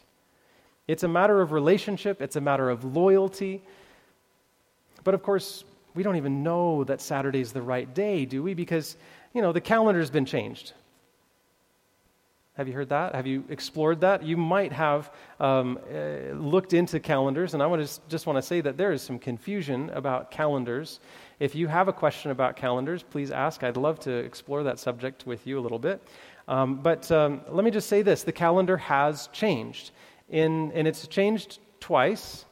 It's 0.87 1.05
a 1.05 1.09
matter 1.09 1.41
of 1.41 1.53
relationship, 1.53 2.21
it's 2.21 2.37
a 2.37 2.41
matter 2.43 2.69
of 2.69 2.85
loyalty. 2.85 3.63
But 5.05 5.15
of 5.15 5.23
course, 5.23 5.65
we 5.95 6.03
don't 6.03 6.17
even 6.17 6.43
know 6.43 6.85
that 6.85 7.01
Saturday's 7.01 7.51
the 7.51 7.63
right 7.63 7.95
day, 7.95 8.27
do 8.27 8.43
we? 8.43 8.53
Because, 8.53 8.95
you 9.33 9.41
know, 9.41 9.53
the 9.53 9.61
calendar's 9.63 10.11
been 10.11 10.27
changed. 10.27 10.75
Have 12.56 12.68
you 12.68 12.74
heard 12.74 12.90
that? 12.90 13.16
Have 13.16 13.26
you 13.26 13.43
explored 13.48 14.01
that? 14.02 14.22
You 14.22 14.36
might 14.36 14.72
have 14.72 15.10
um, 15.40 15.76
uh, 15.93 16.35
looked 16.35 16.72
into 16.72 17.01
calendars, 17.01 17.52
and 17.55 17.60
I 17.60 17.66
want 17.66 17.85
to 17.85 18.01
just 18.09 18.28
want 18.28 18.36
to 18.36 18.43
say 18.43 18.60
that 18.60 18.76
there 18.76 18.93
is 18.93 19.02
some 19.02 19.18
confusion 19.18 19.90
about 19.90 20.31
calendars. 20.31 21.01
If 21.40 21.56
you 21.56 21.66
have 21.66 21.89
a 21.89 21.93
question 21.93 22.31
about 22.31 22.55
calendars, 22.55 23.02
please 23.02 23.32
ask. 23.32 23.64
I'd 23.64 23.76
love 23.76 23.98
to 24.01 24.12
explore 24.12 24.62
that 24.62 24.78
subject 24.78 25.26
with 25.26 25.48
you 25.48 25.59
a 25.59 25.62
little 25.62 25.81
bit. 25.81 26.01
Um, 26.47 26.76
but 26.76 27.10
um, 27.10 27.40
let 27.48 27.64
me 27.64 27.72
just 27.72 27.89
say 27.89 28.02
this 28.02 28.22
the 28.22 28.31
calendar 28.31 28.76
has 28.76 29.26
changed, 29.32 29.90
in, 30.28 30.70
and 30.72 30.86
it's 30.86 31.09
changed 31.09 31.59
twice. 31.81 32.44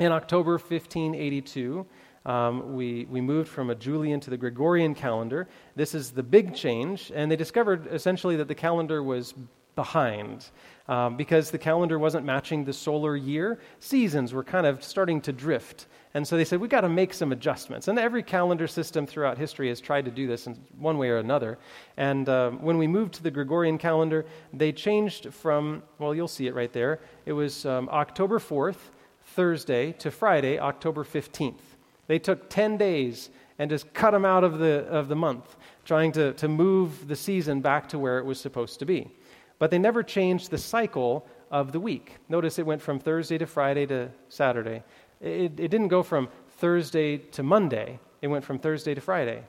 In 0.00 0.10
October 0.10 0.52
1582, 0.52 1.86
um, 2.24 2.74
we, 2.74 3.06
we 3.10 3.20
moved 3.20 3.48
from 3.48 3.70
a 3.70 3.74
Julian 3.74 4.20
to 4.20 4.30
the 4.30 4.36
Gregorian 4.36 4.94
calendar. 4.94 5.48
This 5.76 5.94
is 5.94 6.10
the 6.10 6.22
big 6.22 6.54
change, 6.54 7.10
and 7.14 7.30
they 7.30 7.36
discovered 7.36 7.88
essentially 7.90 8.36
that 8.36 8.48
the 8.48 8.54
calendar 8.54 9.02
was 9.02 9.34
behind 9.74 10.46
um, 10.88 11.16
because 11.16 11.50
the 11.50 11.58
calendar 11.58 11.98
wasn't 11.98 12.24
matching 12.26 12.64
the 12.64 12.72
solar 12.72 13.16
year. 13.16 13.58
Seasons 13.80 14.32
were 14.32 14.44
kind 14.44 14.66
of 14.66 14.84
starting 14.84 15.20
to 15.22 15.32
drift. 15.32 15.86
And 16.14 16.28
so 16.28 16.36
they 16.36 16.44
said, 16.44 16.60
we've 16.60 16.68
got 16.68 16.82
to 16.82 16.90
make 16.90 17.14
some 17.14 17.32
adjustments. 17.32 17.88
And 17.88 17.98
every 17.98 18.22
calendar 18.22 18.66
system 18.66 19.06
throughout 19.06 19.38
history 19.38 19.68
has 19.68 19.80
tried 19.80 20.04
to 20.04 20.10
do 20.10 20.26
this 20.26 20.46
in 20.46 20.54
one 20.76 20.98
way 20.98 21.08
or 21.08 21.16
another. 21.18 21.58
And 21.96 22.28
uh, 22.28 22.50
when 22.50 22.76
we 22.76 22.86
moved 22.86 23.14
to 23.14 23.22
the 23.22 23.30
Gregorian 23.30 23.78
calendar, 23.78 24.26
they 24.52 24.72
changed 24.72 25.32
from, 25.32 25.82
well, 25.98 26.14
you'll 26.14 26.28
see 26.28 26.46
it 26.46 26.54
right 26.54 26.72
there. 26.72 27.00
It 27.24 27.32
was 27.32 27.64
um, 27.64 27.88
October 27.90 28.38
4th, 28.38 28.90
Thursday, 29.24 29.92
to 29.92 30.10
Friday, 30.10 30.58
October 30.58 31.02
15th. 31.02 31.71
They 32.12 32.18
took 32.18 32.50
10 32.50 32.76
days 32.76 33.30
and 33.58 33.70
just 33.70 33.94
cut 33.94 34.10
them 34.10 34.26
out 34.26 34.44
of 34.44 34.58
the, 34.58 34.84
of 34.86 35.08
the 35.08 35.16
month, 35.16 35.56
trying 35.86 36.12
to, 36.12 36.34
to 36.34 36.46
move 36.46 37.08
the 37.08 37.16
season 37.16 37.62
back 37.62 37.88
to 37.88 37.98
where 37.98 38.18
it 38.18 38.26
was 38.26 38.38
supposed 38.38 38.80
to 38.80 38.84
be. 38.84 39.10
But 39.58 39.70
they 39.70 39.78
never 39.78 40.02
changed 40.02 40.50
the 40.50 40.58
cycle 40.58 41.26
of 41.50 41.72
the 41.72 41.80
week. 41.80 42.18
Notice 42.28 42.58
it 42.58 42.66
went 42.66 42.82
from 42.82 42.98
Thursday 42.98 43.38
to 43.38 43.46
Friday 43.46 43.86
to 43.86 44.10
Saturday. 44.28 44.82
It, 45.22 45.58
it 45.58 45.70
didn't 45.70 45.88
go 45.88 46.02
from 46.02 46.28
Thursday 46.58 47.16
to 47.16 47.42
Monday, 47.42 47.98
it 48.20 48.28
went 48.28 48.44
from 48.44 48.58
Thursday 48.58 48.92
to 48.92 49.00
Friday, 49.00 49.42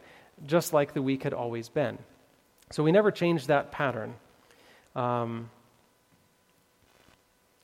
just 0.45 0.71
like 0.71 0.93
the 0.93 1.01
week 1.01 1.23
had 1.23 1.33
always 1.33 1.67
been. 1.67 1.97
So 2.71 2.81
we 2.81 2.93
never 2.93 3.11
changed 3.11 3.49
that 3.49 3.73
pattern. 3.73 4.13
Um, 4.95 5.49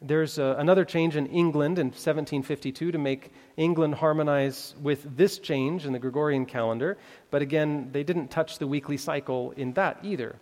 there's 0.02 0.40
uh, 0.40 0.56
another 0.58 0.86
change 0.86 1.16
in 1.18 1.26
England 1.28 1.78
in 1.78 1.88
1752 1.88 2.92
to 2.92 2.98
make 2.98 3.32
England 3.58 3.96
harmonize 3.96 4.74
with 4.82 5.06
this 5.18 5.40
change 5.40 5.86
in 5.86 5.92
the 5.92 6.00
Gregorian 6.00 6.46
calendar, 6.46 6.98
but 7.32 7.42
again, 7.42 7.90
they 7.92 8.04
didn't 8.04 8.30
touch 8.30 8.60
the 8.60 8.68
weekly 8.68 8.98
cycle 8.98 9.52
in 9.52 9.74
that 9.74 10.00
either. 10.04 10.40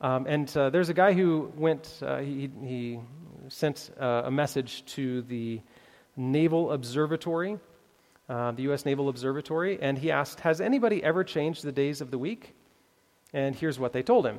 Um, 0.00 0.26
and 0.26 0.56
uh, 0.56 0.70
there's 0.70 0.88
a 0.88 0.94
guy 0.94 1.12
who 1.12 1.52
went, 1.56 2.00
uh, 2.02 2.18
he, 2.18 2.50
he, 2.62 3.00
sent 3.48 3.90
uh, 3.98 4.22
a 4.26 4.30
message 4.30 4.84
to 4.86 5.22
the 5.22 5.60
Naval 6.16 6.70
Observatory, 6.70 7.58
uh, 8.28 8.52
the 8.52 8.62
U.S. 8.64 8.84
Naval 8.84 9.08
Observatory, 9.08 9.82
and 9.82 9.98
he 9.98 10.12
asked, 10.12 10.38
Has 10.40 10.60
anybody 10.60 11.02
ever 11.02 11.24
changed 11.24 11.64
the 11.64 11.72
days 11.72 12.00
of 12.00 12.12
the 12.12 12.18
week? 12.18 12.54
And 13.32 13.56
here's 13.56 13.78
what 13.78 13.92
they 13.92 14.04
told 14.04 14.24
him 14.24 14.38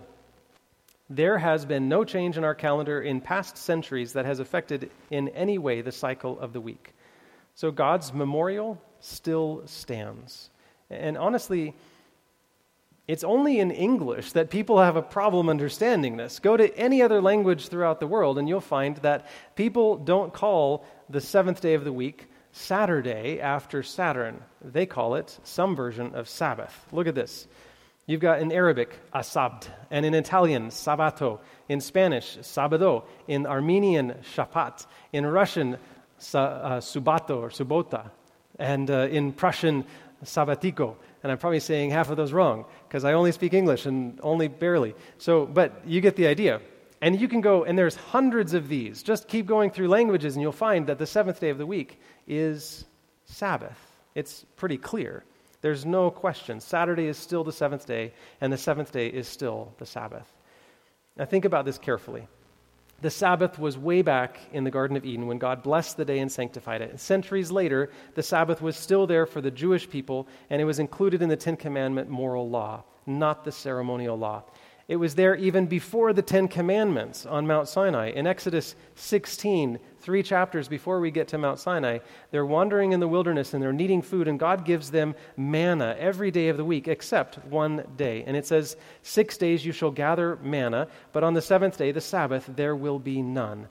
there 1.16 1.38
has 1.38 1.66
been 1.66 1.90
no 1.90 2.04
change 2.04 2.38
in 2.38 2.44
our 2.44 2.56
calendar 2.56 3.02
in 3.02 3.22
past 3.22 3.58
centuries 3.58 4.14
that 4.14 4.26
has 4.26 4.40
affected 4.40 4.90
in 5.10 5.28
any 5.30 5.58
way 5.58 5.82
the 5.82 5.92
cycle 5.92 6.40
of 6.40 6.54
the 6.54 6.62
week. 6.62 6.94
So 7.56 7.70
God's 7.70 8.14
memorial 8.14 8.82
still 9.02 9.64
stands. 9.66 10.50
And 10.90 11.18
honestly, 11.18 11.76
it's 13.08 13.26
only 13.26 13.60
in 13.60 13.72
English 13.72 14.32
that 14.34 14.50
people 14.50 14.80
have 14.80 14.96
a 14.96 15.02
problem 15.02 15.50
understanding 15.50 16.16
this. 16.16 16.40
Go 16.40 16.56
to 16.56 16.74
any 16.78 17.02
other 17.02 17.22
language 17.22 17.68
throughout 17.68 18.00
the 18.00 18.08
world, 18.08 18.38
and 18.38 18.48
you'll 18.48 18.62
find 18.62 18.96
that 18.98 19.28
people 19.56 19.98
don't 19.98 20.34
call 20.34 20.86
the 21.10 21.20
seventh 21.20 21.60
day 21.60 21.74
of 21.74 21.84
the 21.84 21.92
week 21.92 22.30
Saturday 22.54 23.42
after 23.42 23.84
Saturn. 23.84 24.42
They 24.62 24.86
call 24.86 25.16
it 25.16 25.38
some 25.44 25.76
version 25.76 26.16
of 26.16 26.30
Sabbath. 26.30 26.88
Look 26.94 27.08
at 27.08 27.16
this. 27.16 27.48
You've 28.12 28.20
got 28.20 28.42
in 28.42 28.52
Arabic, 28.52 29.00
asabt, 29.16 29.70
and 29.90 30.06
in 30.06 30.14
Italian, 30.14 30.68
sabato, 30.68 31.40
in 31.70 31.80
Spanish, 31.80 32.38
sabado, 32.40 33.06
in 33.26 33.48
Armenian, 33.48 34.16
shapat, 34.36 34.86
in 35.14 35.26
Russian, 35.26 35.76
uh, 35.76 36.82
subato 36.82 37.38
or 37.38 37.48
subota, 37.52 38.12
and 38.60 38.92
uh, 38.92 39.08
in 39.10 39.32
Prussian, 39.32 39.86
sabatiko. 40.26 40.98
And 41.24 41.32
I'm 41.32 41.38
probably 41.38 41.62
saying 41.62 41.92
half 41.92 42.10
of 42.10 42.18
those 42.18 42.34
wrong 42.34 42.66
because 42.86 43.06
I 43.06 43.14
only 43.14 43.32
speak 43.32 43.54
English 43.54 43.86
and 43.86 44.20
only 44.24 44.50
barely. 44.50 44.94
So, 45.18 45.46
but 45.46 45.82
you 45.88 46.02
get 46.02 46.18
the 46.18 46.28
idea. 46.28 46.60
And 47.00 47.18
you 47.22 47.30
can 47.30 47.40
go, 47.40 47.64
and 47.64 47.78
there's 47.78 47.96
hundreds 47.96 48.54
of 48.54 48.68
these. 48.68 49.04
Just 49.04 49.30
keep 49.30 49.46
going 49.46 49.72
through 49.72 49.88
languages, 49.88 50.36
and 50.36 50.42
you'll 50.42 50.52
find 50.52 50.88
that 50.88 51.00
the 51.00 51.08
seventh 51.08 51.40
day 51.40 51.50
of 51.50 51.58
the 51.58 51.66
week 51.66 51.98
is 52.28 52.84
Sabbath. 53.24 53.80
It's 54.16 54.46
pretty 54.58 54.78
clear. 54.78 55.24
There's 55.62 55.86
no 55.86 56.10
question. 56.10 56.60
Saturday 56.60 57.06
is 57.06 57.18
still 57.18 57.44
the 57.44 57.52
seventh 57.52 57.86
day, 57.86 58.14
and 58.40 58.52
the 58.52 58.58
seventh 58.58 58.92
day 58.92 59.08
is 59.08 59.28
still 59.28 59.74
the 59.78 59.86
Sabbath. 59.86 60.32
Now, 61.18 61.26
think 61.26 61.46
about 61.46 61.66
this 61.66 61.78
carefully. 61.78 62.28
The 63.02 63.10
Sabbath 63.10 63.58
was 63.58 63.78
way 63.78 64.04
back 64.04 64.40
in 64.54 64.64
the 64.64 64.72
Garden 64.72 64.96
of 64.96 65.06
Eden 65.06 65.26
when 65.26 65.40
God 65.40 65.64
blessed 65.64 65.98
the 65.98 66.06
day 66.06 66.20
and 66.20 66.32
sanctified 66.32 66.82
it. 66.82 67.00
Centuries 67.00 67.52
later, 67.52 67.90
the 68.14 68.22
Sabbath 68.24 68.62
was 68.62 68.76
still 68.76 69.08
there 69.08 69.26
for 69.26 69.42
the 69.42 69.50
Jewish 69.50 69.90
people, 69.90 70.28
and 70.50 70.62
it 70.62 70.66
was 70.66 70.78
included 70.78 71.22
in 71.22 71.30
the 71.30 71.36
Ten 71.36 71.58
Commandment 71.58 72.10
moral 72.10 72.48
law, 72.48 72.84
not 73.08 73.44
the 73.44 73.52
ceremonial 73.52 74.18
law. 74.18 74.44
It 74.92 75.00
was 75.00 75.16
there 75.16 75.36
even 75.36 75.68
before 75.68 76.12
the 76.12 76.22
Ten 76.22 76.50
Commandments 76.50 77.26
on 77.26 77.48
Mount 77.48 77.70
Sinai. 77.70 78.10
In 78.10 78.28
Exodus 78.28 78.76
16, 78.96 79.80
three 80.02 80.22
chapters 80.22 80.68
before 80.68 81.00
we 81.00 81.12
get 81.12 81.30
to 81.30 81.38
Mount 81.38 81.60
Sinai, 81.60 82.00
they're 82.30 82.46
wandering 82.46 82.92
in 82.92 83.00
the 83.00 83.08
wilderness 83.08 83.54
and 83.54 83.64
they're 83.64 83.72
needing 83.72 84.02
food, 84.02 84.28
and 84.28 84.38
God 84.38 84.66
gives 84.66 84.92
them 84.92 85.16
manna 85.38 85.96
every 85.98 86.30
day 86.30 86.50
of 86.50 86.58
the 86.58 86.66
week 86.66 86.90
except 86.90 87.38
one 87.46 87.86
day. 87.96 88.26
And 88.28 88.36
it 88.36 88.46
says, 88.46 88.76
Six 89.02 89.38
days 89.38 89.66
you 89.66 89.72
shall 89.72 89.92
gather 89.92 90.36
manna, 90.44 90.90
but 91.14 91.24
on 91.24 91.36
the 91.36 91.42
seventh 91.42 91.78
day, 91.78 91.94
the 91.94 92.02
Sabbath, 92.02 92.50
there 92.54 92.76
will 92.76 93.00
be 93.00 93.22
none. 93.22 93.70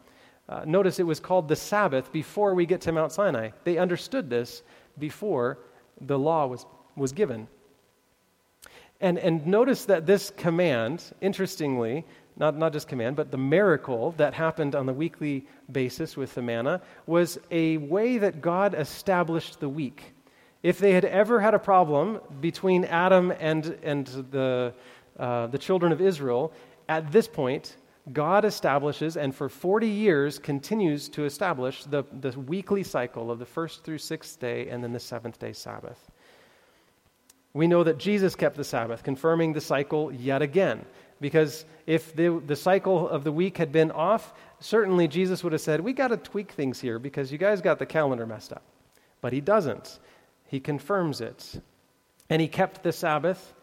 Uh, 0.48 0.64
notice 0.64 0.98
it 0.98 1.06
was 1.06 1.20
called 1.20 1.48
the 1.48 1.54
Sabbath 1.54 2.10
before 2.12 2.54
we 2.54 2.64
get 2.64 2.80
to 2.80 2.92
Mount 2.92 3.12
Sinai. 3.12 3.50
They 3.64 3.76
understood 3.76 4.30
this 4.30 4.62
before 4.98 5.58
the 6.00 6.18
law 6.18 6.46
was, 6.46 6.64
was 6.96 7.12
given. 7.12 7.46
And, 9.00 9.18
and 9.18 9.46
notice 9.46 9.86
that 9.86 10.06
this 10.06 10.30
command, 10.36 11.02
interestingly, 11.20 12.04
not, 12.36 12.56
not 12.56 12.72
just 12.72 12.88
command, 12.88 13.16
but 13.16 13.30
the 13.30 13.38
miracle 13.38 14.12
that 14.18 14.34
happened 14.34 14.74
on 14.74 14.86
the 14.86 14.92
weekly 14.92 15.46
basis 15.70 16.16
with 16.16 16.34
the 16.34 16.42
manna 16.42 16.82
was 17.06 17.38
a 17.50 17.78
way 17.78 18.18
that 18.18 18.40
God 18.40 18.74
established 18.74 19.60
the 19.60 19.68
week. 19.68 20.14
If 20.62 20.78
they 20.78 20.92
had 20.92 21.06
ever 21.06 21.40
had 21.40 21.54
a 21.54 21.58
problem 21.58 22.20
between 22.40 22.84
Adam 22.84 23.32
and, 23.40 23.78
and 23.82 24.06
the, 24.30 24.74
uh, 25.18 25.46
the 25.46 25.58
children 25.58 25.92
of 25.92 26.00
Israel, 26.00 26.52
at 26.88 27.10
this 27.10 27.26
point, 27.26 27.76
God 28.12 28.44
establishes 28.44 29.16
and 29.16 29.34
for 29.34 29.48
40 29.48 29.88
years 29.88 30.38
continues 30.38 31.08
to 31.10 31.24
establish 31.24 31.84
the, 31.84 32.04
the 32.20 32.38
weekly 32.38 32.82
cycle 32.82 33.30
of 33.30 33.38
the 33.38 33.46
first 33.46 33.84
through 33.84 33.98
sixth 33.98 34.40
day 34.40 34.68
and 34.68 34.82
then 34.82 34.92
the 34.92 35.00
seventh 35.00 35.38
day 35.38 35.52
Sabbath. 35.52 36.09
We 37.52 37.66
know 37.66 37.82
that 37.84 37.98
Jesus 37.98 38.36
kept 38.36 38.56
the 38.56 38.64
Sabbath, 38.64 39.02
confirming 39.02 39.52
the 39.52 39.60
cycle 39.60 40.12
yet 40.12 40.42
again. 40.42 40.84
Because 41.20 41.64
if 41.86 42.14
the, 42.14 42.40
the 42.46 42.56
cycle 42.56 43.08
of 43.08 43.24
the 43.24 43.32
week 43.32 43.58
had 43.58 43.72
been 43.72 43.90
off, 43.90 44.32
certainly 44.60 45.08
Jesus 45.08 45.44
would 45.44 45.52
have 45.52 45.60
said, 45.60 45.80
We 45.80 45.92
got 45.92 46.08
to 46.08 46.16
tweak 46.16 46.52
things 46.52 46.80
here 46.80 46.98
because 46.98 47.30
you 47.30 47.38
guys 47.38 47.60
got 47.60 47.78
the 47.78 47.86
calendar 47.86 48.26
messed 48.26 48.52
up. 48.52 48.62
But 49.20 49.32
he 49.32 49.40
doesn't. 49.40 49.98
He 50.46 50.60
confirms 50.60 51.20
it. 51.20 51.60
And 52.30 52.40
he 52.40 52.48
kept 52.48 52.82
the 52.82 52.92
Sabbath 52.92 53.54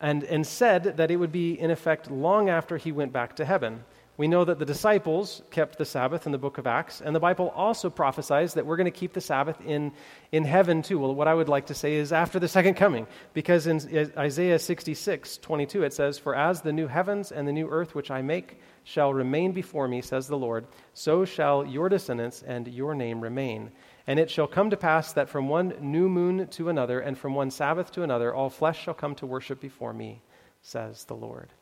and, 0.00 0.24
and 0.24 0.46
said 0.46 0.96
that 0.98 1.10
it 1.10 1.16
would 1.16 1.32
be 1.32 1.58
in 1.58 1.70
effect 1.70 2.10
long 2.10 2.48
after 2.48 2.76
he 2.76 2.92
went 2.92 3.12
back 3.12 3.36
to 3.36 3.44
heaven. 3.44 3.84
We 4.18 4.26
know 4.26 4.44
that 4.44 4.58
the 4.58 4.64
disciples 4.64 5.42
kept 5.52 5.78
the 5.78 5.84
Sabbath 5.84 6.26
in 6.26 6.32
the 6.32 6.38
book 6.38 6.58
of 6.58 6.66
Acts, 6.66 7.00
and 7.00 7.14
the 7.14 7.20
Bible 7.20 7.50
also 7.54 7.88
prophesies 7.88 8.52
that 8.54 8.66
we're 8.66 8.76
going 8.76 8.86
to 8.86 8.90
keep 8.90 9.12
the 9.12 9.20
Sabbath 9.20 9.60
in, 9.64 9.92
in 10.32 10.42
heaven 10.44 10.82
too. 10.82 10.98
Well, 10.98 11.14
what 11.14 11.28
I 11.28 11.34
would 11.34 11.48
like 11.48 11.66
to 11.66 11.74
say 11.74 11.94
is 11.94 12.12
after 12.12 12.40
the 12.40 12.48
second 12.48 12.74
coming, 12.74 13.06
because 13.32 13.68
in 13.68 14.12
Isaiah 14.18 14.58
66, 14.58 15.38
22, 15.38 15.84
it 15.84 15.92
says, 15.92 16.18
For 16.18 16.34
as 16.34 16.60
the 16.60 16.72
new 16.72 16.88
heavens 16.88 17.30
and 17.30 17.46
the 17.46 17.52
new 17.52 17.68
earth 17.68 17.94
which 17.94 18.10
I 18.10 18.20
make 18.20 18.58
shall 18.82 19.14
remain 19.14 19.52
before 19.52 19.86
me, 19.86 20.02
says 20.02 20.26
the 20.26 20.36
Lord, 20.36 20.66
so 20.94 21.24
shall 21.24 21.64
your 21.64 21.88
descendants 21.88 22.42
and 22.42 22.66
your 22.66 22.96
name 22.96 23.20
remain. 23.20 23.70
And 24.08 24.18
it 24.18 24.32
shall 24.32 24.48
come 24.48 24.70
to 24.70 24.76
pass 24.76 25.12
that 25.12 25.28
from 25.28 25.48
one 25.48 25.74
new 25.80 26.08
moon 26.08 26.48
to 26.48 26.70
another, 26.70 26.98
and 26.98 27.16
from 27.16 27.36
one 27.36 27.52
Sabbath 27.52 27.92
to 27.92 28.02
another, 28.02 28.34
all 28.34 28.50
flesh 28.50 28.82
shall 28.82 28.94
come 28.94 29.14
to 29.14 29.26
worship 29.26 29.60
before 29.60 29.92
me, 29.92 30.22
says 30.60 31.04
the 31.04 31.14
Lord. 31.14 31.52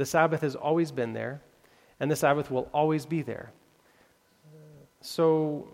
The 0.00 0.06
Sabbath 0.06 0.40
has 0.40 0.56
always 0.56 0.90
been 0.90 1.12
there, 1.12 1.42
and 2.00 2.10
the 2.10 2.16
Sabbath 2.16 2.50
will 2.50 2.70
always 2.72 3.04
be 3.04 3.20
there. 3.20 3.52
So, 5.02 5.68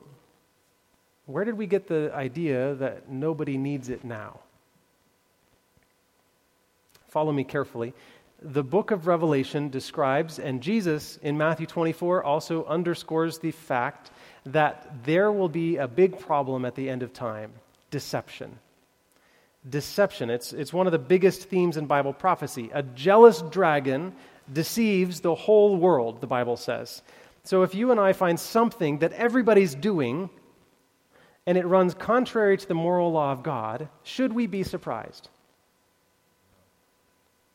where 1.26 1.44
did 1.44 1.56
we 1.56 1.68
get 1.68 1.86
the 1.86 2.10
idea 2.12 2.74
that 2.74 3.08
nobody 3.08 3.56
needs 3.56 3.88
it 3.88 4.02
now? 4.02 4.40
Follow 7.06 7.30
me 7.30 7.44
carefully. 7.44 7.94
The 8.42 8.64
book 8.64 8.90
of 8.90 9.06
Revelation 9.06 9.68
describes, 9.68 10.40
and 10.40 10.60
Jesus 10.60 11.18
in 11.22 11.38
Matthew 11.38 11.66
24 11.68 12.24
also 12.24 12.64
underscores 12.64 13.38
the 13.38 13.52
fact 13.52 14.10
that 14.44 14.92
there 15.04 15.30
will 15.30 15.48
be 15.48 15.76
a 15.76 15.86
big 15.86 16.18
problem 16.18 16.64
at 16.64 16.74
the 16.74 16.90
end 16.90 17.04
of 17.04 17.12
time 17.12 17.52
deception 17.92 18.58
deception. 19.68 20.30
It's, 20.30 20.52
it's 20.52 20.72
one 20.72 20.86
of 20.86 20.92
the 20.92 20.98
biggest 20.98 21.44
themes 21.44 21.76
in 21.76 21.86
Bible 21.86 22.12
prophecy. 22.12 22.70
A 22.72 22.82
jealous 22.82 23.42
dragon 23.42 24.14
deceives 24.52 25.20
the 25.20 25.34
whole 25.34 25.76
world, 25.76 26.20
the 26.20 26.26
Bible 26.26 26.56
says. 26.56 27.02
So 27.44 27.62
if 27.62 27.74
you 27.74 27.90
and 27.90 28.00
I 28.00 28.12
find 28.12 28.38
something 28.38 28.98
that 28.98 29.12
everybody's 29.12 29.74
doing 29.74 30.30
and 31.46 31.56
it 31.56 31.66
runs 31.66 31.94
contrary 31.94 32.56
to 32.56 32.66
the 32.66 32.74
moral 32.74 33.12
law 33.12 33.32
of 33.32 33.42
God, 33.42 33.88
should 34.02 34.32
we 34.32 34.46
be 34.46 34.64
surprised? 34.64 35.28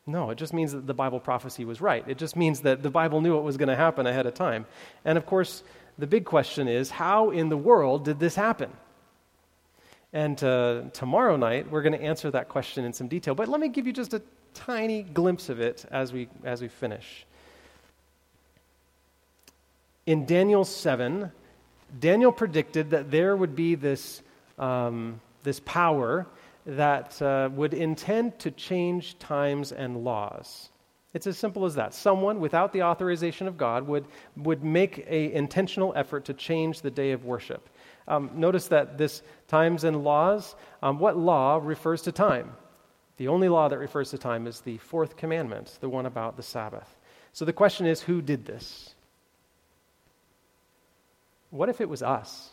No, 0.08 0.30
it 0.30 0.38
just 0.38 0.54
means 0.54 0.72
that 0.72 0.88
the 0.88 0.94
Bible 0.94 1.20
prophecy 1.20 1.66
was 1.66 1.82
right. 1.82 2.04
It 2.08 2.18
just 2.18 2.36
means 2.36 2.62
that 2.62 2.82
the 2.82 2.90
Bible 2.90 3.22
knew 3.22 3.36
what 3.36 3.44
was 3.44 3.58
going 3.58 3.70
to 3.70 3.76
happen 3.76 4.08
ahead 4.08 4.26
of 4.26 4.34
time. 4.34 4.66
And 5.06 5.18
of 5.18 5.26
course, 5.26 5.64
the 5.98 6.08
big 6.08 6.26
question 6.26 6.68
is 6.68 6.90
how 6.90 7.30
in 7.30 7.50
the 7.50 7.58
world 7.58 8.06
did 8.06 8.20
this 8.20 8.36
happen? 8.36 8.72
And 10.14 10.42
uh, 10.44 10.84
tomorrow 10.94 11.38
night, 11.38 11.72
we're 11.72 11.82
going 11.82 11.98
to 11.98 12.02
answer 12.02 12.30
that 12.32 12.50
question 12.50 12.84
in 12.84 12.92
some 12.92 13.08
detail. 13.08 13.34
But 13.34 13.48
let 13.48 13.62
me 13.62 13.70
give 13.70 13.88
you 13.88 13.94
just 13.94 14.14
a 14.14 14.22
tiny 14.54 15.04
glimpse 15.04 15.50
of 15.50 15.60
it 15.62 15.86
as 15.90 16.12
we, 16.12 16.28
as 16.44 16.62
we 16.62 16.68
finish. 16.68 17.26
In 20.06 20.26
Daniel 20.26 20.66
7, 20.66 21.32
Daniel 22.00 22.32
predicted 22.32 22.90
that 22.90 23.12
there 23.12 23.38
would 23.38 23.56
be 23.56 23.76
this, 23.76 24.22
um, 24.60 25.22
this 25.44 25.62
power 25.62 26.28
that 26.66 27.22
uh, 27.22 27.50
would 27.54 27.74
intend 27.74 28.38
to 28.40 28.52
change 28.52 29.18
times 29.20 29.72
and 29.72 30.04
laws. 30.04 30.70
It's 31.14 31.28
as 31.28 31.38
simple 31.38 31.66
as 31.66 31.76
that. 31.76 31.94
Someone, 31.94 32.40
without 32.40 32.72
the 32.72 32.84
authorization 32.84 33.48
of 33.48 33.58
God, 33.58 33.86
would, 33.88 34.06
would 34.38 34.64
make 34.64 35.00
an 35.00 35.32
intentional 35.32 35.94
effort 35.96 36.26
to 36.26 36.34
change 36.34 36.82
the 36.82 36.92
day 36.92 37.12
of 37.12 37.26
worship. 37.26 37.70
Um, 38.08 38.32
notice 38.36 38.68
that 38.68 38.98
this 38.98 39.22
times 39.48 39.84
and 39.84 40.04
laws, 40.04 40.56
um, 40.82 41.00
what 41.00 41.18
law 41.18 41.60
refers 41.62 42.02
to 42.04 42.12
time? 42.12 42.52
The 43.18 43.28
only 43.28 43.50
law 43.50 43.68
that 43.68 43.78
refers 43.78 44.10
to 44.12 44.18
time 44.18 44.48
is 44.48 44.62
the 44.62 44.78
fourth 44.80 45.16
commandment, 45.16 45.78
the 45.80 45.90
one 45.90 46.06
about 46.06 46.38
the 46.38 46.44
Sabbath. 46.44 46.98
So 47.34 47.46
the 47.46 47.54
question 47.54 47.86
is 47.86 48.02
who 48.02 48.22
did 48.22 48.46
this? 48.46 48.96
What 51.52 51.70
if 51.70 51.82
it 51.82 51.90
was 51.90 52.02
us? 52.02 52.50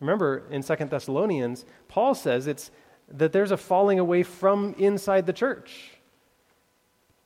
Remember 0.00 0.44
in 0.50 0.62
Second 0.62 0.90
Thessalonians, 0.90 1.64
Paul 1.88 2.14
says 2.14 2.46
it's 2.46 2.70
that 3.08 3.32
there's 3.32 3.50
a 3.50 3.56
falling 3.56 3.98
away 3.98 4.22
from 4.22 4.74
inside 4.78 5.26
the 5.26 5.32
church. 5.32 5.90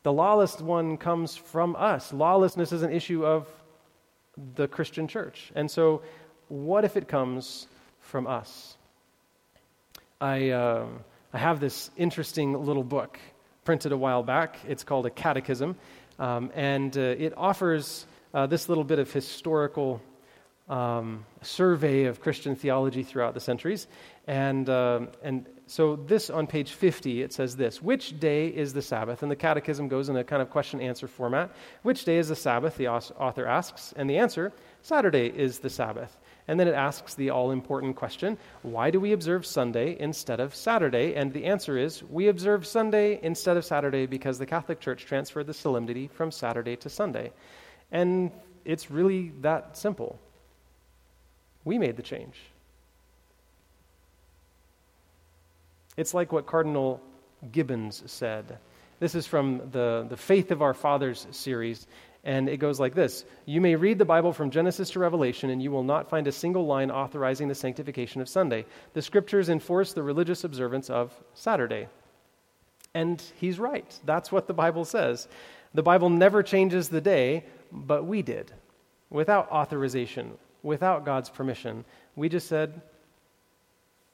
The 0.03 0.13
lawless 0.13 0.61
one 0.61 0.97
comes 0.97 1.37
from 1.37 1.75
us. 1.77 2.13
Lawlessness 2.13 2.73
is 2.73 2.83
an 2.83 2.93
issue 2.93 3.27
of 3.27 3.49
the 4.55 4.69
Christian 4.69 5.09
church. 5.09 5.51
And 5.55 5.71
so 5.71 6.03
what 6.49 6.85
if 6.85 6.97
it 6.97 7.09
comes 7.09 7.67
from 8.01 8.27
us? 8.27 8.77
I, 10.21 10.51
uh, 10.51 10.87
I 11.33 11.39
have 11.39 11.61
this 11.61 11.91
interesting 11.97 12.53
little 12.65 12.85
book 12.85 13.19
printed 13.65 13.93
a 13.93 13.97
while 13.97 14.23
back. 14.23 14.59
It's 14.67 14.85
called 14.85 15.07
a 15.07 15.11
catechism, 15.11 15.77
um, 16.19 16.51
and 16.55 16.97
uh, 16.97 17.01
it 17.01 17.35
offers 17.37 18.07
uh, 18.33 18.47
this 18.47 18.69
little 18.69 18.85
bit 18.85 18.99
of 18.99 19.13
historical 19.13 20.01
um, 20.69 21.25
survey 21.43 22.05
of 22.05 22.21
Christian 22.21 22.57
theology 22.57 23.03
throughout 23.03 23.35
the 23.35 23.41
centuries. 23.41 23.87
And, 24.27 24.69
uh, 24.69 25.07
and 25.23 25.47
so, 25.69 25.97
this 25.97 26.31
on 26.31 26.47
page 26.47 26.73
50, 26.73 27.23
it 27.23 27.33
says 27.33 27.57
this 27.57 27.83
Which 27.83 28.19
day 28.19 28.49
is 28.49 28.73
the 28.73 28.83
Sabbath? 28.83 29.23
And 29.23 29.31
the 29.31 29.37
catechism 29.37 29.89
goes 29.89 30.09
in 30.09 30.17
a 30.17 30.25
kind 30.25 30.43
of 30.43 30.51
question 30.51 30.81
answer 30.81 31.09
format. 31.09 31.51
Which 31.83 32.05
day 32.05 32.19
is 32.19 32.29
the 32.29 32.37
Sabbath? 32.37 32.77
The 32.77 32.89
author 32.89 33.47
asks. 33.47 33.93
And 33.97 34.09
the 34.09 34.19
answer 34.19 34.53
Saturday 34.83 35.27
is 35.27 35.61
the 35.61 35.71
Sabbath. 35.71 36.17
And 36.49 36.61
then 36.61 36.69
it 36.69 36.75
asks 36.75 37.15
the 37.15 37.31
all 37.31 37.51
important 37.51 37.97
question 37.97 38.39
why 38.63 38.91
do 38.91 39.01
we 39.01 39.13
observe 39.13 39.45
Sunday 39.45 39.97
instead 39.99 40.41
of 40.41 40.55
Saturday? 40.55 41.15
And 41.15 41.33
the 41.33 41.45
answer 41.45 41.77
is 41.77 42.03
we 42.05 42.29
observe 42.29 42.67
Sunday 42.67 43.19
instead 43.23 43.57
of 43.57 43.65
Saturday 43.65 44.07
because 44.07 44.39
the 44.39 44.47
Catholic 44.47 44.81
Church 44.81 45.05
transferred 45.05 45.47
the 45.47 45.55
solemnity 45.55 46.09
from 46.09 46.31
Saturday 46.31 46.77
to 46.77 46.89
Sunday. 46.89 47.33
And 47.91 48.31
it's 48.65 48.91
really 48.91 49.33
that 49.41 49.77
simple. 49.77 50.19
We 51.65 51.79
made 51.79 51.97
the 51.97 52.03
change. 52.03 52.37
It's 55.97 56.15
like 56.15 56.31
what 56.31 56.47
Cardinal 56.47 57.01
Gibbons 57.51 58.03
said. 58.07 58.59
This 58.99 59.15
is 59.15 59.27
from 59.27 59.71
the, 59.73 60.07
the 60.09 60.17
Faith 60.17 60.51
of 60.51 60.63
Our 60.63 60.75
Fathers 60.75 61.27
series. 61.31 61.87
And 62.27 62.49
it 62.49 62.57
goes 62.57 62.81
like 62.81 62.95
this 62.95 63.25
You 63.47 63.61
may 63.63 63.77
read 63.77 63.99
the 63.99 64.05
Bible 64.05 64.33
from 64.33 64.51
Genesis 64.51 64.91
to 64.91 64.99
Revelation, 64.99 65.49
and 65.49 65.63
you 65.63 65.71
will 65.71 65.85
not 65.85 66.11
find 66.11 66.27
a 66.27 66.33
single 66.33 66.67
line 66.67 66.91
authorizing 66.91 67.47
the 67.47 67.55
sanctification 67.55 68.21
of 68.21 68.29
Sunday. 68.29 68.67
The 68.93 69.01
scriptures 69.01 69.49
enforce 69.49 69.93
the 69.93 70.03
religious 70.03 70.43
observance 70.43 70.91
of 70.91 71.15
Saturday. 71.35 71.89
And 72.93 73.23
he's 73.37 73.61
right. 73.61 73.87
That's 74.05 74.33
what 74.33 74.49
the 74.49 74.55
Bible 74.55 74.85
says. 74.85 75.29
The 75.73 75.85
Bible 75.85 76.11
never 76.11 76.43
changes 76.43 76.89
the 76.89 77.01
day, 77.01 77.45
but 77.71 78.05
we 78.05 78.23
did, 78.23 78.51
without 79.09 79.51
authorization, 79.53 80.33
without 80.65 81.05
God's 81.05 81.31
permission. 81.31 81.85
We 82.17 82.29
just 82.29 82.49
said, 82.49 82.81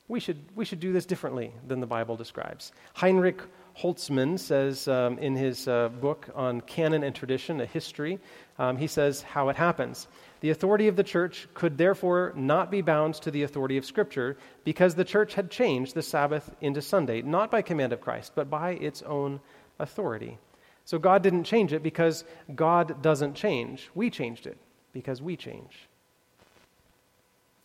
we 0.06 0.20
should, 0.20 0.38
we 0.54 0.66
should 0.66 0.80
do 0.80 0.92
this 0.92 1.06
differently 1.06 1.52
than 1.66 1.80
the 1.80 1.86
Bible 1.86 2.16
describes. 2.16 2.72
Heinrich 2.92 3.40
Holtzmann 3.78 4.38
says 4.38 4.86
um, 4.88 5.18
in 5.18 5.34
his 5.34 5.66
uh, 5.66 5.88
book 5.88 6.28
on 6.34 6.60
canon 6.60 7.02
and 7.02 7.14
tradition, 7.14 7.60
a 7.60 7.66
history, 7.66 8.18
um, 8.58 8.76
he 8.76 8.86
says 8.86 9.22
how 9.22 9.48
it 9.48 9.56
happens. 9.56 10.08
The 10.40 10.50
authority 10.50 10.88
of 10.88 10.96
the 10.96 11.04
church 11.04 11.48
could 11.54 11.78
therefore 11.78 12.32
not 12.36 12.70
be 12.70 12.82
bound 12.82 13.14
to 13.14 13.30
the 13.30 13.44
authority 13.44 13.76
of 13.76 13.84
Scripture 13.84 14.36
because 14.64 14.94
the 14.94 15.04
church 15.04 15.34
had 15.34 15.50
changed 15.50 15.94
the 15.94 16.02
Sabbath 16.02 16.50
into 16.60 16.82
Sunday, 16.82 17.22
not 17.22 17.50
by 17.50 17.62
command 17.62 17.92
of 17.92 18.00
Christ, 18.00 18.32
but 18.34 18.50
by 18.50 18.72
its 18.72 19.02
own 19.02 19.40
authority. 19.78 20.38
So 20.84 20.98
God 20.98 21.22
didn't 21.22 21.44
change 21.44 21.72
it 21.72 21.82
because 21.82 22.24
God 22.54 23.02
doesn't 23.02 23.34
change. 23.34 23.88
We 23.94 24.10
changed 24.10 24.46
it 24.46 24.58
because 24.92 25.22
we 25.22 25.36
change. 25.36 25.88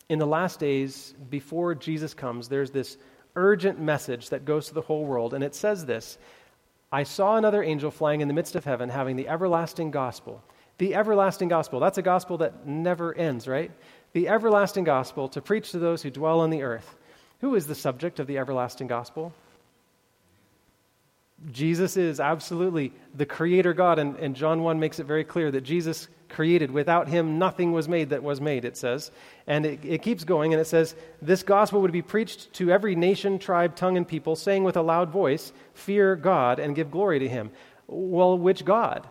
In 0.10 0.20
the 0.20 0.28
last 0.28 0.60
days, 0.60 1.14
before 1.30 1.76
Jesus 1.76 2.14
comes, 2.14 2.48
there's 2.48 2.72
this 2.72 2.98
urgent 3.38 3.80
message 3.80 4.30
that 4.30 4.44
goes 4.44 4.68
to 4.68 4.74
the 4.74 4.82
whole 4.82 5.06
world, 5.06 5.34
and 5.34 5.44
it 5.44 5.56
says 5.56 5.86
this 5.86 6.18
I 6.92 7.04
saw 7.04 7.38
another 7.38 7.64
angel 7.64 7.92
flying 7.92 8.22
in 8.22 8.28
the 8.28 8.34
midst 8.34 8.56
of 8.56 8.66
heaven, 8.66 8.90
having 8.90 9.16
the 9.16 9.30
everlasting 9.30 9.92
gospel. 9.92 10.44
The 10.78 10.96
everlasting 10.96 11.48
gospel, 11.48 11.80
that's 11.80 11.98
a 11.98 12.04
gospel 12.04 12.38
that 12.40 12.68
never 12.68 13.14
ends, 13.14 13.48
right? 13.48 13.72
The 14.14 14.28
everlasting 14.28 14.84
gospel 14.84 15.28
to 15.30 15.42
preach 15.42 15.72
to 15.72 15.80
those 15.80 16.02
who 16.02 16.12
dwell 16.12 16.40
on 16.42 16.50
the 16.50 16.64
earth. 16.64 16.96
Who 17.42 17.56
is 17.56 17.68
the 17.68 17.76
subject 17.76 18.20
of 18.20 18.28
the 18.28 18.38
everlasting 18.38 18.88
gospel? 18.88 19.34
Jesus 21.52 21.98
is 21.98 22.20
absolutely 22.20 22.94
the 23.14 23.26
creator 23.26 23.74
God, 23.74 24.00
and, 24.00 24.16
and, 24.18 24.36
John 24.36 24.64
1 24.64 24.80
makes 24.80 25.00
it 25.00 25.06
very 25.06 25.24
clear 25.24 25.52
that 25.52 25.62
Jesus 25.62 26.08
created. 26.30 26.72
Without 26.72 27.08
him, 27.08 27.38
nothing 27.38 27.72
was 27.72 27.88
made 27.88 28.10
that 28.10 28.24
was 28.24 28.42
made, 28.42 28.66
it 28.66 28.76
says. 28.76 29.12
And 29.46 29.66
it, 29.66 29.80
it 29.86 30.02
keeps 30.02 30.24
going, 30.24 30.54
and 30.54 30.60
it 30.60 30.66
says, 30.66 30.96
This 31.22 31.44
gospel 31.44 31.82
would 31.82 31.92
be 31.92 32.02
preached 32.02 32.54
to 32.54 32.72
every 32.72 32.96
nation, 32.96 33.38
tribe, 33.38 33.76
tongue, 33.76 33.98
and 33.98 34.08
people, 34.08 34.36
saying 34.36 34.64
with 34.64 34.78
a 34.78 34.82
loud 34.82 35.12
voice, 35.12 35.54
Fear 35.74 36.16
God 36.16 36.60
and 36.60 36.76
give 36.76 36.90
glory 36.90 37.20
to 37.20 37.30
him. 37.30 37.52
Well, 37.86 38.38
which 38.38 38.66
God? 38.66 39.08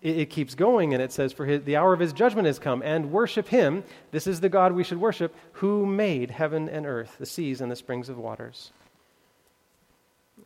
It, 0.00 0.18
it 0.18 0.30
keeps 0.30 0.54
going, 0.54 0.94
and 0.94 1.02
it 1.02 1.12
says, 1.12 1.32
For 1.32 1.44
his, 1.44 1.64
the 1.64 1.76
hour 1.76 1.92
of 1.92 2.00
his 2.00 2.12
judgment 2.12 2.46
has 2.46 2.60
come, 2.60 2.82
and 2.82 3.10
worship 3.10 3.48
him. 3.48 3.82
This 4.12 4.28
is 4.28 4.40
the 4.40 4.48
God 4.48 4.72
we 4.72 4.84
should 4.84 5.00
worship, 5.00 5.34
who 5.54 5.84
made 5.86 6.30
heaven 6.30 6.68
and 6.68 6.86
earth, 6.86 7.16
the 7.18 7.26
seas 7.26 7.60
and 7.60 7.70
the 7.70 7.76
springs 7.76 8.08
of 8.08 8.16
waters. 8.16 8.70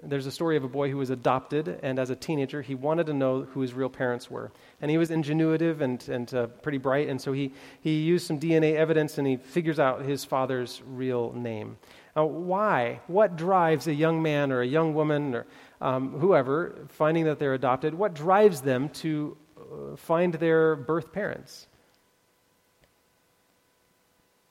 There's 0.03 0.27
a 0.27 0.31
story 0.31 0.57
of 0.57 0.65
a 0.65 0.69
boy 0.69 0.91
who 0.91 0.99
was 0.99 1.09
adopted, 1.09 1.81
and 1.83 1.99
as 1.99 2.11
a 2.11 2.17
teenager, 2.17 2.61
he 2.61 2.75
wanted 2.75 3.07
to 3.07 3.15
know 3.15 3.43
who 3.45 3.61
his 3.61 3.73
real 3.73 3.89
parents 3.89 4.31
were. 4.31 4.53
And 4.81 4.91
he 4.91 4.99
was 4.99 5.11
ingenuitive 5.11 5.81
and, 5.81 6.07
and 6.09 6.35
uh, 6.35 6.47
pretty 6.49 6.79
bright, 6.79 7.09
and 7.09 7.21
so 7.21 7.33
he, 7.33 7.53
he 7.81 8.01
used 8.03 8.27
some 8.27 8.39
DNA 8.39 8.75
evidence 8.75 9.17
and 9.17 9.27
he 9.27 9.37
figures 9.37 9.81
out 9.81 10.03
his 10.03 10.25
father's 10.25 10.83
real 10.87 11.33
name. 11.33 11.79
Now, 12.15 12.27
why? 12.27 13.01
What 13.07 13.37
drives 13.37 13.87
a 13.87 13.95
young 13.95 14.23
man 14.23 14.53
or 14.53 14.61
a 14.61 14.67
young 14.67 14.95
woman 14.95 15.35
or 15.35 15.47
um, 15.81 16.19
whoever 16.19 16.75
finding 16.89 17.25
that 17.25 17.39
they're 17.39 17.55
adopted? 17.55 17.95
What 17.95 18.15
drives 18.15 18.61
them 18.61 18.91
to 18.91 19.37
uh, 19.59 19.97
find 19.97 20.35
their 20.35 20.77
birth 20.77 21.13
parents? 21.13 21.69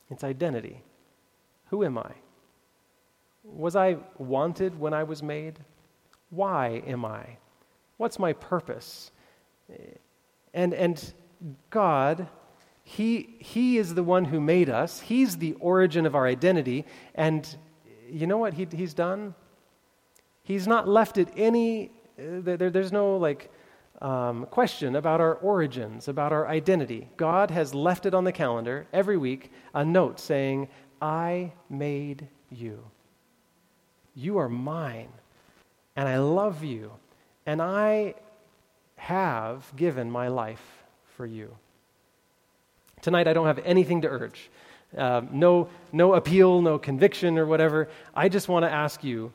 It's 0.09 0.23
identity. 0.23 0.81
Who 1.69 1.83
am 1.83 1.97
I? 1.97 2.11
Was 3.45 3.75
I 3.75 3.97
wanted 4.17 4.79
when 4.79 4.93
I 4.93 5.03
was 5.03 5.21
made? 5.23 5.59
Why 6.29 6.83
am 6.87 7.05
I? 7.05 7.37
What's 7.97 8.19
my 8.19 8.33
purpose? 8.33 9.11
And, 10.53 10.73
and 10.73 11.13
God, 11.69 12.27
he, 12.83 13.35
he 13.39 13.77
is 13.77 13.93
the 13.93 14.03
one 14.03 14.25
who 14.25 14.39
made 14.39 14.69
us. 14.69 15.01
He's 15.01 15.37
the 15.37 15.53
origin 15.53 16.05
of 16.05 16.15
our 16.15 16.27
identity. 16.27 16.85
And 17.13 17.47
you 18.09 18.27
know 18.27 18.37
what 18.37 18.53
he, 18.53 18.67
He's 18.71 18.93
done? 18.93 19.33
He's 20.43 20.67
not 20.67 20.87
left 20.87 21.17
it 21.17 21.29
any, 21.35 21.91
there, 22.17 22.69
there's 22.69 22.91
no 22.91 23.17
like 23.17 23.51
um, 24.01 24.45
question 24.47 24.95
about 24.95 25.21
our 25.21 25.35
origins, 25.35 26.07
about 26.07 26.31
our 26.31 26.47
identity. 26.47 27.09
God 27.17 27.49
has 27.49 27.73
left 27.73 28.05
it 28.05 28.13
on 28.13 28.23
the 28.23 28.31
calendar 28.31 28.87
every 28.93 29.17
week, 29.17 29.51
a 29.73 29.83
note 29.83 30.19
saying, 30.19 30.67
I 31.01 31.53
made 31.69 32.27
you. 32.49 32.83
You 34.15 34.37
are 34.37 34.49
mine, 34.49 35.09
and 35.95 36.07
I 36.07 36.17
love 36.17 36.63
you, 36.63 36.91
and 37.45 37.61
I 37.61 38.15
have 38.95 39.71
given 39.75 40.09
my 40.09 40.29
life 40.29 40.63
for 41.17 41.25
you. 41.25 41.53
Tonight, 43.01 43.27
I 43.27 43.33
don't 43.33 43.47
have 43.47 43.59
anything 43.65 44.01
to 44.01 44.07
urge. 44.07 44.49
Uh, 44.97 45.21
no, 45.31 45.67
no 45.91 46.13
appeal, 46.13 46.61
no 46.61 46.79
conviction 46.79 47.37
or 47.37 47.45
whatever. 47.45 47.89
I 48.15 48.29
just 48.29 48.47
want 48.47 48.63
to 48.63 48.71
ask 48.71 49.03
you 49.03 49.33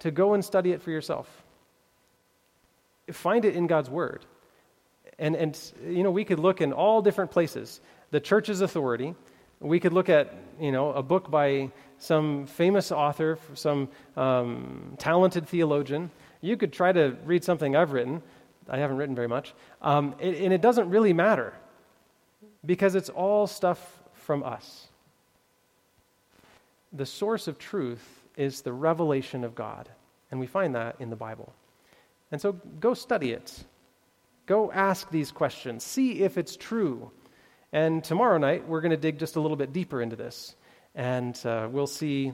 to 0.00 0.10
go 0.10 0.34
and 0.34 0.44
study 0.44 0.72
it 0.72 0.82
for 0.82 0.90
yourself. 0.90 1.28
Find 3.12 3.44
it 3.44 3.54
in 3.54 3.68
God's 3.68 3.88
Word. 3.88 4.24
And, 5.18 5.36
and, 5.36 5.72
you 5.86 6.02
know, 6.02 6.10
we 6.10 6.24
could 6.24 6.40
look 6.40 6.60
in 6.60 6.72
all 6.72 7.00
different 7.00 7.30
places. 7.30 7.80
The 8.10 8.18
church's 8.18 8.60
authority. 8.60 9.14
We 9.60 9.78
could 9.78 9.92
look 9.92 10.08
at, 10.08 10.34
you 10.60 10.72
know, 10.72 10.92
a 10.92 11.02
book 11.02 11.30
by 11.30 11.70
some 12.04 12.46
famous 12.46 12.92
author, 12.92 13.38
some 13.54 13.88
um, 14.16 14.94
talented 14.98 15.48
theologian. 15.48 16.10
You 16.40 16.56
could 16.56 16.72
try 16.72 16.92
to 16.92 17.16
read 17.24 17.42
something 17.44 17.74
I've 17.74 17.92
written. 17.92 18.22
I 18.68 18.78
haven't 18.78 18.98
written 18.98 19.14
very 19.14 19.28
much. 19.28 19.54
Um, 19.80 20.14
it, 20.20 20.36
and 20.36 20.52
it 20.52 20.60
doesn't 20.60 20.90
really 20.90 21.12
matter 21.12 21.54
because 22.64 22.94
it's 22.94 23.08
all 23.08 23.46
stuff 23.46 23.80
from 24.12 24.42
us. 24.42 24.88
The 26.92 27.06
source 27.06 27.48
of 27.48 27.58
truth 27.58 28.06
is 28.36 28.60
the 28.60 28.72
revelation 28.72 29.42
of 29.42 29.54
God, 29.54 29.88
and 30.30 30.38
we 30.38 30.46
find 30.46 30.74
that 30.74 30.96
in 31.00 31.10
the 31.10 31.16
Bible. 31.16 31.52
And 32.30 32.40
so 32.40 32.52
go 32.52 32.94
study 32.94 33.32
it. 33.32 33.64
Go 34.46 34.70
ask 34.72 35.10
these 35.10 35.32
questions. 35.32 35.84
See 35.84 36.22
if 36.22 36.36
it's 36.36 36.56
true. 36.56 37.10
And 37.72 38.04
tomorrow 38.04 38.38
night, 38.38 38.68
we're 38.68 38.82
going 38.82 38.90
to 38.90 38.96
dig 38.96 39.18
just 39.18 39.36
a 39.36 39.40
little 39.40 39.56
bit 39.56 39.72
deeper 39.72 40.02
into 40.02 40.16
this 40.16 40.54
and 40.94 41.38
uh, 41.44 41.68
we'll 41.70 41.86
see. 41.86 42.32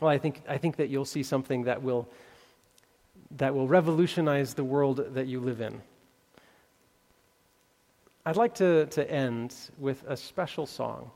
Well, 0.00 0.10
I 0.10 0.18
think 0.18 0.42
I 0.48 0.58
think 0.58 0.76
that 0.76 0.88
you'll 0.88 1.04
see 1.04 1.22
something 1.22 1.64
that 1.64 1.82
will 1.82 2.08
that 3.36 3.54
will 3.54 3.66
revolutionize 3.66 4.54
the 4.54 4.64
world 4.64 5.14
that 5.14 5.26
you 5.26 5.40
live 5.40 5.60
in. 5.60 5.80
I'd 8.26 8.36
like 8.36 8.54
to, 8.54 8.86
to 8.86 9.10
end 9.10 9.54
with 9.78 10.02
a 10.06 10.16
special 10.16 10.66
song. 10.66 11.10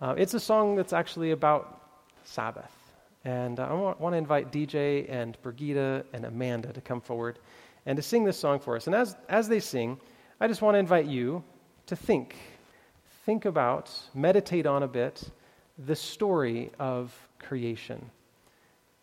Uh, 0.00 0.14
it's 0.18 0.34
a 0.34 0.40
song 0.40 0.74
that's 0.74 0.92
actually 0.92 1.30
about 1.30 1.80
Sabbath. 2.24 2.72
And 3.24 3.60
I 3.60 3.72
want, 3.72 4.00
want, 4.00 4.14
to 4.14 4.16
invite 4.16 4.50
DJ 4.50 5.08
and 5.08 5.40
Brigida 5.42 6.04
and 6.12 6.24
Amanda 6.24 6.72
to 6.72 6.80
come 6.80 7.00
forward 7.00 7.38
and 7.86 7.96
to 7.96 8.02
sing 8.02 8.24
this 8.24 8.36
song 8.36 8.58
for 8.58 8.74
us. 8.74 8.88
And 8.88 8.96
as, 8.96 9.14
as 9.28 9.48
they 9.48 9.60
sing, 9.60 10.00
I 10.40 10.48
just 10.48 10.62
want 10.62 10.74
to 10.74 10.80
invite 10.80 11.06
you 11.06 11.44
to 11.86 11.94
think. 11.94 12.34
Think 13.24 13.44
about, 13.44 13.92
meditate 14.12 14.66
on 14.66 14.82
a 14.82 14.88
bit 14.88 15.30
the 15.78 15.96
story 15.96 16.70
of 16.78 17.14
creation 17.38 18.10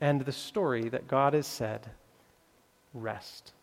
and 0.02 0.22
the 0.22 0.32
story 0.32 0.90
that 0.90 1.08
God 1.08 1.34
has 1.34 1.48
said, 1.48 1.90
rest. 2.94 3.54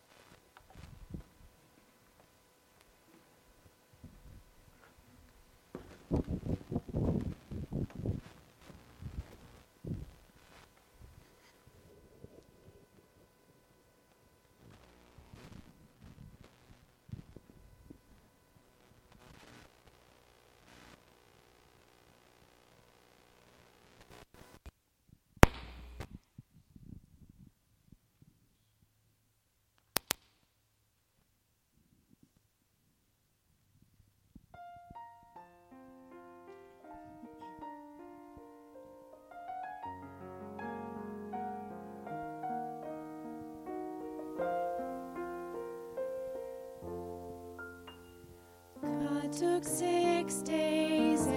Took 49.39 49.63
six 49.63 50.41
days 50.41 51.27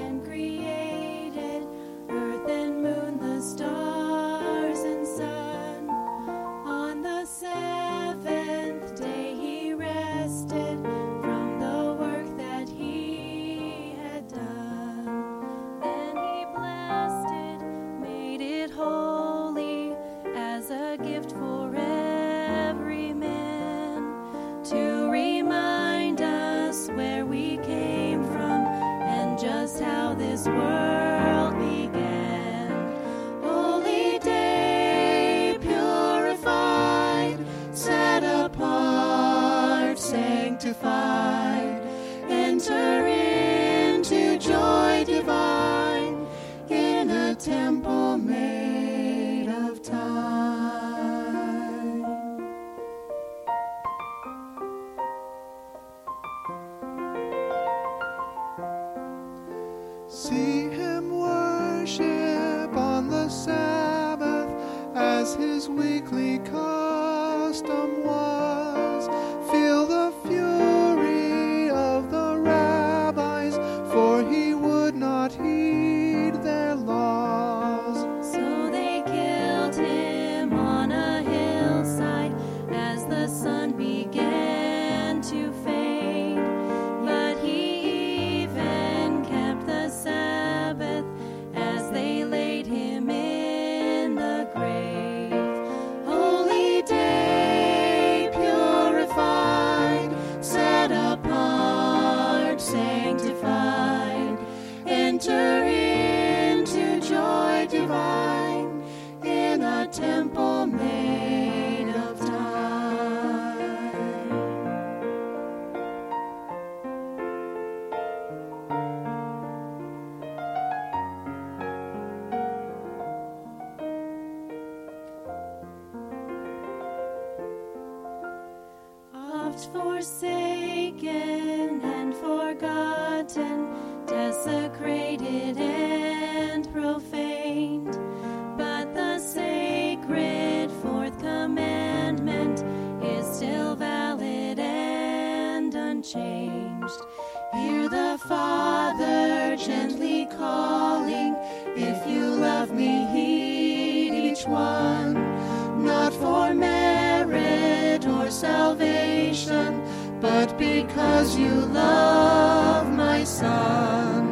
but 160.20 160.58
because 160.58 161.36
you 161.36 161.48
love 161.48 162.92
my 162.92 163.24
Son. 163.24 164.29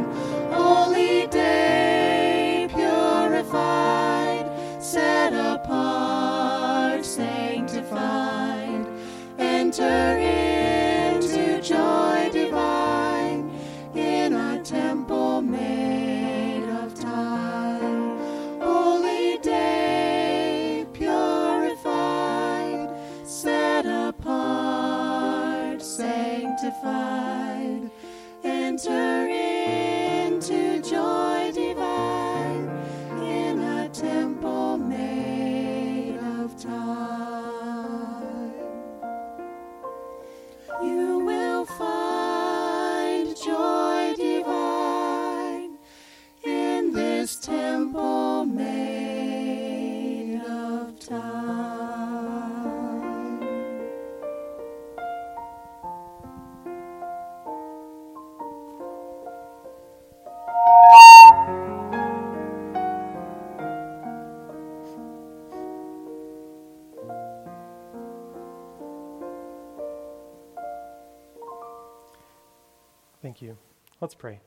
Thank 73.39 73.51
you. 73.51 73.59
Let's 74.01 74.17
pray. 74.17 74.41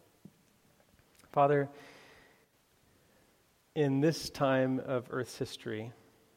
Father, 1.31 1.69
in 3.73 4.01
this 4.01 4.30
time 4.30 4.81
of 4.85 5.07
Earth's 5.11 5.38
history, 5.38 5.93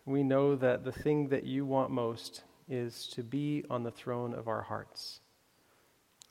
we 0.06 0.22
know 0.22 0.54
that 0.54 0.84
the 0.84 0.92
thing 0.92 1.30
that 1.30 1.42
you 1.42 1.66
want 1.66 1.90
most 1.90 2.44
is 2.68 3.08
to 3.08 3.24
be 3.24 3.64
on 3.70 3.82
the 3.82 3.90
throne 3.90 4.34
of 4.34 4.46
our 4.46 4.62
hearts. 4.62 5.18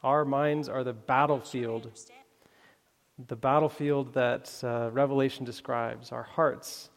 Our 0.02 0.24
minds 0.24 0.70
are 0.70 0.86
the 0.86 0.94
battlefield, 0.94 1.92
the 3.28 3.36
battlefield 3.36 4.14
that 4.14 4.50
uh, 4.64 4.92
Revelation 4.94 5.44
describes. 5.44 6.14
Our 6.14 6.24
hearts 6.24 6.90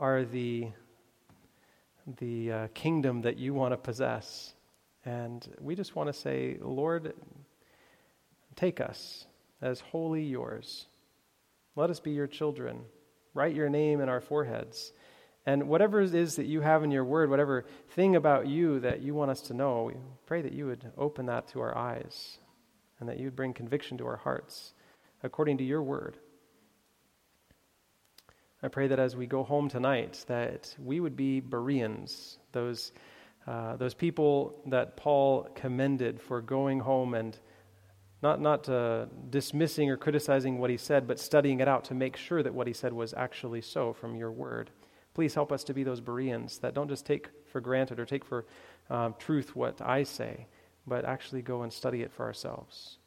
are 0.00 0.24
the, 0.24 0.72
the 2.18 2.50
uh, 2.50 2.68
kingdom 2.74 3.22
that 3.22 3.36
you 3.36 3.54
want 3.54 3.74
to 3.74 3.76
possess. 3.76 4.54
And 5.04 5.48
we 5.60 5.76
just 5.76 5.94
want 5.94 6.08
to 6.08 6.12
say, 6.12 6.56
Lord, 6.60 7.14
Take 8.56 8.80
us 8.80 9.26
as 9.60 9.80
wholly 9.80 10.24
yours. 10.24 10.86
Let 11.76 11.90
us 11.90 12.00
be 12.00 12.12
your 12.12 12.26
children. 12.26 12.80
Write 13.34 13.54
your 13.54 13.68
name 13.68 14.00
in 14.00 14.08
our 14.08 14.20
foreheads. 14.20 14.92
And 15.44 15.68
whatever 15.68 16.00
it 16.00 16.14
is 16.14 16.36
that 16.36 16.46
you 16.46 16.60
have 16.62 16.82
in 16.82 16.90
your 16.90 17.04
word, 17.04 17.30
whatever 17.30 17.66
thing 17.90 18.16
about 18.16 18.48
you 18.48 18.80
that 18.80 19.02
you 19.02 19.14
want 19.14 19.30
us 19.30 19.42
to 19.42 19.54
know, 19.54 19.84
we 19.84 19.94
pray 20.26 20.42
that 20.42 20.52
you 20.52 20.66
would 20.66 20.90
open 20.98 21.26
that 21.26 21.48
to 21.48 21.60
our 21.60 21.76
eyes 21.76 22.38
and 22.98 23.08
that 23.08 23.18
you 23.18 23.26
would 23.26 23.36
bring 23.36 23.52
conviction 23.52 23.98
to 23.98 24.06
our 24.06 24.16
hearts 24.16 24.72
according 25.22 25.58
to 25.58 25.64
your 25.64 25.82
word. 25.82 26.16
I 28.62 28.68
pray 28.68 28.88
that 28.88 28.98
as 28.98 29.14
we 29.14 29.26
go 29.26 29.44
home 29.44 29.68
tonight, 29.68 30.24
that 30.28 30.74
we 30.82 30.98
would 30.98 31.16
be 31.16 31.40
Bereans, 31.40 32.38
those, 32.52 32.90
uh, 33.46 33.76
those 33.76 33.94
people 33.94 34.62
that 34.66 34.96
Paul 34.96 35.48
commended 35.54 36.20
for 36.20 36.40
going 36.40 36.80
home 36.80 37.14
and 37.14 37.38
not, 38.22 38.40
not 38.40 38.68
uh, 38.68 39.06
dismissing 39.30 39.90
or 39.90 39.96
criticizing 39.96 40.58
what 40.58 40.70
he 40.70 40.76
said, 40.76 41.06
but 41.06 41.20
studying 41.20 41.60
it 41.60 41.68
out 41.68 41.84
to 41.84 41.94
make 41.94 42.16
sure 42.16 42.42
that 42.42 42.54
what 42.54 42.66
he 42.66 42.72
said 42.72 42.92
was 42.92 43.12
actually 43.14 43.60
so 43.60 43.92
from 43.92 44.16
your 44.16 44.32
word. 44.32 44.70
Please 45.14 45.34
help 45.34 45.52
us 45.52 45.64
to 45.64 45.74
be 45.74 45.84
those 45.84 46.00
Bereans 46.00 46.58
that 46.58 46.74
don't 46.74 46.88
just 46.88 47.06
take 47.06 47.28
for 47.50 47.60
granted 47.60 48.00
or 48.00 48.04
take 48.04 48.24
for 48.24 48.46
um, 48.90 49.14
truth 49.18 49.54
what 49.54 49.80
I 49.80 50.02
say, 50.02 50.46
but 50.86 51.04
actually 51.04 51.42
go 51.42 51.62
and 51.62 51.72
study 51.72 52.02
it 52.02 52.12
for 52.12 52.24
ourselves. 52.24 52.98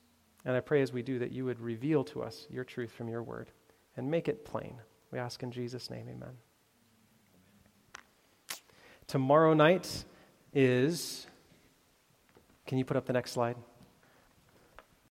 And 0.46 0.56
I 0.56 0.60
pray 0.60 0.82
as 0.82 0.94
we 0.94 1.02
do 1.02 1.20
that 1.20 1.32
you 1.32 1.46
would 1.46 1.60
reveal 1.60 2.04
to 2.06 2.24
us 2.24 2.48
your 2.50 2.64
truth 2.64 2.92
from 2.92 3.10
your 3.10 3.24
word 3.24 3.52
and 3.98 4.10
make 4.10 4.28
it 4.28 4.46
plain. 4.46 4.76
We 5.12 5.20
ask 5.20 5.44
in 5.44 5.52
Jesus' 5.52 5.90
name, 5.90 6.08
amen. 6.10 6.38
Tomorrow 9.08 9.54
night 9.56 10.06
is. 10.54 11.26
Can 12.68 12.78
you 12.78 12.86
put 12.86 12.96
up 12.96 13.06
the 13.06 13.14
next 13.14 13.32
slide? 13.32 13.56